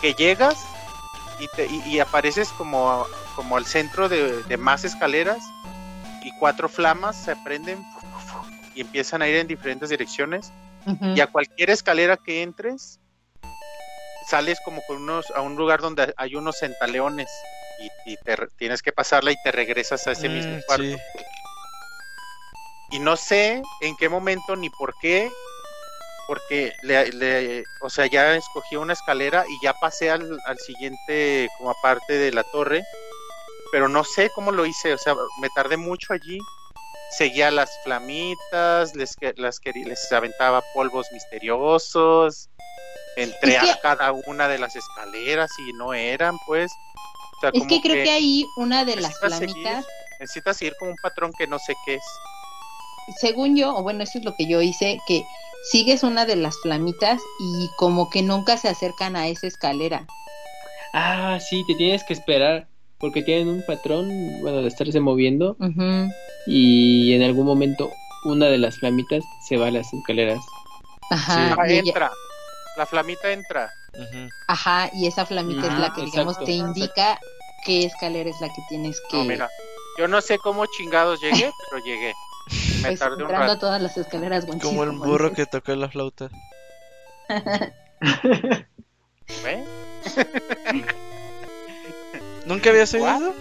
[0.00, 0.66] que llegas
[1.40, 5.38] y, te, y, y apareces como, como al centro de, de más escaleras
[6.22, 7.84] y cuatro flamas se prenden
[8.76, 10.52] y empiezan a ir en diferentes direcciones.
[11.16, 13.00] Y a cualquier escalera que entres
[14.22, 17.26] sales como con unos a un lugar donde hay unos centaleones
[17.78, 20.84] y, y te tienes que pasarla y te regresas a ese mismo Mm, cuarto.
[20.84, 20.96] Sí.
[22.90, 25.30] y no sé en qué momento ni por qué
[26.28, 31.48] porque le, le- o sea ya escogí una escalera y ya pasé al, al siguiente
[31.56, 32.84] como aparte de la torre
[33.72, 36.38] pero no sé cómo lo hice o sea me tardé mucho allí
[37.10, 42.48] seguía las flamitas les que- las que les aventaba polvos misteriosos
[43.16, 46.70] entré Es que- a cada una de las escaleras y no eran pues.
[47.36, 49.86] O sea, Es como que creo que ahí una de las seguir- flamitas,
[50.20, 52.02] necesitas seguir como un patrón que no sé qué es.
[53.20, 55.22] Según yo, o bueno, eso es lo que yo hice, que
[55.70, 60.06] sigues una de las flamitas y como que nunca se acercan a esa escalera.
[60.92, 62.68] Ah, sí, te tienes que esperar
[62.98, 66.12] porque tienen un patrón, bueno, de estarse moviendo Ujú.
[66.44, 67.92] y en algún momento
[68.24, 70.46] una de las flamitas se va a las escaleras.
[71.10, 72.12] Ajá, Ah, y ella- entra
[72.76, 74.28] la flamita entra Ujú.
[74.48, 76.44] ajá, y esa flamita es la Ah, que digamos exacto.
[76.44, 77.20] te indica
[77.62, 79.50] qué escalera es la que tienes que No, mira,
[79.98, 82.14] yo no sé cómo chingados llegué, pero llegué.
[82.82, 83.58] Me pues, tardé un a rato.
[83.58, 86.30] todas las escaleras Como el burro que tocó la flauta.
[89.42, 89.64] ¿Ve?
[92.46, 93.22] ¿Nunca habías oído What?
[93.22, 93.34] eso?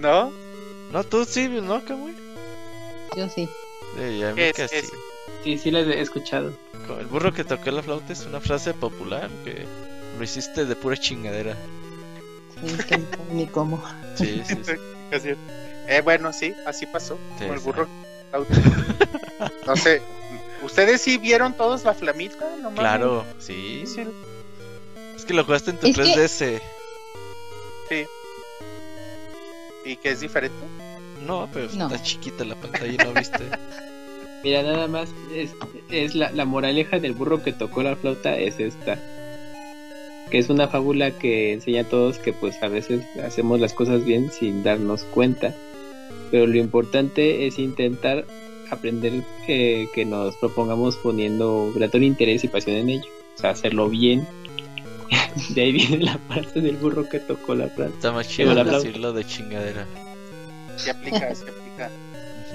[0.00, 0.32] ¿No?
[0.92, 2.14] No, tú sí, ¿no, Camuy?
[3.16, 3.48] Yo sí.
[3.98, 4.88] Eh, ya ¿Qué vi es que sí.
[5.44, 6.52] Sí, sí las he escuchado.
[6.98, 9.64] El burro que tocó la flauta es una frase popular que
[10.18, 11.56] lo hiciste de pura chingadera.
[12.60, 13.00] Sí, que
[13.32, 13.82] ni cómo.
[14.16, 14.72] Sí, sí, sí.
[15.14, 15.28] Así.
[15.86, 17.18] Eh, bueno, sí, así pasó.
[17.38, 17.64] Sí, con el sí.
[17.66, 17.86] burro.
[19.66, 20.00] No sé.
[20.62, 22.44] ¿Ustedes sí vieron todos la flamita?
[22.62, 22.70] No.
[22.72, 23.84] Claro, sí.
[23.86, 24.02] Sí,
[25.14, 26.02] Es que lo jugaste en tu Es que-
[27.90, 28.06] 3DS.
[29.84, 30.56] ¿Y que es diferente?
[31.26, 31.86] No, pero No.
[31.86, 33.44] está chiquita la pantalla y no viste.
[34.44, 35.54] Mira, nada más es,
[35.90, 38.98] es la, la moraleja del burro que tocó la flauta es esta.
[40.30, 44.04] Que es una fábula que enseña a todos que pues a veces hacemos las cosas
[44.04, 45.54] bien sin darnos cuenta.
[46.30, 48.24] Pero lo importante es intentar
[48.70, 49.12] aprender
[49.46, 53.08] eh, que nos propongamos poniendo gran interés y pasión en ello.
[53.36, 54.26] O sea, hacerlo bien.
[55.50, 57.94] De ahí viene la parte del burro que tocó la flauta.
[57.94, 59.86] Está más chido la decirlo de chingadera.
[60.76, 61.90] Se aplica, se aplica.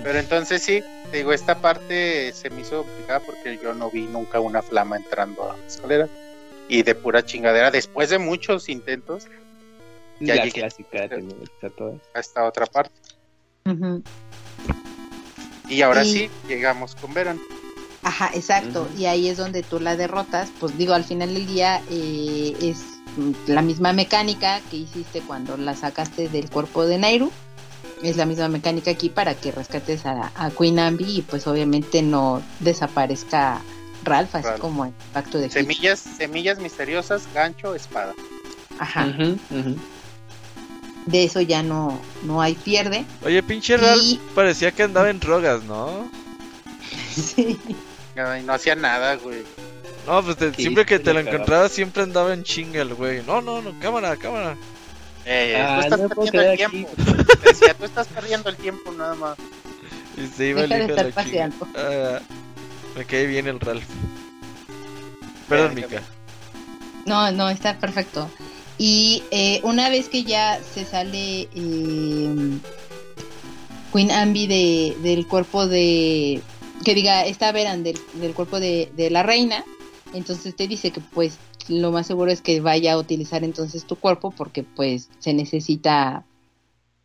[0.03, 4.03] Pero entonces sí, te digo, esta parte se me hizo complicada porque yo no vi
[4.03, 6.07] nunca una flama entrando a la escalera.
[6.69, 9.25] Y de pura chingadera, después de muchos intentos,
[10.19, 10.59] Ya la llegué.
[10.61, 11.95] clásica a todas.
[12.13, 12.93] a esta otra parte.
[15.67, 17.39] Y ahora Y- sí, llegamos con Veran.
[18.03, 18.87] Ajá, exacto.
[18.97, 20.49] Y ahí es donde tú la derrotas.
[20.59, 22.83] Pues digo, al final del día eh, es
[23.47, 27.31] la misma mecánica que hiciste cuando la sacaste del cuerpo de Nairu.
[28.01, 32.01] Es la misma mecánica aquí para que rescates a, a Queen Ambi y pues obviamente
[32.01, 33.61] no desaparezca
[34.05, 34.61] Ralph, así Ralph.
[34.61, 35.49] como en Pacto de.
[35.49, 38.13] Semillas, semillas misteriosas, gancho, espada.
[38.79, 39.07] Ajá,
[41.05, 43.03] de eso ya no, no hay pierde.
[43.25, 46.09] Oye, pinche Ralph Y- parecía que andaba en drogas, ¿no?
[47.09, 47.59] Sí.
[48.19, 49.43] Ay, no hacía nada, güey.
[50.07, 51.35] No, pues te- Sí, siempre que te lo le cagaba.
[51.37, 53.21] encontraba siempre andaba en chinga el güey.
[53.25, 54.55] No, no, no, cámara, cámara.
[55.25, 56.89] Eh, Ah, tú estás no perdiendo el tiempo.
[57.45, 59.37] Decía, tú estás perdiendo el tiempo nada más.
[60.17, 61.49] Y se iba Deja el hijo de estar la chinga.
[61.49, 61.67] paseando.
[61.75, 62.19] Ah,
[62.97, 63.83] me cae bien el Ralph.
[65.47, 66.01] Perdón, Mika.
[67.05, 68.29] No, no, está perfecto.
[68.77, 72.57] Y eh, una vez que ya se sale eh,
[73.93, 76.41] Queen Ambi de, del cuerpo de.
[76.83, 79.65] Que diga, esta Veran del, del cuerpo de, de la reina,
[80.13, 83.95] entonces te dice que pues lo más seguro es que vaya a utilizar entonces tu
[83.95, 86.23] cuerpo porque pues se necesita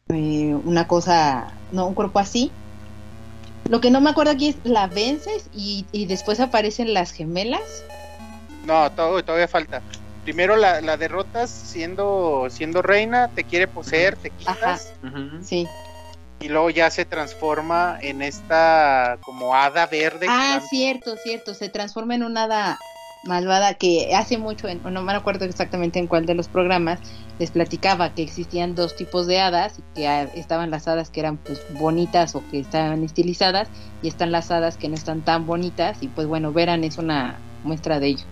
[0.09, 2.51] eh, una cosa, no, un cuerpo así.
[3.69, 7.85] Lo que no me acuerdo aquí es la vences y, y después aparecen las gemelas.
[8.67, 9.83] No, todo, todavía falta.
[10.23, 14.93] Primero la, la derrotas siendo, siendo reina, te quiere poseer, te quitas.
[15.43, 15.67] Sí.
[16.45, 20.27] Y luego ya se transforma en esta como hada verde.
[20.29, 21.55] Ah, cierto, cierto.
[21.55, 22.79] Se transforma en una hada
[23.23, 27.01] malvada que hace mucho, en, no me acuerdo exactamente en cuál de los programas,
[27.39, 31.39] les platicaba que existían dos tipos de hadas, que ah, estaban las hadas que eran
[31.39, 33.69] pues bonitas o que estaban estilizadas
[34.03, 37.39] y están las hadas que no están tan bonitas y pues bueno, Veran es una
[37.63, 38.25] muestra de ello.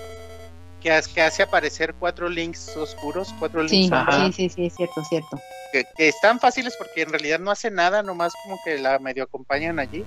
[0.83, 3.97] Que, hace aparecer cuatro links oscuros, cuatro links.
[4.11, 5.41] Sí, sí, sí, es cierto, cierto.
[5.73, 9.79] Que, están fáciles porque en realidad no hace nada, nomás como que la medio acompañan
[9.79, 10.05] allí.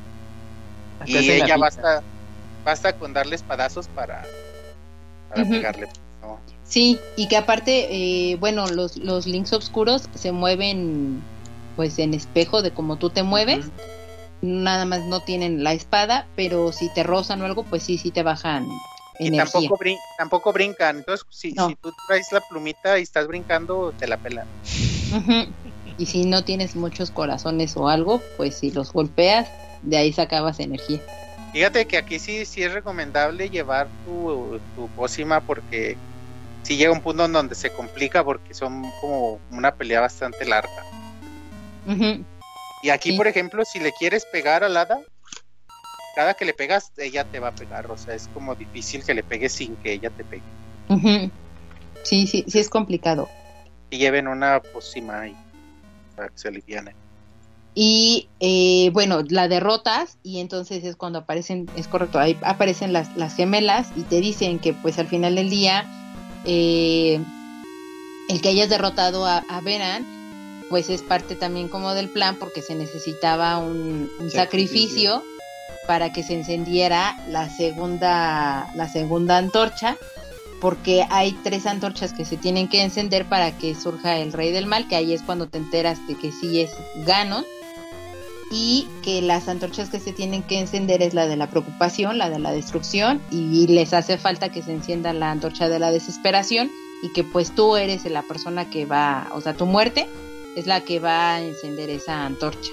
[1.05, 2.03] y ella basta,
[2.63, 4.23] basta con darle espadazos para,
[5.29, 5.89] para pegarle.
[6.63, 11.21] Sí, y que aparte, eh, bueno, los, los links oscuros se mueven
[11.75, 13.67] pues en espejo de cómo tú te mueves.
[14.41, 18.11] Nada más no tienen la espada, pero si te rozan o algo, pues sí, sí
[18.11, 18.67] te bajan.
[19.19, 19.79] Y tampoco,
[20.17, 20.97] tampoco brincan.
[20.97, 24.47] Entonces, si, si, tú traes la plumita y estás brincando, te la pelan.
[25.97, 29.49] Y si no tienes muchos corazones o algo, pues si los golpeas,
[29.81, 30.99] de ahí sacabas energía.
[31.53, 35.95] Fíjate que aquí sí, sí es recomendable llevar tu, tu pócima porque
[36.63, 40.83] si llega un punto en donde se complica porque son como una pelea bastante larga.
[42.81, 44.99] Y aquí, por ejemplo, si le quieres pegar al hada,
[46.15, 47.89] cada que le pegas, ella te va a pegar.
[47.91, 51.31] O sea, es como difícil que le pegues sin que ella te pegue.
[52.03, 53.29] Sí, sí, sí es complicado.
[53.89, 55.35] Y lleven una pócima ahí
[56.15, 56.95] para que se aliviane.
[57.77, 63.15] Y eh, bueno, la derrotas y entonces es cuando aparecen, es correcto, ahí aparecen las,
[63.17, 65.85] las gemelas y te dicen que pues al final del día
[66.45, 67.19] eh,
[68.29, 70.05] el que hayas derrotado a, a, Veran
[70.69, 75.21] pues es parte también como del plan porque se necesitaba un, sacrificio
[75.85, 79.97] para que se encendiera la segunda, la segunda antorcha
[80.65, 84.65] porque hay tres antorchas que se tienen que encender para que surja el rey del
[84.65, 86.71] mal, que ahí es cuando te enteras de que sí es
[87.05, 87.45] Ganon
[88.49, 92.31] y que las antorchas que se tienen que encender es la de la preocupación, la
[92.31, 96.71] de la destrucción y les hace falta que se encienda la antorcha de la desesperación
[97.03, 100.07] y que pues tú eres la persona que va, o sea, tu muerte
[100.55, 102.71] es la que va a encender esa antorcha.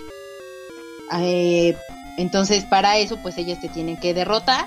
[1.18, 1.76] Eh,
[2.16, 4.64] entonces para eso pues ellas te tienen que derrotar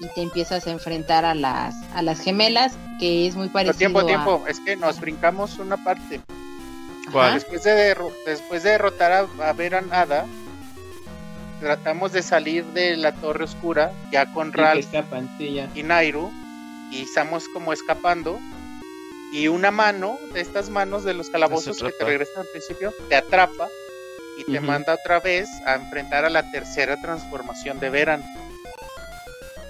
[0.00, 3.78] y te empiezas a enfrentar a las a las gemelas que es muy parecido.
[3.78, 6.20] tiempo, tiempo, es que nos brincamos una parte.
[7.32, 7.96] Después de,
[8.26, 10.26] después de derrotar a, a Veran Ada,
[11.60, 14.86] tratamos de salir de la torre oscura ya con Ralph
[15.74, 16.30] y Nairu
[16.90, 18.38] y estamos como escapando.
[19.32, 23.16] Y una mano de estas manos de los calabozos que te regresan al principio te
[23.16, 23.68] atrapa
[24.38, 28.24] y te manda otra vez a enfrentar a la tercera transformación de Veran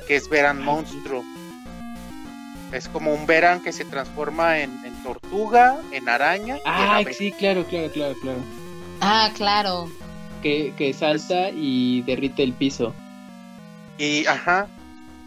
[0.08, 1.24] que es Veran monstruo
[2.72, 4.72] es como un Veran que se transforma en,
[5.02, 6.58] tortuga, en araña.
[6.66, 8.38] Ah, sí, claro, claro, claro, claro.
[9.00, 9.88] Ah, claro
[10.42, 12.94] que, salta y derrite el piso.
[13.98, 14.68] Y ajá.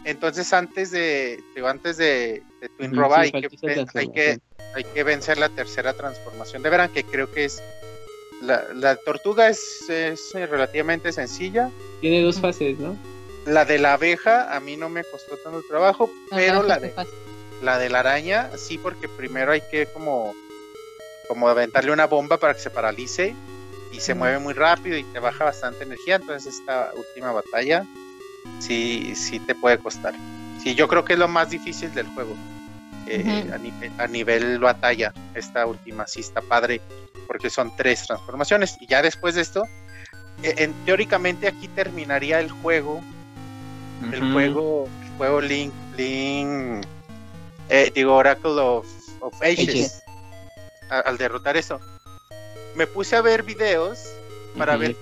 [0.04, 2.42] Entonces antes de antes de,
[2.76, 4.40] Twin Roba hay, que,
[4.74, 7.62] hay, que, vencer la tercera transformación de Veran, que creo que es
[8.40, 9.86] la, tortuga es,
[10.34, 11.70] relativamente sencilla.
[12.00, 12.96] Tiene dos fases, ¿no?
[13.46, 16.94] La de la abeja a mí no me costó tanto trabajo, pero la de,
[17.60, 20.32] la de la araña sí, porque primero hay que como,
[21.28, 23.34] como aventarle una bomba para que se paralice
[23.92, 27.84] y se mueve muy rápido y te baja bastante energía, entonces esta última batalla
[28.60, 30.14] sí, sí te puede costar.
[30.62, 32.36] Sí, yo creo que es lo más difícil del juego.
[33.08, 36.80] Eh, a, nivel, a, nivel, batalla, esta última sí está padre,
[37.26, 38.76] porque son tres transformaciones.
[38.80, 39.64] Y ya después de esto,
[40.42, 43.02] e, en, teóricamente aquí terminaría el juego.
[44.10, 46.84] El juego, el juego Link, Link,
[47.68, 48.86] eh, digo Oracle of,
[49.42, 50.02] Ages.
[50.88, 51.78] al derrotar eso
[52.74, 53.98] me puse a ver videos
[54.56, 54.96] para ver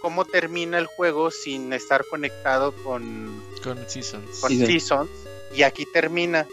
[0.00, 4.40] cómo, termina el juego sin estar conectado con, con Seasons.
[4.40, 5.10] Con seasons.
[5.54, 6.46] Y aquí termina.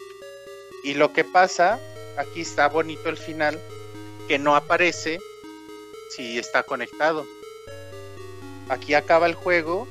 [0.84, 1.80] Y lo que pasa,
[2.18, 3.60] aquí está bonito el final,
[4.28, 5.20] que no aparece
[6.16, 7.26] si está conectado.
[8.70, 9.88] Aquí acaba el juego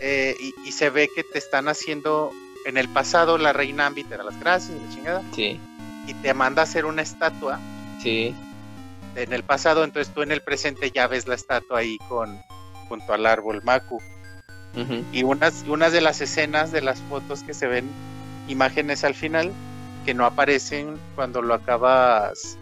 [0.00, 2.32] eh, y, se ve que te están haciendo
[2.66, 5.22] en el pasado la reina Ambi te da las gracias la chingada.
[5.34, 5.60] Sí.
[6.06, 7.58] Y te manda a hacer una estatua.
[8.02, 8.34] Sí
[9.16, 12.38] en el pasado, entonces tú en el presente ya ves la estatua ahí con
[12.88, 14.00] junto al árbol Maku.
[15.10, 17.88] Y unas, unas de las escenas de las fotos que se ven,
[18.46, 19.50] imágenes al final,
[20.04, 22.58] que no aparecen cuando lo acabas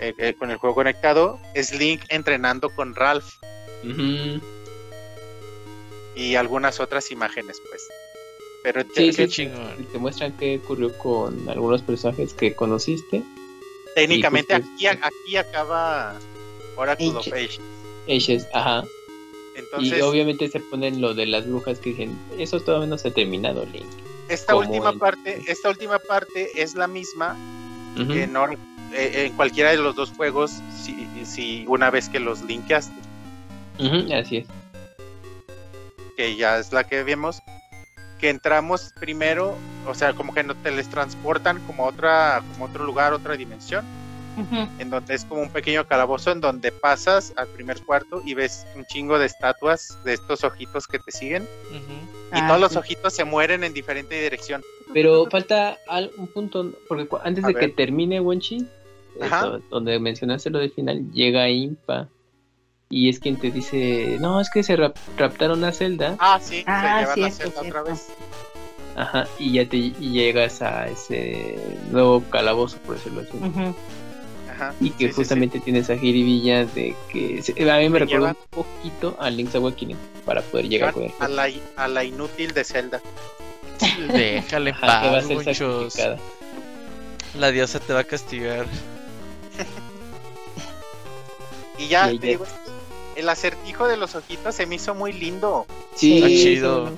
[0.00, 3.34] eh, eh, con el juego conectado, es Link entrenando con Ralph.
[6.14, 7.88] Y algunas otras imágenes, pues.
[8.62, 9.10] Pero sí,
[9.92, 13.22] te muestran qué ocurrió con algunos personajes que conociste
[13.96, 16.14] Técnicamente aquí, aquí acaba
[16.76, 17.58] Oracle of Ages.
[18.08, 18.84] Ages, ajá.
[19.80, 23.10] y obviamente se ponen lo de las brujas que dicen, eso todavía no se ha
[23.14, 23.84] terminado, Link.
[24.28, 27.36] esta Como última en- parte, esta última parte es la misma
[28.00, 28.12] Ujú.
[28.12, 28.56] en, or-
[28.94, 30.94] eh, en cualquiera de los dos juegos si,
[31.26, 32.94] si una vez que los linkeaste,
[33.78, 34.46] Ujú, Así es.
[36.22, 37.42] Que ya es la que vemos,
[38.20, 39.56] que entramos primero,
[39.88, 43.36] o sea, como que no te les transportan como a otra, como otro lugar, otra
[43.36, 43.84] dimensión,
[44.38, 44.68] Ujú.
[44.78, 48.64] en donde es como un pequeño calabozo en donde pasas al primer cuarto y ves
[48.76, 52.36] un chingo de estatuas de estos ojitos que te siguen Ujú.
[52.36, 52.78] y Ah, todos los sí.
[52.78, 54.62] ojitos se mueren en diferente dirección.
[54.94, 57.74] Pero falta al- un punto, porque antes A de que ver.
[57.74, 58.64] termine Wonchi,
[59.20, 59.38] Ajá.
[59.56, 62.08] esto, donde mencionaste lo del final, llega Impa.
[62.94, 66.14] Y es quien te dice, no, es que se rap- raptaron a Zelda.
[66.18, 68.06] Ah, sí, Ah, se llevan cierto, a Zelda otra vez.
[68.94, 71.56] Ajá, y ya te y llegas a ese
[71.90, 73.38] nuevo calabozo, por decirlo así.
[73.38, 73.74] Ujú.
[74.50, 75.12] Ajá, Y que sí, sí, sí.
[75.14, 79.54] justamente tienes a Jiribilla de que se- a mí me recuerda un poquito a Link's
[79.54, 79.96] Awakening
[80.26, 81.12] para poder llegar a poder.
[81.18, 83.00] a la, a la inútil de Zelda.
[84.12, 85.94] Déjale en paz, muchos.
[87.38, 88.66] La diosa te va a castigar.
[91.78, 92.44] Y ya, Y te ya- digo,
[93.16, 95.66] el acertijo de los ojitos se me hizo muy lindo.
[95.94, 96.90] Sí, Está chido.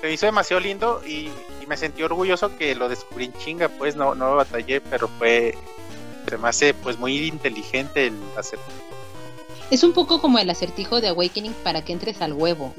[0.00, 1.30] Se me hizo demasiado lindo y,
[1.62, 5.54] y me sentí orgulloso que lo descubrí en chinga, pues no, no batallé, pero fue.
[6.28, 8.70] Se me hace pues muy inteligente el acertijo.
[9.70, 12.74] Es un poco como el acertijo de Awakening para que entres al huevo.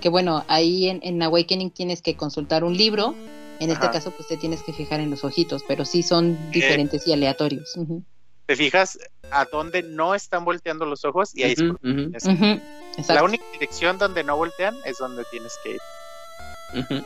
[0.00, 3.14] Que bueno, ahí en, en Awakening tienes que consultar un libro.
[3.58, 7.06] En este caso, pues te tienes que fijar en los ojitos, pero sí son diferentes
[7.06, 7.74] y aleatorios.
[7.76, 8.02] Ujú.
[8.46, 8.98] Te fijas
[9.30, 14.36] a dónde no están volteando los ojos y ahí es la única dirección donde no
[14.36, 17.04] voltean es donde tienes que ir.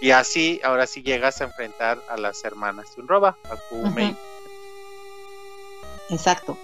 [0.00, 4.16] Y así, ahora sí llegas a enfrentar a las hermanas de un roba, a Kume.
[6.10, 6.58] Exacto.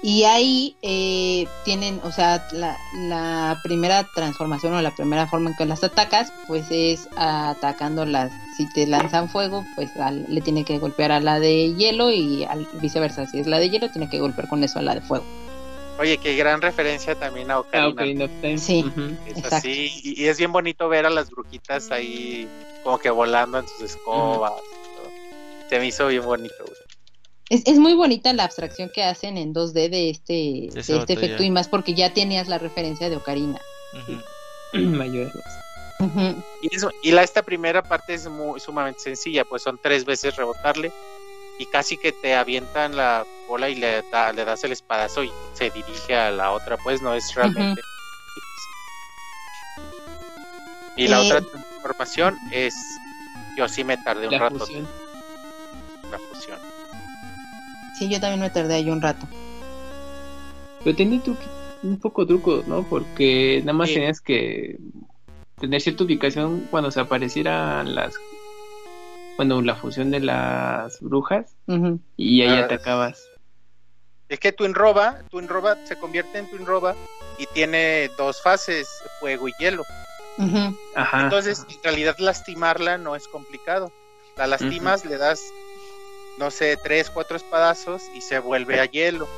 [0.00, 5.56] Y ahí eh, tienen, o sea, la, la primera transformación o la primera forma en
[5.56, 8.30] que las atacas, pues es atacándolas.
[8.56, 12.44] Si te lanzan fuego, pues al- le tiene que golpear a la de hielo y
[12.44, 13.26] al, viceversa.
[13.26, 15.24] Si es la de hielo, tiene que golpear con eso a la de fuego.
[15.98, 17.88] Oye, qué gran referencia también a Ah, Ocarina.
[17.90, 18.58] Ocarina of Time.
[18.58, 18.84] Sí.
[19.26, 19.56] Es Exacto.
[19.56, 22.46] así, y, y es bien bonito ver a las brujitas ahí
[22.84, 24.52] como que volando en sus escobas.
[25.68, 26.54] Se me hizo bien bonito.
[26.60, 26.77] güey.
[27.50, 31.20] Es, es muy bonita la abstracción que hacen en 2D de este, de este batalla.
[31.20, 33.58] efecto y más porque ya tenías la referencia de Ocarina.
[34.74, 35.32] Mayores.
[36.60, 40.36] Y, eso- y la, esta primera parte es muy sumamente sencilla, pues son tres veces
[40.36, 40.92] rebotarle
[41.58, 45.32] y casi que te avientan la bola y le, da- le das el espadazo y
[45.52, 47.82] se dirige a la otra, pues no es realmente
[48.34, 48.74] difícil.
[50.96, 52.98] Y la Eh, otra transformación es,
[53.56, 54.88] yo sí me tardé un La rato fusión.
[56.10, 56.58] la fusión.
[57.98, 59.26] Sí, yo también me tardé ahí un rato.
[60.84, 61.20] Pero tenía
[61.82, 62.84] un poco truco, ¿no?
[62.88, 63.94] Porque nada más Sí.
[63.96, 64.78] tenías que
[65.58, 68.14] tener cierta ubicación cuando se aparecieran las.
[69.36, 71.56] Bueno, la fusión de las brujas
[72.16, 73.28] y ahí Ah, atacabas.
[74.28, 76.94] Es que Twin Roba, Twin Roba se convierte en Twin Roba
[77.36, 78.86] y tiene dos fases,
[79.18, 79.82] fuego y hielo.
[80.94, 81.24] Ajá.
[81.24, 83.92] Entonces, en realidad lastimarla no es complicado.
[84.36, 85.50] La lastimas, le das,
[86.38, 89.28] no sé, tres, cuatro espadazos y se vuelve a hielo.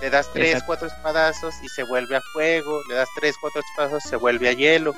[0.00, 0.66] Le das tres, Exacto.
[0.66, 2.80] cuatro espadazos y se vuelve a fuego.
[2.88, 4.94] Le das tres, cuatro espadazos y se vuelve a hielo.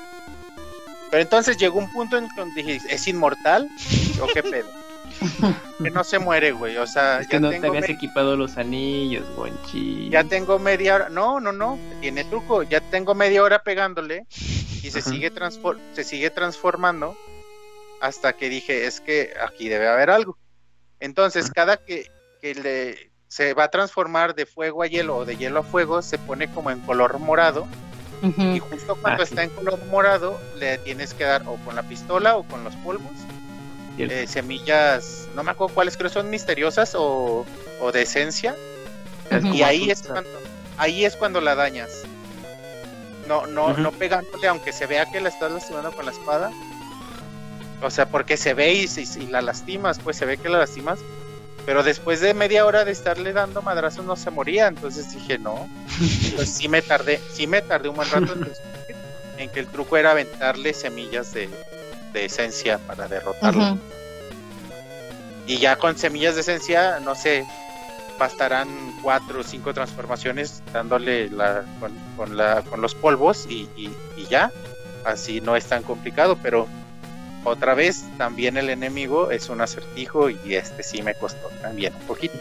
[1.11, 3.69] Pero entonces llegó un punto en donde dije, ¿es inmortal?
[4.21, 4.67] ¿O qué pedo?
[5.83, 6.77] que no se muere, güey.
[6.77, 10.09] O sea, es ya, que no te tengo habías me- equipado los anillos, Gonchi.
[10.09, 11.09] ya tengo media hora.
[11.09, 11.77] No, no, no.
[12.01, 12.63] Tiene truco.
[12.63, 14.25] Ya tengo media hora pegándole
[14.81, 15.09] y se Ajá.
[15.11, 17.15] sigue transfor- se sigue transformando
[18.01, 20.37] hasta que dije es que aquí debe haber algo.
[20.99, 22.09] Entonces cada que,
[22.41, 26.01] que le se va a transformar de fuego a hielo o de hielo a fuego
[26.01, 27.67] se pone como en color morado.
[28.21, 29.33] Y justo cuando Ah, sí.
[29.33, 32.73] está en color morado le tienes que dar o con la pistola o con los
[32.77, 33.11] polvos
[33.97, 37.45] eh, semillas no me acuerdo cuáles creo son misteriosas o,
[37.81, 38.55] o de esencia.
[39.53, 40.29] Y ahí es cuando
[40.77, 42.03] ahí es cuando la dañas.
[43.27, 46.51] No no no pegándole aunque se vea que la estás lastimando con la espada
[47.85, 48.85] o sea porque se ve y,
[49.19, 50.99] y la lastimas pues se ve que la lastimas
[51.65, 55.67] pero después de media hora de estarle dando madrazos no se moría entonces dije no
[56.35, 58.33] pues sí me tardé sí me tardé un buen rato
[59.37, 61.49] en, que el truco era aventarle semillas de,
[62.13, 63.61] de esencia para derrotarlo
[65.47, 67.45] y ya con semillas de esencia, no sé,
[68.17, 68.67] bastarán
[69.03, 74.25] cuatro o cinco transformaciones dándole la, con, con la, con los polvos y, y- y
[74.25, 74.51] ya.
[75.03, 76.67] Así no es tan complicado, pero
[77.45, 82.01] otra vez también el enemigo es un acertijo y este sí me costó también un
[82.01, 82.33] poquito.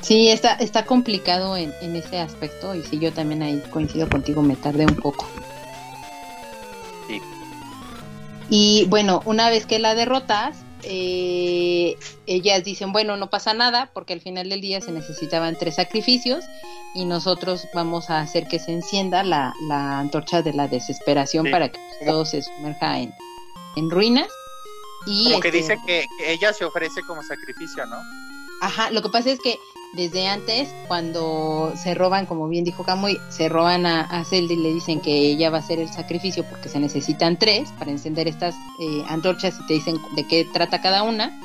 [0.00, 4.42] Sí, está, está complicado en, en ese aspecto y sí, yo también ahí coincido contigo,
[4.42, 5.26] me tardé un poco.
[8.50, 14.12] Y bueno, una vez que la derrotas, eh, ellas dicen, bueno, no pasa nada, porque
[14.12, 16.44] al final del día se necesitaban tres sacrificios
[16.94, 21.50] y nosotros vamos a hacer que se encienda la, la antorcha de la desesperación Sí.
[21.52, 23.14] para que todo se sumerja en,
[23.76, 24.28] en ruinas.
[25.06, 27.96] Y Como que este, dice que, que ella se ofrece como sacrificio, ¿no?
[28.60, 29.58] Ajá, lo que pasa es que
[29.92, 34.56] desde antes, cuando se roban, como bien dijo Camuy, se roban a, a Zelda y
[34.56, 38.26] le dicen que ella va a hacer el sacrificio porque se necesitan tres para encender
[38.26, 41.38] estas eh, antorchas y te dicen de qué trata cada una.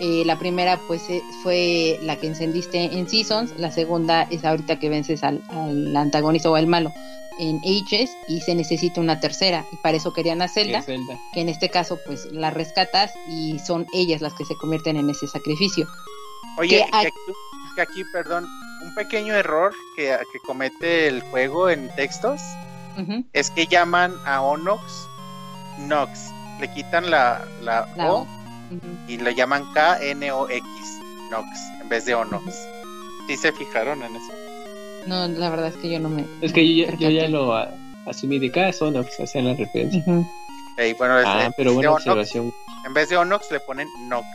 [0.00, 4.78] Eh, la primera pues eh, fue la que encendiste en Seasons, la segunda es ahorita
[4.78, 6.92] que vences al, al antagonista o al malo
[7.40, 10.86] en Ages y se necesita una tercera y para eso querían a que Zelda es
[10.86, 11.18] Zelda.
[11.32, 15.08] que en este caso pues la rescatas y son ellas las que se convierten en
[15.10, 15.88] ese sacrificio.
[16.58, 17.16] Oye, Que que hay- aquí,
[17.76, 18.46] que aquí, perdón,
[18.84, 22.40] un pequeño error que, que comete el juego en textos
[23.32, 24.82] es que llaman a Onox
[25.78, 26.30] Nox.
[26.60, 28.26] Le quitan la, la, la O
[29.08, 30.64] y le llaman K-N-O-X,
[31.30, 31.46] Nox,
[31.80, 32.44] en vez de Onox.
[33.26, 34.32] ¿Sí se fijaron en eso?
[35.06, 36.24] No, la verdad es que yo no me...
[36.40, 37.28] Es que yo, ya- yo ya percaté.
[37.30, 37.70] lo a-
[38.06, 40.00] asumí de cada zona que se hacían la referencia.
[40.06, 40.26] Ujú.
[40.76, 42.52] Eh, bueno, es- Ah, en pero vez de buena Onox- observación.
[42.86, 44.26] En vez de Onox le ponen Nox.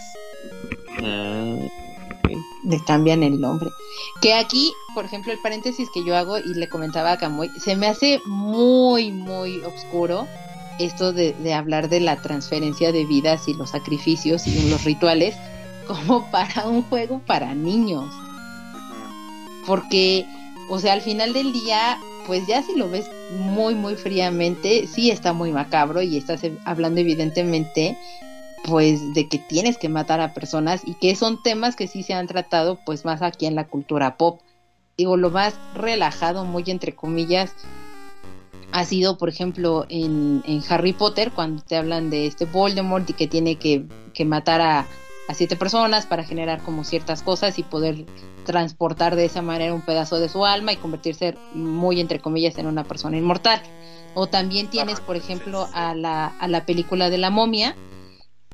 [1.03, 1.55] Ah,
[2.63, 3.69] le cambian el nombre.
[4.21, 7.75] Que aquí, por ejemplo, el paréntesis que yo hago y le comentaba a Camuy, se
[7.75, 10.27] me hace muy, muy oscuro
[10.79, 15.35] esto de, de hablar de la transferencia de vidas y los sacrificios y los rituales
[15.87, 18.11] como para un juego para niños.
[19.65, 20.25] Porque,
[20.69, 25.11] o sea, al final del día, pues ya si lo ves muy, muy fríamente, sí
[25.11, 27.97] está muy macabro y estás eh, hablando evidentemente
[28.63, 32.15] pues de que tienes que matar a personas y que son temas que sí se
[32.15, 34.41] han tratado pues más aquí en la cultura pop.
[34.97, 37.53] Digo, lo más relajado, muy entre comillas,
[38.71, 43.27] ha sido, por ejemplo, en, Harry Potter, cuando te hablan de este Voldemort y que
[43.27, 43.85] tiene que
[44.25, 44.87] matar a,
[45.27, 48.05] a siete personas para generar como ciertas cosas y poder
[48.45, 52.67] transportar de esa manera un pedazo de su alma y convertirse muy entre comillas en
[52.67, 53.61] una persona inmortal.
[54.13, 57.75] O también tienes, por ejemplo, a la, a la película de la momia,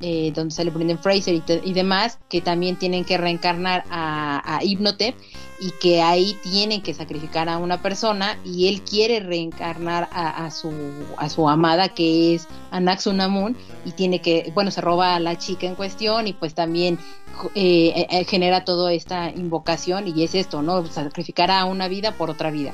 [0.02, 4.64] eh, donde sale Brendan Fraser y, y demás, que también tienen que reencarnar a, a
[4.64, 5.16] Hypnotep
[5.62, 10.72] y que ahí tienen que sacrificar a una persona y él quiere reencarnar a, su,
[11.18, 13.56] a su amada que es Anaxunamun
[13.86, 16.98] y tiene que, bueno, se roba a la chica en cuestión y pues también
[17.54, 20.84] eh, eh, genera toda esta invocación y es esto, ¿no?
[20.88, 22.74] Sacrificar a una vida por otra vida.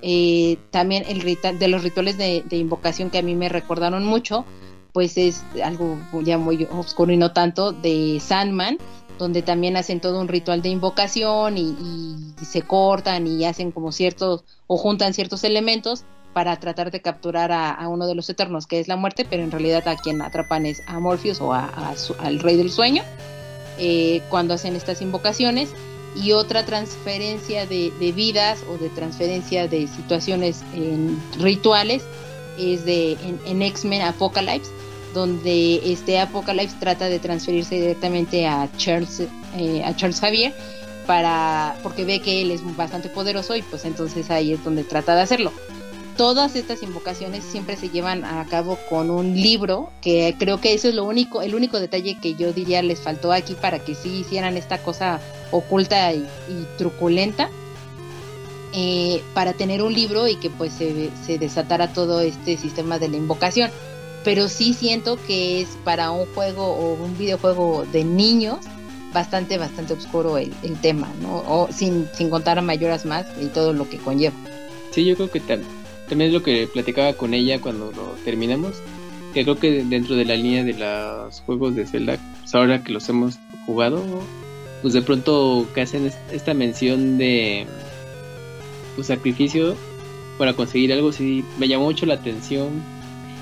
[0.00, 1.22] Eh, también el
[1.58, 4.44] de los rituales de, de invocación que a mí me recordaron mucho,
[4.92, 8.78] pues es algo ya muy oscuro y no tanto de Sandman,
[9.18, 14.44] donde también hacen todo un ritual de invocación y, se cortan y hacen como ciertos
[14.66, 18.88] o juntan ciertos elementos para tratar de capturar a, uno de los eternos, que es
[18.88, 22.40] la muerte, pero en realidad a quien atrapan es a Morpheus o a- su- al
[22.40, 23.02] rey del sueño,
[23.78, 25.70] eh, cuando hacen estas invocaciones.
[26.14, 32.02] Y otra transferencia de, vidas o de transferencia de situaciones en rituales
[32.58, 34.70] es de en X-Men Apocalypse,
[35.12, 39.22] donde este Apocalypse trata de transferirse directamente a Charles,
[39.56, 40.52] eh, a Charles Javier
[41.06, 45.14] para porque ve que él es bastante poderoso y pues entonces ahí es donde trata
[45.14, 45.52] de hacerlo.
[46.16, 50.88] Todas estas invocaciones siempre se llevan a cabo con un libro, que creo que eso
[50.88, 54.20] es lo único, el único detalle que yo diría les faltó aquí para que sí
[54.20, 57.48] hicieran esta cosa oculta y, y truculenta,
[58.74, 63.08] eh, para tener un libro y que pues se, se desatara todo este sistema de
[63.08, 63.70] la invocación.
[64.24, 68.58] Pero sí siento que es para un juego o un videojuego de niños
[69.12, 71.38] bastante, bastante oscuro el, el tema, ¿no?
[71.46, 74.34] O sin, sin contar a mayoras más y todo lo que conlleva.
[74.92, 75.62] Sí, yo creo que tam-
[76.08, 78.74] también es lo que platicaba con ella cuando lo terminamos.
[79.34, 82.92] Que creo que dentro de la línea de los juegos de Zelda, pues ahora que
[82.92, 84.02] los hemos jugado,
[84.82, 87.66] pues de pronto que hacen es- esta mención de
[88.94, 89.74] pues, sacrificio
[90.38, 92.68] para conseguir algo, sí me llamó mucho la atención.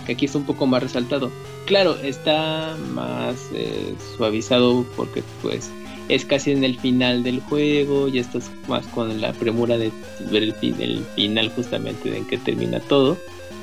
[0.07, 1.31] Que aquí está un poco más resaltado.
[1.67, 5.70] Claro, está más eh, suavizado porque pues
[6.09, 9.93] es casi en el final del juego, ya estás más con la premura de
[10.31, 13.17] ver el, fin, el final justamente de en que termina todo,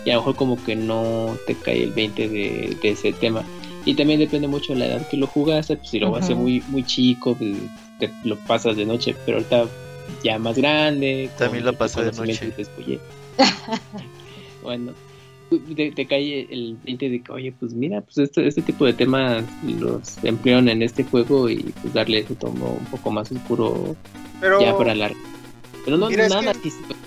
[0.05, 3.43] y a lo mejor como que no te cae el 20 de, de ese tema.
[3.83, 6.61] Y también depende mucho de la edad que lo jugaste, pues si lo hace muy,
[6.67, 7.55] muy chico, pues,
[7.99, 9.65] te lo pasas de noche, pero ahorita
[10.23, 11.29] ya más grande.
[11.37, 12.47] También lo pasé de noche.
[12.47, 12.99] dices, "Oye".
[14.61, 14.93] bueno,
[15.75, 18.93] te, te cae el 20 de que, oye, pues mira, pues este, este tipo de
[18.93, 23.95] temas los emplearon en este juego y pues darle ese tono un poco más oscuro
[24.41, 25.19] Pero ya para largo.
[25.85, 26.57] Pero no, Mira, es nada que- más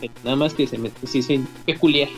[0.00, 2.08] que nada más que se me sí peculiar.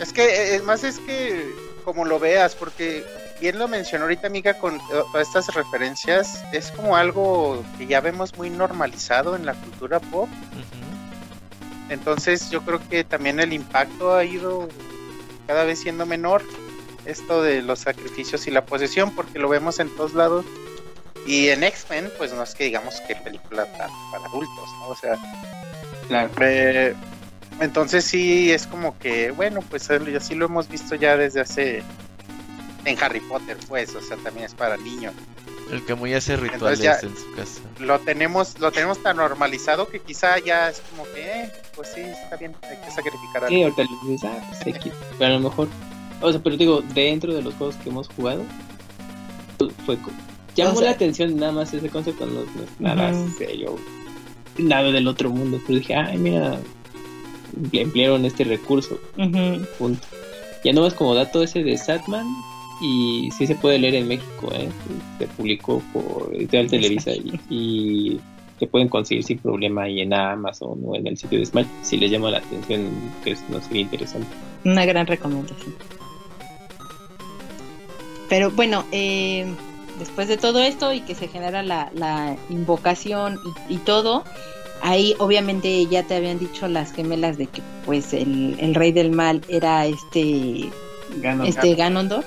[0.00, 1.50] Es que, eh, es más, es que
[1.84, 3.04] como lo veas, porque
[3.38, 8.34] bien lo mencionó ahorita amiga con todas estas referencias, es como algo que ya vemos
[8.38, 10.28] muy normalizado en la cultura pop.
[11.90, 14.68] Entonces yo creo que también el impacto ha ido
[15.46, 16.42] cada vez siendo menor.
[17.04, 20.46] Esto de los sacrificios y la posesión, porque lo vemos en todos lados.
[21.26, 24.88] Y en X-Men, pues no es que digamos que película para adultos, ¿no?
[24.88, 25.16] O sea,
[26.08, 26.30] Claro.
[26.40, 26.94] eh,
[27.60, 31.82] entonces sí es como que, bueno, pues así lo hemos visto ya desde hace...
[32.84, 35.14] En Harry Potter, pues, o sea, también es para niños.
[35.72, 37.60] El Camuy hace rituales ya- en su casa.
[37.80, 42.00] Lo tenemos, lo tenemos tan normalizado que quizá ya es como que, eh, pues sí,
[42.02, 43.74] está bien, hay que sacrificar Sí, algo.
[43.76, 44.92] ahorita les dices, ah, pues X.
[45.18, 45.68] Pero a lo mejor,
[46.20, 48.42] o sea, pero digo, dentro de los juegos que hemos jugado,
[49.86, 50.10] fue co-
[50.54, 52.46] llamó O sea- la atención nada más ese concepto, no, no
[52.78, 53.30] nada Ujú.
[53.38, 53.76] serio,
[54.58, 55.58] nada del otro mundo.
[55.66, 56.58] Pero dije, ay, mira,
[57.72, 58.98] emplearon este recurso,
[59.78, 60.06] punto.
[60.64, 62.26] Ya no es como dato ese de Satman,
[62.80, 64.68] y sí se puede leer en México, ¿eh?
[65.18, 68.20] Se publicó por Editorial Televisa y, y
[68.58, 71.96] se pueden conseguir sin problema ahí en Amazon o en el sitio de Smash si
[71.96, 72.88] les llama la atención,
[73.22, 74.28] que es, no sería interesante.
[74.64, 75.74] Una gran recomendación.
[78.28, 79.46] Pero bueno, eh,
[79.98, 83.38] después de todo esto y que se genera la, la invocación
[83.68, 84.24] y, y todo,
[84.82, 89.10] ahí obviamente ya te habían dicho las gemelas de que pues el, el rey del
[89.10, 90.70] mal era este,
[91.44, 92.26] este Ganondorf.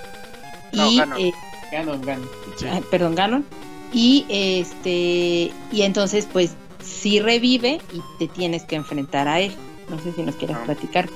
[0.73, 1.19] No, y, Ganon.
[1.19, 1.33] eh,
[1.71, 2.29] Ganon, Ganon.
[2.57, 2.65] Sí.
[2.69, 3.45] ah, perdón, Ganon.
[3.93, 6.51] Y este, y entonces pues
[6.83, 9.55] sí revive y te tienes que enfrentar a él.
[9.89, 10.65] No sé si nos quieras Ah.
[10.65, 11.09] platicar.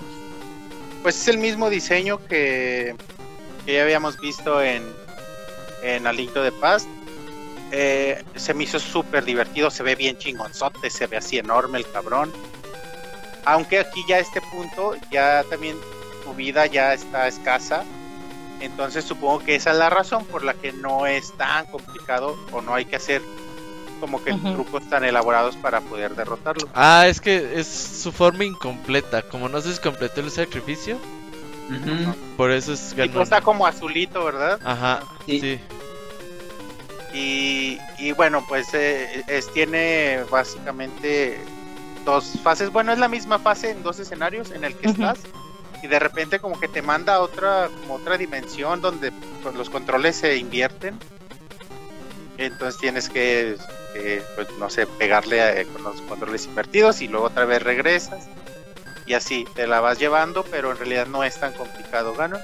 [1.03, 2.95] Pues es el mismo diseño que,
[3.65, 4.83] que ya habíamos visto en,
[5.83, 6.87] en Alinto de Paz.
[7.73, 11.89] Eh, se me hizo súper divertido, se ve bien chingonzote, se ve así enorme el
[11.89, 12.31] cabrón.
[13.45, 15.75] Aunque aquí ya a este punto, ya también
[16.23, 17.83] tu vida ya está escasa.
[18.61, 22.61] Entonces supongo que esa es la razón por la que no es tan complicado o
[22.61, 23.21] no hay que hacer
[23.99, 26.67] como que trucos tan elaborados para poder derrotarlo.
[26.73, 29.21] Ah, es que es su forma incompleta.
[29.23, 30.97] Como no se completó el sacrificio,
[32.37, 33.21] por eso es Y ganó.
[33.21, 34.59] está como azulito, ¿verdad?
[34.63, 35.39] Ajá, Sí.
[35.39, 35.59] sí.
[37.13, 41.37] Y, y bueno, pues eh, es, tiene básicamente
[42.05, 42.71] dos fases.
[42.71, 45.19] Bueno, es la misma fase en dos escenarios en el que estás.
[45.81, 49.11] Y de repente como que te manda a otra, como otra dimensión donde
[49.41, 50.95] pues, los controles se invierten.
[52.37, 53.55] Entonces tienes que,
[53.95, 58.27] eh, pues, no sé, pegarle a- con los controles invertidos y luego otra vez regresas.
[59.05, 62.37] Y así, te la vas llevando, pero en realidad no es tan complicado, gano.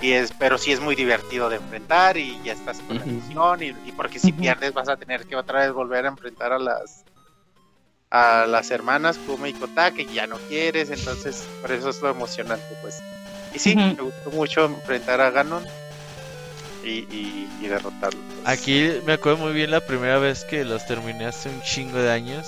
[0.00, 3.14] Y es, pero sí es muy divertido de enfrentar y ya estás con la Ujú.
[3.14, 6.52] misión y, y porque si pierdes vas a tener que otra vez volver a enfrentar
[6.52, 7.04] a las
[8.10, 12.10] a las hermanas Kuma y Kota que ya no quieres, entonces por eso es lo
[12.10, 12.98] emocionante pues.
[13.54, 15.64] Y sí, me gustó mucho enfrentar a Ganon
[16.84, 18.20] y, y, y derrotarlo.
[18.20, 18.46] pues.
[18.48, 22.10] Aquí me acuerdo muy bien la primera vez que los terminé hace un chingo de
[22.10, 22.46] años.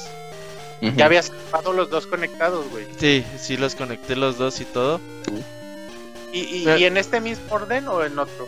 [0.96, 2.86] ya habías dejado los dos conectados, güey.
[2.98, 5.00] Sí, sí los conecté los dos y todo.
[6.32, 8.46] ¿Y, y, Pero- y en este mismo orden o en otro?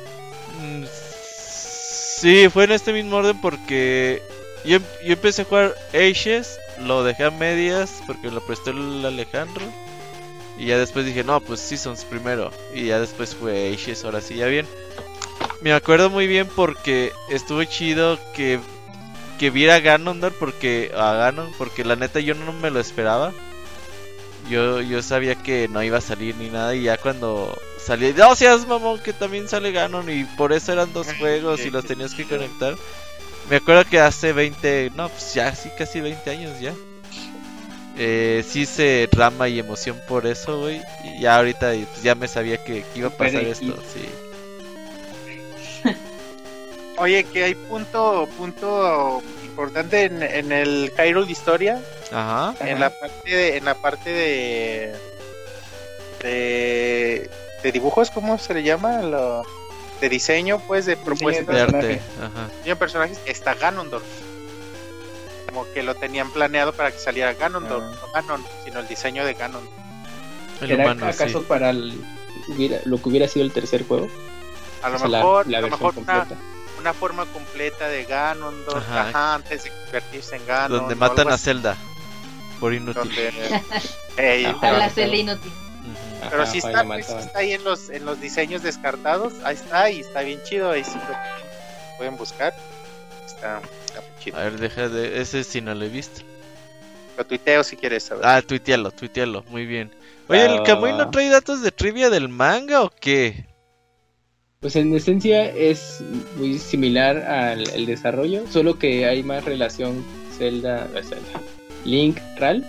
[0.60, 0.84] Mm,
[2.22, 4.22] Sí, fue en este mismo orden porque
[4.64, 9.64] yo, yo empecé a jugar Ashes, lo dejé a medias porque lo prestó el Alejandro.
[10.58, 12.50] Y ya después dije, no, pues Seasons primero.
[12.74, 14.66] Y ya después fue Ashes, ahora sí, ya bien.
[15.60, 18.58] Me acuerdo muy bien porque estuvo chido que,
[19.38, 23.32] que viera a Ganondorf porque, a Ganon, porque la neta yo no me lo esperaba.
[24.50, 28.34] Yo, yo sabía que no iba a salir ni nada y ya cuando salió, no
[28.34, 32.14] seas mamón que también sale Ganon y por eso eran dos juegos y los tenías
[32.14, 32.74] que conectar.
[33.48, 36.74] Me acuerdo que hace 20, no, pues ya, sí, casi 20 años ya.
[37.98, 40.80] Eh, sí se rama y emoción por eso, güey.
[41.04, 44.08] Y ya ahorita pues, ya me sabía que, que iba a pasar esto, sí.
[46.98, 52.54] Oye, que hay punto punto importante en, en el Hyrule de historia, Ajá.
[52.60, 54.94] en la parte de, en la parte de,
[56.22, 57.30] de
[57.62, 59.02] de dibujos, ¿cómo se le llama?
[59.02, 59.42] Lo-
[60.02, 62.00] de diseño, pues, de propuestas De de arte.
[62.18, 62.48] Ajá.
[62.48, 64.02] diseño de personajes, está Ganondorf.
[65.46, 67.98] Como que lo tenían planeado para que saliera Ganondorf, Ah.
[68.02, 69.62] no Ganon, sino el diseño de Ganon.
[70.60, 71.44] El ¿Será humano, acaso sí.
[71.48, 72.04] para el-
[72.48, 74.08] hubiera- lo que hubiera sido el tercer juego?
[74.82, 76.26] A lo O sea, la- mejor, la, a lo mejor una,
[76.80, 79.08] una forma completa de Ganondorf, Ajá.
[79.08, 80.78] ajá, antes de convertirse en Ganon.
[80.80, 81.76] Donde matan a Zelda.
[82.58, 82.94] Por inútil.
[83.02, 83.62] donde-
[84.16, 84.56] Ey, Ajá.
[84.56, 85.52] A pero- la celda inútil.
[86.30, 89.34] Pero sí está, pues, está ahí en los, en los diseños descartados.
[89.44, 90.70] Ahí está, y está bien chido.
[90.70, 92.54] Ahí sí lo pueden buscar.
[93.26, 94.38] Está, está muy chido.
[94.38, 95.20] A ver, deja de.
[95.20, 96.22] Ese sí no lo he visto.
[97.16, 98.24] Lo tuiteo si quieres saber.
[98.26, 99.44] Ah, tuitealo, tuitealo.
[99.48, 99.90] Muy bien.
[100.28, 100.98] Oye, ¿el Ah, Kamui va.
[100.98, 103.46] no trae datos de trivia del manga o qué?
[104.60, 106.00] Pues en esencia es
[106.36, 110.04] muy similar al el desarrollo, solo que hay más relación
[110.38, 111.40] Zelda, Zelda,
[111.84, 112.64] Link, Ralph.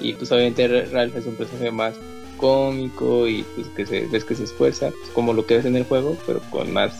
[0.00, 1.94] Y pues obviamente Ralph es un personaje más
[2.42, 5.76] cómico y pues que se, ves que se esfuerza, pues, como lo que ves en
[5.76, 6.92] el juego, pero con más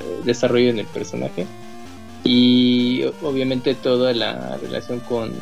[0.00, 1.46] eh, desarrollo en el personaje.
[2.22, 5.32] Y obviamente toda la relación con,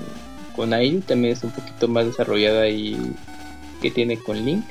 [0.55, 2.97] con Airu también es un poquito más desarrollada y
[3.81, 4.65] que tiene con Link.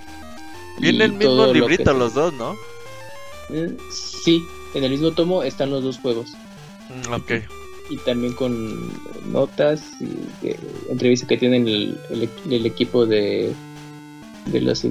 [0.79, 2.55] Viene el mismo librito los dos, ¿no?
[3.49, 4.41] Eh, sí,
[4.73, 6.31] en el mismo tomo están los dos juegos.
[6.89, 7.31] Mm, ok.
[7.89, 8.89] Y también con
[9.33, 10.05] notas y
[10.45, 10.57] de,
[10.89, 13.53] entrevistas que tienen el, el, el, equipo de,
[14.45, 14.85] de los.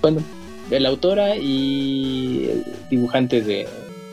[0.00, 0.22] Bueno,
[0.70, 3.68] de la autora y el dibujante de,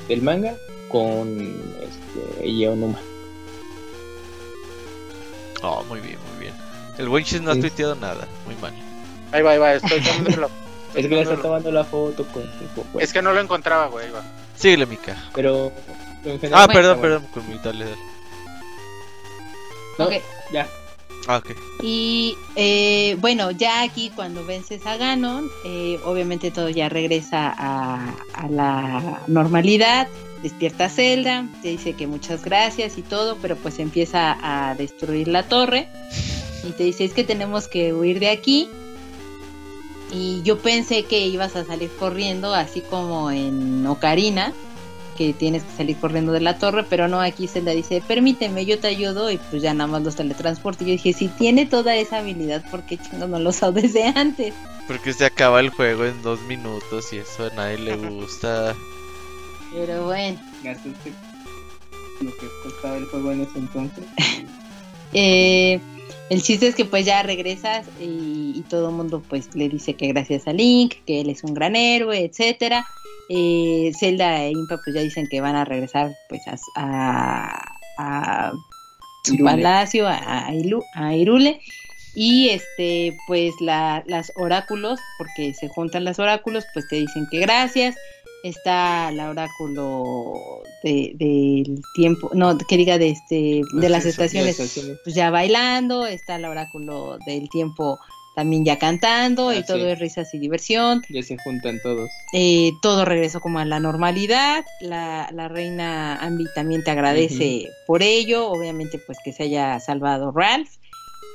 [0.08, 0.56] del manga
[0.90, 1.40] con
[1.82, 3.00] este, Yeonuma.
[5.64, 6.54] Oh, muy bien, muy bien.
[6.98, 8.74] El Winchis no ha tuiteado nada, muy mal.
[9.32, 10.50] Ahí va, ahí va, estoy tomándolo.
[10.94, 12.44] Es que le está tomando la foto con.
[13.00, 14.12] Es que no lo encontraba, güey.
[14.12, 14.24] Va.
[14.56, 15.16] Síguele, Mika.
[15.34, 15.72] Pero.
[16.24, 17.98] pero ah, perdón, perdón, con mi dale, dale.
[19.98, 20.22] No, okay.
[20.52, 20.68] ya.
[21.28, 21.52] Ah, ok.
[21.84, 28.16] Y eh, bueno, ya aquí cuando vences a Ganon, eh, obviamente todo ya regresa a,
[28.34, 30.08] a la normalidad.
[30.42, 35.44] Despierta Zelda, te dice que muchas gracias y todo, pero pues empieza a destruir la
[35.44, 35.88] torre.
[36.68, 38.68] Y te dice, es que tenemos que huir de aquí
[40.12, 44.54] y yo pensé que ibas a salir corriendo, así como en Ocarina,
[45.22, 48.80] que tienes que salir corriendo de la torre, pero no, aquí Zelda dice, permíteme, yo
[48.80, 50.84] te ayudo, y pues ya nada más los teletransporte.
[50.84, 54.04] Y yo dije, si tiene toda esa habilidad, ¿por qué chingo no lo usado desde
[54.04, 54.54] antes?
[54.88, 58.76] Porque se acaba el juego en dos minutos y eso a nadie le gusta.
[59.74, 60.40] Pero bueno.
[60.64, 64.04] lo que costaba el juego en ese entonces.
[65.14, 65.80] eh,
[66.32, 70.08] el chiste es que pues ya regresas y, todo el mundo pues le dice que
[70.08, 72.88] gracias a Link, que él es un gran héroe, etcétera.
[73.28, 76.42] Eh, Zelda e Impa pues ya dicen que van a regresar pues
[76.78, 77.62] a,
[77.98, 78.52] a,
[79.26, 81.60] su palacio, a, a, Irule.
[82.16, 87.40] Y este, pues la, las oráculos, porque se juntan las oráculos, pues te dicen que
[87.40, 87.98] gracias
[88.44, 94.58] está el oráculo del de, tiempo, no, que diga de este de las estaciones,
[95.04, 98.00] pues ya bailando, está el oráculo del tiempo
[98.36, 101.02] también ya cantando ah, y todo es risas y diversión.
[101.10, 102.10] Ya se juntan todos.
[102.34, 104.64] Eh, todo regresó como a la normalidad.
[104.80, 110.32] La, la reina Ambi también te agradece por ello, obviamente pues que se haya salvado
[110.32, 110.70] Ralph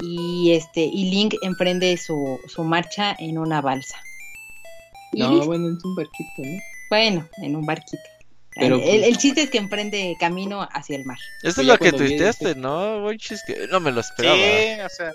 [0.00, 3.98] y este y Link emprende su, su marcha en una balsa.
[5.12, 6.58] No, bueno, es un barquito, ¿no?
[6.90, 8.15] Bueno, en un barquito.
[8.58, 11.18] Pero, el, el, chiste es que emprende camino hacia el mar.
[11.42, 13.06] Eso es lo que tuiteaste, ¿no?
[13.46, 14.36] Que no me lo esperaba.
[14.36, 15.12] Sí, o sea.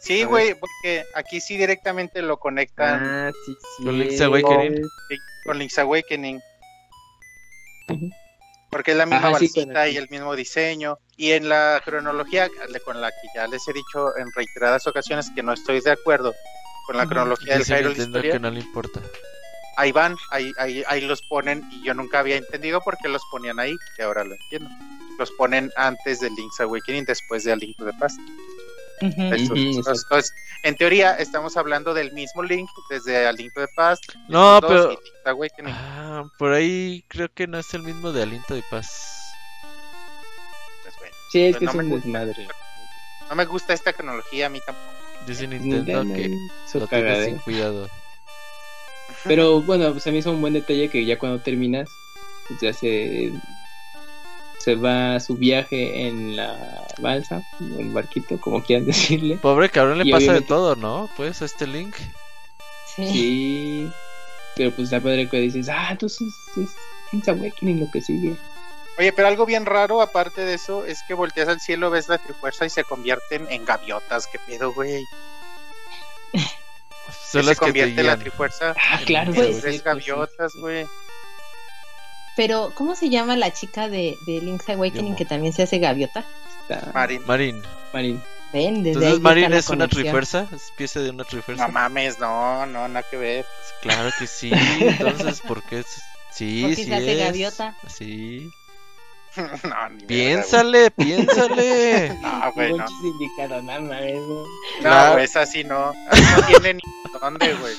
[0.00, 4.82] Sí, güey, porque aquí sí directamente lo conectan ah, sí, sí, con Link's Awakening.
[5.44, 6.40] con Link's Awakening.
[8.70, 10.98] Porque es la misma Ajá, y el mismo diseño.
[11.16, 12.48] Y en la cronología
[12.84, 16.34] con la que ya les he dicho en reiteradas ocasiones que no estoy de acuerdo
[16.86, 18.32] con la cronología del Hyrule Historia.
[18.32, 19.00] que no le importa
[19.76, 23.22] ahí van, ahí, ahí, ahí los ponen y yo nunca había entendido por qué los
[23.30, 24.70] ponían ahí, que ahora lo entiendo.
[25.18, 28.18] Los ponen antes de Link's Awakening, después de A Link to the Past.
[29.00, 34.02] entonces, en teoría estamos hablando del mismo Link desde A Link to the Past.
[34.28, 34.98] No, pero
[35.66, 38.92] ah, por ahí creo que no es el mismo de A Link to the Past.
[40.82, 42.48] Pues bueno, sí, es pues que es un desmadre.
[43.28, 44.94] No me gusta esta cronología a mí tampoco.
[45.26, 46.30] Dice Nintendo que
[46.78, 47.88] lo tienes sin cuidado.
[49.24, 51.88] Pero bueno, pues a mí es un buen detalle que ya cuando terminas,
[52.48, 53.32] pues ya se,
[54.58, 59.36] se va a su viaje en la balsa, o el barquito, como quieran decirle.
[59.36, 61.08] Pobre cabrón, le pasa de todo, ¿no?
[61.16, 61.94] Pues este link.
[62.96, 63.90] Sí.
[64.56, 66.70] Pero pues la padre que dices, ah, entonces es
[67.12, 68.36] Link's Awakening lo que sigue.
[68.96, 72.18] Oye, pero algo bien raro aparte de eso es que volteas al cielo, ves la
[72.18, 74.28] trifuerza y se convierten en gaviotas.
[74.28, 75.04] ¿Qué pedo, güey?
[77.10, 78.74] se convierte la trifuerza.
[78.76, 80.86] Ah, claro, pues, tres gaviotas, güey.
[82.36, 86.24] Pero, ¿cómo se llama la chica de, de Link's Awakening que también se hace gaviota?
[86.92, 87.22] Marin.
[87.26, 87.62] Marin.
[87.92, 88.22] Marin.
[88.52, 91.66] Ven, desde Entonces, Marin es una trifuerza, es pieza de una trifuerza.
[91.66, 93.46] No mames, no, no, nada que ver.
[93.82, 94.52] Claro que sí.
[94.80, 95.82] Entonces, ¿por qué?
[96.30, 97.76] Sí, Porque sí se hace gaviota.
[97.88, 98.50] Sí.
[99.64, 102.18] no, ni piénsale, piénsale.
[102.22, 102.84] no, güey, no.
[103.02, 104.44] Indicado, nada ¿no?
[104.82, 105.92] No, güey, esa sí no.
[105.92, 106.82] No tiene ni
[107.20, 107.74] dónde, güey.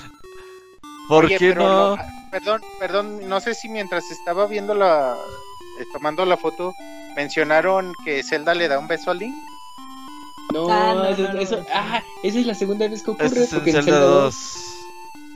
[1.08, 1.98] ¿Por qué no?
[2.32, 5.16] perdón, perdón, no sé si mientras estaba viendo la.
[5.80, 6.74] Eh, tomando la foto,
[7.16, 9.36] mencionaron que Zelda le da un beso a Link.
[10.54, 13.44] No, ah, eso, eso, ah, esa es la segunda vez que ocurre.
[13.44, 14.76] Es porque en Zelda 2.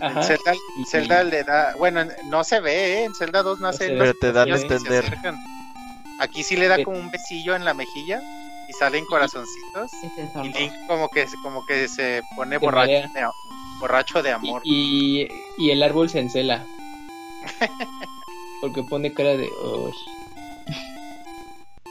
[0.01, 0.19] Ajá.
[0.19, 3.03] En Zelda, y- Zelda le da, bueno, en- no se ve, ¿eh?
[3.03, 5.17] en Zelda 2 nace se ve, Pero te dan a niños que se entender.
[6.19, 8.21] Aquí sí le da como un besillo en la mejilla
[8.67, 9.91] y salen corazoncitos
[10.43, 13.27] y Link como que como que se pone borracho de,
[13.79, 14.61] borracho de amor.
[14.65, 16.65] Y, y el árbol se encela.
[18.61, 19.49] Porque pone cara de.
[19.63, 19.93] "Uy,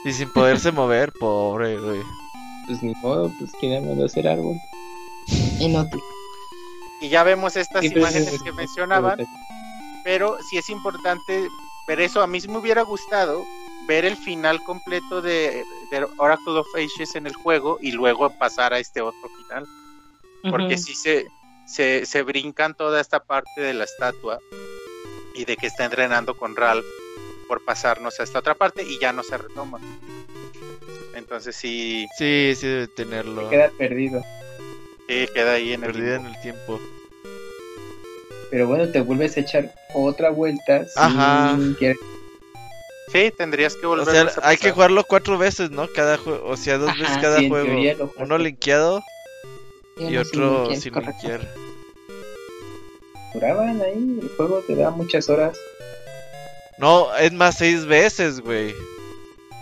[0.05, 2.01] Y sin poderse mover, pobre, güey.
[2.67, 4.55] pues ni modo, pues quién mandó a hacer árbol.
[5.59, 5.99] inútil.
[7.01, 9.19] Y ya vemos estas es- imágenes que mencionaban,
[10.03, 11.47] pero sí es importante
[11.87, 12.21] ver eso.
[12.21, 13.43] A mí sí me hubiera gustado
[13.89, 18.71] ver el final completo de, de Oracle of Ages en el juego y luego pasar
[18.71, 19.65] a este otro final.
[20.49, 20.83] Porque Ujú.
[20.83, 21.27] sí se,
[21.65, 24.39] se, se brincan toda esta parte de la estatua
[25.35, 26.85] y de que está entrenando con Ralph
[27.47, 29.79] por pasarnos a esta otra parte y ya no se retoma.
[31.15, 33.49] Entonces sí, Sí, sí debe tenerlo.
[33.49, 34.21] Queda perdido.
[35.07, 36.79] sí, queda ahí en el Perdida en el tiempo.
[38.51, 40.85] Pero bueno, te vuelves a echar otra vuelta.
[40.87, 41.57] sin Ajá.
[41.79, 41.95] que-
[43.11, 45.87] Sí, tendrías que O volver sea, hay que jugarlo cuatro veces, ¿no?
[45.87, 48.11] Cada juego, o sea, dos Ajá, veces cada sí, juego.
[48.17, 49.01] Uno linkeado
[49.97, 51.41] y no otro sin linkear.
[53.33, 55.57] Duraban ahí, el juego te da muchas horas.
[56.77, 58.73] No, es más seis veces, güey.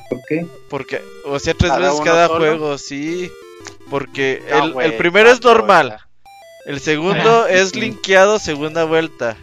[0.09, 0.45] ¿Por qué?
[0.69, 2.39] Porque, o sea, tres ¿Cada veces cada solo?
[2.39, 3.31] juego, sí.
[3.89, 5.97] Porque No, el, el primero es normal.
[6.65, 9.37] El segundo es linkeado segunda vuelta.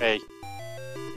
[0.00, 0.22] Ey,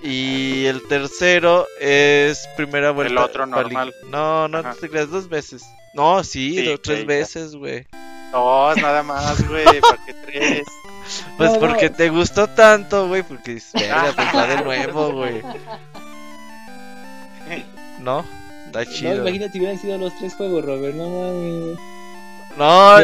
[0.03, 3.23] Y el tercero es primera vuelta.
[3.25, 3.93] otro pa' lin- normal.
[4.09, 4.75] No, no Ajá.
[4.80, 5.64] te creas dos veces.
[5.93, 7.06] No, sí, Sí, do- tres ya.
[7.06, 7.85] veces, güey.
[8.33, 10.67] Dos nada más, güey, ¿para qué tres?
[11.38, 11.67] Pues No, no.
[11.67, 13.23] porque te gustó tanto, güey.
[13.23, 15.41] Porque dices, verga, pues va de nuevo, güey.
[17.99, 18.25] ¿No?
[18.65, 19.15] Está No, chido.
[19.22, 20.95] imagínate si hubieran sido los tres juegos, Robert.
[20.95, 21.77] No mames.
[22.57, 22.99] No,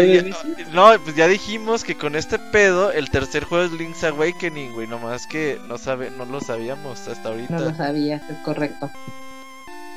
[0.72, 4.88] no, pues ya dijimos que con este pedo el tercer juego es Link's Awakening, güey.
[4.88, 7.56] Nomás que no sabe, no lo sabíamos hasta ahorita.
[7.58, 8.90] No lo sabías, es correcto.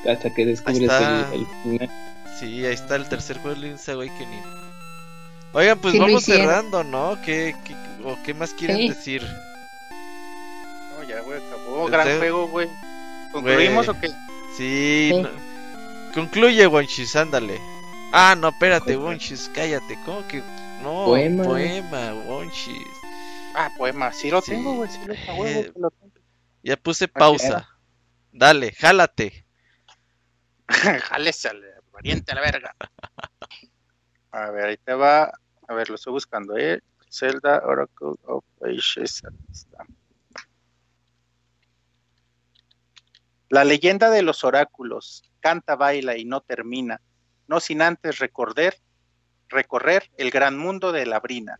[0.09, 1.29] Hasta que descubres está.
[1.33, 1.91] el, final.
[2.39, 4.43] Sí, ahí está el tercer juego de Link's Awakening.
[5.53, 7.19] Oigan, pues Sí vamos cerrando, ¿no?
[7.25, 7.75] ¿Qué, qué,
[8.05, 8.89] o qué más quieren Sí.
[8.89, 9.23] decir?
[10.97, 11.85] No, ya, güey, acabó.
[11.85, 12.69] Este- Gran juego, güey.
[13.33, 13.99] ¿Concluimos Güey.
[13.99, 14.09] o qué?
[14.57, 15.11] Sí.
[15.13, 15.23] Sí.
[15.23, 15.29] no-
[16.15, 17.61] Concluye, Wonchis, ándale.
[18.13, 19.97] Ah, no, espérate, Wonchis, cállate.
[20.05, 20.43] ¿Cómo que?
[20.83, 21.45] No, Poema.
[21.45, 22.87] poema, Wonchis.
[23.55, 24.51] Ah, poema, sí lo Sí.
[24.53, 24.99] tengo, güey, sí
[25.31, 25.73] huevo Eh.
[26.63, 27.69] Ya puse pausa.
[28.33, 29.47] Dale, jálate.
[31.09, 32.77] Jálese al valiente a la verga.
[34.31, 35.33] A ver, ahí te va.
[35.69, 36.81] A ver, lo estoy buscando, ¿eh?
[37.11, 39.23] Zelda Oracle of Ages.
[43.51, 47.01] La leyenda de los oráculos canta, baila y no termina,
[47.47, 48.79] no sin antes recorrer,
[49.49, 51.59] recorrer el gran mundo de la brina,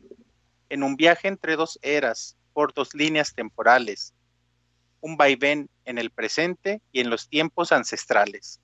[0.69, 4.15] en un viaje entre dos eras, por dos líneas temporales,
[5.01, 8.61] un vaivén en el presente y en los tiempos ancestrales.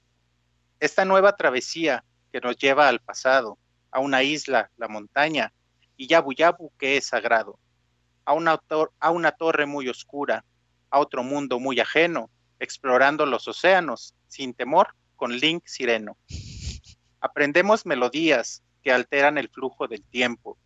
[0.80, 3.58] Esta nueva travesía que nos lleva al pasado,
[3.90, 5.52] a una isla, la montaña,
[5.96, 7.58] y Yabu Yabu que es sagrado,
[8.24, 10.44] a una, tor- a una torre muy oscura,
[10.90, 12.30] a otro mundo muy ajeno,
[12.60, 16.16] explorando los océanos, sin temor, con Link Sireno.
[17.20, 20.56] Aprendemos melodías que alteran el flujo del tiempo.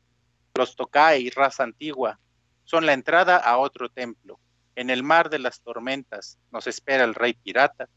[0.55, 2.21] Los Tokai, raza antigua,
[2.65, 4.39] son la entrada a otro templo.
[4.75, 7.89] En el mar de las tormentas nos espera el rey pirata,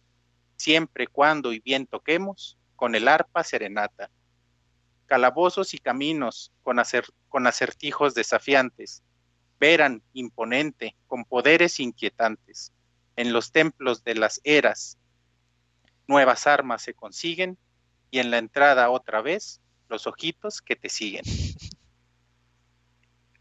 [0.58, 4.10] siempre, cuando y bien toquemos, con el arpa serenata.
[5.06, 9.04] Calabozos y caminos con acertijos desafiantes,
[9.60, 12.72] veran imponente, con poderes inquietantes.
[13.16, 14.98] En los templos de las eras,
[16.08, 17.58] nuevas armas se consiguen,
[18.16, 21.24] y en la entrada otra vez, los ojitos que te siguen.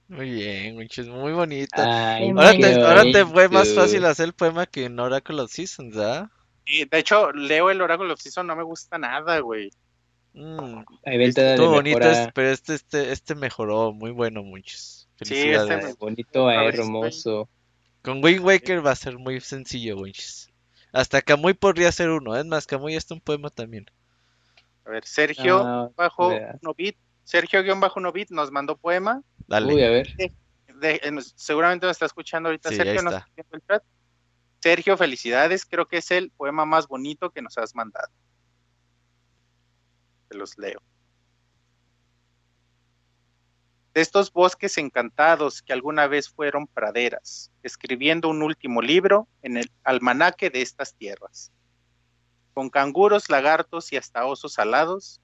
[0.08, 2.16] Muy bien, Wonchis, muy bonita.
[2.16, 5.50] Ay, Ahora te, ahora te fue más fácil hacer el poema que en Oracle of
[5.52, 6.28] Seasons, ¿ah?
[6.66, 9.70] Y de hecho, leo el Oracle of Season, no me gusta nada, güey.
[10.32, 15.08] Mm, bonito, este- pero este, este, este mejoró, muy bueno, muchos.
[15.22, 15.70] Sí, Felicidades.
[15.70, 17.48] este me- bonito, si hermoso.
[18.02, 20.50] Con Wind Waker va a ser muy sencillo, Wonchis.
[20.92, 23.86] Hasta Kamui podría ser uno, es más, Kamui es un poema también.
[24.84, 26.62] A ver, Sergio Ah, bajo veas.
[26.62, 29.22] Novit, Sergio guion bajo Novit nos mandó poema.
[29.46, 29.72] Dale.
[29.72, 30.14] Uy, a ver.
[30.16, 33.28] De- eh, nos- seguramente nos está escuchando ahorita Sí, Sergio, ahí no está.
[33.36, 33.82] el chat.
[34.60, 38.08] Sergio, felicidades, creo que es el poema más bonito que nos has mandado.
[40.28, 40.80] Te los leo.
[43.94, 49.70] De estos bosques encantados que alguna vez fueron praderas, escribiendo un último libro en el
[49.84, 51.52] almanaque de estas tierras.
[52.54, 55.20] Con canguros, lagartos y hasta osos alados,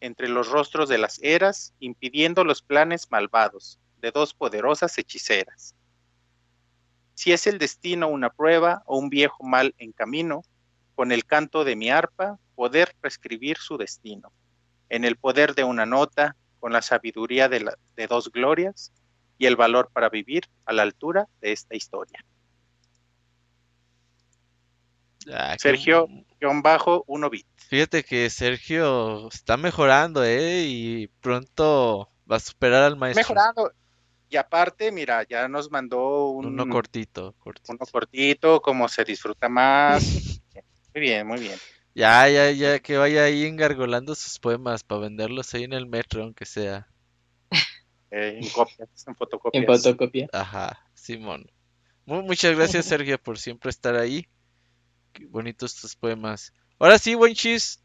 [0.00, 5.74] entre los rostros de las eras, impidiendo los planes malvados de dos poderosas hechiceras.
[7.14, 10.42] si es el destino una prueba o un viejo mal en camino,
[10.94, 14.32] con el canto de mi arpa poder prescribir su destino,
[14.90, 18.92] en el poder de una nota, con la sabiduría de, de dos glorias
[19.38, 22.22] y el valor para vivir a la altura de esta historia.
[25.32, 26.06] Ah, Sergio,
[26.40, 27.46] guion bajo, uno bit.
[27.68, 30.64] Fíjate que Sergio está mejorando, ¿eh?
[30.66, 33.20] Y pronto va a superar al maestro.
[33.22, 33.72] Mejorando.
[34.28, 37.72] Y aparte, mira, ya nos mandó un, Uno cortito, cortito.
[37.72, 40.02] uno cortito, como se disfruta más.
[40.94, 41.58] muy bien, muy bien.
[41.94, 46.22] Ya, ya, ya, que vaya ahí engargolando sus poemas para venderlos ahí en el metro,
[46.22, 46.88] aunque sea.
[48.10, 49.62] Eh, en copias, en fotocopias.
[49.62, 50.28] En fotocopia.
[50.32, 51.50] Ajá, Simón.
[52.04, 54.26] Mu- muchas gracias, Sergio, por siempre estar ahí.
[55.30, 56.52] Bonitos tus poemas.
[56.78, 57.80] Ahora sí, buen chis.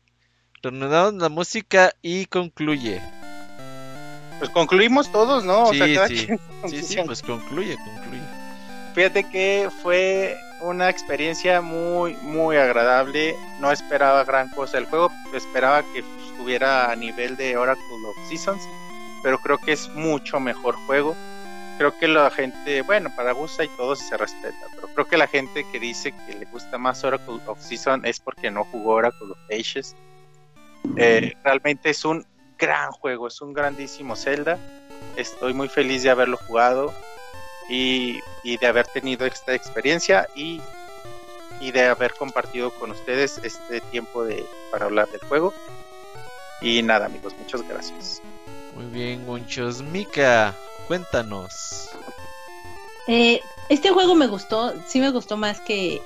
[0.62, 3.02] Reanudamos la música y concluye.
[4.40, 5.64] Pues concluimos todos, ¿no?
[5.64, 6.28] O sea, Sí,
[6.68, 6.84] sí.
[6.84, 8.24] sí, pues concluye, concluye.
[8.94, 13.36] Fíjate que fue una experiencia muy, muy agradable.
[13.60, 15.12] No esperaba gran cosa del juego.
[15.34, 18.64] Esperaba que estuviera a nivel de Oracle of Seasons.
[19.24, 21.16] Pero creo que es mucho mejor juego.
[21.82, 24.68] Creo que la gente, bueno, para gusta y todo se respeta.
[24.76, 28.20] Pero creo que la gente que dice que le gusta más Oracle of Seasons es
[28.20, 29.96] porque no jugó Oracle of Ages.
[30.96, 32.24] Eh, realmente es un
[32.60, 33.30] gran juego.
[33.30, 34.60] Es un grandísimo Zelda.
[35.16, 36.94] Estoy muy feliz de haberlo jugado
[37.68, 40.62] y, de haber tenido esta experiencia y,
[41.60, 45.52] de haber compartido con ustedes este tiempo de, para hablar del juego.
[46.62, 48.22] Y nada, amigos, muchas gracias.
[48.76, 49.82] Muy bien, Gonchos.
[49.82, 50.56] Mika,
[50.88, 51.90] cuéntanos.
[53.08, 56.02] Eh, este juego me gustó, sí me gustó más que,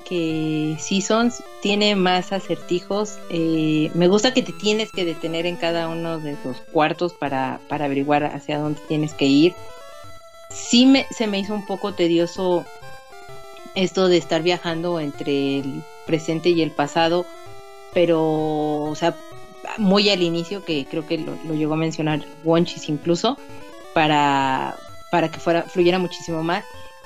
[0.79, 6.19] Seasons, tiene más acertijos, eh, me gusta que te tienes que detener en cada uno
[6.19, 9.55] de los cuartos para, para averiguar hacia dónde tienes que ir.
[10.51, 12.65] Sí me, se me hizo un poco tedioso
[13.73, 17.25] esto de estar viajando entre el presente y el pasado,
[17.95, 18.21] pero,
[18.83, 19.15] o sea,
[19.79, 23.37] muy al inicio, que creo que lo, lo llegó a mencionar Wonchis incluso,
[23.95, 24.75] para,
[25.09, 26.63] para que fuera, fluyera muchísimo más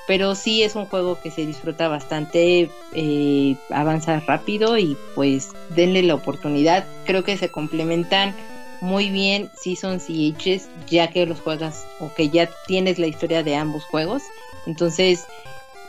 [0.10, 6.02] pero sí es un juego que se disfruta bastante, eh, avanza rápido y pues denle
[6.02, 6.88] la oportunidad.
[7.06, 8.36] Creo que se complementan
[8.82, 13.44] muy bien Seasons y Ages ya que los juegas o que ya tienes la historia
[13.44, 14.24] de ambos juegos.
[14.66, 15.28] Entonces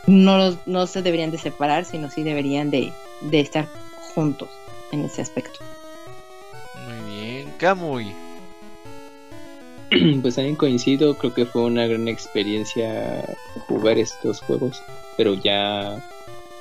[0.05, 3.67] no, no se deberían de separar, sino sí deberían de, de estar
[4.13, 4.49] juntos
[4.91, 5.61] en ese aspecto.
[6.85, 8.30] Muy bien, Kamui.
[10.21, 13.25] Pues también coincido, creo que fue una gran experiencia
[13.67, 14.81] jugar estos juegos,
[15.17, 16.01] pero ya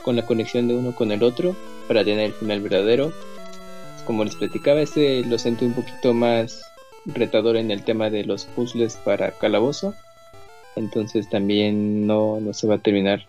[0.03, 1.55] con la conexión de uno con el otro
[1.87, 3.13] para tener el final verdadero.
[4.05, 6.63] Como les platicaba, este lo sentí un poquito más
[7.07, 9.95] retador en el tema de los puzzles para calabozo,
[10.75, 13.27] entonces también no, no se va a terminar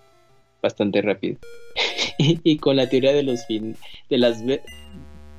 [0.64, 1.38] bastante rápido.
[2.18, 3.76] y con la teoría de los fin
[4.10, 4.42] de las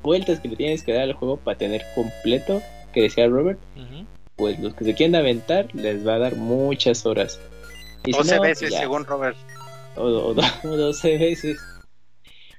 [0.02, 3.58] vueltas que le tienes que dar al juego para tener completo, que decía Robert.
[4.42, 7.38] Pues los que se quieren aventar les va a dar muchas horas.
[8.04, 9.36] Y si 12 no, pues veces, ya, según Robert.
[9.94, 11.60] O, o 12 veces.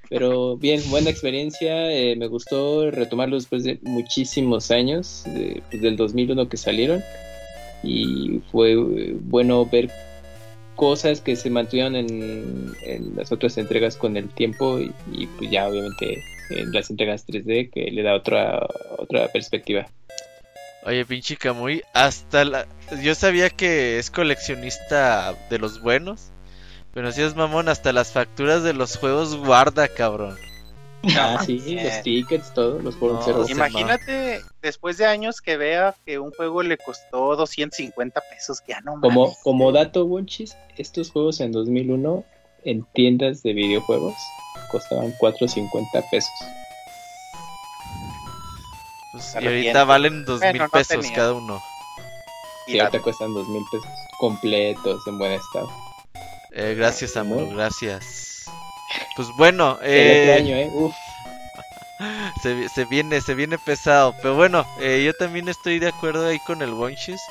[0.09, 1.91] Pero bien, buena experiencia.
[1.91, 7.03] eh, me gustó retomarlo después de muchísimos años, de- pues, del 2001 que salieron.
[7.83, 9.91] Y fue eh, bueno ver
[10.77, 15.51] cosas que se mantuvieron en, en las otras entregas con el tiempo y, y, pues
[15.51, 18.65] ya obviamente en las entregas 3D que le da otra
[18.97, 19.85] otra perspectiva.
[20.85, 22.67] Oye, pinche Kamui, hasta la...
[23.01, 26.31] Yo sabía que es coleccionista de los buenos,
[26.93, 30.37] pero si es mamón, hasta las facturas de los juegos guarda, cabrón.
[31.17, 31.83] Ah, sí, manches.
[31.95, 33.43] los tickets, todo, los fueron No, cero.
[33.45, 33.51] sí.
[33.53, 38.99] Imagínate, después de años que vea que un juego le costó 250 pesos, ya no
[39.01, 39.37] Como, mames.
[39.43, 42.23] como dato, Wonchis, estos juegos en 2001
[42.65, 44.13] en tiendas de videojuegos
[44.71, 46.29] costaban 4.50 pesos.
[49.13, 51.61] Pues, y ahorita valen dos Bueno, mil pesos cada uno.
[52.67, 55.69] Y ahorita cuestan 2.000 pesos completos, en buen estado.
[56.51, 58.45] Eh, gracias, amor, gracias.
[59.15, 60.69] Pues bueno, El eh, año, ¿eh?
[60.73, 60.95] Uf,
[62.41, 64.15] se, vi- se viene, se viene pesado.
[64.21, 67.21] Pero bueno, eh, yo también estoy de acuerdo ahí con el Bonchis.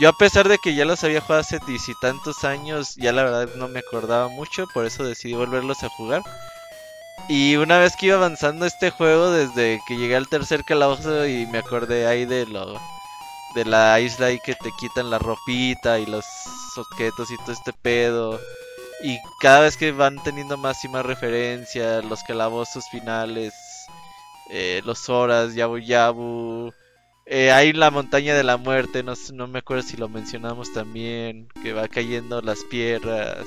[0.00, 3.12] Yo a pesar de que ya los había jugado hace diez y tantos años, ya
[3.12, 6.22] la verdad no me acordaba mucho, por eso decidí volverlos a jugar.
[7.28, 11.46] Y una vez que iba avanzando este juego, desde que llegué al tercer calabozo y
[11.46, 12.78] me acordé ahí de lo
[13.54, 16.24] de la isla ahí que te quitan la ropita y los
[16.76, 18.40] objetos y todo este pedo.
[19.02, 23.54] Y cada vez que van teniendo más y más referencia, los calabozos finales,
[24.50, 26.72] eh, los horas, Yabu Yabu.
[27.26, 31.48] Eh, hay la montaña de la muerte, no, no me acuerdo si lo mencionamos también,
[31.62, 33.46] que va cayendo las piedras.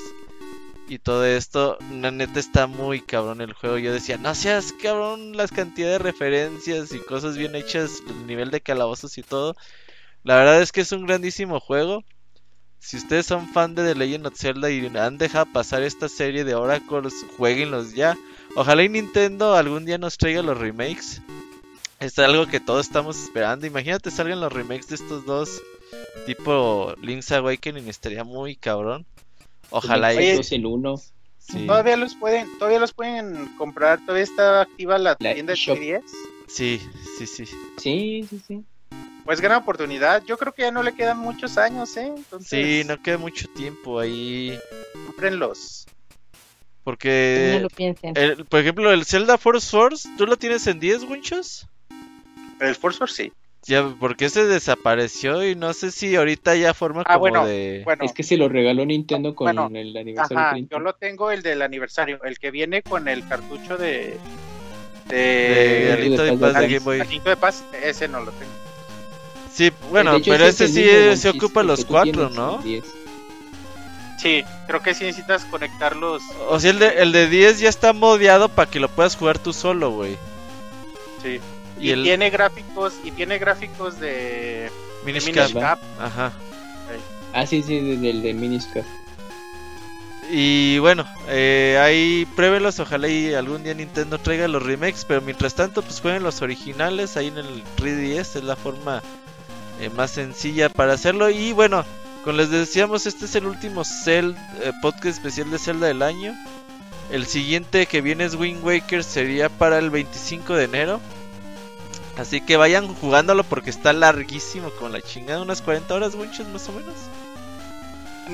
[0.87, 3.77] Y todo esto, la neta está muy cabrón el juego.
[3.77, 8.51] Yo decía, no seas cabrón las cantidades de referencias y cosas bien hechas, el nivel
[8.51, 9.55] de calabozos y todo.
[10.23, 12.03] La verdad es que es un grandísimo juego.
[12.79, 16.43] Si ustedes son fan de The Legend of Zelda y han dejado pasar esta serie
[16.43, 18.17] de Oracles, jueguenlos ya.
[18.55, 21.21] Ojalá y Nintendo algún día nos traiga los remakes.
[21.99, 23.65] Es algo que todos estamos esperando.
[23.65, 25.61] Imagínate salgan los remakes de estos dos.
[26.25, 29.05] Tipo Link's Awakening estaría muy cabrón.
[29.69, 30.33] Ojalá y...
[30.35, 30.95] Dos en uno.
[31.39, 35.53] Sí, Todavía los pueden, todavía los pueden comprar, todavía está activa la, La tienda de
[35.53, 35.77] eShop.
[35.77, 36.03] 3DS.
[36.47, 36.81] sí,
[37.17, 37.45] sí, sí.
[37.77, 38.63] Sí, sí, sí.
[39.23, 40.23] Pues gran oportunidad.
[40.25, 42.11] Yo creo que ya no le quedan muchos años, ¿eh?
[42.15, 44.57] Entonces, Sí, no queda mucho tiempo ahí.
[45.05, 45.85] cómprenlos.
[45.87, 45.93] No
[46.83, 48.13] Porque, lo piensen.
[48.17, 51.67] el- por ejemplo, el Zelda Force Force, ¿tú lo tienes en 10, Winchos?
[52.59, 53.33] El Force Force sí.
[53.65, 57.81] Ya, porque ese desapareció y no sé si ahorita ya forma Ah, como bueno, de...
[57.83, 60.75] Bueno, Es que se lo regaló Nintendo con Bueno, el aniversario ajá, 30.
[60.75, 64.17] yo lo tengo el del aniversario, el que viene con el cartucho de
[65.09, 66.67] de de, Alito de de Paz de.
[66.67, 67.19] Game Boy.
[67.23, 68.51] De Paz, ese no lo tengo.
[69.53, 70.85] Sí, bueno, hecho, pero ese sí
[71.17, 72.57] se ocupa los cuatro, ¿no?
[72.59, 72.83] el 10.
[74.19, 76.21] Sí, creo que sí necesitas conectarlos.
[76.49, 79.39] O sea, el de, el de 10 ya está modeado para que lo puedas jugar
[79.39, 80.17] tú solo, güey.
[81.23, 81.39] Sí.
[81.79, 84.71] Y Y, el tiene gráficos y tiene gráficos de, de
[85.05, 85.79] Minish Minish Cap.
[85.79, 85.79] Cap.
[85.99, 86.33] Ajá.
[87.33, 88.83] Ah, sí, sí, del de, de.
[90.29, 95.55] Y bueno, eh, ahí pruébenlos, ojalá y algún día Nintendo traiga los remakes, pero mientras
[95.55, 99.01] tanto pues jueguen los originales ahí en el 3DS, es la forma
[99.79, 101.29] eh, más sencilla para hacerlo.
[101.29, 101.85] Y bueno,
[102.25, 106.35] como les decíamos, este es el último Cel- eh, podcast especial de Zelda del año.
[107.09, 110.99] El siguiente que viene es Wind Waker, sería para el 25 de enero.
[112.17, 116.67] Así que vayan jugándolo porque está larguísimo con la chingada, unas 40 horas, winches más
[116.69, 116.95] o menos.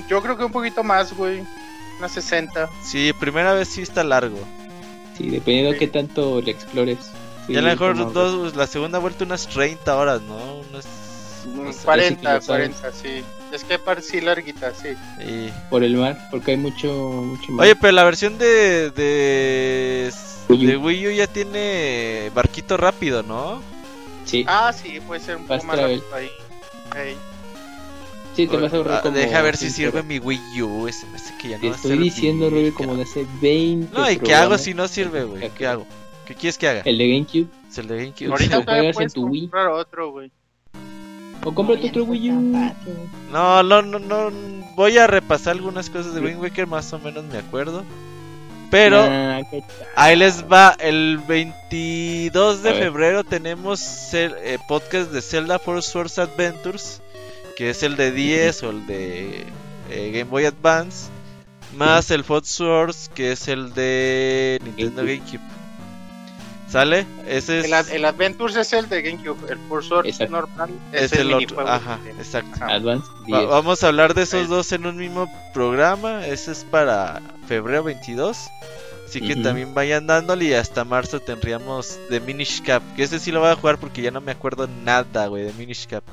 [0.09, 1.43] Yo creo que un poquito más, güey.
[1.99, 2.69] Unas 60.
[2.83, 4.39] Sí, primera vez sí está largo.
[5.17, 5.85] Sí, dependiendo de Sí.
[5.85, 6.97] qué tanto le explores.
[7.45, 10.37] Sí, y a lo mejor como- dos, la segunda vuelta unas 30 horas, ¿no?
[10.71, 10.85] Unas,
[11.53, 12.71] no sé, 40, lo sabes.
[12.77, 13.23] 40, sí.
[13.51, 14.95] Es que par sí larguita, sí.
[15.69, 17.65] Por el mar, porque hay mucho, mucho mar.
[17.65, 20.11] Oye, pero la versión de, de,
[20.49, 23.61] de Wii U ya tiene barquito rápido, ¿no?
[24.25, 26.29] Sí, Ah, sí, puede ser un poco más rápido ahí.
[26.95, 27.15] Ey.
[28.35, 29.15] sí, te vas a ahorrar Ah, como...
[29.17, 31.07] Deja ver si sirve mi Wii U, ese
[31.41, 34.17] que ya no Te va a estoy diciendo, Rubí, como de hace 20 No, ¿y
[34.17, 35.49] qué hago si no sirve, güey?
[35.51, 35.85] ¿Qué hago?
[36.25, 36.81] ¿Qué quieres que haga?
[36.85, 37.47] El de GameCube.
[37.69, 38.31] Es el de GameCube.
[38.31, 39.41] Ahorita lo juegas en tu Wii.
[39.41, 40.31] comprar otro, güey.
[41.43, 42.57] O cómprate otro Wii U.
[43.31, 44.31] No, no, no, no.
[44.75, 47.83] Voy a repasar algunas cosas de Wind Waker, más o menos me acuerdo.
[48.73, 49.41] Pero Ah,
[49.95, 50.75] ahí les va.
[50.79, 52.83] El 22 de A ver.
[52.83, 57.01] febrero tenemos el eh, podcast de Zelda Force Source Adventures,
[57.55, 59.45] que es el de 10 o el de
[59.91, 61.09] eh, Game Boy Advance,
[61.77, 65.39] más el Fox Source, que es el de Nintendo GameCube.
[66.73, 67.05] ¿Sale?
[67.27, 69.51] Ese es, El, Ad- el Adventures es el de GameCube.
[69.51, 70.31] El Cursor Exacto.
[70.31, 71.67] normal es es, el otro.
[71.67, 72.49] Ajá, exacto.
[72.55, 72.73] Ajá.
[72.73, 73.47] Advance Va- 10.
[73.49, 76.25] vamos a hablar de esos dos en un mismo programa.
[76.25, 78.37] Ese es para febrero 22.
[79.07, 82.81] Así que también vayan dándole y hasta marzo tendríamos de Minish Cap.
[82.95, 85.53] Que ese sí lo voy a jugar porque ya no me acuerdo nada, güey, de
[85.53, 86.03] Minish Cap.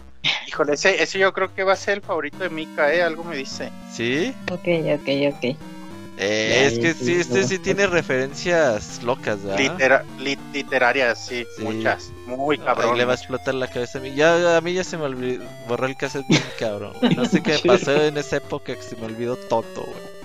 [0.47, 3.03] Híjole, ese, ese yo creo que va a ser el favorito de Mika, ¿eh?
[3.03, 3.71] Algo me dice.
[3.91, 4.35] ¿Sí?
[4.53, 4.69] Ok,
[5.01, 5.57] ok, ok.
[6.23, 9.58] Eh, es que sí, este sí tiene referencias locas, ¿verdad?
[9.58, 11.62] Litera- lit- literarias, sí, Sí.
[11.62, 12.10] muchas.
[12.26, 12.99] Muy Ay, cabrón.
[12.99, 14.15] le va a explotar la cabeza a mí.
[14.15, 16.92] Ya, a mí ya se me olvidó, borró el cassette bien cabrón.
[17.16, 20.20] No sé qué me pasó en esa época que se me olvidó todo, güey.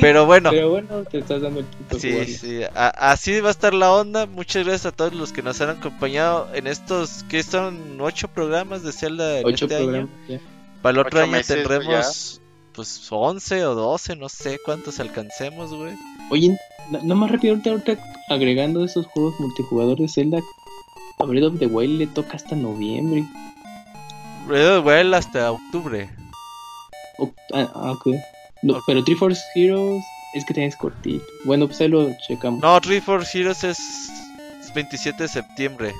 [0.00, 0.50] Pero bueno.
[0.50, 4.26] Pero bueno, te estás dando el Sí, sí, a- así va a estar la onda.
[4.26, 8.84] Muchas gracias a todos los que nos han acompañado en estos, que son ocho programas
[8.84, 9.84] de Zelda en Ocho este año.
[9.86, 10.40] programas ya.
[10.82, 12.39] Para el otro Ocho año meses, tendremos
[12.80, 15.94] pues 11 o 12, no sé cuántos alcancemos, güey.
[16.30, 16.56] Oye,
[16.90, 17.98] na- nada más rápido, ahorita, ahorita
[18.30, 20.40] agregando esos juegos multijugador de Zelda,
[21.18, 23.24] a Breath of the Wild le toca hasta noviembre.
[24.46, 26.08] Breath of the Wild hasta octubre.
[27.18, 28.08] O- ah, ah, ok.
[28.62, 30.02] No, pero Three Force Heroes
[30.34, 31.24] es que tienes cortito.
[31.44, 32.60] Bueno, pues ahí lo checamos.
[32.60, 34.10] No, Three Force Heroes es
[34.74, 35.92] 27 de septiembre.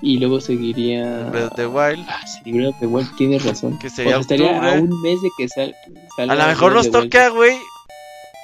[0.00, 1.24] Y luego seguiría.
[1.30, 3.78] Breath of the Wild, Ah, sí, Breath of the Wild, tienes razón.
[3.78, 5.74] que O sería sea, estaría a un mes de que sal,
[6.16, 7.56] salga A lo mejor Breath nos toca, güey,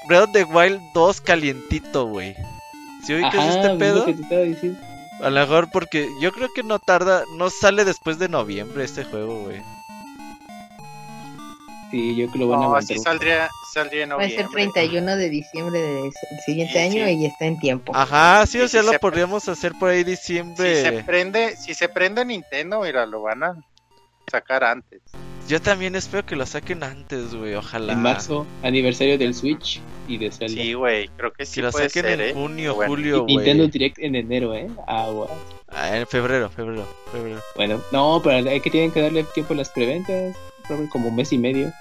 [0.09, 2.35] Breath of the Wild 2 calientito, güey.
[3.07, 4.05] ¿Sí ubicas este pedo?
[4.05, 4.81] que te estaba diciendo.
[5.21, 9.05] A lo mejor porque yo creo que no tarda, no sale después de noviembre este
[9.05, 9.63] juego, güey.
[11.91, 12.97] Sí, yo creo que lo van a No, aguantar.
[12.97, 14.53] así saldría, saldría en Va a ser noviembre.
[14.73, 16.13] 31 de diciembre del
[16.45, 17.13] siguiente Sí, año sí.
[17.13, 17.93] y está en tiempo.
[17.95, 21.03] Ajá, sí, o Sí, sea, sí lo se- podríamos hacer por ahí Si se diciembre.
[21.05, 23.57] prende, si se prende Nintendo, mira, lo van a
[24.31, 25.01] sacar antes.
[25.47, 27.55] Yo también espero que lo saquen antes, güey.
[27.55, 27.93] Ojalá.
[27.93, 30.55] En marzo, aniversario del Switch y de Zelda.
[30.63, 32.33] Sí, güey, creo que sí que lo puede saquen ser, en ¿eh?
[32.33, 33.71] junio, Bueno, julio, Y Nintendo güey.
[33.71, 34.69] Direct en enero, ¿eh?
[34.87, 35.29] Agua.
[35.69, 37.43] Ah, en febrero, febrero, febrero.
[37.57, 40.35] Bueno, no, pero hay que tienen que darle tiempo a las preventas.
[40.91, 41.73] Como un mes y medio.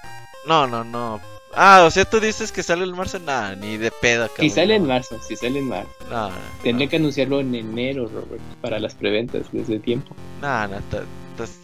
[0.46, 1.20] No, no, no.
[1.56, 3.18] Ah, o sea, tú dices que sale en marzo.
[3.20, 4.40] Nah, ni de pedo, cabrón.
[4.40, 5.88] Si sale en marzo, si sale en marzo.
[6.10, 10.14] No, no, Tendré que anunciarlo en enero, Robert, para las preventas desde tiempo.
[10.42, 11.58] no, no, estás,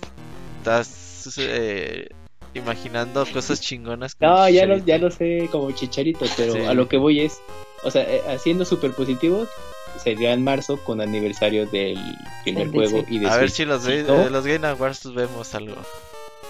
[0.59, 2.09] estás eh,
[2.55, 4.17] imaginando cosas chingonas.
[4.21, 6.61] No, ya lo, ya lo sé como chicharito, pero Sí.
[6.61, 7.41] a lo que voy es,
[7.83, 9.49] o sea, eh, haciendo super positivos,
[10.03, 11.99] sería en marzo con aniversario del
[12.45, 15.77] primer juego y de A ver si los, eh, los Game Awards vemos algo.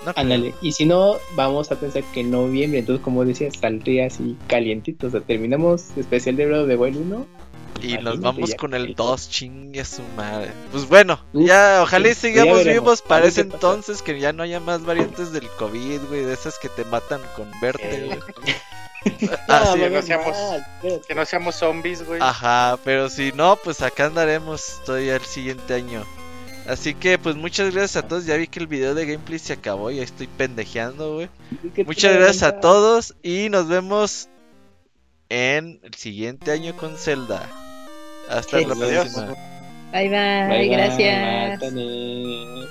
[0.07, 0.13] No.
[0.17, 4.37] Ándale, y si no, vamos a pensar que en noviembre, entonces como decía, saldría así
[4.47, 7.27] calientito, o sea, terminamos especial de Breath of the Wild 1.
[7.83, 10.53] Y nos vamos ya con el el 2, chingue su madre.
[10.71, 13.57] Pues bueno, Uf, ya ojalá y sí, sigamos veremos, vivos para ese pasa.
[13.57, 17.21] entonces, que ya no haya más variantes del COVID, güey, de esas que te matan
[17.37, 18.55] con verte, Eh, güey.
[19.49, 20.63] Ah, Así, sí, no no seamos-.
[21.09, 22.21] Que no seamos zombies, güey.
[22.21, 26.05] Ajá, pero si no, pues acá andaremos todavía el siguiente año.
[26.71, 28.27] Así que, pues muchas gracias a todos.
[28.27, 31.29] Ya vi que el video de gameplay se acabó, ya estoy pendejeando, güey.
[31.75, 34.29] ¿Qué Muchas gracias a todos y nos vemos
[35.29, 37.43] en el siguiente año con Zelda.
[38.29, 38.65] Hasta Sí.
[38.67, 39.27] la próxima.
[39.93, 41.61] Bye, bye, Bye, bye, gracias.
[41.61, 42.67] mátane.